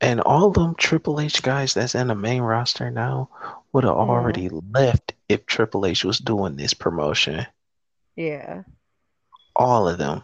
And 0.00 0.20
all 0.20 0.50
them 0.50 0.74
Triple 0.74 1.20
H 1.20 1.42
guys 1.42 1.72
that's 1.74 1.94
in 1.94 2.08
the 2.08 2.14
main 2.14 2.42
roster 2.42 2.90
now 2.90 3.30
would 3.72 3.84
have 3.84 3.94
Mhm. 3.94 4.08
already 4.08 4.48
left 4.48 5.14
if 5.28 5.46
Triple 5.46 5.86
H 5.86 6.04
was 6.04 6.18
doing 6.18 6.56
this 6.56 6.74
promotion. 6.74 7.46
yeah. 8.16 8.62
All 9.54 9.88
of 9.88 9.98
them. 9.98 10.22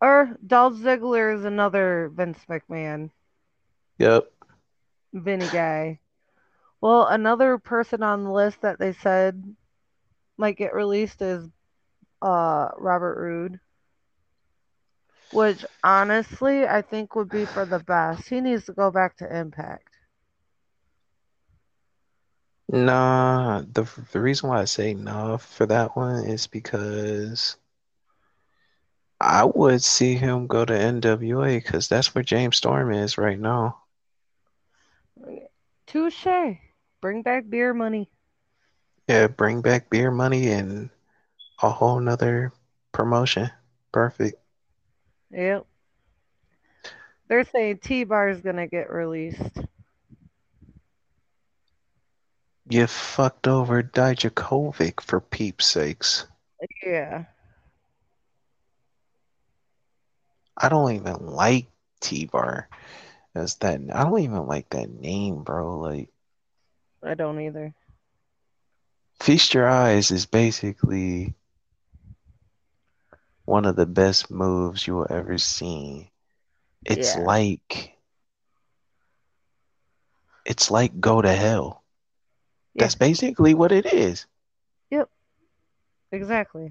Or 0.00 0.36
Dolph 0.46 0.74
Ziggler 0.74 1.34
is 1.34 1.44
another 1.44 2.08
Vince 2.14 2.38
McMahon 2.48 3.10
Yep. 3.98 4.30
Vinny 5.12 5.46
guy. 5.48 5.98
Well, 6.80 7.06
another 7.06 7.58
person 7.58 8.02
on 8.02 8.24
the 8.24 8.30
list 8.30 8.60
that 8.62 8.78
they 8.78 8.92
said 8.92 9.56
might 10.38 10.56
get 10.56 10.74
released 10.74 11.20
is 11.22 11.48
uh 12.22 12.68
Robert 12.78 13.18
Roode. 13.18 13.60
which 15.30 15.64
honestly 15.82 16.66
I 16.66 16.82
think 16.82 17.14
would 17.14 17.28
be 17.28 17.44
for 17.46 17.64
the 17.64 17.78
best. 17.80 18.28
He 18.28 18.40
needs 18.40 18.64
to 18.66 18.72
go 18.72 18.90
back 18.90 19.16
to 19.18 19.36
Impact. 19.36 19.88
Nah, 22.68 23.62
the 23.62 23.82
the 24.12 24.20
reason 24.20 24.48
why 24.48 24.60
I 24.60 24.64
say 24.64 24.94
nah 24.94 25.36
for 25.36 25.66
that 25.66 25.96
one 25.96 26.24
is 26.24 26.46
because 26.46 27.56
I 29.20 29.44
would 29.44 29.82
see 29.82 30.14
him 30.16 30.46
go 30.46 30.64
to 30.64 30.76
NWA 30.78 31.58
because 31.58 31.88
that's 31.88 32.14
where 32.14 32.24
James 32.24 32.56
Storm 32.56 32.92
is 32.92 33.16
right 33.18 33.38
now. 33.38 33.84
Touche. 35.86 36.58
Bring 37.00 37.22
back 37.22 37.48
beer 37.48 37.72
money. 37.72 38.10
Yeah, 39.08 39.28
bring 39.28 39.62
back 39.62 39.90
beer 39.90 40.10
money 40.10 40.50
and 40.50 40.90
a 41.62 41.70
whole 41.70 42.00
nother 42.00 42.52
promotion. 42.92 43.50
Perfect. 43.92 44.40
Yep. 45.30 45.66
They're 47.28 47.44
saying 47.44 47.78
T 47.78 48.04
Bar 48.04 48.28
is 48.28 48.40
gonna 48.40 48.66
get 48.66 48.90
released. 48.90 49.60
You 52.68 52.86
fucked 52.88 53.46
over 53.46 53.82
Dijakovic 53.82 55.00
for 55.00 55.20
peeps 55.20 55.66
sakes. 55.66 56.26
Yeah. 56.84 57.26
I 60.56 60.68
don't 60.68 60.92
even 60.92 61.26
like 61.26 61.66
T-Bar 62.00 62.68
as 63.34 63.56
that. 63.56 63.80
I 63.92 64.04
don't 64.04 64.20
even 64.20 64.46
like 64.46 64.70
that 64.70 64.90
name, 64.90 65.42
bro. 65.42 65.78
Like, 65.78 66.08
I 67.02 67.14
don't 67.14 67.40
either. 67.40 67.74
Feast 69.20 69.54
Your 69.54 69.68
Eyes 69.68 70.10
is 70.10 70.26
basically 70.26 71.34
one 73.44 73.64
of 73.64 73.76
the 73.76 73.86
best 73.86 74.30
moves 74.30 74.86
you 74.86 74.94
will 74.94 75.06
ever 75.10 75.38
see. 75.38 76.10
It's 76.84 77.14
Yeah. 77.14 77.16
like 77.16 77.92
it's 80.44 80.70
like 80.70 81.00
go 81.00 81.20
to 81.20 81.32
hell. 81.32 81.84
Yeah. 82.74 82.88
That's 82.88 82.94
basically 82.94 83.54
what 83.54 83.72
it 83.72 83.86
is. 83.86 84.26
Yep. 84.90 85.08
Exactly. 86.12 86.70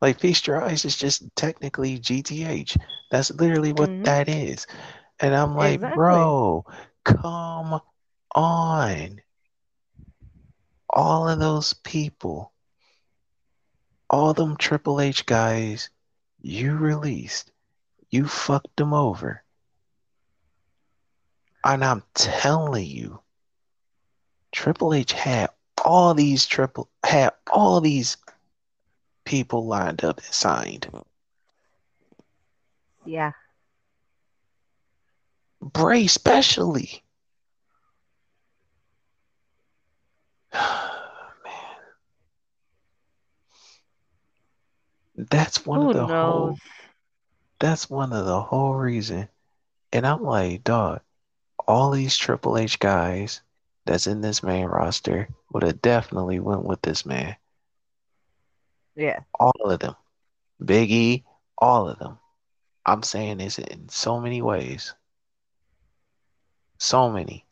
Like 0.00 0.20
Feast 0.20 0.46
Your 0.46 0.62
Eyes 0.62 0.84
is 0.84 0.96
just 0.96 1.24
technically 1.36 1.98
GTH. 1.98 2.76
That's 3.10 3.30
literally 3.30 3.72
what 3.72 3.90
Mhm. 3.90 4.02
that 4.02 4.28
is. 4.28 4.66
And 5.20 5.34
I'm 5.34 5.54
like, 5.56 5.80
Exactly. 5.80 5.92
bro, 5.92 6.64
come 7.04 7.80
on. 8.34 9.20
All 10.96 11.28
of 11.28 11.38
those 11.38 11.74
people, 11.74 12.52
all 14.10 14.34
them 14.34 14.56
Triple 14.56 15.00
H 15.00 15.26
guys 15.26 15.90
you 16.40 16.74
released, 16.74 17.52
you 18.10 18.26
fucked 18.26 18.76
them 18.76 18.94
over. 18.94 19.44
And 21.64 21.84
I'm 21.84 22.02
telling 22.14 22.86
you, 22.86 23.20
Triple 24.52 24.94
H 24.94 25.12
had 25.12 25.50
all 25.84 26.14
these 26.14 26.46
triple 26.46 26.88
had 27.04 27.32
all 27.52 27.80
these 27.80 28.16
people 29.24 29.66
lined 29.66 30.02
up 30.02 30.18
and 30.18 30.26
signed. 30.32 30.88
Yeah. 33.04 33.32
Bray 35.60 36.06
especially. 36.06 37.02
Man. 41.44 41.52
That's 45.30 45.66
one 45.66 45.80
Who 45.80 45.90
of 45.90 45.96
the 45.96 46.06
knows? 46.06 46.10
whole 46.10 46.56
that's 47.58 47.88
one 47.88 48.12
of 48.12 48.26
the 48.26 48.40
whole 48.40 48.74
reason. 48.74 49.28
And 49.92 50.06
I'm 50.06 50.22
like, 50.22 50.62
dog, 50.62 51.00
all 51.66 51.90
these 51.90 52.16
Triple 52.16 52.58
H 52.58 52.78
guys 52.78 53.40
that's 53.86 54.06
in 54.06 54.20
this 54.20 54.42
main 54.42 54.66
roster 54.66 55.28
would 55.52 55.62
have 55.62 55.80
definitely 55.80 56.38
went 56.38 56.64
with 56.64 56.82
this 56.82 57.06
man. 57.06 57.36
Yeah. 58.94 59.20
All 59.38 59.52
of 59.64 59.80
them. 59.80 59.94
Big 60.62 60.90
E, 60.90 61.24
all 61.58 61.88
of 61.88 61.98
them. 61.98 62.18
I'm 62.84 63.02
saying 63.02 63.38
this 63.38 63.58
in 63.58 63.88
so 63.88 64.20
many 64.20 64.42
ways. 64.42 64.94
So 66.78 67.10
many. 67.10 67.45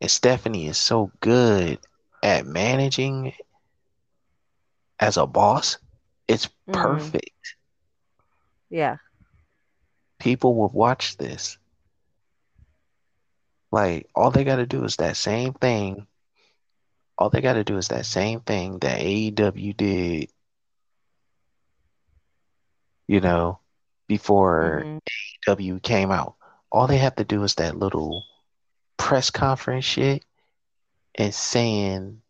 And 0.00 0.10
Stephanie 0.10 0.66
is 0.68 0.78
so 0.78 1.10
good 1.20 1.78
at 2.22 2.46
managing 2.46 3.32
as 4.98 5.16
a 5.16 5.26
boss. 5.26 5.78
It's 6.28 6.48
Mhm. 6.68 6.72
perfect. 6.72 7.56
Yeah. 8.70 8.96
People 10.18 10.54
will 10.54 10.68
watch 10.68 11.16
this. 11.16 11.58
Like, 13.70 14.08
all 14.14 14.30
they 14.30 14.44
got 14.44 14.56
to 14.56 14.66
do 14.66 14.84
is 14.84 14.96
that 14.96 15.16
same 15.16 15.52
thing. 15.54 16.06
All 17.18 17.30
they 17.30 17.40
got 17.40 17.54
to 17.54 17.64
do 17.64 17.76
is 17.76 17.88
that 17.88 18.06
same 18.06 18.40
thing 18.40 18.78
that 18.80 19.00
AEW 19.00 19.72
did, 19.74 20.30
you 23.06 23.20
know, 23.20 23.58
before 24.06 24.86
Mhm. 24.86 24.98
AEW 25.48 25.80
came 25.82 26.10
out. 26.10 26.36
All 26.70 26.86
they 26.86 26.98
have 26.98 27.16
to 27.16 27.24
do 27.24 27.42
is 27.42 27.54
that 27.56 27.76
little 27.76 28.24
press 29.08 29.30
conference 29.30 29.86
shit 29.86 30.22
and 31.14 31.34
saying 31.34 32.20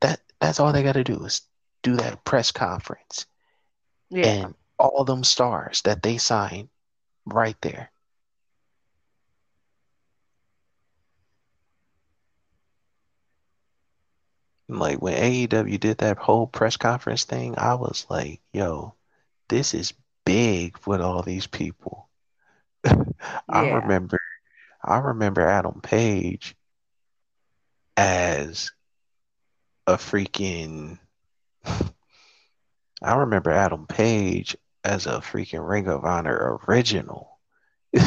that 0.00 0.20
that's 0.40 0.58
all 0.58 0.72
they 0.72 0.82
got 0.82 0.94
to 0.94 1.04
do 1.04 1.24
is 1.24 1.42
do 1.84 1.94
that 1.94 2.24
press 2.24 2.50
conference 2.50 3.26
Yeah. 4.10 4.46
and 4.46 4.54
all 4.76 5.04
them 5.04 5.22
stars 5.22 5.82
that 5.82 6.02
they 6.02 6.18
signed 6.18 6.68
right 7.26 7.54
there. 7.60 7.92
Like 14.68 15.00
when 15.00 15.14
AEW 15.14 15.78
did 15.78 15.98
that 15.98 16.18
whole 16.18 16.48
press 16.48 16.76
conference 16.76 17.22
thing, 17.22 17.54
I 17.56 17.74
was 17.76 18.04
like, 18.10 18.40
yo, 18.52 18.94
this 19.48 19.74
is 19.74 19.94
big 20.26 20.76
with 20.88 21.00
all 21.00 21.22
these 21.22 21.46
people. 21.46 22.08
I 22.84 22.96
Yeah. 23.48 23.76
remember 23.76 24.18
I 24.88 24.98
remember 24.98 25.42
Adam 25.46 25.80
Page 25.82 26.56
as 27.94 28.70
a 29.86 29.96
freaking 29.96 30.98
I 33.02 33.14
remember 33.16 33.50
Adam 33.50 33.86
Page 33.86 34.56
as 34.82 35.06
a 35.06 35.20
freaking 35.20 35.68
Ring 35.68 35.88
of 35.88 36.06
Honor 36.06 36.58
original. 36.66 37.38
you 37.92 38.00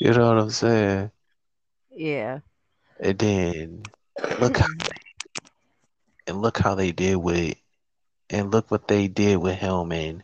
know 0.00 0.28
what 0.28 0.38
I'm 0.38 0.50
saying? 0.50 1.10
Yeah. 1.90 2.40
And 3.00 3.18
then 3.18 3.82
look 4.40 4.58
how 4.58 4.66
mm-hmm. 4.66 4.88
and 6.26 6.42
look 6.42 6.58
how 6.58 6.74
they 6.74 6.92
did 6.92 7.16
with 7.16 7.56
and 8.28 8.52
look 8.52 8.70
what 8.70 8.86
they 8.86 9.08
did 9.08 9.38
with 9.38 9.56
him 9.56 9.90
and 9.90 10.22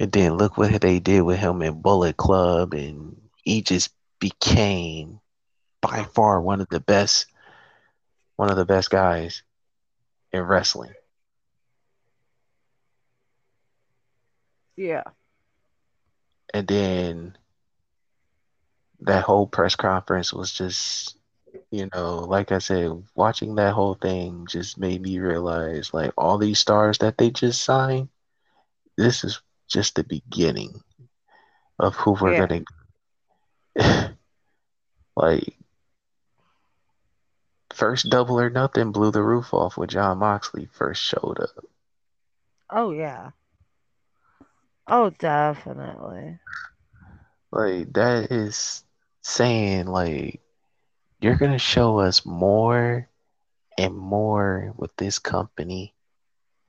and 0.00 0.10
then 0.10 0.34
look 0.34 0.58
what 0.58 0.80
they 0.80 0.98
did 0.98 1.22
with 1.22 1.38
him 1.38 1.62
in 1.62 1.80
Bullet 1.80 2.16
Club 2.16 2.74
and 2.74 3.27
he 3.48 3.62
just 3.62 3.94
became 4.20 5.20
by 5.82 6.04
far 6.04 6.40
one 6.40 6.60
of 6.60 6.68
the 6.70 6.80
best 6.80 7.26
one 8.36 8.50
of 8.50 8.56
the 8.56 8.66
best 8.66 8.90
guys 8.90 9.42
in 10.32 10.42
wrestling. 10.42 10.94
Yeah. 14.76 15.04
And 16.54 16.66
then 16.68 17.38
that 19.00 19.24
whole 19.24 19.46
press 19.46 19.76
conference 19.76 20.32
was 20.32 20.52
just 20.52 21.16
you 21.70 21.88
know, 21.94 22.20
like 22.20 22.52
I 22.52 22.58
said, 22.58 23.02
watching 23.14 23.56
that 23.56 23.74
whole 23.74 23.94
thing 23.94 24.46
just 24.48 24.78
made 24.78 25.02
me 25.02 25.18
realize 25.18 25.94
like 25.94 26.12
all 26.16 26.38
these 26.38 26.58
stars 26.58 26.98
that 26.98 27.18
they 27.18 27.30
just 27.30 27.62
signed, 27.64 28.08
this 28.96 29.24
is 29.24 29.40
just 29.68 29.96
the 29.96 30.04
beginning 30.04 30.82
of 31.78 31.96
who 31.96 32.12
we're 32.20 32.34
Yeah. 32.34 32.46
gonna 32.48 32.62
like 35.16 35.56
first 37.72 38.10
double 38.10 38.40
or 38.40 38.50
nothing 38.50 38.92
blew 38.92 39.10
the 39.10 39.22
roof 39.22 39.54
off 39.54 39.76
when 39.76 39.88
Jon 39.88 40.18
Moxley 40.18 40.68
first 40.72 41.02
showed 41.02 41.38
up. 41.40 41.64
Oh 42.70 42.92
yeah. 42.92 43.30
Oh 44.86 45.10
definitely. 45.10 46.38
Like 47.52 47.92
that 47.92 48.32
is 48.32 48.84
saying 49.22 49.86
like 49.86 50.40
you're 51.20 51.36
gonna 51.36 51.58
show 51.58 51.98
us 51.98 52.26
more 52.26 53.08
and 53.78 53.96
more 53.96 54.72
with 54.76 54.94
this 54.96 55.18
company 55.18 55.94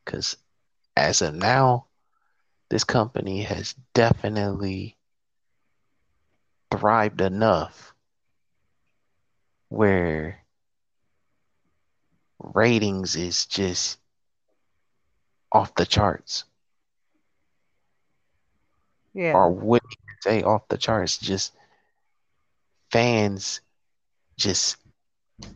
because 0.06 0.38
as 0.96 1.22
of 1.22 1.34
now 1.34 1.86
this 2.70 2.84
company 2.84 3.42
has 3.42 3.74
definitely 3.94 4.96
thrived 6.72 7.22
enough 7.22 7.94
where 9.70 10.44
ratings 12.40 13.16
is 13.16 13.46
just 13.46 14.00
off 15.52 15.74
the 15.76 15.86
charts. 15.86 16.46
Yeah. 19.14 19.34
or 19.34 19.50
wouldn't 19.52 19.92
say 20.22 20.44
off 20.44 20.68
the 20.68 20.78
charts. 20.78 21.18
Just 21.18 21.52
fans 22.92 23.60
just 24.38 24.78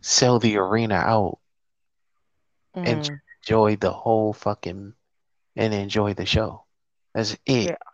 sell 0.02 0.40
the 0.40 0.58
arena 0.58 0.96
out 0.96 1.40
and 2.74 3.02
Mhm. 3.02 3.22
enjoy 3.42 3.76
the 3.76 3.94
whole 3.94 4.34
fucking 4.34 4.96
and 5.56 5.74
enjoy 5.74 6.14
the 6.16 6.26
show. 6.26 6.66
That's 7.14 7.34
it. 7.46 7.70
Yeah. 7.70 7.93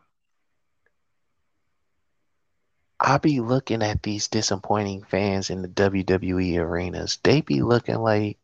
I 2.99 3.17
be 3.17 3.39
looking 3.39 3.81
at 3.83 4.03
these 4.03 4.27
disappointing 4.27 5.03
fans 5.03 5.49
in 5.49 5.61
the 5.61 5.67
WWE 5.67 6.57
arenas. 6.57 7.17
They 7.23 7.41
be 7.41 7.61
looking 7.61 7.97
like, 7.99 8.37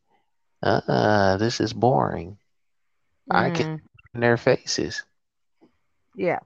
uh, 0.62 1.36
this 1.38 1.60
is 1.60 1.72
boring. 1.72 2.38
I 3.30 3.50
can 3.50 3.66
Mhm. 3.66 3.80
in 4.14 4.20
their 4.20 4.36
faces. 4.36 5.02
Yeah. 6.14 6.40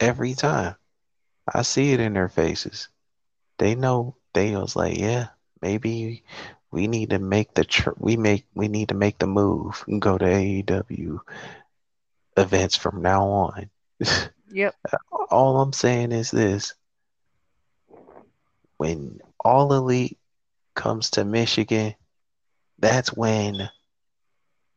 every 0.00 0.34
time. 0.34 0.74
I 1.52 1.62
see 1.62 1.92
it 1.92 2.00
in 2.00 2.14
their 2.14 2.28
faces. 2.28 2.88
They 3.58 3.74
know 3.74 4.16
they 4.34 4.54
was 4.56 4.76
like, 4.76 4.96
yeah, 4.98 5.28
maybe 5.60 6.22
we 6.70 6.86
need 6.86 7.10
to 7.10 7.18
make 7.18 7.54
the 7.54 7.64
tr- 7.64 7.96
we 7.98 8.16
make 8.16 8.46
we 8.54 8.68
need 8.68 8.88
to 8.88 8.94
make 8.94 9.18
the 9.18 9.26
move 9.26 9.84
and 9.88 10.00
go 10.00 10.18
to 10.18 10.24
AEW 10.26 11.20
events 12.36 12.76
from 12.76 13.02
now 13.02 13.26
on. 13.26 13.70
Yep. 14.52 14.74
All 15.30 15.60
I'm 15.60 15.72
saying 15.72 16.12
is 16.12 16.30
this. 16.30 16.74
When 18.78 19.20
All 19.44 19.72
Elite 19.72 20.18
comes 20.74 21.10
to 21.10 21.24
Michigan, 21.24 21.94
that's 22.78 23.12
when 23.12 23.68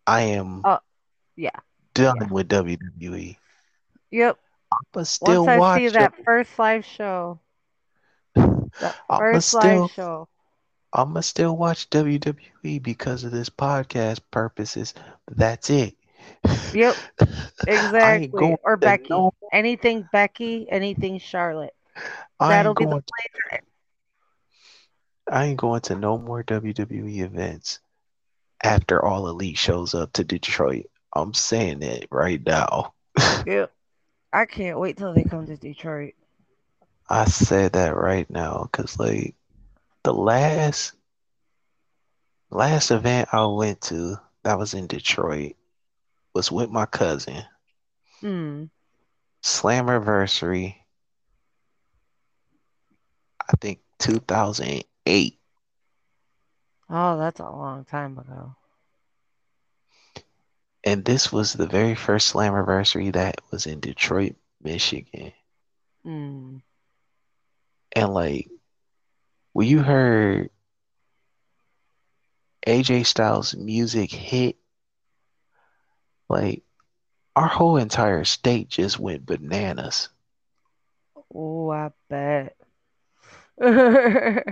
I 0.06 0.22
am 0.22 0.62
Oh, 0.66 0.80
yeah. 1.36 1.52
done 1.94 2.18
Yeah. 2.22 2.28
with 2.30 2.50
WWE. 2.50 3.38
Yep. 4.12 4.38
But 4.92 5.08
still 5.08 5.46
Once 5.46 5.50
I 5.50 5.58
watch 5.60 5.78
see 5.80 5.88
that 5.90 6.14
first 6.26 6.60
live 6.60 6.86
show, 6.86 7.40
that 8.36 8.96
first 9.08 9.50
still 9.50 9.82
live 9.82 9.92
show. 9.92 10.28
I'ma 10.92 11.22
still 11.22 11.56
watch 11.58 11.90
WWE 11.90 12.82
because 12.82 13.24
of 13.24 13.32
this 13.32 13.50
podcast 13.50 14.20
purposes. 14.32 14.94
That's 15.28 15.70
it. 15.70 15.96
Yep. 16.74 16.96
Exactly. 17.66 18.58
Or 18.64 18.76
Becky. 18.76 19.08
no 19.10 19.34
Anything 19.52 20.08
Becky, 20.12 20.68
anything 20.70 21.20
Charlotte. 21.20 21.74
I 22.40 22.50
That'll 22.50 22.74
ain't 22.74 22.78
be 22.78 22.86
the 22.86 22.90
going 22.90 23.02
to, 23.02 23.60
I 25.32 25.46
ain't 25.46 25.60
going 25.60 25.82
to 25.82 25.96
no 25.96 26.18
more 26.18 26.44
WWE 26.44 27.20
events 27.22 27.80
after 28.62 29.04
All 29.04 29.28
Elite 29.30 29.58
shows 29.58 29.94
up 29.94 30.12
to 30.14 30.24
Detroit. 30.24 30.88
I'm 31.16 31.34
saying 31.34 31.84
it 31.84 32.08
right 32.12 32.42
now. 32.46 32.94
Yep. 33.46 33.72
I 34.32 34.46
can't 34.46 34.80
wait 34.80 34.98
till 34.98 35.14
they 35.14 35.24
come 35.24 35.46
to 35.46 35.56
Detroit. 35.58 36.14
I 37.10 37.26
said 37.26 37.74
that 37.74 37.96
right 37.96 38.28
now 38.30 38.68
because 38.72 38.98
like 38.98 39.36
the 40.04 40.14
last 40.14 40.94
last 42.50 42.92
event 42.92 43.30
I 43.32 43.46
went 43.46 43.82
to 43.82 44.16
that 44.44 44.58
was 44.58 44.74
in 44.74 44.88
Detroit 44.88 45.56
was 46.34 46.52
with 46.52 46.70
my 46.70 46.86
cousin. 46.86 47.44
Hmm. 48.20 48.66
Slammiversary. 49.44 50.76
I 53.42 53.56
think 53.60 53.80
2008. 54.00 55.40
Oh, 56.90 57.18
that's 57.18 57.40
a 57.40 57.44
long 57.44 57.86
time 57.86 58.18
ago. 58.18 58.56
And 60.86 61.06
this 61.06 61.32
was 61.32 61.54
the 61.54 61.68
very 61.68 61.96
first 61.96 62.34
Slammiversary 62.34 63.14
that 63.14 63.42
was 63.52 63.66
in 63.66 63.80
Detroit, 63.80 64.36
Michigan. 64.62 65.32
Hmm. 66.04 66.58
And 67.96 68.14
like 68.14 68.50
when 69.54 69.68
you 69.68 69.82
heard 69.82 70.50
AJ 72.68 73.06
Styles 73.06 73.56
music 73.56 74.12
hit, 74.12 74.58
like 76.30 76.64
our 77.36 77.48
whole 77.48 77.78
entire 77.78 78.24
state 78.24 78.70
just 78.70 79.00
went 79.00 79.26
bananas. 79.26 80.10
Oh, 81.34 81.72
I 81.72 81.92
bet. 82.10 82.56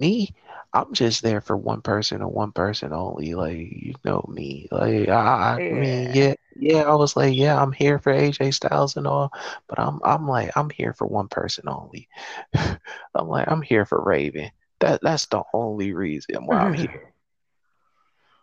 Me, 0.00 0.34
I'm 0.72 0.92
just 0.92 1.22
there 1.22 1.40
for 1.40 1.56
one 1.56 1.80
person 1.80 2.20
and 2.20 2.30
one 2.30 2.52
person 2.52 2.92
only. 2.92 3.34
Like 3.34 3.56
you 3.56 3.94
know 4.04 4.24
me. 4.28 4.68
Like 4.70 5.08
I, 5.08 5.60
I 5.68 5.72
mean, 5.72 6.10
yeah. 6.12 6.12
yeah, 6.12 6.34
yeah. 6.54 6.82
I 6.82 6.94
was 6.94 7.16
like, 7.16 7.34
yeah, 7.34 7.60
I'm 7.60 7.72
here 7.72 7.98
for 7.98 8.12
AJ 8.12 8.54
Styles 8.54 8.96
and 8.96 9.06
all, 9.06 9.32
but 9.66 9.80
I'm, 9.80 10.00
I'm 10.04 10.28
like, 10.28 10.50
I'm 10.56 10.70
here 10.70 10.92
for 10.92 11.06
one 11.06 11.28
person 11.28 11.68
only. 11.68 12.08
I'm 12.54 13.28
like, 13.28 13.50
I'm 13.50 13.62
here 13.62 13.86
for 13.86 14.02
Raven. 14.04 14.50
That, 14.80 15.00
that's 15.02 15.26
the 15.26 15.42
only 15.52 15.92
reason 15.92 16.46
why 16.46 16.58
I'm 16.58 16.72
here. 16.74 17.12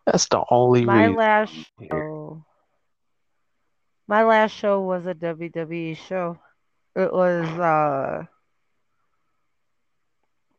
That's 0.06 0.28
the 0.30 0.44
only 0.50 0.86
My 0.86 1.08
reason 1.08 1.16
last 1.18 1.54
show. 1.90 2.46
My 4.08 4.24
last 4.24 4.52
show 4.52 4.82
was 4.82 5.06
a 5.06 5.14
WWE 5.14 5.96
show. 5.96 6.40
It 6.96 7.12
was 7.12 7.46
uh 7.60 8.26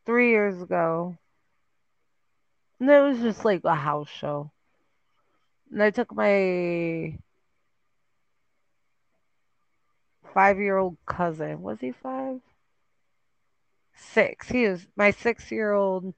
three 0.04 0.30
years 0.30 0.60
ago. 0.62 1.16
And 2.80 2.90
it 2.90 3.00
was 3.00 3.20
just 3.20 3.44
like 3.44 3.62
a 3.64 3.74
house 3.74 4.08
show. 4.08 4.50
And 5.70 5.82
I 5.82 5.90
took 5.90 6.14
my 6.14 7.18
five 10.34 10.58
year 10.58 10.76
old 10.76 10.96
cousin. 11.06 11.62
Was 11.62 11.80
he 11.80 11.92
five? 11.92 12.40
Six. 13.94 14.48
He 14.48 14.66
was 14.68 14.86
my 14.96 15.10
six 15.10 15.50
year 15.50 15.72
old 15.72 16.14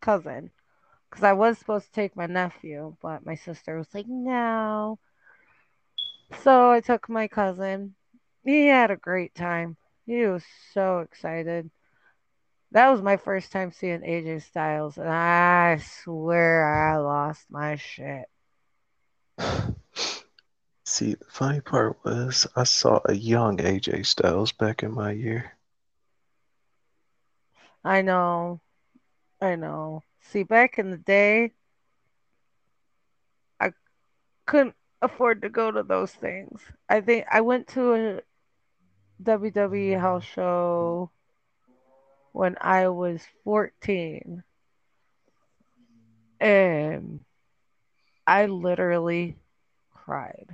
cousin. 0.00 0.50
Because 1.10 1.24
I 1.24 1.32
was 1.32 1.58
supposed 1.58 1.86
to 1.86 1.92
take 1.92 2.14
my 2.16 2.26
nephew, 2.26 2.96
but 3.02 3.26
my 3.26 3.34
sister 3.34 3.76
was 3.76 3.92
like, 3.92 4.06
no. 4.08 4.98
So 6.42 6.70
I 6.70 6.80
took 6.80 7.08
my 7.08 7.26
cousin. 7.26 7.96
He 8.44 8.66
had 8.66 8.90
a 8.90 8.96
great 8.96 9.34
time. 9.34 9.76
He 10.06 10.24
was 10.26 10.44
so 10.72 11.00
excited. 11.00 11.70
That 12.72 12.90
was 12.90 13.02
my 13.02 13.16
first 13.16 13.50
time 13.50 13.72
seeing 13.72 14.02
AJ 14.02 14.42
Styles, 14.42 14.96
and 14.96 15.08
I 15.08 15.78
swear 15.78 16.92
I 16.92 16.98
lost 16.98 17.46
my 17.50 17.74
shit. 17.74 18.26
See, 20.84 21.14
the 21.14 21.24
funny 21.28 21.60
part 21.60 21.98
was 22.04 22.46
I 22.54 22.64
saw 22.64 23.00
a 23.04 23.12
young 23.12 23.56
AJ 23.58 24.06
Styles 24.06 24.52
back 24.52 24.84
in 24.84 24.94
my 24.94 25.10
year. 25.10 25.56
I 27.84 28.02
know. 28.02 28.60
I 29.40 29.56
know. 29.56 30.04
See, 30.20 30.42
back 30.42 30.78
in 30.78 30.90
the 30.90 30.96
day, 30.96 31.52
I 33.60 33.72
couldn't 34.46 34.76
afford 35.02 35.42
to 35.42 35.48
go 35.48 35.70
to 35.70 35.82
those 35.82 36.12
things. 36.12 36.60
I 36.88 37.00
think 37.00 37.26
I 37.30 37.40
went 37.40 37.68
to 37.68 37.94
a 37.94 38.20
WWE 39.22 40.00
house 40.00 40.24
show 40.24 41.10
when 42.32 42.56
I 42.60 42.88
was 42.88 43.22
14. 43.44 44.42
And 46.40 47.20
I 48.26 48.46
literally 48.46 49.36
cried 49.90 50.48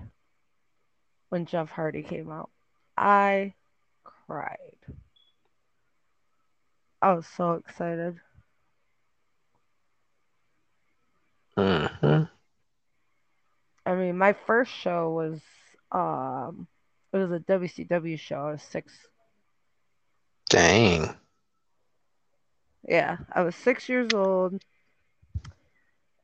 when 1.28 1.47
Jeff 1.47 1.70
Hardy 1.70 2.02
came 2.02 2.30
out. 2.30 2.51
I 2.97 3.55
cried. 4.05 4.76
I 7.02 7.12
was 7.12 7.26
so 7.26 7.52
excited. 7.52 8.18
Hmm 11.56 12.24
I 13.86 13.94
mean, 13.94 14.16
my 14.18 14.32
first 14.32 14.72
show 14.72 15.10
was 15.10 15.40
um 15.92 16.66
it 17.12 17.18
was 17.18 17.30
a 17.32 17.40
WCW 17.40 18.16
show. 18.16 18.48
I 18.48 18.52
was 18.52 18.62
six. 18.62 18.92
Dang. 20.50 21.16
Yeah, 22.88 23.18
I 23.32 23.42
was 23.42 23.54
six 23.56 23.88
years 23.88 24.12
old, 24.12 24.60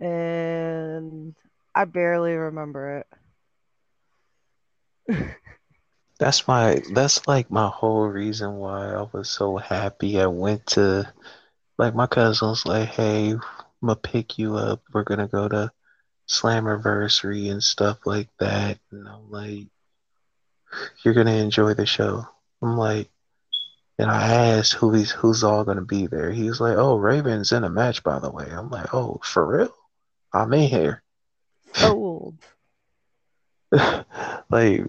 and 0.01 1.35
I 1.75 1.85
barely 1.85 2.35
remember 2.35 2.99
it. 2.99 3.07
That's 6.19 6.47
my 6.49 6.81
that's 6.95 7.27
like 7.27 7.51
my 7.51 7.69
whole 7.69 8.07
reason 8.07 8.57
why 8.57 8.93
I 8.95 9.03
was 9.13 9.29
so 9.31 9.57
happy 9.59 10.21
I 10.21 10.27
went 10.27 10.67
to 10.69 11.13
like 11.79 11.95
my 11.95 12.07
cousin 12.07 12.49
was 12.49 12.65
like, 12.67 12.89
Hey, 12.91 13.35
I'm 13.83 13.89
gonna 13.89 13.97
pick 13.97 14.39
you 14.39 14.57
up. 14.57 14.83
We're 14.93 15.03
gonna 15.03 15.29
go 15.29 15.49
to 15.49 15.73
Slammiversary 16.29 17.51
and 17.51 17.63
stuff 17.63 17.99
like 18.07 18.29
that. 18.39 18.79
And 18.93 19.09
I'm 19.09 19.31
like, 19.31 19.67
You're 21.05 21.15
gonna 21.15 21.33
enjoy 21.33 21.75
the 21.75 21.87
show. 21.87 22.27
I'm 22.63 22.77
like 22.77 23.11
and 23.99 24.11
I 24.11 24.35
asked 24.57 24.75
who 24.75 24.93
he's 24.93 25.11
who's 25.11 25.45
all 25.45 25.65
gonna 25.65 25.83
be 25.83 26.07
there. 26.07 26.31
He 26.31 26.49
was 26.49 26.61
like, 26.61 26.77
Oh, 26.77 26.97
Raven's 26.97 27.53
in 27.53 27.65
a 27.65 27.71
match 27.71 28.03
by 28.03 28.19
the 28.21 28.31
way. 28.31 28.47
I'm 28.51 28.71
like, 28.71 28.95
Oh, 28.95 29.21
for 29.25 29.45
real? 29.47 29.75
I'm 30.33 30.53
in 30.55 30.69
here. 30.69 31.03
Sold. 31.75 32.37
like 34.51 34.87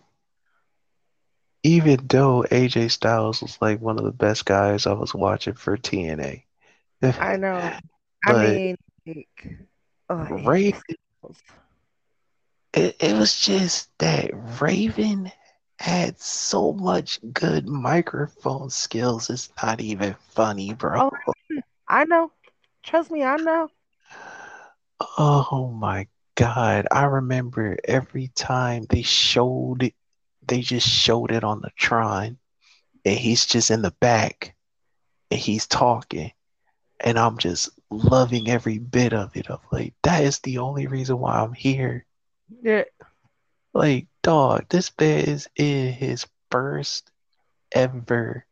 even 1.64 2.06
though 2.08 2.44
AJ 2.52 2.92
Styles 2.92 3.42
was 3.42 3.58
like 3.62 3.82
one 3.82 3.98
of 3.98 4.06
the 4.06 4.12
best 4.12 4.46
guys 4.46 4.86
I 4.86 4.94
was 4.94 5.16
watching 5.16 5.54
for 5.54 5.78
TNA. 5.78 6.44
I 7.02 7.38
know. 7.38 7.72
I 8.26 8.58
mean, 8.58 8.76
like, 9.06 9.58
oh, 10.10 10.26
Styles. 10.26 11.44
it, 12.74 12.96
it 13.00 13.14
was 13.18 13.40
just 13.40 13.90
that 14.00 14.32
Raven 14.62 15.32
had 15.80 16.20
so 16.20 16.74
much 16.74 17.20
good 17.34 17.68
microphone 17.68 18.70
skills. 18.70 19.30
It's 19.30 19.52
not 19.62 19.82
even 19.82 20.16
funny, 20.30 20.74
bro. 20.74 21.10
Oh, 21.28 21.34
I 21.88 22.06
know. 22.06 22.32
Trust 22.84 23.12
me, 23.12 23.24
I 23.24 23.38
know. 23.38 23.70
Oh 25.18 25.70
my 25.76 26.08
God. 26.36 26.88
I 26.92 27.06
remember 27.06 27.78
every 27.86 28.30
time 28.36 28.86
they 28.90 29.02
showed 29.02 29.84
it, 29.84 29.94
they 30.46 30.62
just 30.62 30.88
showed 30.88 31.32
it 31.32 31.44
on 31.44 31.62
the 31.62 31.72
Tron, 31.78 32.38
and 33.06 33.18
he's 33.18 33.46
just 33.46 33.72
in 33.72 33.82
the 33.82 33.92
back 34.00 34.56
and 35.32 35.40
he's 35.40 35.68
talking, 35.68 36.32
and 37.00 37.18
I'm 37.18 37.38
just 37.38 37.70
loving 37.94 38.50
every 38.50 38.80
bit 38.80 39.14
of 39.14 39.36
it. 39.36 39.50
I'm 39.50 39.60
like, 39.72 39.94
that 40.04 40.24
is 40.24 40.40
the 40.40 40.60
only 40.60 40.88
reason 40.88 41.20
why 41.20 41.40
I'm 41.40 41.54
here. 41.54 42.06
Yeah. 42.62 42.84
Like, 43.74 44.08
dog, 44.22 44.66
this 44.70 44.92
man 45.00 45.20
is 45.26 45.48
in 45.56 45.94
his 45.94 46.26
first 46.52 47.12
ever 47.72 48.46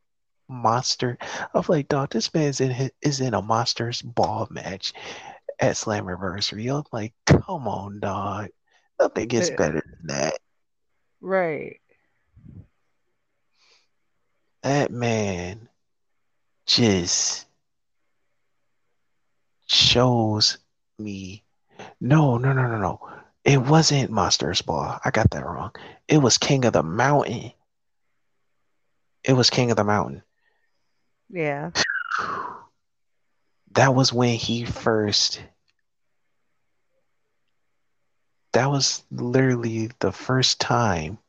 monster. 0.47 1.17
I'm 1.53 1.63
like, 1.67 1.87
dog, 1.87 2.09
this 2.11 2.33
man's 2.33 2.61
in 2.61 2.71
his, 2.71 2.91
is 3.01 3.21
in 3.21 3.33
a 3.33 3.41
monsters 3.41 4.01
ball 4.01 4.47
match 4.49 4.93
at 5.59 5.75
Slammiversary. 5.75 6.75
I'm 6.75 6.83
like, 6.91 7.13
come 7.25 7.67
on, 7.67 7.99
dog. 7.99 8.49
Nothing 8.99 9.27
gets 9.27 9.49
Yeah. 9.49 9.55
better 9.57 9.83
than 9.85 10.07
that. 10.07 10.33
Right. 11.21 11.79
That 14.63 14.91
man 14.91 15.69
just 16.65 17.45
shows 19.71 20.57
me. 20.99 21.43
No, 21.99 22.37
no, 22.37 22.53
no, 22.53 22.67
no, 22.67 22.77
no. 22.77 23.09
It 23.43 23.61
wasn't 23.61 24.11
Monsters 24.11 24.61
Ball. 24.61 24.99
I 25.03 25.11
got 25.11 25.31
that 25.31 25.45
wrong. 25.45 25.71
It 26.07 26.17
was 26.17 26.37
King 26.37 26.65
of 26.65 26.73
the 26.73 26.83
Mountain. 26.83 27.51
It 29.23 29.33
was 29.33 29.49
King 29.49 29.71
of 29.71 29.77
the 29.77 29.83
Mountain. 29.83 30.23
Yeah. 31.29 31.71
That 33.73 33.95
was 33.95 34.11
when 34.11 34.35
he 34.35 34.65
first. 34.65 35.41
That 38.51 38.69
was 38.69 39.01
literally 39.09 39.91
the 39.99 40.11
first 40.11 40.59
time 40.59 41.19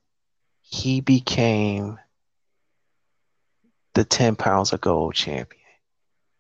he 0.60 1.00
became 1.00 2.00
the 3.94 4.04
10 4.04 4.34
pounds 4.34 4.72
of 4.72 4.80
gold 4.80 5.14
champion. 5.14 5.62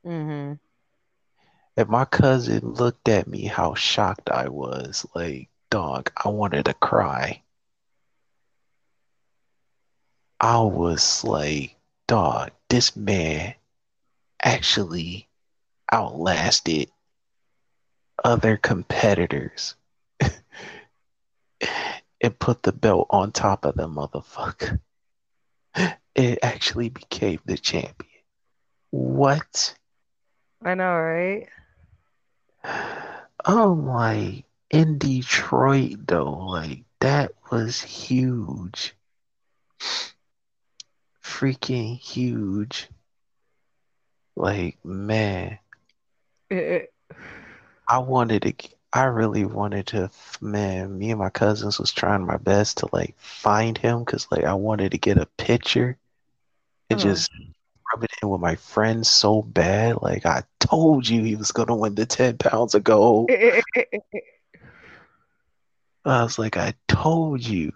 Mm-hmm. 0.04 0.52
And 1.76 1.88
my 1.88 2.04
cousin 2.04 2.74
looked 2.74 3.08
at 3.08 3.26
me 3.26 3.44
how 3.46 3.74
shocked 3.74 4.30
I 4.30 4.48
was. 4.48 5.06
Like, 5.14 5.48
dog, 5.70 6.12
I 6.22 6.28
wanted 6.28 6.66
to 6.66 6.74
cry. 6.74 7.42
I 10.38 10.60
was 10.60 11.24
like, 11.24 11.76
dog, 12.06 12.50
this 12.68 12.94
man 12.94 13.54
actually 14.42 15.28
outlasted 15.90 16.90
other 18.22 18.56
competitors 18.56 19.76
and 22.20 22.38
put 22.38 22.62
the 22.62 22.72
belt 22.72 23.06
on 23.10 23.32
top 23.32 23.64
of 23.64 23.76
the 23.76 23.88
motherfucker. 23.88 24.80
It 26.14 26.40
actually 26.42 26.90
became 26.90 27.40
the 27.46 27.56
champion. 27.56 28.20
What? 28.90 29.74
I 30.62 30.74
know, 30.74 30.94
right? 30.94 31.48
Oh 33.44 33.74
my, 33.74 34.44
in 34.70 34.98
Detroit 34.98 36.06
though, 36.06 36.32
like 36.46 36.84
that 37.00 37.32
was 37.50 37.80
huge. 37.82 38.94
Freaking 41.22 41.96
huge. 41.98 42.88
Like, 44.36 44.78
man, 44.84 45.58
I 47.88 47.98
wanted 47.98 48.42
to, 48.42 48.54
I 48.92 49.04
really 49.04 49.44
wanted 49.44 49.86
to, 49.88 50.10
man, 50.40 50.98
me 50.98 51.10
and 51.10 51.18
my 51.18 51.30
cousins 51.30 51.78
was 51.78 51.92
trying 51.92 52.26
my 52.26 52.36
best 52.38 52.78
to 52.78 52.88
like 52.92 53.14
find 53.18 53.76
him 53.78 54.00
because 54.04 54.26
like 54.30 54.44
I 54.44 54.54
wanted 54.54 54.92
to 54.92 54.98
get 54.98 55.18
a 55.18 55.26
picture 55.38 55.96
and 56.90 56.98
Uh-huh. 56.98 57.00
just 57.00 57.30
it 58.00 58.10
in 58.22 58.28
with 58.28 58.40
my 58.40 58.54
friends 58.56 59.10
so 59.10 59.42
bad. 59.42 60.00
Like, 60.00 60.24
I 60.24 60.44
told 60.60 61.08
you 61.08 61.22
he 61.22 61.36
was 61.36 61.52
gonna 61.52 61.76
win 61.76 61.94
the 61.94 62.06
10 62.06 62.38
pounds 62.38 62.74
of 62.74 62.84
gold. 62.84 63.30
I 66.04 66.22
was 66.24 66.38
like, 66.38 66.56
I 66.56 66.74
told 66.88 67.44
you. 67.44 67.72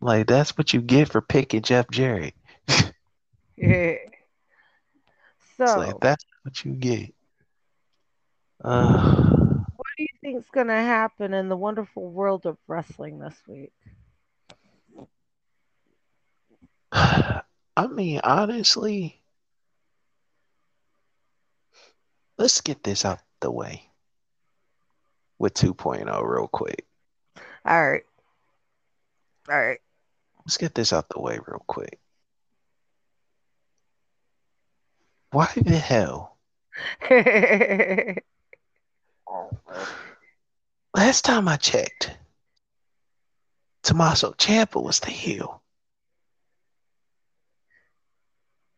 Like, 0.00 0.26
that's 0.26 0.56
what 0.56 0.72
you 0.72 0.80
get 0.80 1.10
for 1.10 1.20
picking 1.20 1.62
Jeff 1.62 1.90
Jarrett. 1.90 2.34
Yeah. 3.54 3.96
So, 5.56 5.76
like, 5.78 6.00
that's 6.00 6.24
what 6.42 6.64
you 6.64 6.72
get. 6.72 7.14
Uh, 8.64 8.98
what 9.76 9.86
do 9.96 10.02
you 10.02 10.08
think's 10.20 10.48
gonna 10.52 10.82
happen 10.82 11.32
in 11.32 11.48
the 11.48 11.56
wonderful 11.56 12.10
world 12.10 12.46
of 12.46 12.56
wrestling 12.66 13.20
this 13.20 13.40
week? 13.46 13.72
I 17.76 17.86
mean, 17.86 18.20
honestly, 18.22 19.20
let's 22.36 22.60
get 22.60 22.82
this 22.82 23.04
out 23.04 23.20
the 23.40 23.50
way 23.50 23.88
with 25.38 25.54
2.0 25.54 26.06
real 26.28 26.48
quick. 26.48 26.86
All 27.64 27.90
right. 27.90 28.04
All 29.48 29.58
right. 29.60 29.80
Let's 30.44 30.56
get 30.56 30.74
this 30.74 30.92
out 30.92 31.08
the 31.08 31.20
way 31.20 31.38
real 31.46 31.62
quick. 31.66 31.98
Why 35.30 35.48
the 35.56 35.78
hell? 35.78 36.36
Last 40.94 41.24
time 41.24 41.48
I 41.48 41.56
checked, 41.56 42.18
Tommaso 43.82 44.32
Ciampa 44.32 44.82
was 44.82 45.00
the 45.00 45.10
heel. 45.10 45.61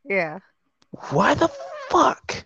Yeah. 0.04 0.38
Why 1.10 1.34
the 1.34 1.48
fuck 1.88 2.44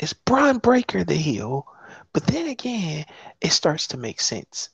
is 0.00 0.12
Bron 0.12 0.58
Breakker 0.58 1.04
the 1.04 1.14
heel? 1.14 1.66
But 2.12 2.26
then 2.26 2.48
again, 2.48 3.04
it 3.40 3.52
starts 3.52 3.88
to 3.88 3.96
make 3.96 4.20
sense. 4.20 4.70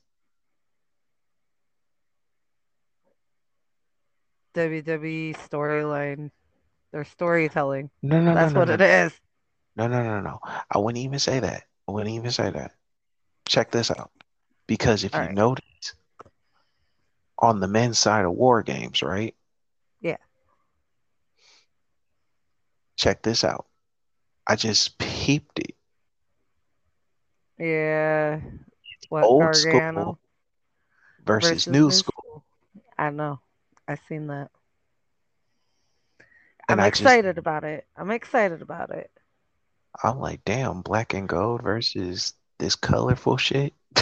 WWE 4.54 5.36
storyline. 5.36 6.30
Their 6.92 7.04
storytelling. 7.04 7.90
No, 8.02 8.22
no, 8.22 8.34
That's 8.34 8.54
no, 8.54 8.60
what 8.60 8.68
no, 8.68 8.74
it 8.74 8.80
no, 8.80 8.86
is. 8.86 9.20
no, 9.76 9.86
no, 9.86 10.02
no, 10.02 10.20
no. 10.20 10.38
I 10.70 10.78
wouldn't 10.78 11.04
even 11.04 11.18
say 11.18 11.40
that. 11.40 11.64
I 11.88 11.92
wouldn't 11.92 12.14
even 12.14 12.30
say 12.30 12.50
that. 12.50 12.72
Check 13.46 13.70
this 13.70 13.90
out. 13.90 14.10
Because 14.66 15.04
if 15.04 15.14
All 15.14 15.20
you 15.20 15.26
right. 15.26 15.34
notice, 15.34 15.94
on 17.38 17.60
the 17.60 17.68
men's 17.68 17.98
side 17.98 18.24
of 18.24 18.32
War 18.32 18.62
Games, 18.62 19.02
right? 19.02 19.34
Yeah. 20.00 20.16
Check 22.96 23.22
this 23.22 23.44
out. 23.44 23.66
I 24.46 24.56
just 24.56 24.98
peeped 24.98 25.58
it. 25.58 25.74
Yeah. 27.58 28.40
What 29.08 29.24
Old 29.24 29.54
school 29.54 29.72
Gargano 29.72 30.18
versus, 31.24 31.66
new 31.66 31.90
school. 31.90 32.44
I 32.98 33.10
know. 33.10 33.40
I 33.86 33.96
seen 34.08 34.28
that. 34.28 34.50
And 36.68 36.80
I'm 36.80 36.86
I 36.86 36.90
just- 36.90 37.02
excited 37.02 37.38
about 37.38 37.64
it. 37.64 37.86
I'm 37.96 38.10
excited 38.10 38.62
about 38.62 38.90
it. 38.90 39.10
I'm 40.02 40.18
like, 40.18 40.44
damn, 40.44 40.82
black 40.82 41.14
and 41.14 41.26
gold 41.28 41.62
versus 41.62 42.34
this 42.58 42.74
colorful 42.76 43.36
shit. 43.38 43.72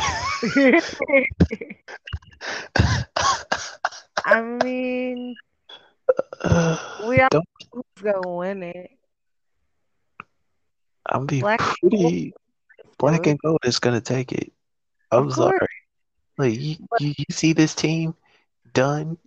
I 4.26 4.40
mean, 4.62 5.36
we 7.06 7.20
all 7.20 7.28
who's 7.74 8.02
gonna 8.02 8.28
win 8.36 8.62
it. 8.62 8.90
I'm 11.06 11.26
be 11.26 11.40
Black 11.40 11.58
pretty. 11.60 12.32
Black 12.98 13.26
and 13.26 13.38
gold 13.40 13.58
is 13.64 13.78
gonna 13.78 14.00
take 14.00 14.32
it. 14.32 14.52
I'm 15.10 15.30
sorry. 15.30 15.58
Like 16.38 16.54
you, 16.58 16.76
you, 16.98 17.14
you 17.18 17.24
see 17.30 17.52
this 17.52 17.74
team 17.74 18.14
done, 18.72 19.18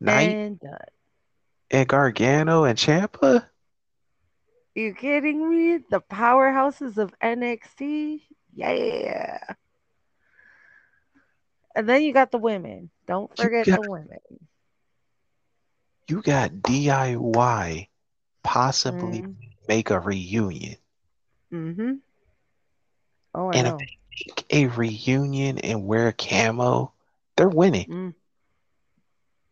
Knight 0.00 0.30
And 0.30 0.60
Dunne. 0.60 0.78
and 1.70 1.88
Gargano 1.88 2.64
and 2.64 2.78
Ciampa. 2.78 3.44
You 4.74 4.94
kidding 4.94 5.50
me? 5.50 5.84
The 5.90 6.00
powerhouses 6.00 6.96
of 6.98 7.12
NXT? 7.20 8.20
Yeah. 8.54 9.38
And 11.74 11.88
then 11.88 12.02
you 12.02 12.12
got 12.12 12.30
the 12.30 12.38
women. 12.38 12.90
Don't 13.06 13.34
forget 13.36 13.66
got- 13.66 13.82
the 13.82 13.90
women. 13.90 14.18
You 16.08 16.22
got 16.22 16.62
DIY 16.62 17.88
possibly 18.42 19.22
Mm. 19.22 19.36
make 19.68 19.90
a 19.90 20.00
reunion. 20.00 20.76
Mm-hmm. 21.52 21.92
Oh, 23.34 23.48
I 23.48 23.58
And 23.58 23.68
if 23.68 23.74
know. 23.74 23.88
Make 24.26 24.46
a 24.50 24.66
reunion 24.66 25.58
and 25.58 25.86
wear 25.86 26.12
camo, 26.12 26.92
they're 27.36 27.48
winning. 27.48 27.88
Mm. 27.88 28.14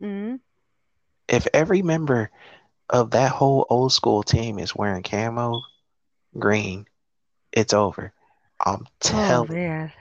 Mm. 0.01 0.41
If 1.29 1.47
every 1.53 1.83
member 1.83 2.31
of 2.89 3.11
that 3.11 3.33
whole 3.33 3.67
old 3.71 3.93
school 3.93 4.23
team 4.23 4.59
is 4.59 4.75
wearing 4.75 5.03
camo 5.03 5.63
green, 6.39 6.87
it's 7.53 7.73
over. 7.75 8.13
I'm 8.65 8.87
Oh 9.11 9.39
telling 9.39 9.49
man. 9.49 9.93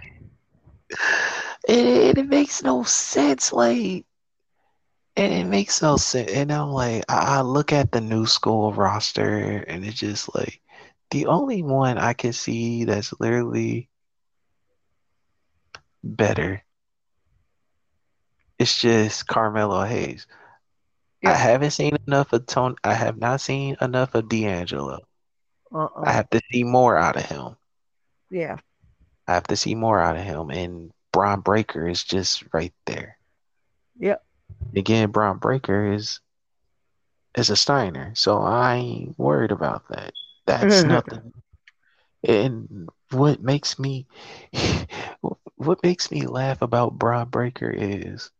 it, 1.68 2.18
it 2.18 2.27
makes 2.27 2.64
no 2.64 2.84
sense. 2.84 3.52
Like, 3.53 4.06
and 5.17 5.33
it 5.33 5.45
makes 5.45 5.81
no 5.81 5.97
sense. 5.97 6.31
And 6.31 6.51
I'm 6.51 6.69
like, 6.71 7.03
I, 7.09 7.37
I 7.37 7.41
look 7.41 7.71
at 7.73 7.91
the 7.91 8.01
new 8.01 8.25
school 8.25 8.73
roster, 8.73 9.63
and 9.67 9.85
it's 9.85 9.99
just 9.99 10.33
like 10.35 10.61
the 11.11 11.27
only 11.27 11.63
one 11.63 11.97
I 11.97 12.13
can 12.13 12.33
see 12.33 12.85
that's 12.85 13.13
literally 13.19 13.89
better. 16.03 16.63
It's 18.59 18.79
just 18.79 19.27
Carmelo 19.27 19.83
Hayes. 19.83 20.27
I 21.25 21.33
haven't 21.33 21.71
seen 21.71 21.97
enough 22.07 22.33
of 22.33 22.45
Tony. 22.45 22.75
I 22.83 22.93
have 22.93 23.17
not 23.17 23.41
seen 23.41 23.75
enough 23.81 24.15
of 24.15 24.27
D'Angelo. 24.29 24.99
I 26.03 26.11
Uh-uh. 26.11 26.13
have 26.13 26.29
to 26.31 26.41
see 26.51 26.63
more 26.63 26.97
out 26.97 27.17
of 27.17 27.25
him. 27.25 27.57
Yeah. 28.29 28.57
I 29.27 29.33
have 29.35 29.47
to 29.47 29.55
see 29.55 29.75
more 29.75 29.99
out 30.01 30.17
of 30.17 30.23
him. 30.23 30.49
And 30.51 30.91
Bron 31.11 31.41
Breakker 31.41 31.87
is 31.87 32.03
just 32.03 32.43
right 32.53 32.73
there. 32.85 33.17
Yep. 33.99 34.24
Again, 34.76 35.11
Bron 35.11 35.38
Breakker 35.38 35.93
is 35.93 36.19
is 37.38 37.49
a 37.49 37.55
Steiner, 37.55 38.13
so 38.15 38.39
I 38.39 38.76
ain't 38.76 39.19
worried 39.19 39.51
about 39.51 39.88
that. 39.89 40.13
That's 40.45 40.85
nothing. 40.85 41.34
And 42.23 42.89
what 43.11 43.41
makes 43.41 43.77
me 43.80 44.07
what 45.55 45.84
makes 45.84 46.11
me 46.11 46.26
laugh 46.27 46.61
about 46.61 46.97
Bron 46.97 47.30
Breakker 47.30 47.69
is 47.69 48.31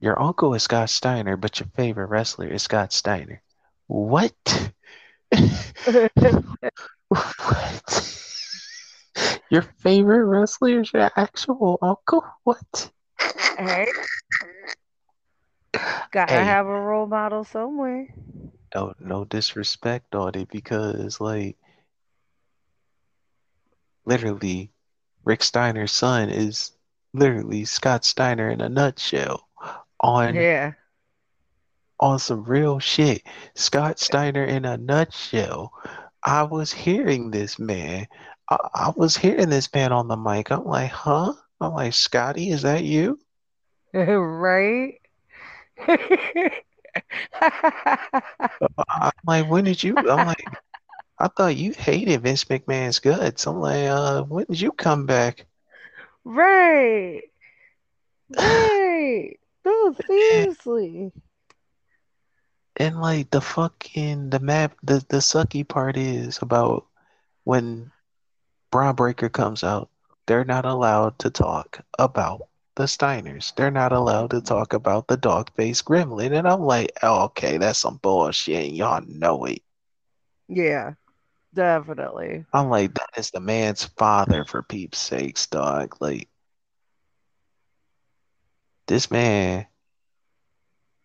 your 0.00 0.20
uncle 0.20 0.54
is 0.54 0.62
Scott 0.62 0.90
Steiner, 0.90 1.36
but 1.36 1.60
your 1.60 1.68
favorite 1.74 2.08
wrestler 2.08 2.48
is 2.48 2.62
Scott 2.62 2.92
Steiner. 2.92 3.42
What? 3.86 4.72
what? 7.08 8.10
Your 9.50 9.62
favorite 9.62 10.24
wrestler 10.24 10.80
is 10.80 10.92
your 10.92 11.10
actual 11.16 11.78
uncle? 11.82 12.24
What? 12.44 12.90
Hey. 13.58 13.86
Gotta 16.10 16.32
Hey. 16.32 16.44
have 16.44 16.66
a 16.66 16.80
role 16.80 17.06
model 17.06 17.44
somewhere. 17.44 18.08
No, 18.74 18.92
no 18.98 19.24
disrespect 19.24 20.14
on 20.14 20.34
it 20.34 20.48
because, 20.48 21.20
like, 21.20 21.56
literally, 24.04 24.70
Rick 25.24 25.42
Steiner's 25.42 25.92
son 25.92 26.28
is 26.28 26.72
literally 27.12 27.64
Scott 27.64 28.04
Steiner 28.04 28.50
in 28.50 28.60
a 28.60 28.68
nutshell. 28.68 29.48
On 30.00 30.34
Yeah. 30.34 30.72
on 32.00 32.18
some 32.18 32.44
real 32.44 32.78
shit. 32.78 33.22
Scott 33.54 33.98
Steiner 33.98 34.44
in 34.44 34.64
a 34.64 34.76
nutshell. 34.76 35.72
I 36.24 36.42
was 36.42 36.72
hearing 36.72 37.30
this 37.30 37.58
man. 37.58 38.06
I, 38.50 38.56
I 38.74 38.92
was 38.96 39.16
hearing 39.16 39.48
this 39.48 39.72
man 39.72 39.92
on 39.92 40.08
the 40.08 40.16
mic. 40.16 40.50
I'm 40.50 40.64
like, 40.64 40.90
huh? 40.90 41.34
I'm 41.66 41.74
like, 41.74 41.94
Scotty, 41.94 42.50
is 42.50 42.62
that 42.62 42.84
you? 42.84 43.18
right? 43.94 45.00
I'm 47.40 49.12
like, 49.26 49.48
when 49.48 49.64
did 49.64 49.82
you? 49.82 49.96
I'm 50.10 50.24
like, 50.24 50.46
I 51.18 51.28
thought 51.28 51.56
you 51.56 51.72
hated 51.72 52.22
Vince 52.22 52.44
McMahon's 52.44 52.98
guts. 53.00 53.46
I'm 53.46 53.60
like, 53.60 53.86
uh, 53.86 54.22
when 54.24 54.46
did 54.48 54.60
you 54.60 54.72
come 54.72 55.06
back? 55.06 55.46
right. 56.24 57.22
Right. 58.38 59.38
No, 59.64 59.94
seriously. 60.06 61.12
And 62.76 63.00
like 63.00 63.30
the 63.30 63.40
fucking 63.40 64.30
the 64.30 64.40
map 64.40 64.76
the 64.82 65.04
the 65.08 65.18
sucky 65.18 65.66
part 65.66 65.96
is 65.96 66.38
about 66.42 66.86
when 67.44 67.92
Bron 68.70 68.94
Breakker 68.94 69.28
comes 69.28 69.62
out, 69.64 69.90
they're 70.26 70.44
not 70.44 70.64
allowed 70.64 71.18
to 71.20 71.30
talk 71.30 71.80
about 71.98 72.48
the 72.76 72.84
Steiners. 72.84 73.54
They're 73.54 73.70
not 73.70 73.92
allowed 73.92 74.30
to 74.30 74.40
talk 74.40 74.72
about 74.72 75.06
the 75.06 75.16
dog 75.16 75.50
faced 75.54 75.84
gremlin. 75.84 76.36
And 76.36 76.48
I'm 76.48 76.62
like, 76.62 76.92
oh, 77.02 77.24
okay, 77.24 77.58
that's 77.58 77.78
some 77.78 77.98
bullshit. 77.98 78.72
Y'all 78.72 79.02
know 79.06 79.44
it. 79.44 79.62
Yeah. 80.48 80.94
Definitely. 81.54 82.44
I'm 82.52 82.68
like, 82.68 82.94
that 82.94 83.10
is 83.16 83.30
the 83.30 83.40
man's 83.40 83.84
father 83.84 84.44
for 84.44 84.62
peeps' 84.62 84.98
sakes, 84.98 85.46
dog. 85.46 85.96
Like 86.00 86.28
this 88.88 89.10
man, 89.10 89.66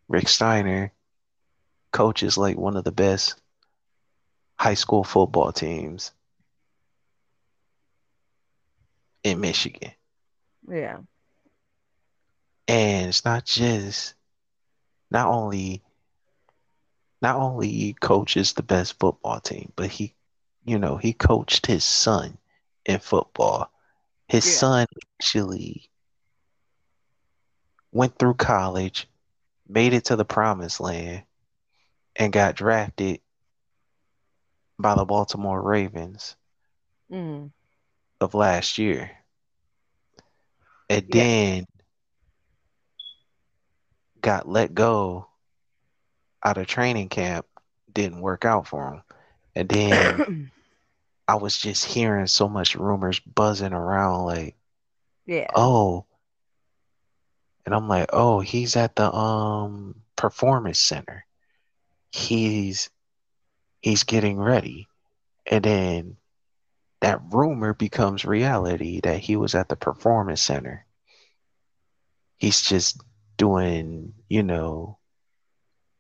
Rick 0.07 0.27
Steiner, 0.27 0.91
coaches 1.91 2.35
like 2.35 2.57
one 2.57 2.77
of 2.77 2.83
the 2.83 2.91
best 2.91 3.39
high 4.59 4.73
school 4.73 5.03
football 5.03 5.51
teams 5.51 6.11
in 9.23 9.39
Michigan. 9.39 9.91
Yeah. 10.67 10.99
And 12.67 13.07
it's 13.09 13.25
not 13.25 13.45
just 13.45 14.13
not 15.11 15.27
only 15.27 15.83
not 17.21 17.35
only 17.35 17.69
he 17.69 17.93
coaches 17.93 18.53
the 18.53 18.61
best 18.63 18.99
football 18.99 19.39
team, 19.39 19.71
but 19.75 19.89
he 19.89 20.15
you 20.63 20.77
know, 20.77 20.97
he 20.97 21.13
coached 21.13 21.65
his 21.67 21.83
son 21.83 22.37
in 22.85 22.99
football. 22.99 23.71
His 24.27 24.45
Yeah. 24.45 24.59
son 24.59 24.85
actually 25.19 25.89
went 27.91 28.17
through 28.17 28.35
college, 28.35 29.07
made 29.67 29.93
it 29.93 30.05
to 30.05 30.15
the 30.15 30.25
promised 30.25 30.79
land, 30.79 31.23
and 32.15 32.31
got 32.33 32.55
drafted 32.55 33.21
by 34.79 34.95
the 34.95 35.05
Baltimore 35.05 35.61
Ravens 35.61 36.35
Mm. 37.11 37.51
Of 38.21 38.33
last 38.33 38.77
year. 38.77 39.11
And 40.89 41.05
Yeah. 41.07 41.23
then 41.23 41.65
got 44.21 44.47
let 44.47 44.73
go 44.73 45.27
out 46.43 46.57
of 46.57 46.67
training 46.67 47.09
camp, 47.09 47.45
didn't 47.91 48.21
work 48.21 48.45
out 48.45 48.67
for 48.67 48.93
him. 48.93 49.03
And 49.55 49.69
then 49.69 50.23
I 51.27 51.35
was 51.35 51.57
just 51.57 51.85
hearing 51.85 52.27
so 52.27 52.47
much 52.47 52.75
rumors 52.75 53.19
buzzing 53.19 53.73
around 53.73 54.25
like, 54.25 54.55
yeah. 55.25 55.47
oh, 55.55 56.05
and 57.65 57.75
I'm 57.75 57.87
like, 57.87 58.09
oh, 58.13 58.39
he's 58.39 58.75
at 58.75 58.95
the 58.95 59.13
um 59.13 59.95
performance 60.15 60.79
center. 60.79 61.25
He's 62.11 62.89
he's 63.81 64.03
getting 64.03 64.37
ready. 64.39 64.89
And 65.45 65.63
then 65.63 66.17
that 67.01 67.21
rumor 67.31 67.73
becomes 67.73 68.25
reality 68.25 68.99
that 69.01 69.19
he 69.19 69.35
was 69.35 69.55
at 69.55 69.69
the 69.69 69.75
performance 69.75 70.41
center. 70.41 70.85
He's 72.37 72.61
just 72.61 73.01
doing, 73.37 74.13
you 74.27 74.43
know, 74.43 74.97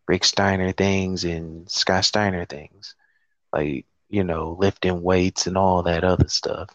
Rick 0.07 0.23
Steiner 0.23 0.71
things 0.71 1.23
and 1.23 1.69
Scott 1.69 2.05
Steiner 2.05 2.45
things. 2.45 2.95
Like, 3.53 3.85
you 4.09 4.23
know, 4.23 4.57
lifting 4.59 5.01
weights 5.01 5.47
and 5.47 5.57
all 5.57 5.83
that 5.83 6.03
other 6.03 6.27
stuff. 6.27 6.69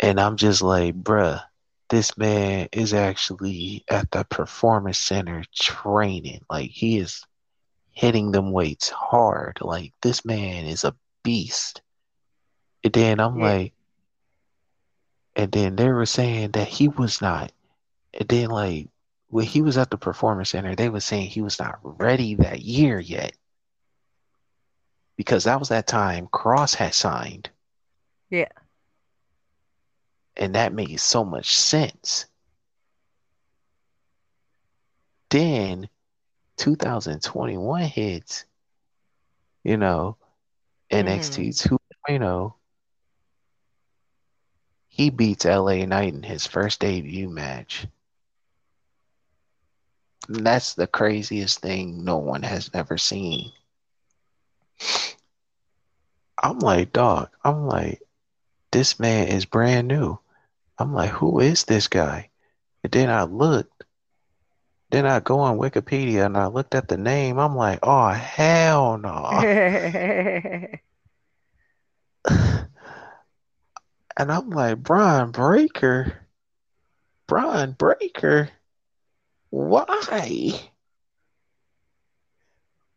And 0.00 0.20
I'm 0.20 0.36
just 0.36 0.62
like, 0.62 0.94
bruh, 0.94 1.42
this 1.88 2.16
man 2.16 2.68
is 2.72 2.94
actually 2.94 3.84
at 3.88 4.10
the 4.10 4.24
performance 4.24 4.98
center 4.98 5.44
training. 5.54 6.44
Like 6.48 6.70
he 6.70 6.98
is 6.98 7.24
hitting 7.92 8.30
them 8.32 8.52
weights 8.52 8.88
hard. 8.88 9.58
Like 9.60 9.92
this 10.02 10.24
man 10.24 10.66
is 10.66 10.84
a 10.84 10.96
beast. 11.22 11.82
And 12.84 12.92
then 12.92 13.20
I'm 13.20 13.36
Yeah. 13.38 13.44
like, 13.44 13.74
and 15.36 15.52
then 15.52 15.76
they 15.76 15.88
were 15.88 16.06
saying 16.06 16.52
that 16.52 16.68
he 16.68 16.88
was 16.88 17.20
not. 17.20 17.52
And 18.14 18.28
then 18.28 18.50
like 18.50 18.88
when 19.28 19.44
he 19.46 19.62
was 19.62 19.76
at 19.78 19.90
the 19.90 19.96
performance 19.96 20.50
center, 20.50 20.74
they 20.74 20.88
were 20.88 21.00
saying 21.00 21.28
he 21.28 21.42
was 21.42 21.58
not 21.58 21.78
ready 21.82 22.34
that 22.36 22.60
year 22.60 22.98
yet. 22.98 23.36
Because 25.16 25.44
that 25.44 25.58
was 25.58 25.68
that 25.68 25.86
time 25.86 26.28
Cross 26.28 26.74
had 26.74 26.94
signed. 26.94 27.50
Yeah. 28.30 28.48
And 30.36 30.54
that 30.54 30.72
made 30.72 31.00
so 31.00 31.24
much 31.24 31.56
sense. 31.56 32.26
Then 35.30 35.88
2021 36.56 37.82
hits, 37.82 38.44
you 39.64 39.76
know, 39.76 40.16
NXT 40.90 41.48
mm-hmm. 41.48 42.14
2.0. 42.14 42.57
he 44.98 45.10
beats 45.10 45.44
LA 45.46 45.86
Knight 45.86 46.12
in 46.12 46.24
his 46.24 46.44
first 46.44 46.80
debut 46.80 47.28
match. 47.30 47.86
And 50.28 50.44
that's 50.44 50.74
the 50.74 50.88
craziest 50.88 51.60
thing 51.60 52.04
no 52.04 52.16
one 52.18 52.42
has 52.42 52.68
ever 52.74 52.98
seen. 52.98 53.52
I'm 56.42 56.58
like, 56.58 56.92
dog, 56.92 57.30
I'm 57.44 57.68
like, 57.68 58.02
this 58.72 58.98
man 58.98 59.28
is 59.28 59.44
brand 59.44 59.86
new. 59.86 60.18
I'm 60.78 60.92
like, 60.92 61.10
who 61.10 61.38
is 61.38 61.64
this 61.64 61.86
guy? 61.86 62.30
And 62.82 62.92
then 62.92 63.08
I 63.08 63.22
looked, 63.22 63.84
then 64.90 65.06
I 65.06 65.20
go 65.20 65.38
on 65.38 65.58
Wikipedia 65.58 66.26
and 66.26 66.36
I 66.36 66.46
looked 66.48 66.74
at 66.74 66.88
the 66.88 66.98
name. 66.98 67.38
I'm 67.38 67.54
like, 67.54 67.78
oh 67.84 68.08
hell 68.08 68.98
no. 68.98 69.46
and 74.18 74.32
I'm 74.32 74.50
like, 74.50 74.82
Bron 74.82 75.30
Breakker? 75.30 76.26
Bron 77.26 77.72
Breakker? 77.72 78.50
why? 79.50 80.60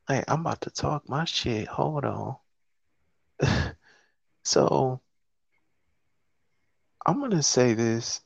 Like, 0.09 0.25
I'm 0.27 0.41
about 0.41 0.61
to 0.61 0.69
talk 0.71 1.07
my 1.07 1.25
shit. 1.25 1.67
Hold 1.67 2.05
on. 2.05 2.35
so, 4.43 4.99
I'm 7.05 7.19
gonna 7.19 7.43
say 7.43 7.73
this 7.73 8.21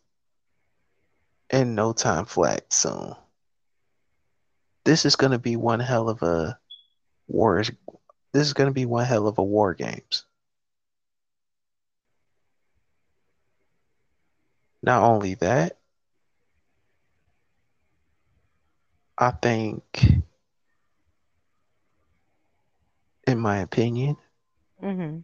in 1.52 1.76
no 1.76 1.94
time 1.94 2.26
flat 2.26 2.72
soon. 2.74 3.14
This 4.86 5.06
is 5.06 5.16
gonna 5.16 5.40
be 5.40 5.56
one 5.56 5.80
hell 5.80 6.10
of 6.10 6.24
a 6.24 6.58
war. 7.28 7.62
This 8.32 8.48
is 8.48 8.54
gonna 8.54 8.72
be 8.72 8.86
one 8.86 9.06
hell 9.06 9.28
of 9.28 9.38
a 9.38 9.44
war 9.44 9.74
games. 9.74 10.26
Not 14.86 15.04
only 15.04 15.36
that, 15.36 15.80
I 19.18 19.32
think, 19.32 19.84
in 23.28 23.40
my 23.40 23.60
opinion, 23.60 24.18
hmm 24.80 25.20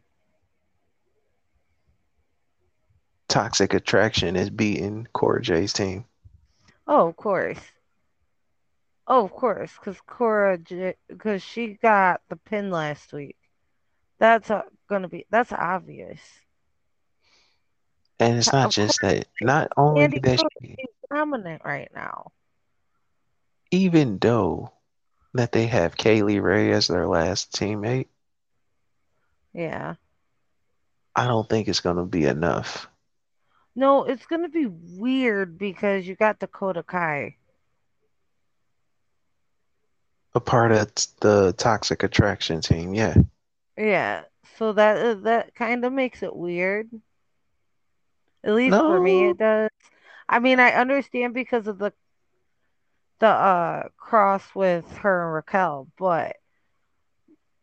Toxic 3.30 3.74
Attraction 3.74 4.36
is 4.36 4.50
beating 4.50 5.08
Cora 5.14 5.42
Jade's 5.42 5.74
team. 5.74 6.06
Oh, 6.88 7.08
of 7.10 7.18
course. 7.18 7.60
Oh, 9.08 9.26
of 9.26 9.32
course, 9.32 9.74
because 9.78 10.02
Cora, 10.08 10.58
because 11.08 11.44
she 11.44 11.74
got 11.76 12.22
the 12.30 12.38
pin 12.38 12.72
last 12.72 13.14
week. 13.14 13.38
That's 14.20 14.50
uh, 14.52 14.64
gonna 14.90 15.10
be 15.10 15.26
that's 15.30 15.52
obvious. 15.54 16.20
And 18.22 18.38
it's 18.38 18.54
not 18.54 18.72
just 18.72 19.02
that, 19.02 19.28
not 19.42 19.72
only 19.78 20.04
Andy 20.04 20.20
that 20.20 20.40
she, 20.62 20.70
is 20.78 20.90
dominant 21.10 21.64
right 21.66 21.90
now. 21.96 22.32
even 23.72 24.18
though 24.20 24.72
that 25.34 25.52
they 25.52 25.66
have 25.68 25.98
Kay 25.98 26.24
Lee 26.24 26.40
Ray 26.40 26.72
as 26.72 26.88
their 26.88 27.08
last 27.08 27.52
teammate, 27.54 28.08
Yeah. 29.54 29.96
I 31.16 31.28
don't 31.28 31.50
think 31.50 31.68
it's 31.68 31.82
gonna 31.82 32.06
be 32.06 32.26
enough. 32.26 32.88
No, 33.76 34.04
it's 34.06 34.26
gonna 34.26 34.50
be 34.50 34.68
weird 34.68 35.58
because 35.58 36.08
you 36.08 36.16
got 36.16 36.40
Dakota 36.40 36.84
Kai. 36.84 37.38
A 40.36 40.40
part 40.40 40.72
of 40.72 40.92
the 41.22 41.54
Toxic 41.58 42.04
Attraction 42.04 42.62
team, 42.62 42.94
yeah. 42.94 43.16
Yeah. 43.78 44.24
So 44.58 44.74
that 44.74 45.24
that 45.24 45.56
kind 45.56 45.84
of 45.86 45.92
makes 45.94 46.24
it 46.24 46.36
weird. 46.36 46.90
At 48.44 48.54
least 48.54 48.76
for 48.78 49.00
me, 49.00 49.30
it 49.30 49.38
does. 49.38 49.70
I 50.28 50.40
mean, 50.40 50.60
I 50.60 50.72
understand 50.72 51.34
because 51.34 51.68
of 51.68 51.78
the 51.78 51.94
the 53.20 53.28
uh 53.28 53.84
cross 53.98 54.44
with 54.56 54.90
her 54.98 55.26
and 55.26 55.34
Raquel, 55.34 55.88
but 55.98 56.38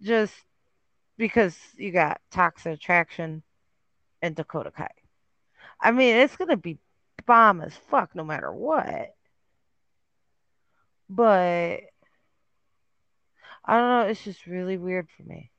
just 0.01 0.35
because 1.17 1.59
you 1.77 1.91
got 1.91 2.21
Toxic 2.31 2.75
Attraction 2.75 3.43
and 4.23 4.37
Dakota 4.37 4.71
Kai. 4.71 4.91
I 5.81 5.91
mean, 5.91 6.17
it's 6.17 6.37
gonna 6.37 6.57
be 6.57 6.79
bomb 7.27 7.61
as 7.61 7.75
fuck 7.91 8.15
no 8.15 8.25
matter 8.25 8.53
what. 8.53 9.15
But 11.09 11.81
I 13.65 13.77
don't 13.79 13.89
know, 13.89 14.01
it's 14.09 14.25
just 14.25 14.47
really 14.47 14.79
weird 14.79 15.09
for 15.17 15.23
me. 15.25 15.51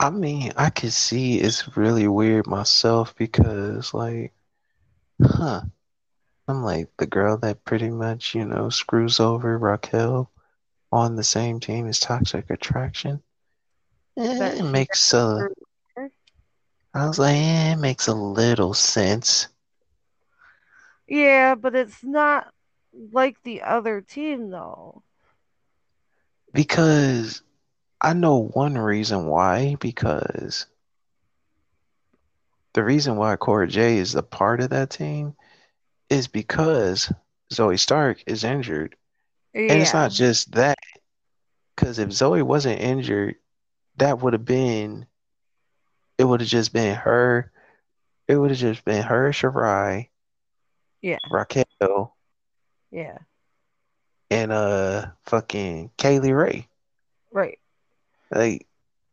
I 0.00 0.10
mean, 0.10 0.52
I 0.56 0.70
could 0.70 0.92
see 0.92 1.38
it's 1.40 1.76
really 1.76 2.08
weird 2.08 2.46
myself 2.46 3.14
because, 3.16 3.94
like, 3.94 4.32
huh, 5.22 5.62
I'm 6.48 6.62
like 6.64 6.90
the 6.98 7.06
girl 7.06 7.36
that 7.38 7.64
pretty 7.64 7.90
much, 7.90 8.34
you 8.34 8.44
know, 8.44 8.68
screws 8.70 9.20
over 9.20 9.56
Raquel 9.58 10.30
on 10.92 11.16
the 11.16 11.24
same 11.24 11.60
team 11.60 11.86
as 11.88 11.98
Toxic 12.00 12.50
Attraction. 12.50 13.22
Eh, 14.16 14.58
it 14.58 14.64
makes 14.64 15.12
a. 15.14 15.48
I 16.94 17.06
was 17.06 17.18
like, 17.18 17.36
eh, 17.36 17.72
it 17.72 17.76
makes 17.76 18.06
a 18.08 18.14
little 18.14 18.74
sense 18.74 19.48
Yeah, 21.08 21.54
but 21.54 21.74
it's 21.74 22.04
not 22.04 22.52
like 22.92 23.42
the 23.42 23.62
other 23.62 24.00
team 24.00 24.50
though. 24.50 25.02
because 26.52 27.42
I 28.00 28.12
know 28.12 28.38
one 28.38 28.78
reason 28.78 29.26
why, 29.26 29.76
because 29.80 30.66
the 32.74 32.84
reason 32.84 33.16
why 33.16 33.36
Cora 33.36 33.66
Jade 33.66 33.98
is 33.98 34.14
a 34.14 34.22
part 34.22 34.60
of 34.60 34.70
that 34.70 34.90
team 34.90 35.34
is 36.08 36.28
because 36.28 37.12
Zoey 37.52 37.78
Stark 37.78 38.22
is 38.26 38.44
injured. 38.44 38.96
And 39.54 39.82
it's 39.82 39.94
not 39.94 40.12
just 40.12 40.52
that, 40.52 40.78
because 41.74 41.98
if 41.98 42.12
Zoe 42.12 42.42
wasn't 42.42 42.80
injured, 42.80 43.36
that 43.96 44.20
would 44.20 44.32
have 44.32 44.44
been, 44.44 45.06
it 46.18 46.24
would 46.24 46.40
have 46.40 46.48
just 46.48 46.72
been 46.72 46.94
her, 46.94 47.50
it 48.28 48.36
would 48.36 48.50
have 48.50 48.58
just 48.60 48.84
been 48.84 49.02
her, 49.02 49.30
Shirai, 49.30 50.08
yeah, 51.02 51.18
Raquel, 51.30 52.16
yeah. 52.90 53.18
and 54.30 54.52
uh 54.52 55.06
fucking 55.24 55.90
Kay 55.96 56.20
Lee 56.20 56.32
Ray. 56.32 56.68
Right. 57.32 57.58
Like 58.30 58.66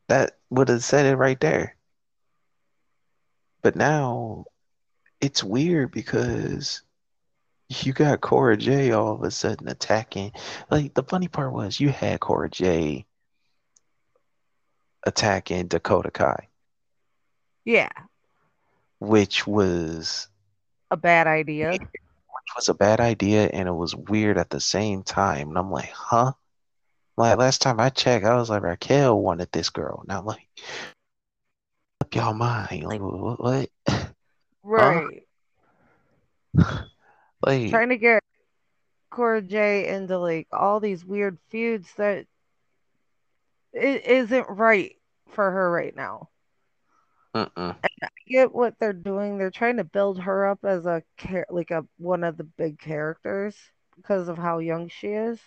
that 0.08 0.38
would 0.50 0.70
have 0.70 0.84
said 0.84 1.06
it 1.06 1.16
right 1.16 1.40
there. 1.40 1.76
But 3.62 3.76
now 3.76 4.46
it's 5.22 5.44
weird 5.44 5.92
because 5.92 6.82
you 7.70 7.94
got 7.94 8.22
Cora 8.22 8.58
Jade 8.58 8.92
all 8.92 9.14
of 9.14 9.24
a 9.24 9.32
sudden 9.32 9.68
attacking. 9.68 10.32
Like 10.70 10.94
the 10.94 11.04
funny 11.04 11.28
part 11.28 11.52
was 11.54 11.80
you 11.80 11.90
had 11.90 12.20
Cora 12.20 12.50
Jade 12.50 13.06
attacking 15.06 15.68
Dakota 15.68 16.12
Kai, 16.12 16.48
Yeah. 17.64 17.90
which 19.00 19.48
was 19.48 20.28
A 20.92 20.98
bad 20.98 21.28
idea. 21.28 21.72
which 21.72 21.82
was 22.56 22.70
a 22.70 22.74
bad 22.74 23.00
idea 23.00 23.48
and 23.48 23.68
it 23.68 23.74
was 23.74 23.96
weird 23.96 24.38
at 24.38 24.50
the 24.50 24.60
same 24.60 25.02
time. 25.04 25.50
And 25.50 25.58
I'm 25.58 25.72
like, 25.72 25.90
huh? 25.92 26.34
Like 27.18 27.38
last 27.38 27.62
time 27.62 27.80
I 27.80 27.90
checked, 27.90 28.26
I 28.26 28.36
was 28.36 28.50
like 28.50 28.64
Raquel 28.64 29.20
wanted 29.22 29.52
this 29.52 29.70
girl. 29.70 30.04
Now 30.08 30.22
like, 30.22 30.48
up 32.02 32.14
y'all 32.14 32.34
mind. 32.34 32.84
Like 32.84 33.02
what? 33.02 33.40
what? 33.40 33.70
Huh? 33.88 34.12
Right. 34.64 35.28
Like 37.42 37.70
Trying 37.70 37.90
to 37.90 37.98
get 37.98 38.24
Cora 39.12 39.42
Jade 39.42 39.88
into 39.88 40.18
like 40.18 40.48
all 40.52 40.80
these 40.80 41.06
weird 41.06 41.38
feuds 41.50 41.94
that 41.98 42.26
it 43.72 44.06
isn't 44.08 44.48
right 44.50 44.96
for 45.30 45.52
her 45.52 45.70
right 45.70 45.96
now. 45.96 46.30
I 47.84 48.08
get 48.28 48.54
what 48.54 48.76
they're 48.80 48.94
doing. 48.94 49.38
They're 49.38 49.52
trying 49.52 49.78
to 49.78 49.84
build 49.84 50.20
her 50.22 50.48
up 50.48 50.60
as 50.64 50.86
a 50.86 51.04
like 51.50 51.72
a 51.72 51.86
one 51.98 52.24
of 52.24 52.38
the 52.38 52.44
big 52.46 52.80
characters 52.80 53.56
because 53.96 54.28
of 54.28 54.38
how 54.38 54.60
young 54.60 54.90
she 54.90 55.08
is. 55.08 55.40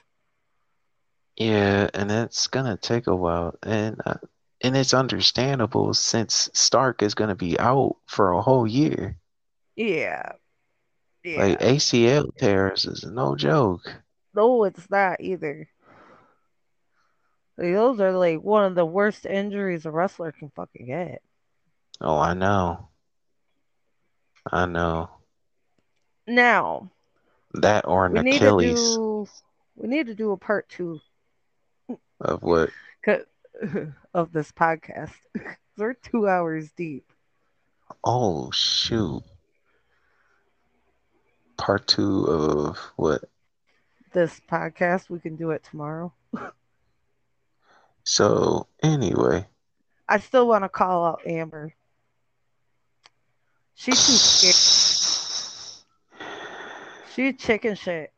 Yeah, 1.39 1.89
and 1.95 2.11
it's 2.11 2.49
gonna 2.49 2.77
take 2.77 3.07
a 3.07 3.15
while, 3.15 3.55
and 3.63 4.01
uh, 4.05 4.17
and 4.61 4.77
it's 4.77 4.93
understandable 4.93 5.95
since 5.95 6.51
Stark 6.53 7.03
is 7.03 7.15
gonna 7.15 7.37
be 7.37 7.59
out 7.59 7.97
for 8.07 8.33
a 8.33 8.43
whole 8.43 8.67
year. 8.67 9.17
Yeah. 9.77 10.33
Like 11.25 11.61
ACL 11.61 12.37
tears 12.37 12.85
is 12.87 13.05
no 13.05 13.37
joke. 13.37 14.03
No, 14.35 14.65
it's 14.65 14.91
not 14.91 15.21
either. 15.21 15.69
Like, 17.57 17.73
those 17.73 18.01
are 18.01 18.13
like 18.13 18.41
one 18.43 18.65
of 18.65 18.75
the 18.75 18.87
worst 18.87 19.27
injuries 19.27 19.87
a 19.87 19.91
wrestler 19.91 20.33
can 20.33 20.51
fucking 20.51 20.87
get. 20.87 21.23
Oh, 22.01 22.19
I 22.19 22.35
know, 22.35 22.89
I 24.51 24.67
know 24.67 25.11
Now, 26.27 26.91
that 27.55 27.87
or 27.87 28.07
an 28.07 28.15
we 28.15 28.21
need 28.23 28.45
to 28.45 28.47
Achilles 28.47 28.97
do 28.97 29.29
we 29.77 29.89
need 29.89 30.07
to 30.07 30.15
do 30.15 30.33
a 30.33 30.37
part 30.37 30.69
two 30.69 31.01
of 32.21 32.43
what? 32.43 32.71
of 34.15 34.33
this 34.33 34.53
podcast. 34.53 35.13
We're 35.77 35.95
two 35.95 36.29
hours 36.29 36.71
deep. 36.77 37.11
Oh 38.05 38.51
shoot! 38.51 39.23
part 41.59 41.87
two 41.87 42.25
of 42.25 42.79
what? 42.97 43.23
This 44.15 44.41
podcast, 44.51 45.11
we 45.11 45.19
can 45.19 45.37
do 45.37 45.51
it 45.51 45.63
tomorrow. 45.63 46.15
So 48.05 48.67
anyway, 48.83 49.47
I 50.09 50.21
still 50.21 50.49
want 50.49 50.65
to 50.65 50.71
call 50.71 51.05
out 51.05 51.21
Amber. 51.27 51.75
She's 53.75 54.07
too 54.07 54.15
scared. 54.15 54.55
She's 57.15 57.37
chicken 57.37 57.75
shit. 57.75 58.11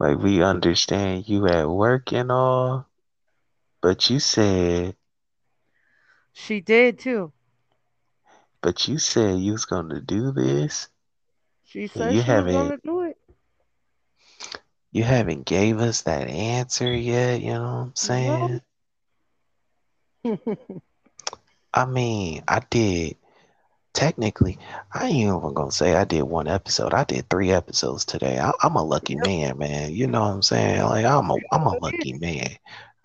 like 0.00 0.18
we 0.18 0.42
understand 0.42 1.28
you 1.28 1.46
at 1.46 1.70
work 1.70 2.12
and 2.12 2.32
all, 2.32 2.87
but 3.80 4.10
you 4.10 4.18
said, 4.20 4.96
She 6.32 6.60
did 6.60 6.98
too. 6.98 7.32
but 8.62 8.88
you 8.88 8.98
said 8.98 9.38
you 9.38 9.52
was 9.52 9.64
gonna 9.64 10.00
do 10.00 10.32
this. 10.32 10.88
She 11.62 11.86
said 11.86 12.16
you 12.16 12.22
she 12.22 12.40
was 12.40 12.68
to 12.68 12.78
do 12.82 13.02
it. 13.02 13.18
You 14.92 15.02
haven't 15.04 15.44
gave 15.46 15.78
us 15.78 16.02
that 16.02 16.28
answer 16.28 16.92
yet. 16.94 17.40
You 17.40 17.54
know 17.54 17.62
what 17.62 17.68
I'm 17.88 17.94
saying? 17.96 18.60
I 21.74 21.84
mean, 21.86 22.42
I 22.48 22.60
did. 22.70 23.16
Technically, 23.94 24.58
I 24.92 25.06
ain't 25.06 25.16
even 25.36 25.54
gonna 25.54 25.70
say 25.72 25.94
I 25.94 26.04
did 26.04 26.22
one 26.22 26.46
episode. 26.48 26.94
I 26.94 27.04
did 27.04 27.28
three 27.28 27.50
episodes 27.50 28.04
today. 28.04 28.38
I, 28.38 28.52
I'm 28.62 28.76
a 28.76 28.82
lucky 28.84 29.16
Yep. 29.16 29.28
man, 29.28 29.58
man. 29.58 29.92
You 29.92 30.06
know 30.06 30.20
what 30.22 30.30
I'm 30.32 30.42
saying? 30.42 30.82
Like 30.82 31.04
I'm 31.04 31.30
a 31.30 31.40
I'm 31.50 31.66
a 31.66 31.74
lucky 31.74 32.14
man. 32.14 32.48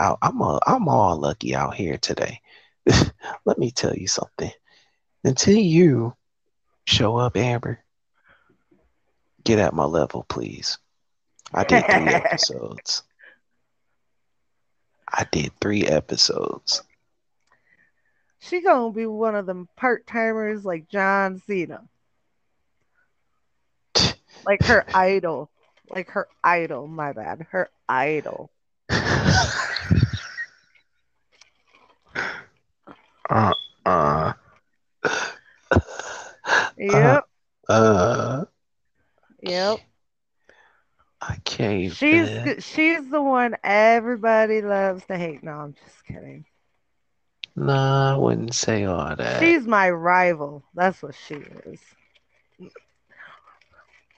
I, 0.03 0.15
I'm 0.21 0.41
a 0.41 0.59
I'm 0.67 0.89
all 0.89 1.17
lucky 1.17 1.55
out 1.55 1.75
here 1.75 1.97
today. 1.97 2.41
Let 3.45 3.57
me 3.57 3.71
tell 3.71 3.95
you 3.95 4.07
something. 4.07 4.51
Until 5.23 5.55
you 5.55 6.13
show 6.85 7.15
up, 7.15 7.37
Amber, 7.37 7.79
get 9.45 9.59
at 9.59 9.73
my 9.73 9.85
level, 9.85 10.25
please. 10.27 10.77
I 11.53 11.63
did 11.63 11.85
three 11.85 12.07
episodes. 12.13 13.03
I 15.07 15.25
did 15.31 15.53
three 15.61 15.85
episodes. 15.87 16.83
she 18.39 18.61
gonna 18.61 18.91
be 18.91 19.05
one 19.05 19.35
of 19.35 19.45
them 19.45 19.69
part 19.77 20.05
timers 20.05 20.65
like 20.65 20.89
John 20.89 21.41
Cena. 21.47 21.81
Like 24.45 24.63
her 24.63 24.83
idol. 24.93 25.49
Like 25.89 26.09
her 26.09 26.27
idol, 26.43 26.85
my 26.87 27.13
bad. 27.13 27.47
Her 27.49 27.69
idol. 27.87 28.51
Uh, 33.29 33.53
uh, 33.85 34.33
Yep. 36.77 37.23
uh, 37.69 38.45
Yep. 39.41 39.79
I 41.21 41.37
can't. 41.45 41.91
She's 41.93 42.65
she's 42.65 43.09
the 43.09 43.21
one 43.21 43.55
everybody 43.63 44.61
loves 44.61 45.05
to 45.05 45.17
hate. 45.17 45.43
No, 45.43 45.51
I'm 45.51 45.73
just 45.73 46.05
kidding. 46.05 46.45
Nah, 47.55 48.15
I 48.15 48.17
wouldn't 48.17 48.53
say 48.53 48.85
all 48.85 49.15
that. 49.15 49.39
She's 49.39 49.65
my 49.67 49.89
rival. 49.89 50.63
That's 50.73 51.01
what 51.01 51.15
she 51.15 51.35
is. 51.35 51.79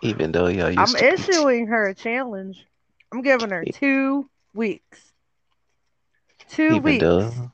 Even 0.01 0.31
though 0.31 0.47
y'all 0.47 0.73
I'm 0.77 0.95
to 0.95 1.13
issuing 1.13 1.67
her 1.67 1.87
a 1.87 1.95
challenge. 1.95 2.65
I'm 3.11 3.21
giving 3.21 3.51
her 3.51 3.65
two 3.65 4.29
weeks. 4.53 5.13
Two 6.49 6.75
even 6.75 6.83
weeks. 6.83 7.03
though, 7.03 7.51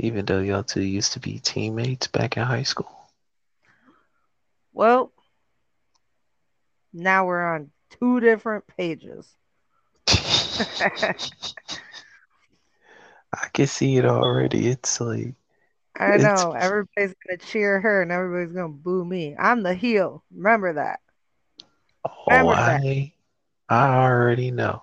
even 0.00 0.24
though 0.24 0.40
y'all 0.40 0.62
two 0.62 0.82
used 0.82 1.12
to 1.12 1.20
be 1.20 1.38
teammates 1.38 2.06
back 2.06 2.36
in 2.36 2.42
high 2.42 2.62
school. 2.62 2.90
Well, 4.72 5.12
now 6.92 7.26
we're 7.26 7.54
on 7.54 7.70
two 7.90 8.20
different 8.20 8.66
pages. 8.66 9.28
I 13.32 13.46
can 13.52 13.66
see 13.66 13.96
it 13.96 14.04
already. 14.04 14.68
It's 14.68 15.00
like 15.00 15.34
I 15.98 16.14
It's- 16.14 16.22
know 16.22 16.52
everybody's 16.52 17.14
gonna 17.26 17.38
cheer 17.38 17.80
her 17.80 18.02
and 18.02 18.10
everybody's 18.10 18.54
gonna 18.54 18.68
boo 18.68 19.04
me. 19.04 19.36
I'm 19.38 19.62
the 19.62 19.74
heel. 19.74 20.24
Remember 20.34 20.72
that. 20.74 21.00
Oh, 22.04 22.10
Remember 22.28 22.54
that. 22.54 22.80
I, 22.80 23.12
I 23.68 23.96
already 24.02 24.50
know. 24.50 24.82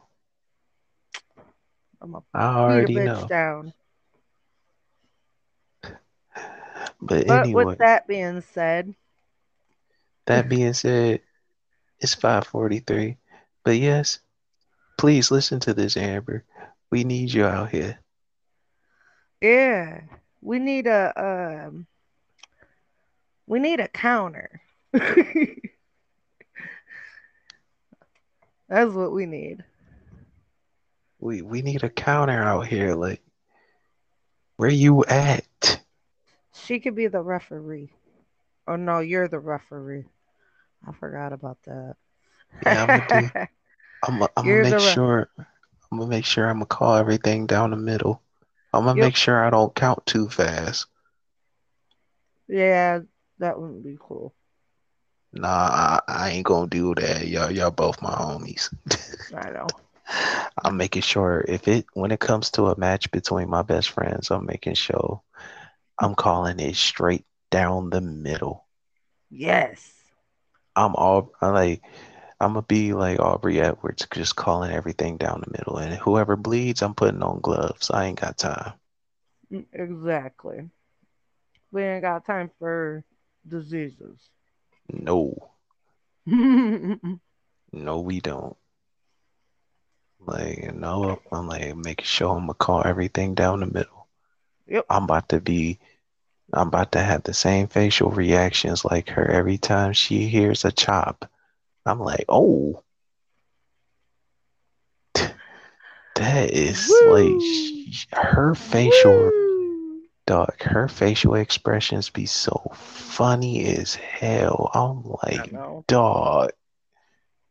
I'm 1.99 2.15
I 2.33 2.43
already 2.55 2.95
bitch 2.95 3.05
know. 3.05 3.27
down. 3.27 3.73
But 7.01 7.27
But 7.27 7.43
anyway, 7.45 7.65
with 7.65 7.77
that 7.79 8.07
being 8.07 8.41
said, 8.41 8.95
that 10.25 10.49
being 10.49 10.73
said, 10.73 11.21
it's 11.99 12.15
5:43. 12.15 13.17
But 13.63 13.77
yes, 13.77 14.19
please 14.97 15.31
listen 15.31 15.59
to 15.61 15.73
this, 15.73 15.97
Amber. 15.97 16.43
We 16.91 17.03
need 17.03 17.33
you 17.33 17.45
out 17.45 17.69
here. 17.69 17.99
yeah, 19.41 20.01
we 20.41 20.59
need 20.59 20.87
a 20.87 21.67
um, 21.67 21.87
we 23.45 23.59
need 23.59 23.79
a 23.79 23.87
counter. 23.87 24.61
That's 28.69 28.91
what 28.91 29.13
we 29.13 29.25
need. 29.25 29.63
We 31.19 31.41
we 31.41 31.61
need 31.61 31.83
a 31.83 31.89
counter 31.89 32.43
out 32.43 32.67
here. 32.67 32.95
Like, 32.95 33.21
where 34.57 34.69
you 34.69 35.05
at? 35.05 35.46
She 36.67 36.81
could 36.81 36.95
be 36.95 37.07
the 37.07 37.21
referee. 37.21 37.93
Oh 38.67 38.75
no, 38.75 38.99
you're 38.99 39.29
the 39.29 39.39
referee. 39.39 40.05
I 40.87 40.91
forgot 40.91 41.31
about 41.33 41.63
that. 41.63 41.95
Yeah, 42.61 42.83
I'm 42.83 42.93
gonna 42.95 43.07
do. 43.07 43.31
I'm 44.03 44.21
I'm 44.35 44.49
gonna 44.49 44.57
make 44.57 44.79
sure. 44.79 45.29
I'm 45.91 45.99
gonna 45.99 46.09
make 46.09 46.25
sure 46.25 46.47
I'm 46.47 46.57
gonna 46.57 46.65
call 46.65 46.95
everything 46.95 47.47
down 47.47 47.71
the 47.71 47.77
middle. 47.77 48.21
I'm 48.73 48.85
gonna 48.85 48.95
Yep. 48.95 49.05
make 49.05 49.15
sure 49.15 49.43
I 49.43 49.49
don't 49.49 49.75
count 49.75 50.05
too 50.05 50.29
fast. 50.29 50.87
yeah, 52.47 52.99
that 53.39 53.59
wouldn't 53.59 53.83
be 53.83 53.97
cool. 53.99 54.33
Nah, 55.33 55.47
I, 55.47 56.01
I 56.07 56.29
ain't 56.31 56.45
gonna 56.45 56.67
do 56.67 56.93
that. 56.95 57.27
Y'all, 57.27 57.51
y'all 57.51 57.71
both 57.71 58.01
my 58.01 58.11
homies. 58.11 58.73
I 59.35 59.51
know. 59.51 59.79
I'm 60.63 60.77
making 60.77 61.01
sure 61.03 61.43
if 61.47 61.67
it 61.67 61.85
when 61.93 62.11
it 62.11 62.19
comes 62.19 62.51
to 62.51 62.67
a 62.67 62.79
match 62.79 63.11
between 63.11 63.49
my 63.49 63.61
best 63.63 63.89
friends, 63.91 64.31
I'm 64.31 64.45
making 64.45 64.75
sure 64.75 65.21
I'm 65.99 66.15
calling 66.15 66.59
it 66.59 66.75
straight 66.75 67.25
down 67.49 67.89
the 67.89 68.01
middle. 68.01 68.65
Yes. 69.29 70.03
I'm 70.75 70.95
all 70.95 71.31
I'm 71.41 71.53
like 71.53 71.81
I'm 72.39 72.53
gonna 72.53 72.61
be 72.61 72.93
like 72.93 73.19
Aubrey 73.19 73.59
Edwards, 73.59 74.05
just 74.13 74.35
calling 74.35 74.71
everything 74.71 75.17
down 75.17 75.41
the 75.45 75.51
middle. 75.51 75.77
And 75.77 75.93
whoever 75.93 76.35
bleeds, 76.35 76.81
I'm 76.81 76.93
putting 76.93 77.21
on 77.23 77.39
gloves. 77.41 77.89
I 77.89 78.05
ain't 78.05 78.19
got 78.19 78.37
time. 78.37 78.73
Mm, 79.51 79.65
Exactly. 79.71 80.69
We 81.71 81.81
ain't 81.83 82.01
got 82.01 82.25
time 82.25 82.49
for 82.57 83.03
diseases. 83.47 84.29
No, 84.91 85.51
no, 87.71 87.99
we 87.99 88.19
don't. 88.19 88.55
Like, 90.19 90.73
no, 90.73 91.19
I'm 91.31 91.47
like 91.47 91.75
making 91.75 92.05
sure 92.05 92.31
I'm 92.35 92.41
gonna 92.43 92.53
call 92.53 92.83
everything 92.85 93.33
down 93.33 93.59
the 93.59 93.65
middle. 93.65 93.96
I'm 94.89 95.03
about 95.03 95.29
to 95.29 95.39
be, 95.39 95.79
I'm 96.53 96.67
about 96.67 96.91
to 96.93 96.99
have 96.99 97.23
the 97.23 97.33
same 97.33 97.67
facial 97.67 98.09
reactions 98.11 98.85
like 98.85 99.09
her 99.09 99.25
every 99.25 99.57
time 99.57 99.93
she 99.93 100.27
hears 100.27 100.65
a 100.65 100.71
chop. 100.71 101.29
I'm 101.85 101.99
like, 101.99 102.25
oh, 102.29 102.83
that 106.15 106.51
is 106.51 106.91
like 107.07 107.39
sh- 107.41 108.07
her 108.11 108.55
facial 108.55 109.31
dog. 110.25 110.61
Her 110.61 110.87
facial 110.87 111.35
expressions 111.35 112.09
be 112.09 112.25
so 112.25 112.71
funny 112.73 113.65
as 113.65 113.95
hell. 113.95 114.69
I'm 114.73 115.03
like, 115.23 115.53
dog. 115.87 116.51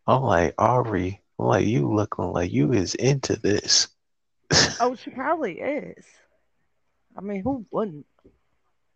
I'm 0.07 0.23
like 0.23 0.55
Aubrey. 0.59 1.23
I'm 1.39 1.47
like 1.47 1.67
you 1.67 1.93
looking 1.93 2.33
like 2.33 2.53
you 2.53 2.73
is 2.73 2.95
into 2.95 3.37
this. 3.37 3.89
Oh, 4.81 4.95
she 4.95 5.11
probably 5.11 5.61
is. 5.61 6.05
I 7.17 7.21
mean, 7.21 7.43
who 7.43 7.67
wouldn't? 7.71 8.07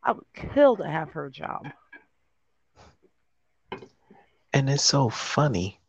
I 0.03 0.13
would 0.13 0.27
kill 0.35 0.77
to 0.77 0.87
have 0.89 1.11
her 1.13 1.31
job. 1.31 1.67
And 4.53 4.69
it's 4.71 4.85
so 4.85 5.09
funny. 5.11 5.81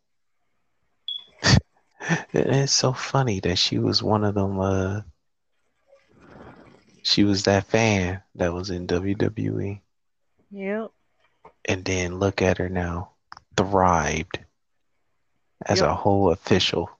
it's 2.32 2.72
so 2.72 2.92
funny 2.92 3.40
that 3.40 3.58
she 3.58 3.78
was 3.78 4.02
one 4.02 4.24
of 4.24 4.34
them 4.34 4.60
uh 4.60 5.02
she 7.02 7.24
was 7.24 7.44
that 7.44 7.64
fan 7.66 8.22
that 8.34 8.52
was 8.52 8.70
in 8.70 8.86
WWE. 8.86 9.82
Yep. 10.50 10.90
And 11.66 11.84
then 11.84 12.18
look 12.18 12.42
at 12.42 12.58
her 12.58 12.68
now. 12.68 13.12
Thrived 13.56 14.38
as 15.66 15.80
Yep. 15.80 15.88
a 15.88 15.94
whole 15.94 16.30
official. 16.30 16.90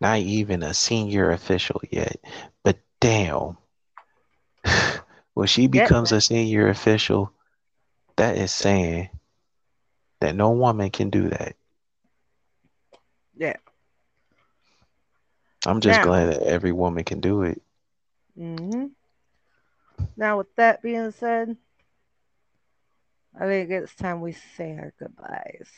Not 0.00 0.18
even 0.18 0.62
a 0.62 0.74
senior 0.74 1.30
official 1.30 1.80
yet. 1.90 2.16
But 2.62 2.78
damn. 3.02 3.56
when 5.34 5.48
she 5.48 5.66
becomes 5.66 6.12
a 6.12 6.20
senior 6.20 6.68
official, 6.68 7.32
that 8.16 8.36
is 8.36 8.52
saying 8.52 9.10
that 10.20 10.36
no 10.36 10.50
woman 10.52 10.90
can 10.90 11.10
do 11.10 11.28
that. 11.28 11.56
Yeah. 13.36 13.56
I'm 15.66 15.80
just 15.80 15.98
Now- 15.98 16.04
glad 16.04 16.26
that 16.32 16.42
every 16.42 16.72
woman 16.72 17.04
can 17.04 17.20
do 17.20 17.42
it. 17.42 17.60
Mm-hmm. 18.38 18.86
Now, 20.16 20.38
with 20.38 20.54
that 20.56 20.82
being 20.82 21.10
said, 21.10 21.56
I 23.38 23.46
think 23.46 23.70
it's 23.70 23.94
time 23.94 24.20
we 24.20 24.32
say 24.56 24.76
our 24.76 24.92
goodbyes 24.98 25.68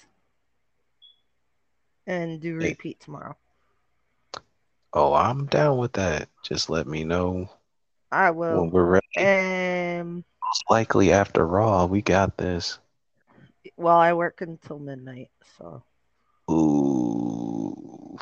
and 2.06 2.40
do 2.40 2.58
Yeah. 2.60 2.68
repeat 2.68 3.00
tomorrow. 3.00 3.36
Oh, 4.94 5.12
I'm 5.12 5.46
down 5.46 5.78
with 5.78 5.94
that. 5.94 6.28
Just 6.44 6.70
let 6.70 6.86
me 6.86 7.02
know 7.02 7.50
I 8.12 8.30
will. 8.30 8.60
when 8.62 8.70
we're 8.70 8.84
ready. 8.84 9.02
And 9.16 10.24
Most 10.42 10.64
likely 10.70 11.12
after 11.12 11.44
Raw, 11.44 11.86
we 11.86 12.00
got 12.00 12.36
this. 12.36 12.78
well, 13.76 13.96
I 13.96 14.12
work 14.12 14.40
until 14.40 14.78
midnight, 14.78 15.30
so 15.58 15.82
Ooh. 16.50 18.16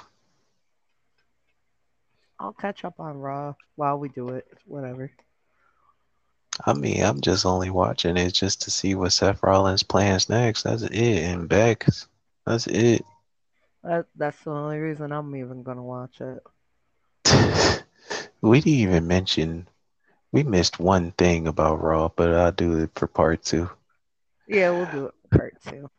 I'll 2.41 2.53
catch 2.55 2.85
up 2.85 2.99
on 2.99 3.19
Raw 3.19 3.55
while 3.77 3.99
we 3.99 4.09
do 4.09 4.31
it. 4.31 4.47
Whatever. 4.65 5.11
I 6.67 6.73
mean, 6.73 7.03
I'm 7.03 7.21
just 7.21 7.45
only 7.47 7.71
watching 7.71 8.17
it 8.17 8.33
just 8.33 8.63
to 8.63 8.71
see 8.71 8.95
what 8.95 9.13
Seth 9.13 9.43
Rollins 9.43 9.83
plans 9.83 10.29
next. 10.29 10.63
That's 10.63 10.83
it. 10.83 10.95
And 11.25 11.49
Bex. 11.49 12.09
That's 12.47 12.67
it. 12.67 13.05
That, 13.85 14.07
that's 14.17 14.43
the 14.45 14.51
only 14.51 14.79
reason 14.79 15.13
I'm 15.13 15.35
even 15.37 15.63
gonna 15.63 15.83
watch 15.83 16.21
it. 16.21 16.43
we 18.41 18.61
didn't 18.61 18.79
even 18.79 19.07
mention 19.07 19.69
we 20.33 20.43
missed 20.43 20.81
one 20.81 21.13
thing 21.13 21.47
about 21.47 21.83
Raw, 21.83 22.09
but 22.09 22.33
I'll 22.33 22.53
do 22.53 22.79
it 22.79 22.91
for 22.95 23.07
part 23.07 23.45
two. 23.45 23.69
Yeah, 24.49 24.71
we'll 24.71 24.87
do 24.87 25.07
it 25.07 25.15
for 25.31 25.39
part 25.39 25.57
two. 25.69 25.91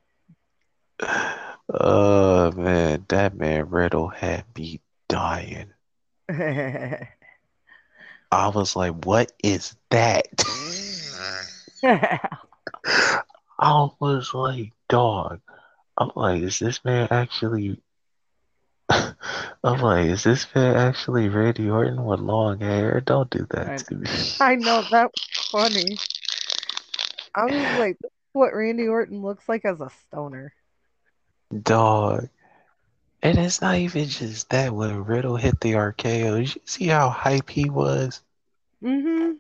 Oh 1.70 2.52
man, 2.52 3.06
that 3.10 3.36
man 3.36 3.70
Riddle 3.70 4.10
had 4.10 4.46
me 4.58 4.82
dying. 5.08 5.72
I 6.30 7.08
was 8.48 8.76
like, 8.76 9.06
what 9.06 9.32
is 9.44 9.76
that? 9.92 10.28
I 11.84 12.20
was 14.00 14.34
like, 14.34 14.72
dog. 14.90 15.42
I'm 15.98 16.12
like, 16.16 16.42
is 16.42 16.60
this 16.60 16.84
man 16.84 17.08
actually? 17.12 17.80
I'm 19.64 19.82
like, 19.82 20.06
is 20.08 20.24
this 20.24 20.48
man 20.54 20.76
actually 20.76 21.30
Randy 21.30 21.70
Orton 21.70 22.04
with 22.04 22.20
long 22.20 22.60
hair? 22.60 23.02
Don't 23.02 23.30
do 23.30 23.48
that 23.52 23.68
I- 23.68 23.78
to 23.78 23.96
me. 23.96 24.10
I 24.40 24.56
know 24.56 24.82
that 24.92 25.12
was 25.12 25.50
funny. 25.52 25.98
I 27.36 27.46
was 27.46 27.80
like, 27.80 27.98
what 28.34 28.54
Randy 28.54 28.88
Orton 28.88 29.22
looks 29.22 29.48
like 29.48 29.66
as 29.66 29.82
a 29.82 29.90
stoner. 30.08 30.54
Dog. 31.62 32.30
And 33.22 33.38
it's 33.38 33.62
not 33.62 33.78
even 33.78 34.08
just 34.08 34.50
that. 34.50 34.74
When 34.74 35.06
Riddle 35.06 35.38
hit 35.38 35.60
the 35.62 35.74
RKO, 35.74 36.36
you 36.42 36.62
see 36.66 36.88
how 36.88 37.10
hype 37.10 37.50
he 37.50 37.70
was? 37.70 38.22
Mm-hmm. 38.84 39.32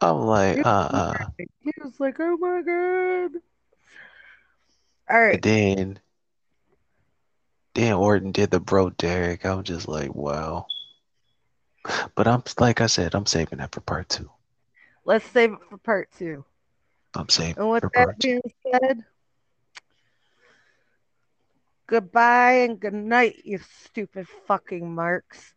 I'm 0.00 0.16
like, 0.20 0.64
uh 0.64 0.88
uh 0.90 1.26
He 1.36 1.72
was 1.84 2.00
like, 2.00 2.16
oh 2.20 2.36
my 2.38 2.62
god. 2.62 3.40
All 5.10 5.20
right. 5.20 5.34
And 5.34 5.42
then, 5.42 5.98
then 7.74 7.94
Orton 7.94 8.32
did 8.32 8.50
the 8.50 8.60
bro 8.60 8.90
Derek. 8.90 9.44
I'm 9.44 9.62
just 9.62 9.88
like, 9.88 10.14
wow. 10.14 10.66
But 12.14 12.26
I'm 12.26 12.42
like 12.58 12.80
I 12.80 12.86
said, 12.86 13.14
I'm 13.14 13.26
saving 13.26 13.58
that 13.58 13.72
for 13.74 13.80
part 13.80 14.08
two. 14.08 14.30
Let's 15.04 15.24
save 15.26 15.52
it 15.52 15.58
for 15.68 15.78
part 15.78 16.08
two. 16.18 16.44
I'm 17.14 17.28
saving 17.28 17.56
And 17.56 17.70
with 17.70 17.84
for 17.84 17.90
that 17.94 18.08
part 18.08 18.18
two. 18.20 18.28
being 18.28 18.40
said, 18.62 19.04
goodbye 21.86 22.52
and 22.64 22.78
good 22.80 22.94
night, 22.94 23.42
you 23.44 23.58
stupid 23.58 24.26
fucking 24.46 24.94
marks. 24.94 25.54